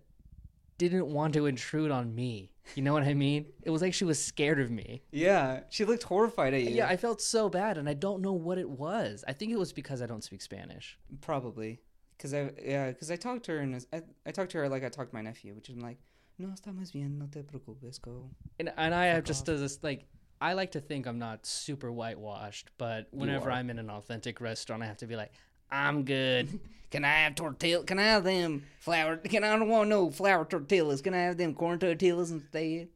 didn't 0.77 1.07
want 1.07 1.33
to 1.33 1.45
intrude 1.45 1.91
on 1.91 2.15
me 2.15 2.51
You 2.75 2.83
know 2.83 2.93
what 2.93 3.03
I 3.03 3.13
mean? 3.13 3.47
It 3.63 3.69
was 3.69 3.81
like 3.81 3.93
she 3.93 4.05
was 4.05 4.23
scared 4.23 4.59
of 4.59 4.69
me. 4.71 5.01
Yeah, 5.11 5.61
she 5.69 5.85
looked 5.85 6.03
horrified 6.03 6.53
at 6.53 6.63
you. 6.63 6.71
Yeah, 6.71 6.87
I 6.87 6.97
felt 6.97 7.21
so 7.21 7.49
bad, 7.49 7.77
and 7.77 7.89
I 7.89 7.93
don't 7.93 8.21
know 8.21 8.33
what 8.33 8.57
it 8.57 8.69
was. 8.69 9.23
I 9.27 9.33
think 9.33 9.51
it 9.51 9.59
was 9.59 9.73
because 9.73 10.01
I 10.01 10.05
don't 10.05 10.23
speak 10.23 10.41
Spanish. 10.41 10.97
probably 11.21 11.79
because 12.17 12.33
I 12.33 12.51
yeah 12.63 12.89
because 12.91 13.09
I 13.09 13.15
talked 13.15 13.45
to 13.45 13.53
her 13.53 13.59
and 13.59 13.85
I, 13.93 14.01
I 14.25 14.31
talked 14.31 14.51
to 14.51 14.57
her 14.59 14.69
like 14.69 14.83
I 14.83 14.89
talked 14.89 15.11
to 15.11 15.15
my 15.15 15.21
nephew, 15.21 15.53
which 15.55 15.69
is 15.69 15.77
like, 15.77 15.97
no 16.37 16.49
estamos 16.49 16.91
bien, 16.91 17.17
no 17.17 17.27
te 17.27 17.41
preocupes, 17.41 17.99
go. 17.99 18.29
And 18.59 18.71
and 18.77 18.93
I 18.93 19.05
have 19.07 19.23
just 19.23 19.45
this 19.45 19.79
like 19.81 20.05
I 20.41 20.53
like 20.53 20.71
to 20.71 20.79
think 20.79 21.05
I'm 21.05 21.19
not 21.19 21.45
super 21.45 21.91
whitewashed, 21.91 22.69
but 22.77 23.07
whenever. 23.11 23.51
I'm 23.51 23.69
in 23.69 23.77
an 23.79 23.89
authentic 23.89 24.39
restaurant, 24.39 24.83
I 24.83 24.85
have 24.85 24.97
to 24.97 25.07
be 25.07 25.15
like, 25.15 25.31
I'm 25.69 26.03
good. 26.03 26.59
Can 26.91 27.05
I 27.05 27.23
have 27.23 27.35
tortilla? 27.35 27.83
Can 27.83 27.99
I 27.99 28.03
have 28.03 28.23
them 28.23 28.63
flour? 28.79 29.17
Can 29.17 29.43
I 29.43 29.55
don't 29.55 29.69
want 29.69 29.89
no 29.89 30.09
flour 30.09 30.43
tortillas? 30.45 31.01
Can 31.01 31.13
I 31.13 31.19
have 31.19 31.37
them 31.37 31.53
corn 31.53 31.77
tortillas 31.77 32.31
instead? 32.31 32.87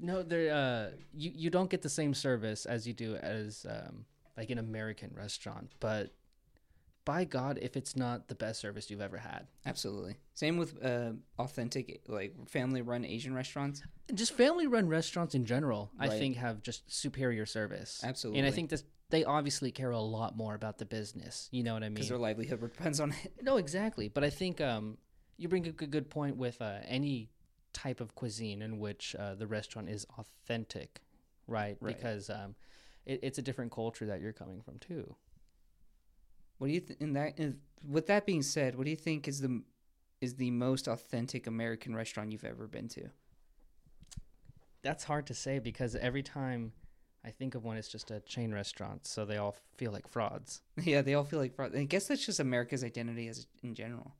no, 0.00 0.22
they're 0.22 0.52
uh, 0.52 0.96
you 1.14 1.32
you 1.34 1.50
don't 1.50 1.70
get 1.70 1.82
the 1.82 1.88
same 1.88 2.14
service 2.14 2.66
as 2.66 2.86
you 2.86 2.92
do 2.92 3.16
as 3.16 3.66
um 3.68 4.04
like 4.36 4.50
an 4.50 4.58
American 4.58 5.10
restaurant, 5.14 5.70
but 5.80 6.10
by 7.10 7.24
God, 7.24 7.58
if 7.60 7.76
it's 7.76 7.96
not 7.96 8.28
the 8.28 8.36
best 8.36 8.60
service 8.60 8.88
you've 8.88 9.00
ever 9.00 9.16
had, 9.18 9.48
Absolutely. 9.66 10.14
Same 10.34 10.56
with 10.58 10.80
uh, 10.80 11.10
authentic 11.40 12.02
like 12.06 12.48
family 12.48 12.82
run 12.82 13.04
Asian 13.04 13.34
restaurants. 13.34 13.82
just 14.14 14.32
family 14.34 14.68
run 14.68 14.88
restaurants 14.88 15.34
in 15.34 15.44
general, 15.44 15.90
I 15.98 16.08
think 16.08 16.36
have 16.36 16.62
just 16.62 16.84
superior 16.86 17.46
service. 17.46 18.00
Absolutely. 18.04 18.38
and 18.38 18.46
I 18.46 18.52
think 18.52 18.70
this 18.70 18.84
they 19.08 19.24
obviously 19.24 19.72
care 19.72 19.90
a 19.90 19.98
lot 19.98 20.36
more 20.36 20.54
about 20.54 20.78
the 20.78 20.84
business. 20.84 21.48
You 21.50 21.64
know 21.64 21.74
what 21.74 21.82
I 21.82 21.86
mean? 21.86 21.94
because 21.94 22.10
their 22.10 22.18
livelihood 22.18 22.60
depends 22.76 23.00
on 23.00 23.10
it. 23.24 23.32
No, 23.42 23.56
exactly. 23.56 24.06
But 24.06 24.22
I 24.22 24.30
think 24.30 24.60
um, 24.60 24.96
you 25.36 25.48
bring 25.48 25.66
a 25.66 25.72
good, 25.72 25.90
good 25.90 26.10
point 26.10 26.36
with 26.36 26.62
uh, 26.62 26.78
any 26.86 27.32
type 27.72 28.00
of 28.00 28.14
cuisine 28.14 28.62
in 28.62 28.78
which 28.78 29.16
uh, 29.18 29.34
the 29.34 29.48
restaurant 29.48 29.88
is 29.88 30.06
authentic, 30.16 31.00
right? 31.48 31.76
Right. 31.80 31.96
Because 31.96 32.30
um, 32.30 32.54
it, 33.04 33.18
it's 33.24 33.38
a 33.38 33.42
different 33.42 33.72
culture 33.72 34.06
that 34.06 34.20
you're 34.20 34.32
coming 34.32 34.60
from 34.60 34.78
too. 34.78 35.16
What 36.60 36.66
do 36.66 36.74
you 36.74 36.80
th- 36.80 37.00
in 37.00 37.14
that? 37.14 37.38
In, 37.38 37.56
with 37.88 38.06
that 38.08 38.26
being 38.26 38.42
said, 38.42 38.76
what 38.76 38.84
do 38.84 38.90
you 38.90 38.96
think 38.96 39.26
is 39.26 39.40
the 39.40 39.62
is 40.20 40.34
the 40.34 40.50
most 40.50 40.88
authentic 40.88 41.46
American 41.46 41.96
restaurant 41.96 42.30
you've 42.32 42.44
ever 42.44 42.66
been 42.66 42.86
to? 42.88 43.08
That's 44.82 45.04
hard 45.04 45.26
to 45.28 45.34
say 45.34 45.58
because 45.58 45.96
every 45.96 46.22
time 46.22 46.72
I 47.24 47.30
think 47.30 47.54
of 47.54 47.64
one, 47.64 47.78
it's 47.78 47.88
just 47.88 48.10
a 48.10 48.20
chain 48.20 48.52
restaurant, 48.52 49.06
so 49.06 49.24
they 49.24 49.38
all 49.38 49.56
feel 49.78 49.90
like 49.90 50.06
frauds. 50.06 50.60
yeah, 50.82 51.00
they 51.00 51.14
all 51.14 51.24
feel 51.24 51.38
like 51.38 51.54
frauds. 51.54 51.74
I 51.74 51.84
guess 51.84 52.08
that's 52.08 52.26
just 52.26 52.40
America's 52.40 52.84
identity 52.84 53.28
as 53.28 53.46
in 53.62 53.74
general. 53.74 54.12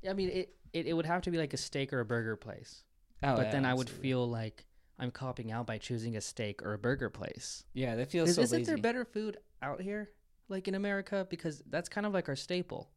Yeah, 0.00 0.12
I 0.12 0.14
mean, 0.14 0.30
it, 0.30 0.54
it, 0.72 0.86
it 0.86 0.92
would 0.94 1.04
have 1.06 1.20
to 1.22 1.30
be 1.30 1.36
like 1.36 1.52
a 1.52 1.58
steak 1.58 1.92
or 1.92 2.00
a 2.00 2.06
burger 2.06 2.36
place, 2.36 2.84
Oh, 3.22 3.36
but 3.36 3.42
yeah, 3.46 3.50
then 3.52 3.66
I 3.66 3.74
would 3.74 3.90
feel 3.90 4.26
like 4.26 4.64
I'm 4.98 5.10
copying 5.10 5.52
out 5.52 5.66
by 5.66 5.76
choosing 5.76 6.16
a 6.16 6.22
steak 6.22 6.62
or 6.62 6.72
a 6.72 6.78
burger 6.78 7.10
place. 7.10 7.64
yeah, 7.74 7.96
that 7.96 8.10
feels 8.10 8.30
Is, 8.30 8.36
so 8.36 8.42
isn't 8.42 8.60
lazy. 8.60 8.70
there 8.72 8.78
better 8.80 9.04
food 9.04 9.36
out 9.60 9.82
here, 9.82 10.08
like 10.52 10.68
in 10.68 10.74
America? 10.76 11.26
Because 11.28 11.62
that's 11.68 11.88
kind 11.88 12.06
of 12.06 12.12
like 12.12 12.28
our 12.28 12.36
staple. 12.36 12.90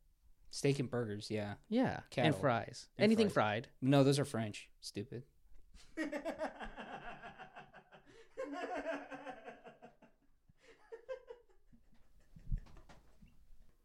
Steak 0.52 0.80
and 0.80 0.90
burgers, 0.90 1.30
yeah. 1.32 1.56
Yeah, 1.70 2.02
Cattle. 2.12 2.28
and 2.34 2.36
fries. 2.40 2.88
And 2.98 3.04
Anything 3.06 3.28
fries. 3.28 3.34
fried. 3.34 3.68
No, 3.82 4.04
those 4.04 4.20
are 4.20 4.26
French. 4.26 4.70
Stupid. 4.80 5.24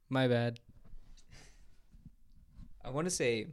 My 0.08 0.26
bad. 0.28 0.58
I 2.84 2.90
want 2.90 3.06
to 3.06 3.10
say 3.10 3.48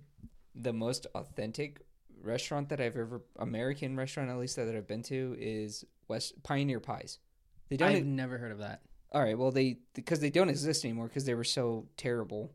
the 0.56 0.74
most 0.74 1.06
authentic 1.14 1.82
restaurant 2.24 2.70
that 2.70 2.82
I've 2.82 2.98
ever 2.98 3.22
American 3.38 3.96
restaurant 3.96 4.30
at 4.30 4.38
least 4.38 4.56
that 4.56 4.74
I've 4.76 4.88
been 4.88 5.04
to 5.04 5.36
is 5.40 5.86
West 6.08 6.42
Pioneer 6.44 6.80
Pies. 6.80 7.20
They 7.70 7.78
don't 7.78 7.90
I've 7.96 8.06
never 8.06 8.38
heard 8.38 8.52
of 8.52 8.60
that. 8.60 8.82
All 9.12 9.22
right, 9.22 9.38
well 9.38 9.52
they 9.52 9.78
because 9.94 10.20
they 10.20 10.30
don't 10.30 10.50
exist 10.50 10.84
anymore 10.84 11.08
because 11.08 11.26
they 11.26 11.36
were 11.36 11.44
so 11.44 11.88
terrible. 11.98 12.52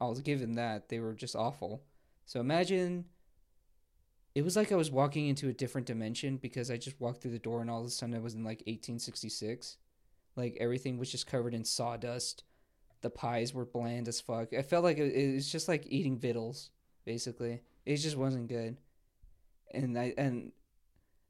I 0.00 0.06
was 0.06 0.20
given 0.20 0.54
that 0.54 0.88
they 0.88 1.00
were 1.00 1.14
just 1.14 1.36
awful. 1.36 1.82
So 2.26 2.40
imagine 2.40 3.06
it 4.34 4.42
was 4.42 4.56
like 4.56 4.72
I 4.72 4.76
was 4.76 4.90
walking 4.90 5.28
into 5.28 5.48
a 5.48 5.52
different 5.52 5.86
dimension 5.86 6.36
because 6.36 6.70
I 6.70 6.76
just 6.76 7.00
walked 7.00 7.22
through 7.22 7.32
the 7.32 7.38
door 7.38 7.60
and 7.60 7.70
all 7.70 7.80
of 7.80 7.86
a 7.86 7.90
sudden 7.90 8.14
I 8.14 8.20
was 8.20 8.34
in 8.34 8.44
like 8.44 8.60
1866. 8.60 9.76
Like 10.36 10.56
everything 10.60 10.98
was 10.98 11.10
just 11.10 11.26
covered 11.26 11.54
in 11.54 11.64
sawdust. 11.64 12.44
The 13.02 13.10
pies 13.10 13.52
were 13.52 13.66
bland 13.66 14.08
as 14.08 14.20
fuck. 14.20 14.54
I 14.54 14.62
felt 14.62 14.84
like 14.84 14.98
it, 14.98 15.14
it 15.14 15.34
was 15.34 15.50
just 15.50 15.68
like 15.68 15.86
eating 15.88 16.16
vittles, 16.16 16.70
basically. 17.04 17.60
It 17.84 17.96
just 17.96 18.16
wasn't 18.16 18.48
good. 18.48 18.78
And 19.74 19.98
I 19.98 20.14
and 20.16 20.52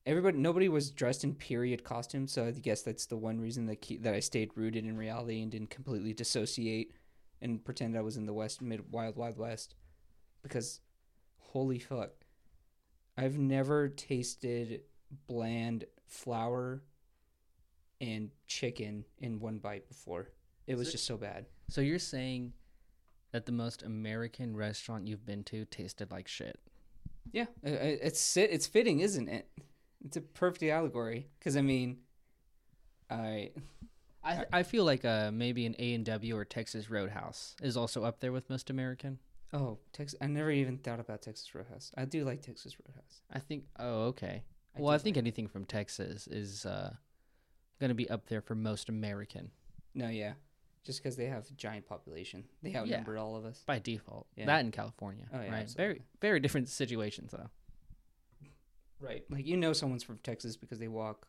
everybody 0.07 0.37
nobody 0.39 0.69
was 0.69 0.91
dressed 0.91 1.23
in 1.25 1.35
period 1.35 1.85
costumes 1.85 2.33
so 2.33 2.45
i 2.47 2.51
guess 2.51 2.83
that's 2.83 3.07
the 3.07 3.17
one 3.17 3.39
reason 3.41 3.67
that 3.67 3.77
ke- 3.81 4.01
that 4.03 4.15
i 4.15 4.21
stayed 4.21 4.51
rooted 4.57 4.85
in 4.85 4.97
reality 4.97 5.41
and 5.43 5.53
didn't 5.53 5.71
completely 5.71 6.13
dissociate 6.13 6.93
and 7.41 7.65
pretend 7.65 7.97
i 7.97 8.01
was 8.01 8.17
in 8.17 8.27
the 8.27 8.33
west 8.33 8.61
mid 8.61 8.91
wild 8.93 9.17
wild 9.17 9.39
west 9.39 9.75
because 10.43 10.81
holy 11.39 11.79
fuck 11.79 12.11
i've 13.17 13.39
never 13.39 13.89
tasted 13.89 14.81
bland 15.29 15.85
flour 16.09 16.83
and 18.01 18.31
chicken 18.49 19.05
in 19.21 19.39
one 19.39 19.59
bite 19.59 19.87
before. 19.89 20.31
It 20.67 20.75
was 20.75 20.89
So- 20.89 20.93
just 20.93 21.05
so 21.07 21.17
bad. 21.17 21.47
So 21.69 21.81
you're 21.81 22.01
saying 22.01 22.53
that 23.31 23.47
the 23.47 23.53
most 23.53 23.83
American 23.85 24.57
restaurant 24.57 25.07
you've 25.07 25.25
been 25.25 25.45
to 25.45 25.65
tasted 25.67 26.11
like 26.11 26.27
shit? 26.27 26.59
yeah 27.31 27.47
it's 27.63 28.37
it's 28.37 28.67
fitting 28.67 28.99
isn't 28.99 29.29
it 29.29 29.47
it's 30.05 30.17
a 30.17 30.21
perfect 30.21 30.63
allegory 30.65 31.29
because 31.39 31.57
i 31.57 31.61
mean 31.63 31.99
i 33.11 33.51
I 34.25 34.45
I 34.53 34.63
feel 34.63 34.85
like 34.85 35.05
uh 35.05 35.31
maybe 35.33 35.67
an 35.67 35.75
A 35.81 35.95
and 35.95 36.05
W 36.05 36.37
or 36.37 36.45
Texas 36.45 36.89
Roadhouse 36.89 37.57
is 37.61 37.77
also 37.77 38.05
up 38.05 38.21
there 38.21 38.31
with 38.31 38.49
most 38.49 38.71
American. 38.71 39.19
Oh, 39.53 39.79
Texas! 39.93 40.17
I 40.23 40.29
never 40.29 40.51
even 40.53 40.79
thought 40.79 41.01
about 41.01 41.23
Texas 41.23 41.53
Roadhouse. 41.53 41.91
I 41.97 42.05
do 42.05 42.25
like 42.25 42.41
Texas 42.41 42.77
Roadhouse. 42.87 43.23
I 43.33 43.41
think. 43.41 43.65
Oh, 43.81 44.05
okay. 44.13 44.45
I 44.77 44.81
well, 44.81 44.95
I 44.95 44.99
think 44.99 45.17
like- 45.17 45.23
anything 45.25 45.49
from 45.49 45.65
Texas 45.65 46.29
is 46.29 46.65
uh 46.65 46.95
gonna 47.81 47.95
be 47.95 48.09
up 48.09 48.27
there 48.29 48.41
for 48.41 48.55
most 48.55 48.89
American 48.89 49.51
No, 49.93 50.09
yeah, 50.09 50.35
just 50.85 51.03
because 51.03 51.17
they 51.17 51.27
have 51.27 51.45
a 51.51 51.55
giant 51.55 51.87
population, 51.87 52.45
they 52.63 52.77
outnumber 52.77 53.19
all 53.19 53.35
of 53.35 53.45
us. 53.45 53.65
by 53.67 53.81
default. 53.81 54.29
Yeah. 54.37 54.47
That 54.47 54.61
in 54.65 54.71
California, 54.71 55.27
Oh, 55.35 55.37
yeah, 55.43 55.51
right? 55.51 55.63
absolutely. 55.63 55.85
Very 55.85 56.03
very 56.21 56.39
different 56.39 56.69
situations 56.69 57.33
though. 57.33 57.51
Right, 59.03 59.25
like 59.31 59.47
you 59.47 59.57
know, 59.57 59.73
someone's 59.73 60.05
from 60.05 60.19
Texas 60.19 60.57
because 60.57 60.79
they 60.79 60.87
walk. 60.87 61.27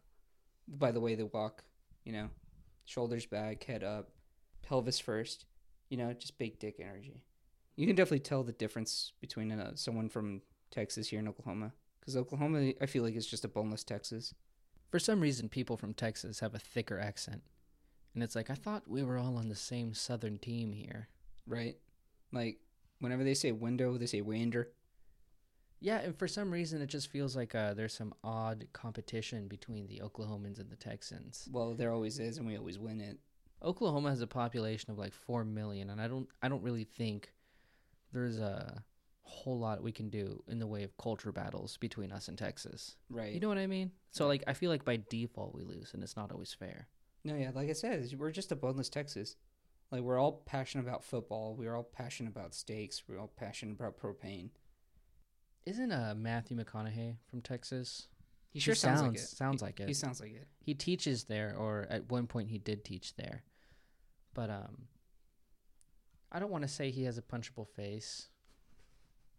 By 0.68 0.91
the 0.91 1.00
way, 1.00 1.16
they 1.16 1.24
walk. 1.24 1.64
You 2.06 2.14
know, 2.14 2.30
shoulders 2.86 3.26
back, 3.26 3.64
head 3.64 3.84
up, 3.84 4.10
pelvis 4.62 5.00
first. 5.00 5.45
You 5.90 5.98
know, 5.98 6.14
just 6.14 6.38
big 6.38 6.60
dick 6.60 6.76
energy. 6.80 7.24
You 7.76 7.88
can 7.88 7.95
definitely 7.95 8.20
tell 8.20 8.44
the 8.44 8.52
difference 8.52 9.14
between 9.22 9.52
uh, 9.52 9.72
someone 9.74 10.08
from 10.08 10.41
Texas 10.70 11.08
here 11.08 11.20
in 11.20 11.28
Oklahoma. 11.28 11.74
Because 12.00 12.16
Oklahoma, 12.16 12.74
I 12.80 12.86
feel 12.86 13.04
like 13.04 13.16
is 13.16 13.26
just 13.26 13.45
a 13.45 13.48
boneless 13.48 13.84
Texas. 13.84 14.36
For 14.91 15.00
some 15.00 15.20
reason, 15.20 15.50
people 15.50 15.76
from 15.76 15.95
Texas 15.95 16.41
have 16.41 16.54
a 16.54 16.60
thicker 16.60 17.00
accent, 17.00 17.41
and 18.14 18.22
it's 18.22 18.36
like 18.36 18.52
I 18.52 18.56
thought 18.56 18.88
we 18.88 19.02
were 19.02 19.18
all 19.18 19.38
on 19.38 19.50
the 19.50 19.56
same 19.56 19.95
Southern 19.95 20.38
team 20.38 20.74
here. 20.74 21.08
Right, 21.48 21.78
like 22.32 22.60
whenever 23.00 23.24
they 23.24 23.34
say 23.34 23.52
window, 23.52 23.98
they 23.98 24.06
say 24.06 24.22
winder. 24.22 24.70
Yeah, 25.84 25.97
and 25.97 26.18
for 26.18 26.30
some 26.30 26.49
reason, 26.49 26.81
it 26.81 26.88
just 26.88 27.10
feels 27.10 27.35
like 27.35 27.53
uh, 27.53 27.73
there's 27.73 27.93
some 27.93 28.14
odd 28.23 28.65
competition 28.72 29.49
between 29.49 29.85
the 29.85 29.99
Oklahomans 30.01 30.57
and 30.57 30.69
the 30.69 30.77
Texans. 30.77 31.49
Well, 31.51 31.73
there 31.73 31.91
always 31.91 32.19
is, 32.19 32.38
and 32.38 32.47
we 32.47 32.57
always 32.57 32.80
win 32.80 33.01
it. 33.01 33.19
Oklahoma 33.61 34.10
has 34.10 34.22
a 34.22 34.27
population 34.27 34.91
of 34.91 34.97
like 34.97 35.14
four 35.14 35.43
million, 35.43 35.89
and 35.89 35.99
I 35.99 36.07
don't, 36.07 36.30
I 36.41 36.47
don't 36.47 36.64
really 36.64 36.85
think 36.85 37.34
there's 38.14 38.39
a 38.39 38.81
whole 39.23 39.60
lot 39.60 39.84
we 39.84 39.91
can 39.91 40.10
do 40.10 40.41
in 40.47 40.57
the 40.57 40.68
way 40.68 40.84
of 40.84 40.95
culture 40.95 41.34
battles 41.34 41.76
between 41.76 42.14
us 42.14 42.30
and 42.30 42.38
Texas. 42.38 42.95
Right. 43.10 43.34
You 43.34 43.41
know 43.41 43.49
what 43.49 43.57
I 43.57 43.68
mean? 43.68 43.91
So 44.11 44.26
like, 44.26 44.43
I 44.47 44.53
feel 44.53 44.72
like 44.72 44.85
by 44.85 45.01
default 45.10 45.53
we 45.53 45.64
lose, 45.64 45.93
and 45.93 46.01
it's 46.01 46.15
not 46.15 46.31
always 46.31 46.53
fair. 46.53 46.88
No, 47.26 47.35
yeah, 47.35 47.51
like 47.53 47.69
I 47.69 47.73
said, 47.73 48.10
we're 48.18 48.31
just 48.31 48.53
a 48.53 48.55
boneless 48.55 48.88
Texas. 48.88 49.35
Like 49.91 50.01
we're 50.01 50.18
all 50.18 50.43
passionate 50.45 50.88
about 50.88 51.03
football. 51.03 51.55
We're 51.55 51.76
all 51.76 51.84
passionate 51.84 52.30
about 52.30 52.53
steaks. 52.53 53.03
We're 53.05 53.19
all 53.19 53.31
passionate 53.35 53.73
about 53.73 53.99
propane. 53.99 54.49
Isn't 55.65 55.91
uh, 55.91 56.14
Matthew 56.18 56.57
McConaughey 56.57 57.15
from 57.30 57.41
Texas? 57.41 58.07
He 58.49 58.60
sure 58.60 58.76
sounds, 58.76 59.02
like 59.02 59.15
it. 59.15 59.19
Sounds 59.19 59.61
like 59.61 59.80
it. 59.80 59.88
He 59.88 59.94
sounds 59.94 60.22
like 60.22 60.34
it. 60.34 60.48
he 60.60 60.73
teaches 60.76 61.23
there 61.23 61.56
or 61.57 61.88
at 61.90 62.10
one 62.11 62.27
point 62.27 62.49
he 62.49 62.60
did 62.60 62.85
teach 62.85 63.15
there 63.15 63.41
but 64.35 64.49
um 64.49 64.88
i 66.31 66.40
don't 66.40 66.52
want 66.52 66.64
to 66.64 66.68
say 66.68 66.90
he 66.91 67.03
has 67.03 67.18
a 67.18 67.22
punchable 67.22 67.68
face 67.68 68.27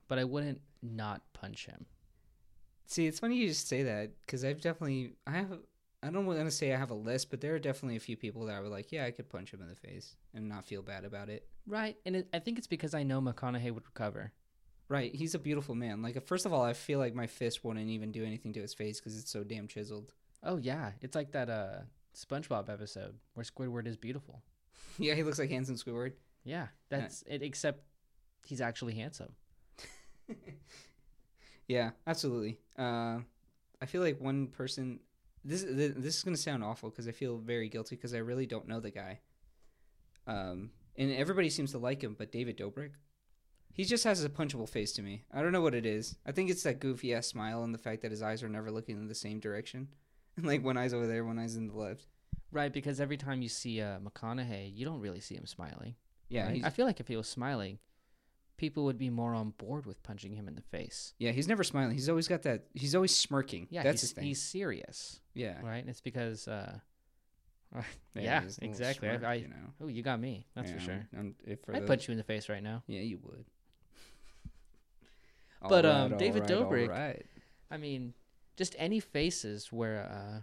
but 0.09 0.19
i 0.19 0.25
wouldn't 0.25 0.61
not 0.83 1.23
punch 1.33 1.67
him 1.67 1.87
See, 2.87 3.07
it's 3.07 3.19
funny 3.19 3.37
you 3.37 3.49
just 3.49 3.67
say 3.67 3.83
that 3.85 4.11
because 4.21 4.45
I've 4.45 4.61
definitely 4.61 5.15
I 5.27 5.33
have 5.33 5.59
I 6.03 6.11
don't 6.11 6.27
want 6.27 6.39
to 6.41 6.51
say 6.51 6.75
I 6.75 6.77
have 6.77 6.91
a 6.91 6.95
list, 6.95 7.31
but 7.31 7.41
there 7.41 7.55
are 7.55 7.59
definitely 7.59 7.97
a 7.97 8.01
few 8.01 8.15
people 8.17 8.45
that 8.45 8.55
I 8.55 8.61
would 8.61 8.71
like. 8.71 8.93
Yeah, 8.93 9.07
I 9.07 9.11
could 9.11 9.31
punch 9.31 9.55
him 9.55 9.63
in 9.63 9.69
the 9.69 9.75
face 9.75 10.17
and 10.35 10.47
not 10.51 10.67
feel 10.67 10.83
bad 10.83 11.05
about 11.07 11.31
it. 11.31 11.47
right 11.67 11.97
and 12.05 12.15
it, 12.17 12.29
i 12.35 12.39
think 12.39 12.59
it's 12.59 12.67
because 12.67 12.93
i 12.95 13.03
know 13.03 13.21
mcconaughey 13.23 13.71
would 13.73 13.87
recover 13.87 14.33
Right, 14.89 15.15
he's 15.15 15.35
a 15.35 15.39
beautiful 15.39 15.75
man. 15.75 16.03
Like, 16.03 16.23
first 16.27 16.45
of 16.45 16.53
all, 16.53 16.63
I 16.63 16.75
feel 16.75 16.99
like 16.99 17.15
my 17.15 17.27
fist 17.27 17.65
wouldn't 17.65 17.89
even 17.89 18.13
do 18.13 18.25
anything 18.25 18.53
to 18.53 18.61
his 18.61 18.75
face 18.75 19.01
because 19.01 19.19
it's 19.19 19.31
so 19.31 19.43
damn 19.43 19.67
chiseled. 19.67 20.13
Oh 20.43 20.59
yeah, 20.59 20.93
it's 21.01 21.15
like 21.17 21.33
that 21.33 21.49
uh 21.49 21.79
SpongeBob 22.15 22.69
episode 22.69 23.15
where 23.33 23.45
Squidward 23.45 23.87
is 23.87 23.97
beautiful. 23.97 24.43
Yeah, 24.97 25.15
he 25.15 25.25
looks 25.25 25.41
like 25.41 25.51
handsome 25.51 25.75
Squidward. 25.75 26.13
Yeah, 26.45 26.69
that's 26.89 27.23
it. 27.27 27.43
Except 27.43 27.83
he's 28.47 28.61
actually 28.61 28.95
handsome. 28.95 29.33
Yeah, 31.67 31.91
absolutely. 32.07 32.59
Uh, 32.79 33.21
I 33.81 33.87
feel 33.87 34.03
like 34.03 34.21
one 34.21 34.49
person. 34.49 35.01
This 35.45 35.63
this 35.63 36.17
is 36.17 36.23
gonna 36.23 36.37
sound 36.37 36.65
awful 36.65 36.91
because 36.91 37.07
I 37.07 37.13
feel 37.13 37.37
very 37.39 37.69
guilty 37.69 37.97
because 37.97 38.15
I 38.15 38.19
really 38.19 38.47
don't 38.47 38.67
know 38.69 38.81
the 38.81 38.91
guy. 38.91 39.21
Um, 40.27 40.71
and 40.97 41.13
everybody 41.13 41.51
seems 41.51 41.73
to 41.73 41.79
like 41.79 42.03
him, 42.03 42.15
but 42.19 42.33
David 42.33 42.57
Dobrik, 42.57 42.93
he 43.75 43.85
just 43.85 44.05
has 44.05 44.25
a 44.25 44.29
punchable 44.29 44.69
face 44.69 44.93
to 44.93 45.03
me. 45.03 45.25
I 45.33 45.43
don't 45.43 45.53
know 45.53 45.61
what 45.61 45.75
it 45.75 45.85
is. 45.85 46.17
I 46.25 46.33
think 46.33 46.49
it's 46.49 46.63
that 46.63 46.79
goofy 46.81 47.13
ass 47.13 47.27
smile 47.27 47.65
and 47.65 47.75
the 47.75 47.79
fact 47.79 48.03
that 48.03 48.13
his 48.13 48.23
eyes 48.23 48.43
are 48.43 48.49
never 48.49 48.71
looking 48.71 48.97
in 48.97 49.09
the 49.09 49.15
same 49.15 49.41
direction. 49.41 49.89
like 50.43 50.65
one 50.65 50.77
eye's 50.79 50.95
over 50.95 51.07
there, 51.07 51.25
one 51.25 51.39
eye's 51.39 51.57
in 51.57 51.67
the 51.67 51.77
left. 51.77 52.07
Right, 52.53 52.73
because 52.73 53.01
every 53.01 53.17
time 53.17 53.43
you 53.43 53.49
see 53.49 53.81
uh, 53.81 53.99
McConaughey, 53.99 54.75
you 54.75 54.85
don't 54.85 55.01
really 55.01 55.21
see 55.21 55.35
him 55.35 55.45
smiling. 55.47 55.97
Yeah, 56.29 56.47
right? 56.47 56.65
I 56.65 56.71
feel 56.71 56.87
like 56.87 57.01
if 57.01 57.09
he 57.09 57.17
was 57.17 57.29
smiling, 57.29 57.79
people 58.57 58.85
would 58.85 58.97
be 58.97 59.11
more 59.11 59.35
on 59.35 59.51
board 59.51 59.87
with 59.87 60.03
punching 60.05 60.33
him 60.33 60.47
in 60.47 60.55
the 60.55 60.63
face. 60.63 61.15
yeah, 61.19 61.33
he's 61.33 61.49
never 61.49 61.65
smiling. 61.65 61.95
He's 61.95 62.09
always 62.09 62.29
got 62.29 62.43
that. 62.43 62.67
He's 62.75 62.95
always 62.95 63.15
smirking. 63.15 63.67
Yeah, 63.71 63.83
that's 63.83 64.03
he's, 64.03 64.11
his 64.11 64.13
thing. 64.13 64.25
he's 64.25 64.41
serious, 64.43 65.21
yeah, 65.35 65.61
right? 65.63 65.79
And 65.79 65.89
it's 65.91 66.01
because, 66.01 66.47
uh, 66.47 66.79
yeah, 68.15 68.43
exactly. 68.63 69.09
Smirk, 69.09 69.25
I- 69.25 69.35
you 69.35 69.49
know. 69.49 69.73
oh, 69.83 69.89
you 69.89 70.03
got 70.03 70.21
me. 70.21 70.47
That's 70.55 70.71
You 70.71 70.77
for 70.77 70.81
sure. 70.81 71.07
if 71.45 71.59
I'd 71.73 71.83
the- 71.83 71.87
punch 71.87 72.07
you 72.07 72.13
in 72.13 72.19
the 72.19 72.25
face 72.25 72.49
right 72.49 72.63
now. 72.63 72.85
Yeah, 72.87 73.01
you 73.01 73.19
would. 73.25 73.47
But, 75.69 75.85
Alright, 75.87 76.13
um, 76.13 76.19
David 76.19 76.51
alright, 76.51 76.69
Dobrik- 76.71 76.89
alright. 76.89 77.27
I 77.71 77.77
mean, 77.77 78.15
just 78.57 78.75
any 78.79 79.01
faces 79.01 79.73
where 79.73 80.03
uh, 80.11 80.41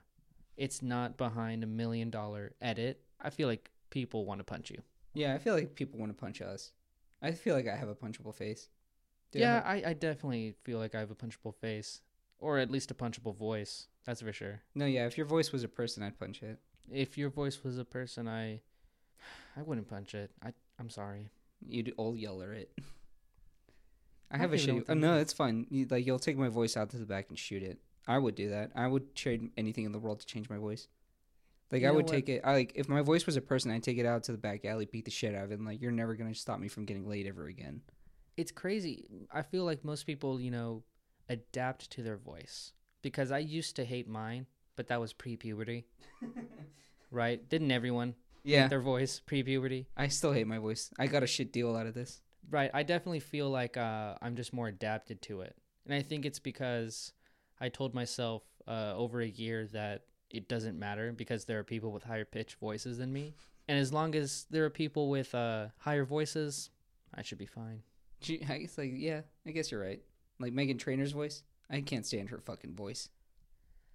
it's 0.58 0.82
not 0.82 1.18
behind 1.18 1.64
a 1.64 1.68
million 1.68 2.10
dollar 2.10 2.54
edit. 2.62 3.02
I 3.20 3.30
feel 3.30 3.48
like 3.48 3.72
people 3.90 4.26
want 4.26 4.40
to 4.40 4.44
punch 4.44 4.70
you. 4.72 4.82
Yeah, 5.14 5.34
I 5.34 5.38
feel 5.38 5.54
like 5.54 5.76
people 5.76 6.00
want 6.00 6.12
to 6.16 6.20
punch 6.20 6.42
us. 6.42 6.72
I 7.22 7.32
feel 7.32 7.56
like 7.56 7.68
I 7.68 7.76
have 7.76 7.90
a 7.90 7.96
punchable 7.96 8.34
face. 8.34 8.70
Do 9.32 9.40
I 9.40 9.42
yeah, 9.42 9.54
have- 9.56 9.66
I, 9.66 9.90
I 9.90 9.94
definitely 9.94 10.56
feel 10.64 10.80
like 10.80 10.96
I 10.96 11.00
have 11.00 11.12
a 11.12 11.16
punchable 11.16 11.54
face, 11.56 12.02
or 12.40 12.58
at 12.58 12.72
least 12.72 12.90
a 12.92 12.94
punchable 12.96 13.36
voice. 13.36 13.88
That's 14.06 14.22
for 14.22 14.34
sure. 14.34 14.62
no, 14.74 14.86
yeah. 14.86 15.06
If 15.06 15.18
your 15.18 15.28
voice 15.28 15.52
was 15.52 15.64
a 15.64 15.68
person, 15.68 16.02
I'd 16.04 16.18
punch 16.20 16.42
it. 16.42 16.60
If 16.92 17.18
your 17.18 17.30
voice 17.30 17.64
was 17.64 17.78
a 17.78 17.86
person, 17.86 18.28
I, 18.28 18.62
I 19.56 19.62
wouldn't 19.62 19.88
punch 19.88 20.16
it. 20.16 20.32
I, 20.44 20.54
I'm 20.80 20.90
sorry. 20.90 21.30
You'd 21.66 21.94
Old 21.98 22.18
Yeller 22.18 22.52
it. 22.54 22.72
I 24.32 24.36
I 24.36 24.38
have 24.40 24.52
a 24.52 24.56
we 24.56 24.66
don't 24.66 24.80
shitty. 24.82 24.86
Oh, 24.90 24.94
no, 24.94 25.18
it's 25.18 25.34
fine. 25.34 25.68
You, 25.70 25.88
like 25.90 26.06
you'll 26.06 26.20
take 26.20 26.38
my 26.38 26.48
voice 26.50 26.78
out 26.78 26.90
to 26.92 26.98
the 26.98 27.06
back 27.06 27.28
and 27.30 27.38
shoot 27.38 27.64
it. 27.64 27.80
I 28.08 28.18
would 28.18 28.36
do 28.36 28.50
that. 28.50 28.72
I 28.76 28.88
would 28.88 29.16
trade 29.16 29.52
anything 29.58 29.86
in 29.86 29.92
the 29.92 30.00
world 30.00 30.20
to 30.22 30.26
change 30.26 30.50
my 30.50 30.58
voice. 30.58 30.88
Like 31.72 31.84
You 31.84 31.88
I 31.90 31.92
would 31.92 32.08
take 32.08 32.28
it. 32.30 32.42
I 32.44 32.54
like 32.54 32.74
if 32.76 32.90
my 32.90 33.02
voice 33.02 33.26
was 33.26 33.38
a 33.38 33.42
person, 33.42 33.72
I'd 33.72 33.84
take 33.84 33.98
it 33.98 34.06
out 34.06 34.24
to 34.24 34.32
the 34.32 34.38
back 34.38 34.66
alley, 34.66 34.86
beat 34.86 35.06
the 35.06 35.12
shit 35.12 35.36
out 35.36 35.46
of 35.46 35.52
it. 35.52 35.60
And, 35.60 35.66
like 35.66 35.82
you're 35.82 35.92
never 35.92 36.16
gonna 36.16 36.36
stop 36.36 36.60
me 36.60 36.68
from 36.68 36.86
getting 36.86 37.08
laid 37.08 37.28
ever 37.28 37.48
again. 37.48 37.82
It's 38.38 38.52
crazy. 38.52 39.06
I 39.32 39.42
feel 39.42 39.66
like 39.66 39.84
most 39.86 40.06
people, 40.06 40.40
you 40.42 40.52
know, 40.52 40.84
adapt 41.30 41.92
to 41.92 42.02
their 42.02 42.18
voice 42.18 42.74
because 43.02 43.32
I 43.32 43.40
used 43.40 43.76
to 43.78 43.86
hate 43.86 44.08
mine, 44.08 44.48
but 44.76 44.88
that 44.88 45.00
was 45.00 45.14
pre-puberty, 45.14 45.86
right? 47.12 47.48
Didn't 47.50 47.72
everyone 47.72 48.16
Yeah, 48.44 48.62
hate 48.64 48.70
their 48.70 48.82
voice 48.82 49.20
pre-puberty? 49.20 49.88
I 49.96 50.08
still 50.08 50.32
hate 50.34 50.48
my 50.48 50.58
voice. 50.58 50.92
I 50.98 51.08
got 51.08 51.24
a 51.24 51.28
shit 51.28 51.52
deal 51.54 51.76
out 51.76 51.88
of 51.88 51.94
this. 51.94 52.22
Right. 52.50 52.72
I 52.74 52.84
definitely 52.84 53.20
feel 53.20 53.50
like 53.50 53.78
uh, 53.78 54.16
I'm 54.22 54.36
just 54.36 54.54
more 54.54 54.68
adapted 54.68 55.22
to 55.24 55.42
it. 55.42 55.56
And 55.86 55.94
I 55.94 56.02
think 56.02 56.26
it's 56.26 56.40
because 56.40 57.14
I 57.60 57.70
told 57.70 57.94
myself 57.94 58.44
uh, 58.68 58.94
over 58.96 59.22
a 59.22 59.28
year 59.28 59.68
that 59.68 60.04
it 60.30 60.48
doesn't 60.48 60.78
matter 60.78 61.12
because 61.12 61.46
there 61.46 61.60
are 61.60 61.64
people 61.64 61.92
with 61.92 62.04
higher 62.04 62.26
pitched 62.26 62.60
voices 62.60 62.98
than 62.98 63.12
me. 63.12 63.34
And 63.68 63.80
as 63.80 63.94
long 63.94 64.16
as 64.16 64.46
there 64.50 64.66
are 64.66 64.70
people 64.70 65.10
with 65.10 65.34
uh, 65.34 65.68
higher 65.78 66.06
voices, 66.06 66.70
I 67.14 67.22
should 67.22 67.38
be 67.38 67.46
fine. 67.46 67.84
I 68.50 68.60
guess 68.60 68.78
like 68.78 68.92
yeah, 68.96 69.22
I 69.48 69.52
guess 69.52 69.72
you're 69.72 69.82
right. 69.82 70.02
Like 70.40 70.54
Meghan 70.54 70.80
Trainor's 70.80 71.12
voice, 71.12 71.44
I 71.70 71.82
can't 71.82 72.06
stand 72.06 72.30
her 72.30 72.40
fucking 72.40 72.76
voice. 72.76 73.10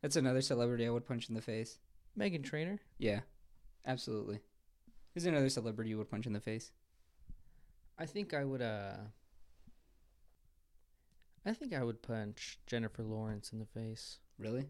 That's 0.02 0.16
another 0.16 0.40
celebrity 0.40 0.86
I 0.86 0.90
would 0.90 1.06
punch 1.06 1.28
in 1.28 1.34
the 1.34 1.40
face. 1.40 1.78
Meghan 2.18 2.44
Trainor? 2.44 2.78
Yeah, 2.98 3.20
absolutely. 3.86 4.40
Who's 5.14 5.26
another 5.26 5.48
celebrity 5.48 5.90
you 5.90 5.98
would 5.98 6.10
punch 6.10 6.26
in 6.26 6.32
the 6.32 6.40
face? 6.40 6.72
I 7.98 8.06
think 8.06 8.34
I 8.34 8.44
would. 8.44 8.62
Uh, 8.62 8.96
I 11.44 11.52
think 11.52 11.72
I 11.72 11.82
would 11.82 12.02
punch 12.02 12.58
Jennifer 12.66 13.02
Lawrence 13.02 13.52
in 13.52 13.58
the 13.58 13.66
face. 13.66 14.18
Really? 14.38 14.66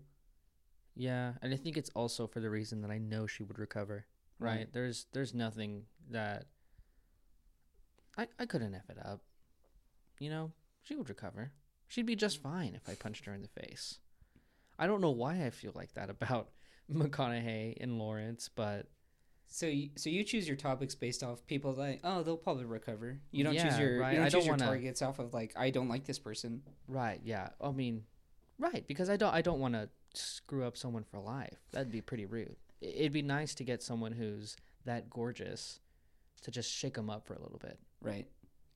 Yeah, 0.94 1.32
and 1.42 1.52
I 1.52 1.56
think 1.56 1.76
it's 1.76 1.90
also 1.90 2.26
for 2.26 2.40
the 2.40 2.50
reason 2.50 2.82
that 2.82 2.90
I 2.90 2.98
know 2.98 3.26
she 3.26 3.42
would 3.42 3.58
recover. 3.58 4.06
Right? 4.38 4.56
Right. 4.58 4.72
There's 4.72 5.06
there's 5.12 5.34
nothing 5.34 5.84
that 6.10 6.46
I 8.16 8.28
I 8.38 8.46
couldn't 8.46 8.74
f 8.74 8.88
it 8.88 8.98
up. 9.04 9.22
You 10.18 10.30
know, 10.30 10.52
she 10.82 10.94
would 10.94 11.08
recover. 11.08 11.52
She'd 11.88 12.06
be 12.06 12.16
just 12.16 12.42
fine 12.42 12.74
if 12.74 12.88
I 12.88 12.94
punched 12.94 13.26
her 13.26 13.34
in 13.34 13.42
the 13.42 13.48
face. 13.48 13.98
I 14.78 14.86
don't 14.86 15.00
know 15.00 15.10
why 15.10 15.44
I 15.44 15.50
feel 15.50 15.72
like 15.74 15.94
that 15.94 16.10
about 16.16 16.50
McConaughey 16.92 17.76
and 17.80 17.98
Lawrence, 17.98 18.50
but 18.54 18.86
So 19.48 19.66
you, 19.66 19.90
so 19.96 20.10
you 20.10 20.24
choose 20.24 20.46
your 20.48 20.56
topics 20.56 20.94
based 20.94 21.22
off 21.22 21.46
people 21.46 21.72
like 21.72 22.00
oh 22.04 22.22
they'll 22.22 22.36
probably 22.36 22.64
recover. 22.64 23.18
You 23.30 23.44
don't 23.44 23.54
choose 23.56 23.78
your 23.78 24.00
right. 24.00 24.12
you 24.12 24.16
don't 24.18 24.26
I 24.26 24.28
choose 24.28 24.32
don't 24.32 24.44
your 24.44 24.52
wanna- 24.54 24.66
targets 24.66 25.02
off 25.02 25.18
of 25.18 25.32
like 25.32 25.52
I 25.56 25.70
don't 25.70 25.88
like 25.88 26.04
this 26.04 26.18
person. 26.18 26.62
right, 26.88 27.20
yeah. 27.24 27.50
I 27.60 27.70
mean, 27.70 28.04
right 28.58 28.86
because 28.86 29.08
I 29.08 29.16
don't 29.16 29.32
I 29.32 29.42
don't 29.42 29.60
want 29.60 29.74
to 29.74 29.88
screw 30.14 30.64
up 30.64 30.76
someone 30.76 31.04
for 31.04 31.20
life. 31.20 31.58
That'd 31.72 31.92
be 31.92 32.00
pretty 32.00 32.26
rude. 32.26 32.56
It'd 32.80 33.12
be 33.12 33.22
nice 33.22 33.54
to 33.56 33.64
get 33.64 33.82
someone 33.82 34.12
who's 34.12 34.56
that 34.84 35.10
gorgeous 35.10 35.80
to 36.42 36.50
just 36.50 36.70
shake 36.70 36.94
them 36.94 37.08
up 37.10 37.26
for 37.26 37.34
a 37.34 37.40
little 37.42 37.58
bit. 37.58 37.78
Right. 38.02 38.26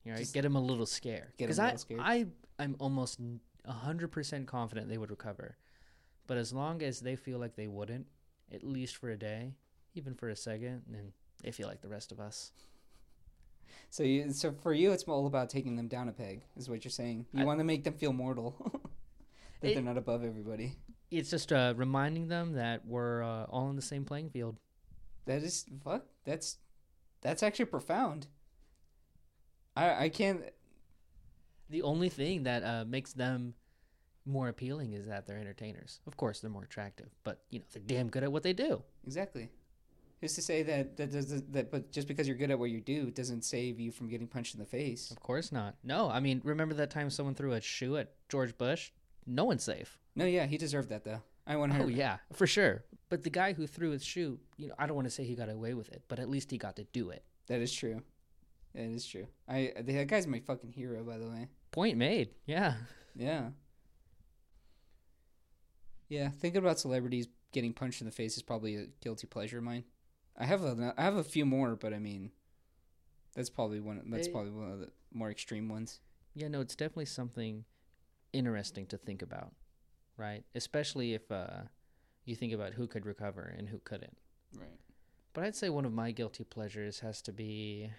You 0.05 0.13
know, 0.13 0.19
Just 0.19 0.33
get 0.35 0.43
them 0.43 0.57
a 0.57 0.61
little 0.61 0.87
scared. 0.87 1.33
Because 1.37 1.59
a 1.59 1.63
I, 1.63 1.65
little 1.67 1.79
scared. 1.79 2.01
I, 2.03 2.27
I'm 2.59 2.75
almost 2.79 3.21
a 3.67 3.73
hundred 3.73 4.09
percent 4.09 4.47
confident 4.47 4.89
they 4.89 4.97
would 4.99 5.11
recover. 5.11 5.57
But 6.27 6.39
as 6.39 6.53
long 6.53 6.83
as 6.83 7.01
they 7.01 7.17
feel 7.17 7.39
like 7.39 7.55
they 7.57 7.67
wouldn't, 7.67 8.07
at 8.53 8.65
least 8.65 8.97
for 8.97 9.11
a 9.11 9.17
day, 9.19 9.53
even 9.95 10.15
for 10.15 10.29
a 10.29 10.37
second, 10.37 10.83
and 10.93 11.13
they 11.43 11.51
feel 11.51 11.69
like 11.69 11.81
the 11.81 11.89
rest 11.89 12.13
of 12.13 12.21
us. 12.21 12.53
So 13.89 14.03
you 14.03 14.33
so 14.33 14.53
for 14.53 14.73
you 14.73 14.93
it's 14.93 15.05
all 15.05 15.27
about 15.27 15.51
taking 15.51 15.77
them 15.77 15.89
down 15.89 16.09
a 16.09 16.13
peg 16.13 16.43
is 16.57 16.69
what 16.69 16.85
you're 16.85 16.91
saying. 16.93 17.27
You 17.33 17.43
I- 17.43 17.45
want 17.45 17.59
to 17.61 17.65
make 17.65 17.85
them 17.85 17.95
feel 17.95 18.13
mortal. 18.13 18.55
that 19.61 19.71
It- 19.71 19.75
they're 19.75 19.83
not 19.83 19.97
above 19.99 20.25
everybody. 20.25 20.77
It's 21.11 21.29
just 21.31 21.53
uh, 21.53 21.75
reminding 21.77 22.29
them 22.29 22.53
that 22.53 22.87
we're 22.87 23.25
uh, 23.25 23.45
all 23.45 23.69
in 23.69 23.75
the 23.75 23.83
same 23.83 24.05
playing 24.05 24.31
field. 24.31 24.57
That 25.27 25.43
is 25.43 25.67
fuck. 25.83 26.05
That's 26.25 26.59
that's 27.21 27.43
actually 27.43 27.65
profound. 27.65 28.29
I 29.77 30.05
I 30.05 30.09
can't. 30.09 30.43
The 31.69 31.83
only 31.83 32.09
thing 32.09 32.45
that 32.45 32.63
uh, 32.63 32.85
makes 32.85 33.13
them 33.13 33.55
more 34.25 34.49
appealing 34.49 34.93
is 34.93 35.07
that 35.07 35.27
they're 35.27 35.39
entertainers. 35.39 36.01
Of 36.07 36.17
course, 36.17 36.41
they're 36.41 36.51
more 36.51 36.65
attractive, 36.65 37.09
but 37.25 37.43
you 37.51 37.59
know 37.59 37.65
they're 37.73 37.83
damn 37.85 38.09
good 38.09 38.23
at 38.23 38.31
what 38.31 38.43
they 38.45 38.53
do. 38.53 38.83
Exactly. 39.05 39.49
Who's 40.21 40.35
to 40.35 40.43
say 40.43 40.63
that 40.65 40.97
that 40.99 41.13
does 41.13 41.43
that? 41.43 41.71
But 41.71 41.93
just 41.93 42.07
because 42.07 42.29
you're 42.29 42.37
good 42.37 42.51
at 42.51 42.59
what 42.59 42.71
you 42.71 42.81
do 42.81 43.11
doesn't 43.11 43.43
save 43.43 43.81
you 43.81 43.91
from 43.91 44.09
getting 44.09 44.27
punched 44.27 44.55
in 44.55 44.61
the 44.61 44.67
face. 44.67 45.11
Of 45.11 45.21
course 45.21 45.51
not. 45.51 45.77
No, 45.83 46.11
I 46.11 46.21
mean, 46.21 46.43
remember 46.45 46.75
that 46.75 46.91
time 46.91 47.09
someone 47.09 47.35
threw 47.35 47.53
a 47.53 47.61
shoe 47.61 47.97
at 47.97 48.13
George 48.29 48.57
Bush? 48.59 48.91
No 49.27 49.45
one's 49.45 49.63
safe. 49.63 49.99
No, 50.15 50.27
yeah, 50.27 50.45
he 50.47 50.59
deserved 50.59 50.91
that 50.91 51.05
though. 51.05 51.23
I 51.47 51.57
want 51.57 51.73
her. 51.73 51.85
Oh 51.85 51.89
yeah, 51.89 52.19
for 52.35 52.47
sure. 52.47 52.85
But 53.09 53.23
the 53.23 53.31
guy 53.31 53.55
who 53.55 53.67
threw 53.67 53.91
his 53.91 54.05
shoe, 54.05 54.39
you 54.57 54.69
know, 54.69 54.75
I 54.79 54.87
don't 54.87 54.95
want 54.95 55.07
to 55.07 55.11
say 55.11 55.25
he 55.25 55.35
got 55.35 55.49
away 55.49 55.73
with 55.73 55.89
it, 55.89 56.03
but 56.07 56.19
at 56.19 56.29
least 56.29 56.51
he 56.51 56.59
got 56.59 56.77
to 56.77 56.85
do 56.93 57.11
it. 57.11 57.25
That 57.47 57.61
is 57.61 57.73
true. 57.73 58.03
That 58.75 58.85
is 58.85 59.07
true. 59.07 59.27
I 59.49 59.73
that 59.81 60.07
guy's 60.07 60.27
my 60.27 60.41
fucking 60.41 60.73
hero, 60.73 61.03
by 61.03 61.17
the 61.17 61.29
way. 61.29 61.49
Point 61.73 61.97
made. 61.97 62.31
Yeah. 62.47 62.75
Yeah. 63.17 63.49
Yeah, 66.09 66.29
thinking 66.29 66.59
about 66.59 66.79
celebrities 66.79 67.29
getting 67.53 67.73
punched 67.73 68.01
in 68.01 68.05
the 68.05 68.13
face 68.13 68.37
is 68.37 68.43
probably 68.43 68.77
a 68.77 68.87
guilty 69.01 69.27
pleasure 69.27 69.59
of 69.59 69.65
mine. 69.65 69.85
I 70.41 70.47
have 70.47 70.65
a 70.65 70.95
I 70.97 71.03
have 71.03 71.17
a 71.17 71.23
few 71.25 71.45
more, 71.47 71.77
but 71.77 71.93
I 71.95 71.99
mean, 71.99 72.31
that's 73.35 73.51
probably 73.51 73.79
one. 73.81 74.01
That's 74.11 74.27
Eh. 74.27 74.31
probably 74.33 74.51
one 74.53 74.73
of 74.73 74.81
the 74.81 74.89
more 75.13 75.31
extreme 75.31 75.69
ones. 75.69 76.01
Yeah, 76.35 76.49
no, 76.49 76.61
it's 76.61 76.75
definitely 76.75 77.07
something 77.07 77.65
interesting 78.33 78.87
to 78.87 78.97
think 78.97 79.21
about, 79.23 79.53
right? 80.17 80.45
Especially 80.55 81.15
if 81.15 81.31
uh, 81.31 81.63
you 82.25 82.35
think 82.37 82.53
about 82.53 82.73
who 82.75 82.87
could 82.87 83.05
recover 83.05 83.55
and 83.59 83.69
who 83.69 83.79
couldn't. 83.81 84.17
Right. 84.57 84.79
But 85.35 85.45
I'd 85.45 85.55
say 85.57 85.69
one 85.69 85.85
of 85.85 85.93
my 85.93 86.11
guilty 86.13 86.45
pleasures 86.45 87.01
has 87.01 87.21
to 87.23 87.33
be 87.33 87.91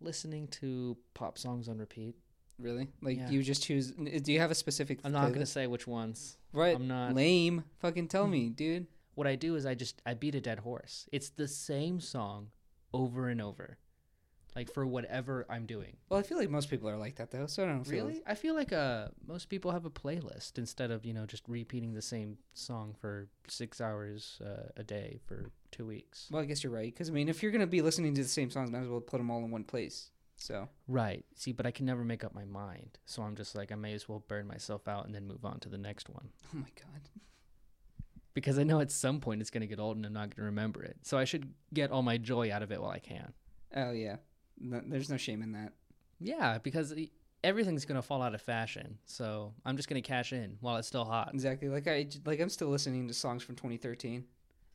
listening 0.00 0.48
to 0.48 0.96
pop 1.14 1.38
songs 1.38 1.68
on 1.68 1.78
repeat. 1.78 2.14
Really? 2.58 2.88
Like 3.02 3.18
Yeah. 3.18 3.30
you 3.30 3.42
just 3.42 3.62
choose? 3.64 3.90
Do 3.92 4.32
you 4.32 4.40
have 4.40 4.50
a 4.50 4.54
specific? 4.54 5.00
I'm 5.04 5.12
not 5.12 5.28
going 5.28 5.40
to 5.40 5.46
say 5.46 5.66
which 5.66 5.86
ones. 5.86 6.36
Right. 6.52 6.76
I'm 6.76 6.86
not. 6.88 7.14
Lame. 7.14 7.64
Fucking 7.78 8.08
tell 8.08 8.26
me, 8.34 8.48
dude. 8.48 8.86
What 9.14 9.26
I 9.26 9.36
do 9.36 9.54
is 9.56 9.66
I 9.66 9.74
just 9.74 10.00
I 10.06 10.14
beat 10.14 10.34
a 10.34 10.40
dead 10.40 10.60
horse. 10.60 11.08
It's 11.12 11.30
the 11.30 11.48
same 11.48 12.00
song 12.00 12.48
over 12.92 13.28
and 13.28 13.40
over. 13.40 13.78
like 14.56 14.72
for 14.72 14.86
whatever 14.86 15.44
I'm 15.50 15.66
doing. 15.66 15.96
Well, 16.08 16.20
I 16.20 16.22
feel 16.22 16.38
like 16.38 16.48
most 16.48 16.70
people 16.70 16.88
are 16.88 16.96
like 16.96 17.16
that 17.16 17.30
though, 17.32 17.46
so 17.46 17.64
I 17.64 17.66
don't 17.66 17.82
feel. 17.84 18.06
Really? 18.06 18.22
I 18.24 18.34
feel 18.36 18.54
like 18.54 18.72
uh 18.72 19.08
most 19.26 19.48
people 19.48 19.72
have 19.72 19.84
a 19.84 19.90
playlist 19.90 20.58
instead 20.58 20.90
of, 20.92 21.04
you 21.04 21.12
know, 21.12 21.26
just 21.26 21.42
repeating 21.48 21.92
the 21.94 22.02
same 22.02 22.38
song 22.52 22.94
for 23.00 23.28
6 23.48 23.80
hours 23.80 24.40
uh, 24.44 24.68
a 24.76 24.84
day 24.84 25.18
for 25.26 25.50
2 25.72 25.84
weeks. 25.84 26.28
Well, 26.30 26.40
I 26.42 26.46
guess 26.46 26.62
you're 26.62 26.72
right 26.72 26.92
because 26.92 27.08
I 27.10 27.12
mean, 27.12 27.28
if 27.28 27.42
you're 27.42 27.50
gonna 27.52 27.66
be 27.66 27.82
listening 27.82 28.14
to 28.14 28.22
the 28.22 28.28
same 28.28 28.48
songs, 28.50 28.70
might 28.70 28.82
as 28.82 28.88
well 28.88 29.00
put 29.00 29.18
them 29.18 29.30
all 29.30 29.44
in 29.44 29.50
one 29.50 29.64
place. 29.64 30.10
So 30.36 30.68
Right. 30.86 31.24
See, 31.34 31.52
but 31.52 31.66
I 31.66 31.72
can 31.72 31.86
never 31.86 32.04
make 32.04 32.22
up 32.22 32.32
my 32.34 32.44
mind. 32.44 32.98
So 33.06 33.22
I'm 33.22 33.34
just 33.34 33.56
like 33.56 33.72
I 33.72 33.76
may 33.76 33.92
as 33.92 34.08
well 34.08 34.22
burn 34.28 34.46
myself 34.46 34.86
out 34.86 35.06
and 35.06 35.14
then 35.14 35.26
move 35.26 35.44
on 35.44 35.58
to 35.60 35.68
the 35.68 35.78
next 35.78 36.08
one. 36.08 36.28
oh 36.54 36.58
my 36.58 36.70
god, 36.76 37.08
Because 38.34 38.58
I 38.58 38.64
know 38.64 38.80
at 38.80 38.90
some 38.90 39.20
point 39.20 39.40
it's 39.40 39.50
going 39.50 39.60
to 39.60 39.66
get 39.66 39.78
old 39.78 39.96
and 39.96 40.04
I'm 40.04 40.12
not 40.12 40.30
going 40.30 40.42
to 40.42 40.42
remember 40.42 40.82
it. 40.82 40.96
So 41.02 41.16
I 41.16 41.24
should 41.24 41.52
get 41.72 41.90
all 41.90 42.02
my 42.02 42.18
joy 42.18 42.52
out 42.52 42.62
of 42.62 42.72
it 42.72 42.80
while 42.80 42.90
I 42.90 42.98
can. 42.98 43.32
oh 43.76 43.92
yeah, 43.92 44.16
no, 44.60 44.82
there's 44.86 45.08
no 45.10 45.16
shame 45.16 45.42
in 45.42 45.52
that. 45.52 45.72
Yeah, 46.20 46.58
because 46.58 46.94
everything's 47.42 47.84
going 47.84 47.96
to 47.96 48.02
fall 48.02 48.22
out 48.22 48.34
of 48.34 48.40
fashion. 48.42 48.98
So 49.04 49.52
I'm 49.64 49.76
just 49.76 49.88
going 49.88 50.02
to 50.02 50.06
cash 50.06 50.32
in 50.32 50.56
while 50.60 50.76
it's 50.76 50.88
still 50.88 51.04
hot. 51.04 51.30
Exactly. 51.32 51.68
Like 51.68 51.86
I 51.86 52.06
like 52.24 52.40
I'm 52.40 52.48
still 52.48 52.68
listening 52.68 53.06
to 53.08 53.14
songs 53.14 53.42
from 53.42 53.54
2013. 53.56 54.24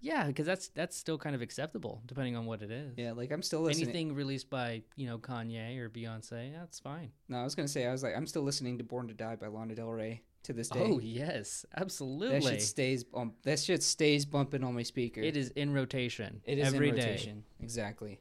Yeah, 0.01 0.27
because 0.27 0.45
that's 0.45 0.69
that's 0.69 0.95
still 0.95 1.17
kind 1.17 1.35
of 1.35 1.41
acceptable 1.41 2.01
depending 2.05 2.37
on 2.37 2.45
what 2.45 2.61
it 2.61 2.71
is. 2.71 2.93
Yeah, 2.97 3.11
like 3.11 3.31
I'm 3.31 3.41
still 3.41 3.61
listening. 3.61 3.89
Anything 3.89 4.15
released 4.15 4.49
by 4.49 4.83
you 4.95 5.07
know 5.07 5.17
Kanye 5.17 5.77
or 5.77 5.89
Beyonce, 5.89 6.53
that's 6.53 6.79
fine. 6.79 7.11
No, 7.27 7.39
I 7.39 7.43
was 7.43 7.53
gonna 7.53 7.67
say 7.67 7.85
I 7.85 7.91
was 7.91 8.01
like 8.01 8.15
I'm 8.15 8.25
still 8.27 8.43
listening 8.43 8.77
to 8.77 8.83
Born 8.85 9.09
to 9.09 9.13
Die 9.13 9.35
by 9.35 9.47
Lana 9.47 9.75
Del 9.75 9.91
Rey 9.91 10.21
to 10.43 10.53
this 10.53 10.69
day. 10.69 10.79
Oh 10.81 10.99
yes, 10.99 11.65
absolutely. 11.75 12.39
that 12.39 12.43
shit 12.43 12.61
stays 12.61 13.05
um, 13.13 13.33
that 13.43 13.59
shit 13.59 13.83
stays 13.83 14.25
bumping 14.25 14.63
on 14.63 14.75
my 14.75 14.83
speaker. 14.83 15.21
It 15.21 15.37
is 15.37 15.49
in 15.49 15.73
rotation. 15.73 16.41
It 16.45 16.59
is 16.59 16.73
every 16.73 16.89
in 16.89 16.95
day. 16.95 17.01
rotation. 17.01 17.43
Exactly. 17.59 18.19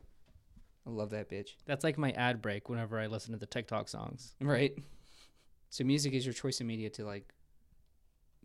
I 0.86 0.90
love 0.90 1.10
that 1.10 1.30
bitch. 1.30 1.50
That's 1.66 1.84
like 1.84 1.98
my 1.98 2.12
ad 2.12 2.40
break 2.40 2.68
whenever 2.68 2.98
I 2.98 3.06
listen 3.06 3.32
to 3.32 3.38
the 3.38 3.46
TikTok 3.46 3.88
songs. 3.88 4.34
Right. 4.40 4.74
So 5.70 5.84
music 5.84 6.14
is 6.14 6.24
your 6.24 6.32
choice 6.32 6.60
of 6.60 6.66
media 6.66 6.88
to 6.90 7.04
like 7.04 7.32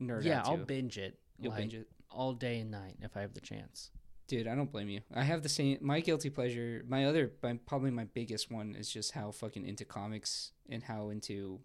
nerd 0.01 0.23
yeah, 0.25 0.41
I'll 0.45 0.57
to. 0.57 0.65
binge 0.65 0.97
it. 0.97 1.17
You'll 1.39 1.51
like, 1.51 1.61
binge 1.61 1.75
it. 1.75 1.87
all 2.11 2.33
day 2.33 2.59
and 2.59 2.69
night 2.69 2.97
if 3.01 3.15
I 3.15 3.21
have 3.21 3.33
the 3.33 3.41
chance. 3.41 3.91
Dude, 4.27 4.47
I 4.47 4.55
don't 4.55 4.71
blame 4.71 4.89
you. 4.89 5.01
I 5.13 5.23
have 5.23 5.43
the 5.43 5.49
same. 5.49 5.77
My 5.81 5.99
guilty 5.99 6.29
pleasure, 6.29 6.83
my 6.87 7.05
other, 7.05 7.31
my, 7.41 7.59
probably 7.65 7.91
my 7.91 8.05
biggest 8.05 8.49
one 8.49 8.75
is 8.75 8.89
just 8.89 9.11
how 9.11 9.31
fucking 9.31 9.65
into 9.65 9.83
comics 9.83 10.51
and 10.69 10.81
how 10.81 11.09
into 11.09 11.59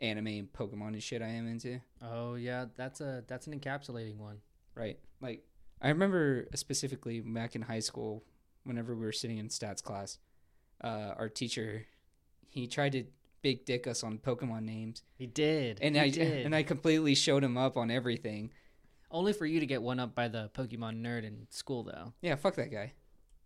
anime 0.00 0.26
and 0.26 0.52
Pokemon 0.52 0.88
and 0.88 1.02
shit 1.02 1.22
I 1.22 1.28
am 1.28 1.46
into. 1.48 1.80
Oh 2.02 2.34
yeah, 2.34 2.66
that's 2.76 3.00
a 3.00 3.24
that's 3.26 3.46
an 3.46 3.58
encapsulating 3.58 4.16
one. 4.16 4.38
Right. 4.74 4.98
Like, 5.20 5.42
I 5.82 5.88
remember 5.88 6.46
specifically 6.54 7.20
back 7.20 7.56
in 7.56 7.62
high 7.62 7.80
school, 7.80 8.22
whenever 8.64 8.94
we 8.94 9.04
were 9.04 9.12
sitting 9.12 9.38
in 9.38 9.48
stats 9.48 9.82
class, 9.82 10.18
uh, 10.82 11.14
our 11.16 11.28
teacher, 11.28 11.86
he 12.48 12.66
tried 12.68 12.92
to 12.92 13.04
big 13.42 13.64
dick 13.64 13.86
us 13.86 14.02
on 14.04 14.18
Pokemon 14.18 14.62
names, 14.62 15.02
He 15.16 15.26
did, 15.26 15.78
and 15.82 15.94
he 15.96 16.00
I 16.00 16.08
did. 16.10 16.44
and 16.46 16.54
I 16.54 16.62
completely 16.62 17.14
showed 17.14 17.42
him 17.42 17.56
up 17.56 17.76
on 17.76 17.90
everything. 17.90 18.50
only 19.10 19.32
for 19.32 19.46
you 19.46 19.58
to 19.60 19.66
get 19.66 19.82
one 19.82 19.98
up 19.98 20.14
by 20.14 20.28
the 20.28 20.50
Pokemon 20.54 21.00
nerd 21.02 21.24
in 21.24 21.46
school 21.50 21.82
though. 21.82 22.12
Yeah, 22.20 22.36
fuck 22.36 22.54
that 22.56 22.70
guy. 22.70 22.92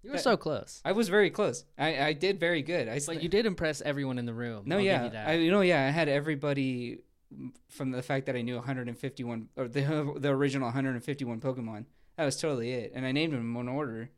You 0.02 0.10
were 0.10 0.18
so 0.18 0.36
close, 0.36 0.80
I 0.84 0.92
was 0.92 1.08
very 1.08 1.30
close. 1.30 1.64
I, 1.78 2.06
I 2.06 2.12
did 2.12 2.40
very 2.40 2.62
good. 2.62 2.88
I 2.88 3.00
but 3.06 3.22
you 3.22 3.28
did 3.28 3.46
impress 3.46 3.80
everyone 3.82 4.18
in 4.18 4.26
the 4.26 4.34
room. 4.34 4.64
No, 4.66 4.76
I'll 4.76 4.82
give 4.82 4.86
yeah, 4.86 5.04
you 5.04 5.10
that. 5.10 5.28
I 5.28 5.32
you 5.34 5.50
know, 5.50 5.60
yeah, 5.60 5.86
I 5.86 5.90
had 5.90 6.08
everybody 6.08 6.98
from 7.68 7.92
the 7.92 8.02
fact 8.02 8.26
that 8.26 8.36
I 8.36 8.42
knew 8.42 8.56
151 8.56 9.48
or 9.56 9.68
the 9.68 10.14
the 10.18 10.30
original 10.30 10.66
151 10.66 11.40
Pokemon. 11.40 11.84
That 12.16 12.24
was 12.24 12.36
totally 12.36 12.72
it, 12.72 12.92
and 12.94 13.06
I 13.06 13.12
named 13.12 13.32
them 13.32 13.40
in 13.40 13.54
one 13.54 13.68
order. 13.68 14.10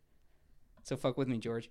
So 0.85 0.97
fuck 0.97 1.17
with 1.17 1.29
me, 1.29 1.39
George. 1.39 1.71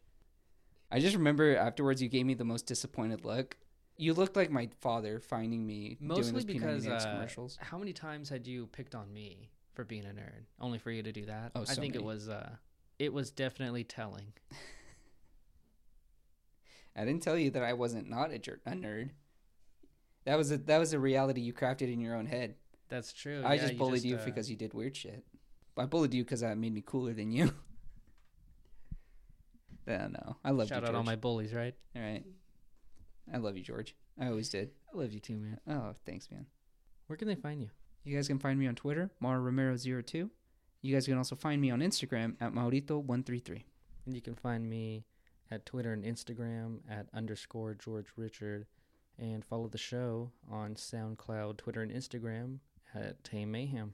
I 0.91 0.99
just 0.99 1.15
remember 1.15 1.56
afterwards 1.57 2.02
you 2.02 2.10
gave 2.10 2.26
me 2.26 2.35
the 2.35 2.45
most 2.45 2.68
disappointed 2.68 3.26
look. 3.26 3.57
You 3.98 4.14
looked 4.14 4.35
like 4.35 4.52
my 4.52 4.69
father 4.80 5.19
finding 5.19 5.65
me 5.65 5.98
doing 5.99 6.10
Mostly 6.10 6.31
those 6.31 6.45
because 6.45 6.85
P90X 6.85 7.02
uh, 7.02 7.14
commercials. 7.14 7.57
how 7.61 7.77
many 7.77 7.94
times 7.94 8.30
had 8.30 8.48
you 8.48 8.68
picked 8.68 8.95
on 8.95 9.11
me 9.11 9.49
for 9.73 9.84
being 9.84 10.06
a 10.06 10.10
nerd? 10.10 10.45
Only 10.60 10.77
for 10.77 10.91
you 10.91 11.03
to 11.03 11.11
do 11.11 11.26
that. 11.26 11.52
Oh, 11.56 11.64
so 11.64 11.73
I 11.73 11.76
think 11.76 11.95
it 11.95 12.03
was 12.03 12.30
uh, 12.30 12.49
it 12.99 13.14
was 13.14 13.32
definitely 13.32 13.84
telling. 13.84 14.34
I 16.95 17.06
didn't 17.06 17.24
tell 17.24 17.38
you 17.38 17.49
that 17.52 17.64
I 17.64 17.74
wasn't 17.74 18.10
not 18.10 18.32
a, 18.32 18.40
jer- 18.40 18.61
a 18.65 18.72
nerd. 18.72 19.10
That 20.26 20.38
was 20.38 20.52
a 20.52 20.57
that 20.57 20.78
was 20.78 20.94
a 20.94 20.99
reality 20.99 21.41
you 21.41 21.53
crafted 21.53 21.91
in 21.91 21.99
your 21.99 22.15
own 22.15 22.28
head. 22.28 22.56
That's 22.90 23.11
true. 23.11 23.41
I 23.44 23.56
yeah, 23.56 23.61
just 23.61 23.78
bullied 23.78 24.03
you 24.03 24.18
uh, 24.18 24.26
because 24.26 24.49
you 24.49 24.56
did 24.56 24.74
weird 24.74 24.95
shit. 24.95 25.26
I 25.78 25.86
bullied 25.86 26.14
you 26.14 26.24
because 26.24 26.41
that 26.41 26.57
made 26.57 26.74
me 26.74 26.84
cooler 26.86 27.14
than 27.14 27.32
you. 27.32 27.52
yeah, 29.88 30.07
no, 30.07 30.38
I 30.45 30.52
love 30.52 30.68
you, 30.68 30.76
shout 30.76 30.84
George. 30.84 30.90
out 30.90 30.95
all 30.95 31.03
my 31.03 31.15
bullies, 31.15 31.53
right? 31.53 31.74
All 31.95 32.02
right, 32.02 32.24
I 33.34 33.38
love 33.38 33.57
you, 33.57 33.64
George. 33.64 33.95
I 34.20 34.28
always 34.28 34.49
did. 34.49 34.70
I 34.94 34.98
love 34.98 35.11
you 35.11 35.20
too, 35.20 35.38
man. 35.38 35.60
Oh, 35.68 35.94
thanks, 36.06 36.30
man. 36.30 36.45
Where 37.07 37.18
can 37.18 37.28
they 37.28 37.36
find 37.36 37.60
you? 37.60 37.70
You 38.03 38.15
guys 38.15 38.28
can 38.28 38.38
find 38.38 38.60
me 38.60 38.68
on 38.68 38.76
Twitter, 38.76 39.11
Mara 39.20 39.40
Romero02. 39.41 40.30
You 40.84 40.93
guys 40.93 41.07
can 41.07 41.18
also 41.18 41.35
find 41.35 41.60
me 41.60 41.72
on 41.72 41.80
Instagram 41.80 42.35
at 42.39 42.53
Maurito133. 42.53 43.64
And 44.05 44.14
you 44.14 44.22
can 44.22 44.35
find 44.35 44.69
me 44.69 45.05
at 45.49 45.65
Twitter 45.65 45.93
and 45.93 46.03
Instagram 46.03 46.80
at 46.89 47.07
underscore 47.14 47.73
George 47.73 48.07
Richard, 48.18 48.65
and 49.18 49.45
follow 49.45 49.68
the 49.68 49.77
show 49.77 50.31
on 50.51 50.76
SoundCloud, 50.76 51.57
Twitter, 51.57 51.81
and 51.81 51.91
Instagram 51.91 52.57
at 52.93 53.23
Tame 53.23 53.51
Mayhem. 53.51 53.93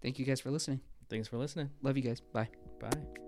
Thank 0.00 0.18
you 0.18 0.24
guys 0.24 0.40
for 0.40 0.50
listening. 0.50 0.80
Thanks 1.10 1.26
for 1.26 1.36
listening. 1.36 1.70
Love 1.82 1.96
you 1.96 2.02
guys. 2.02 2.20
Bye. 2.20 2.48
Bye. 2.80 3.27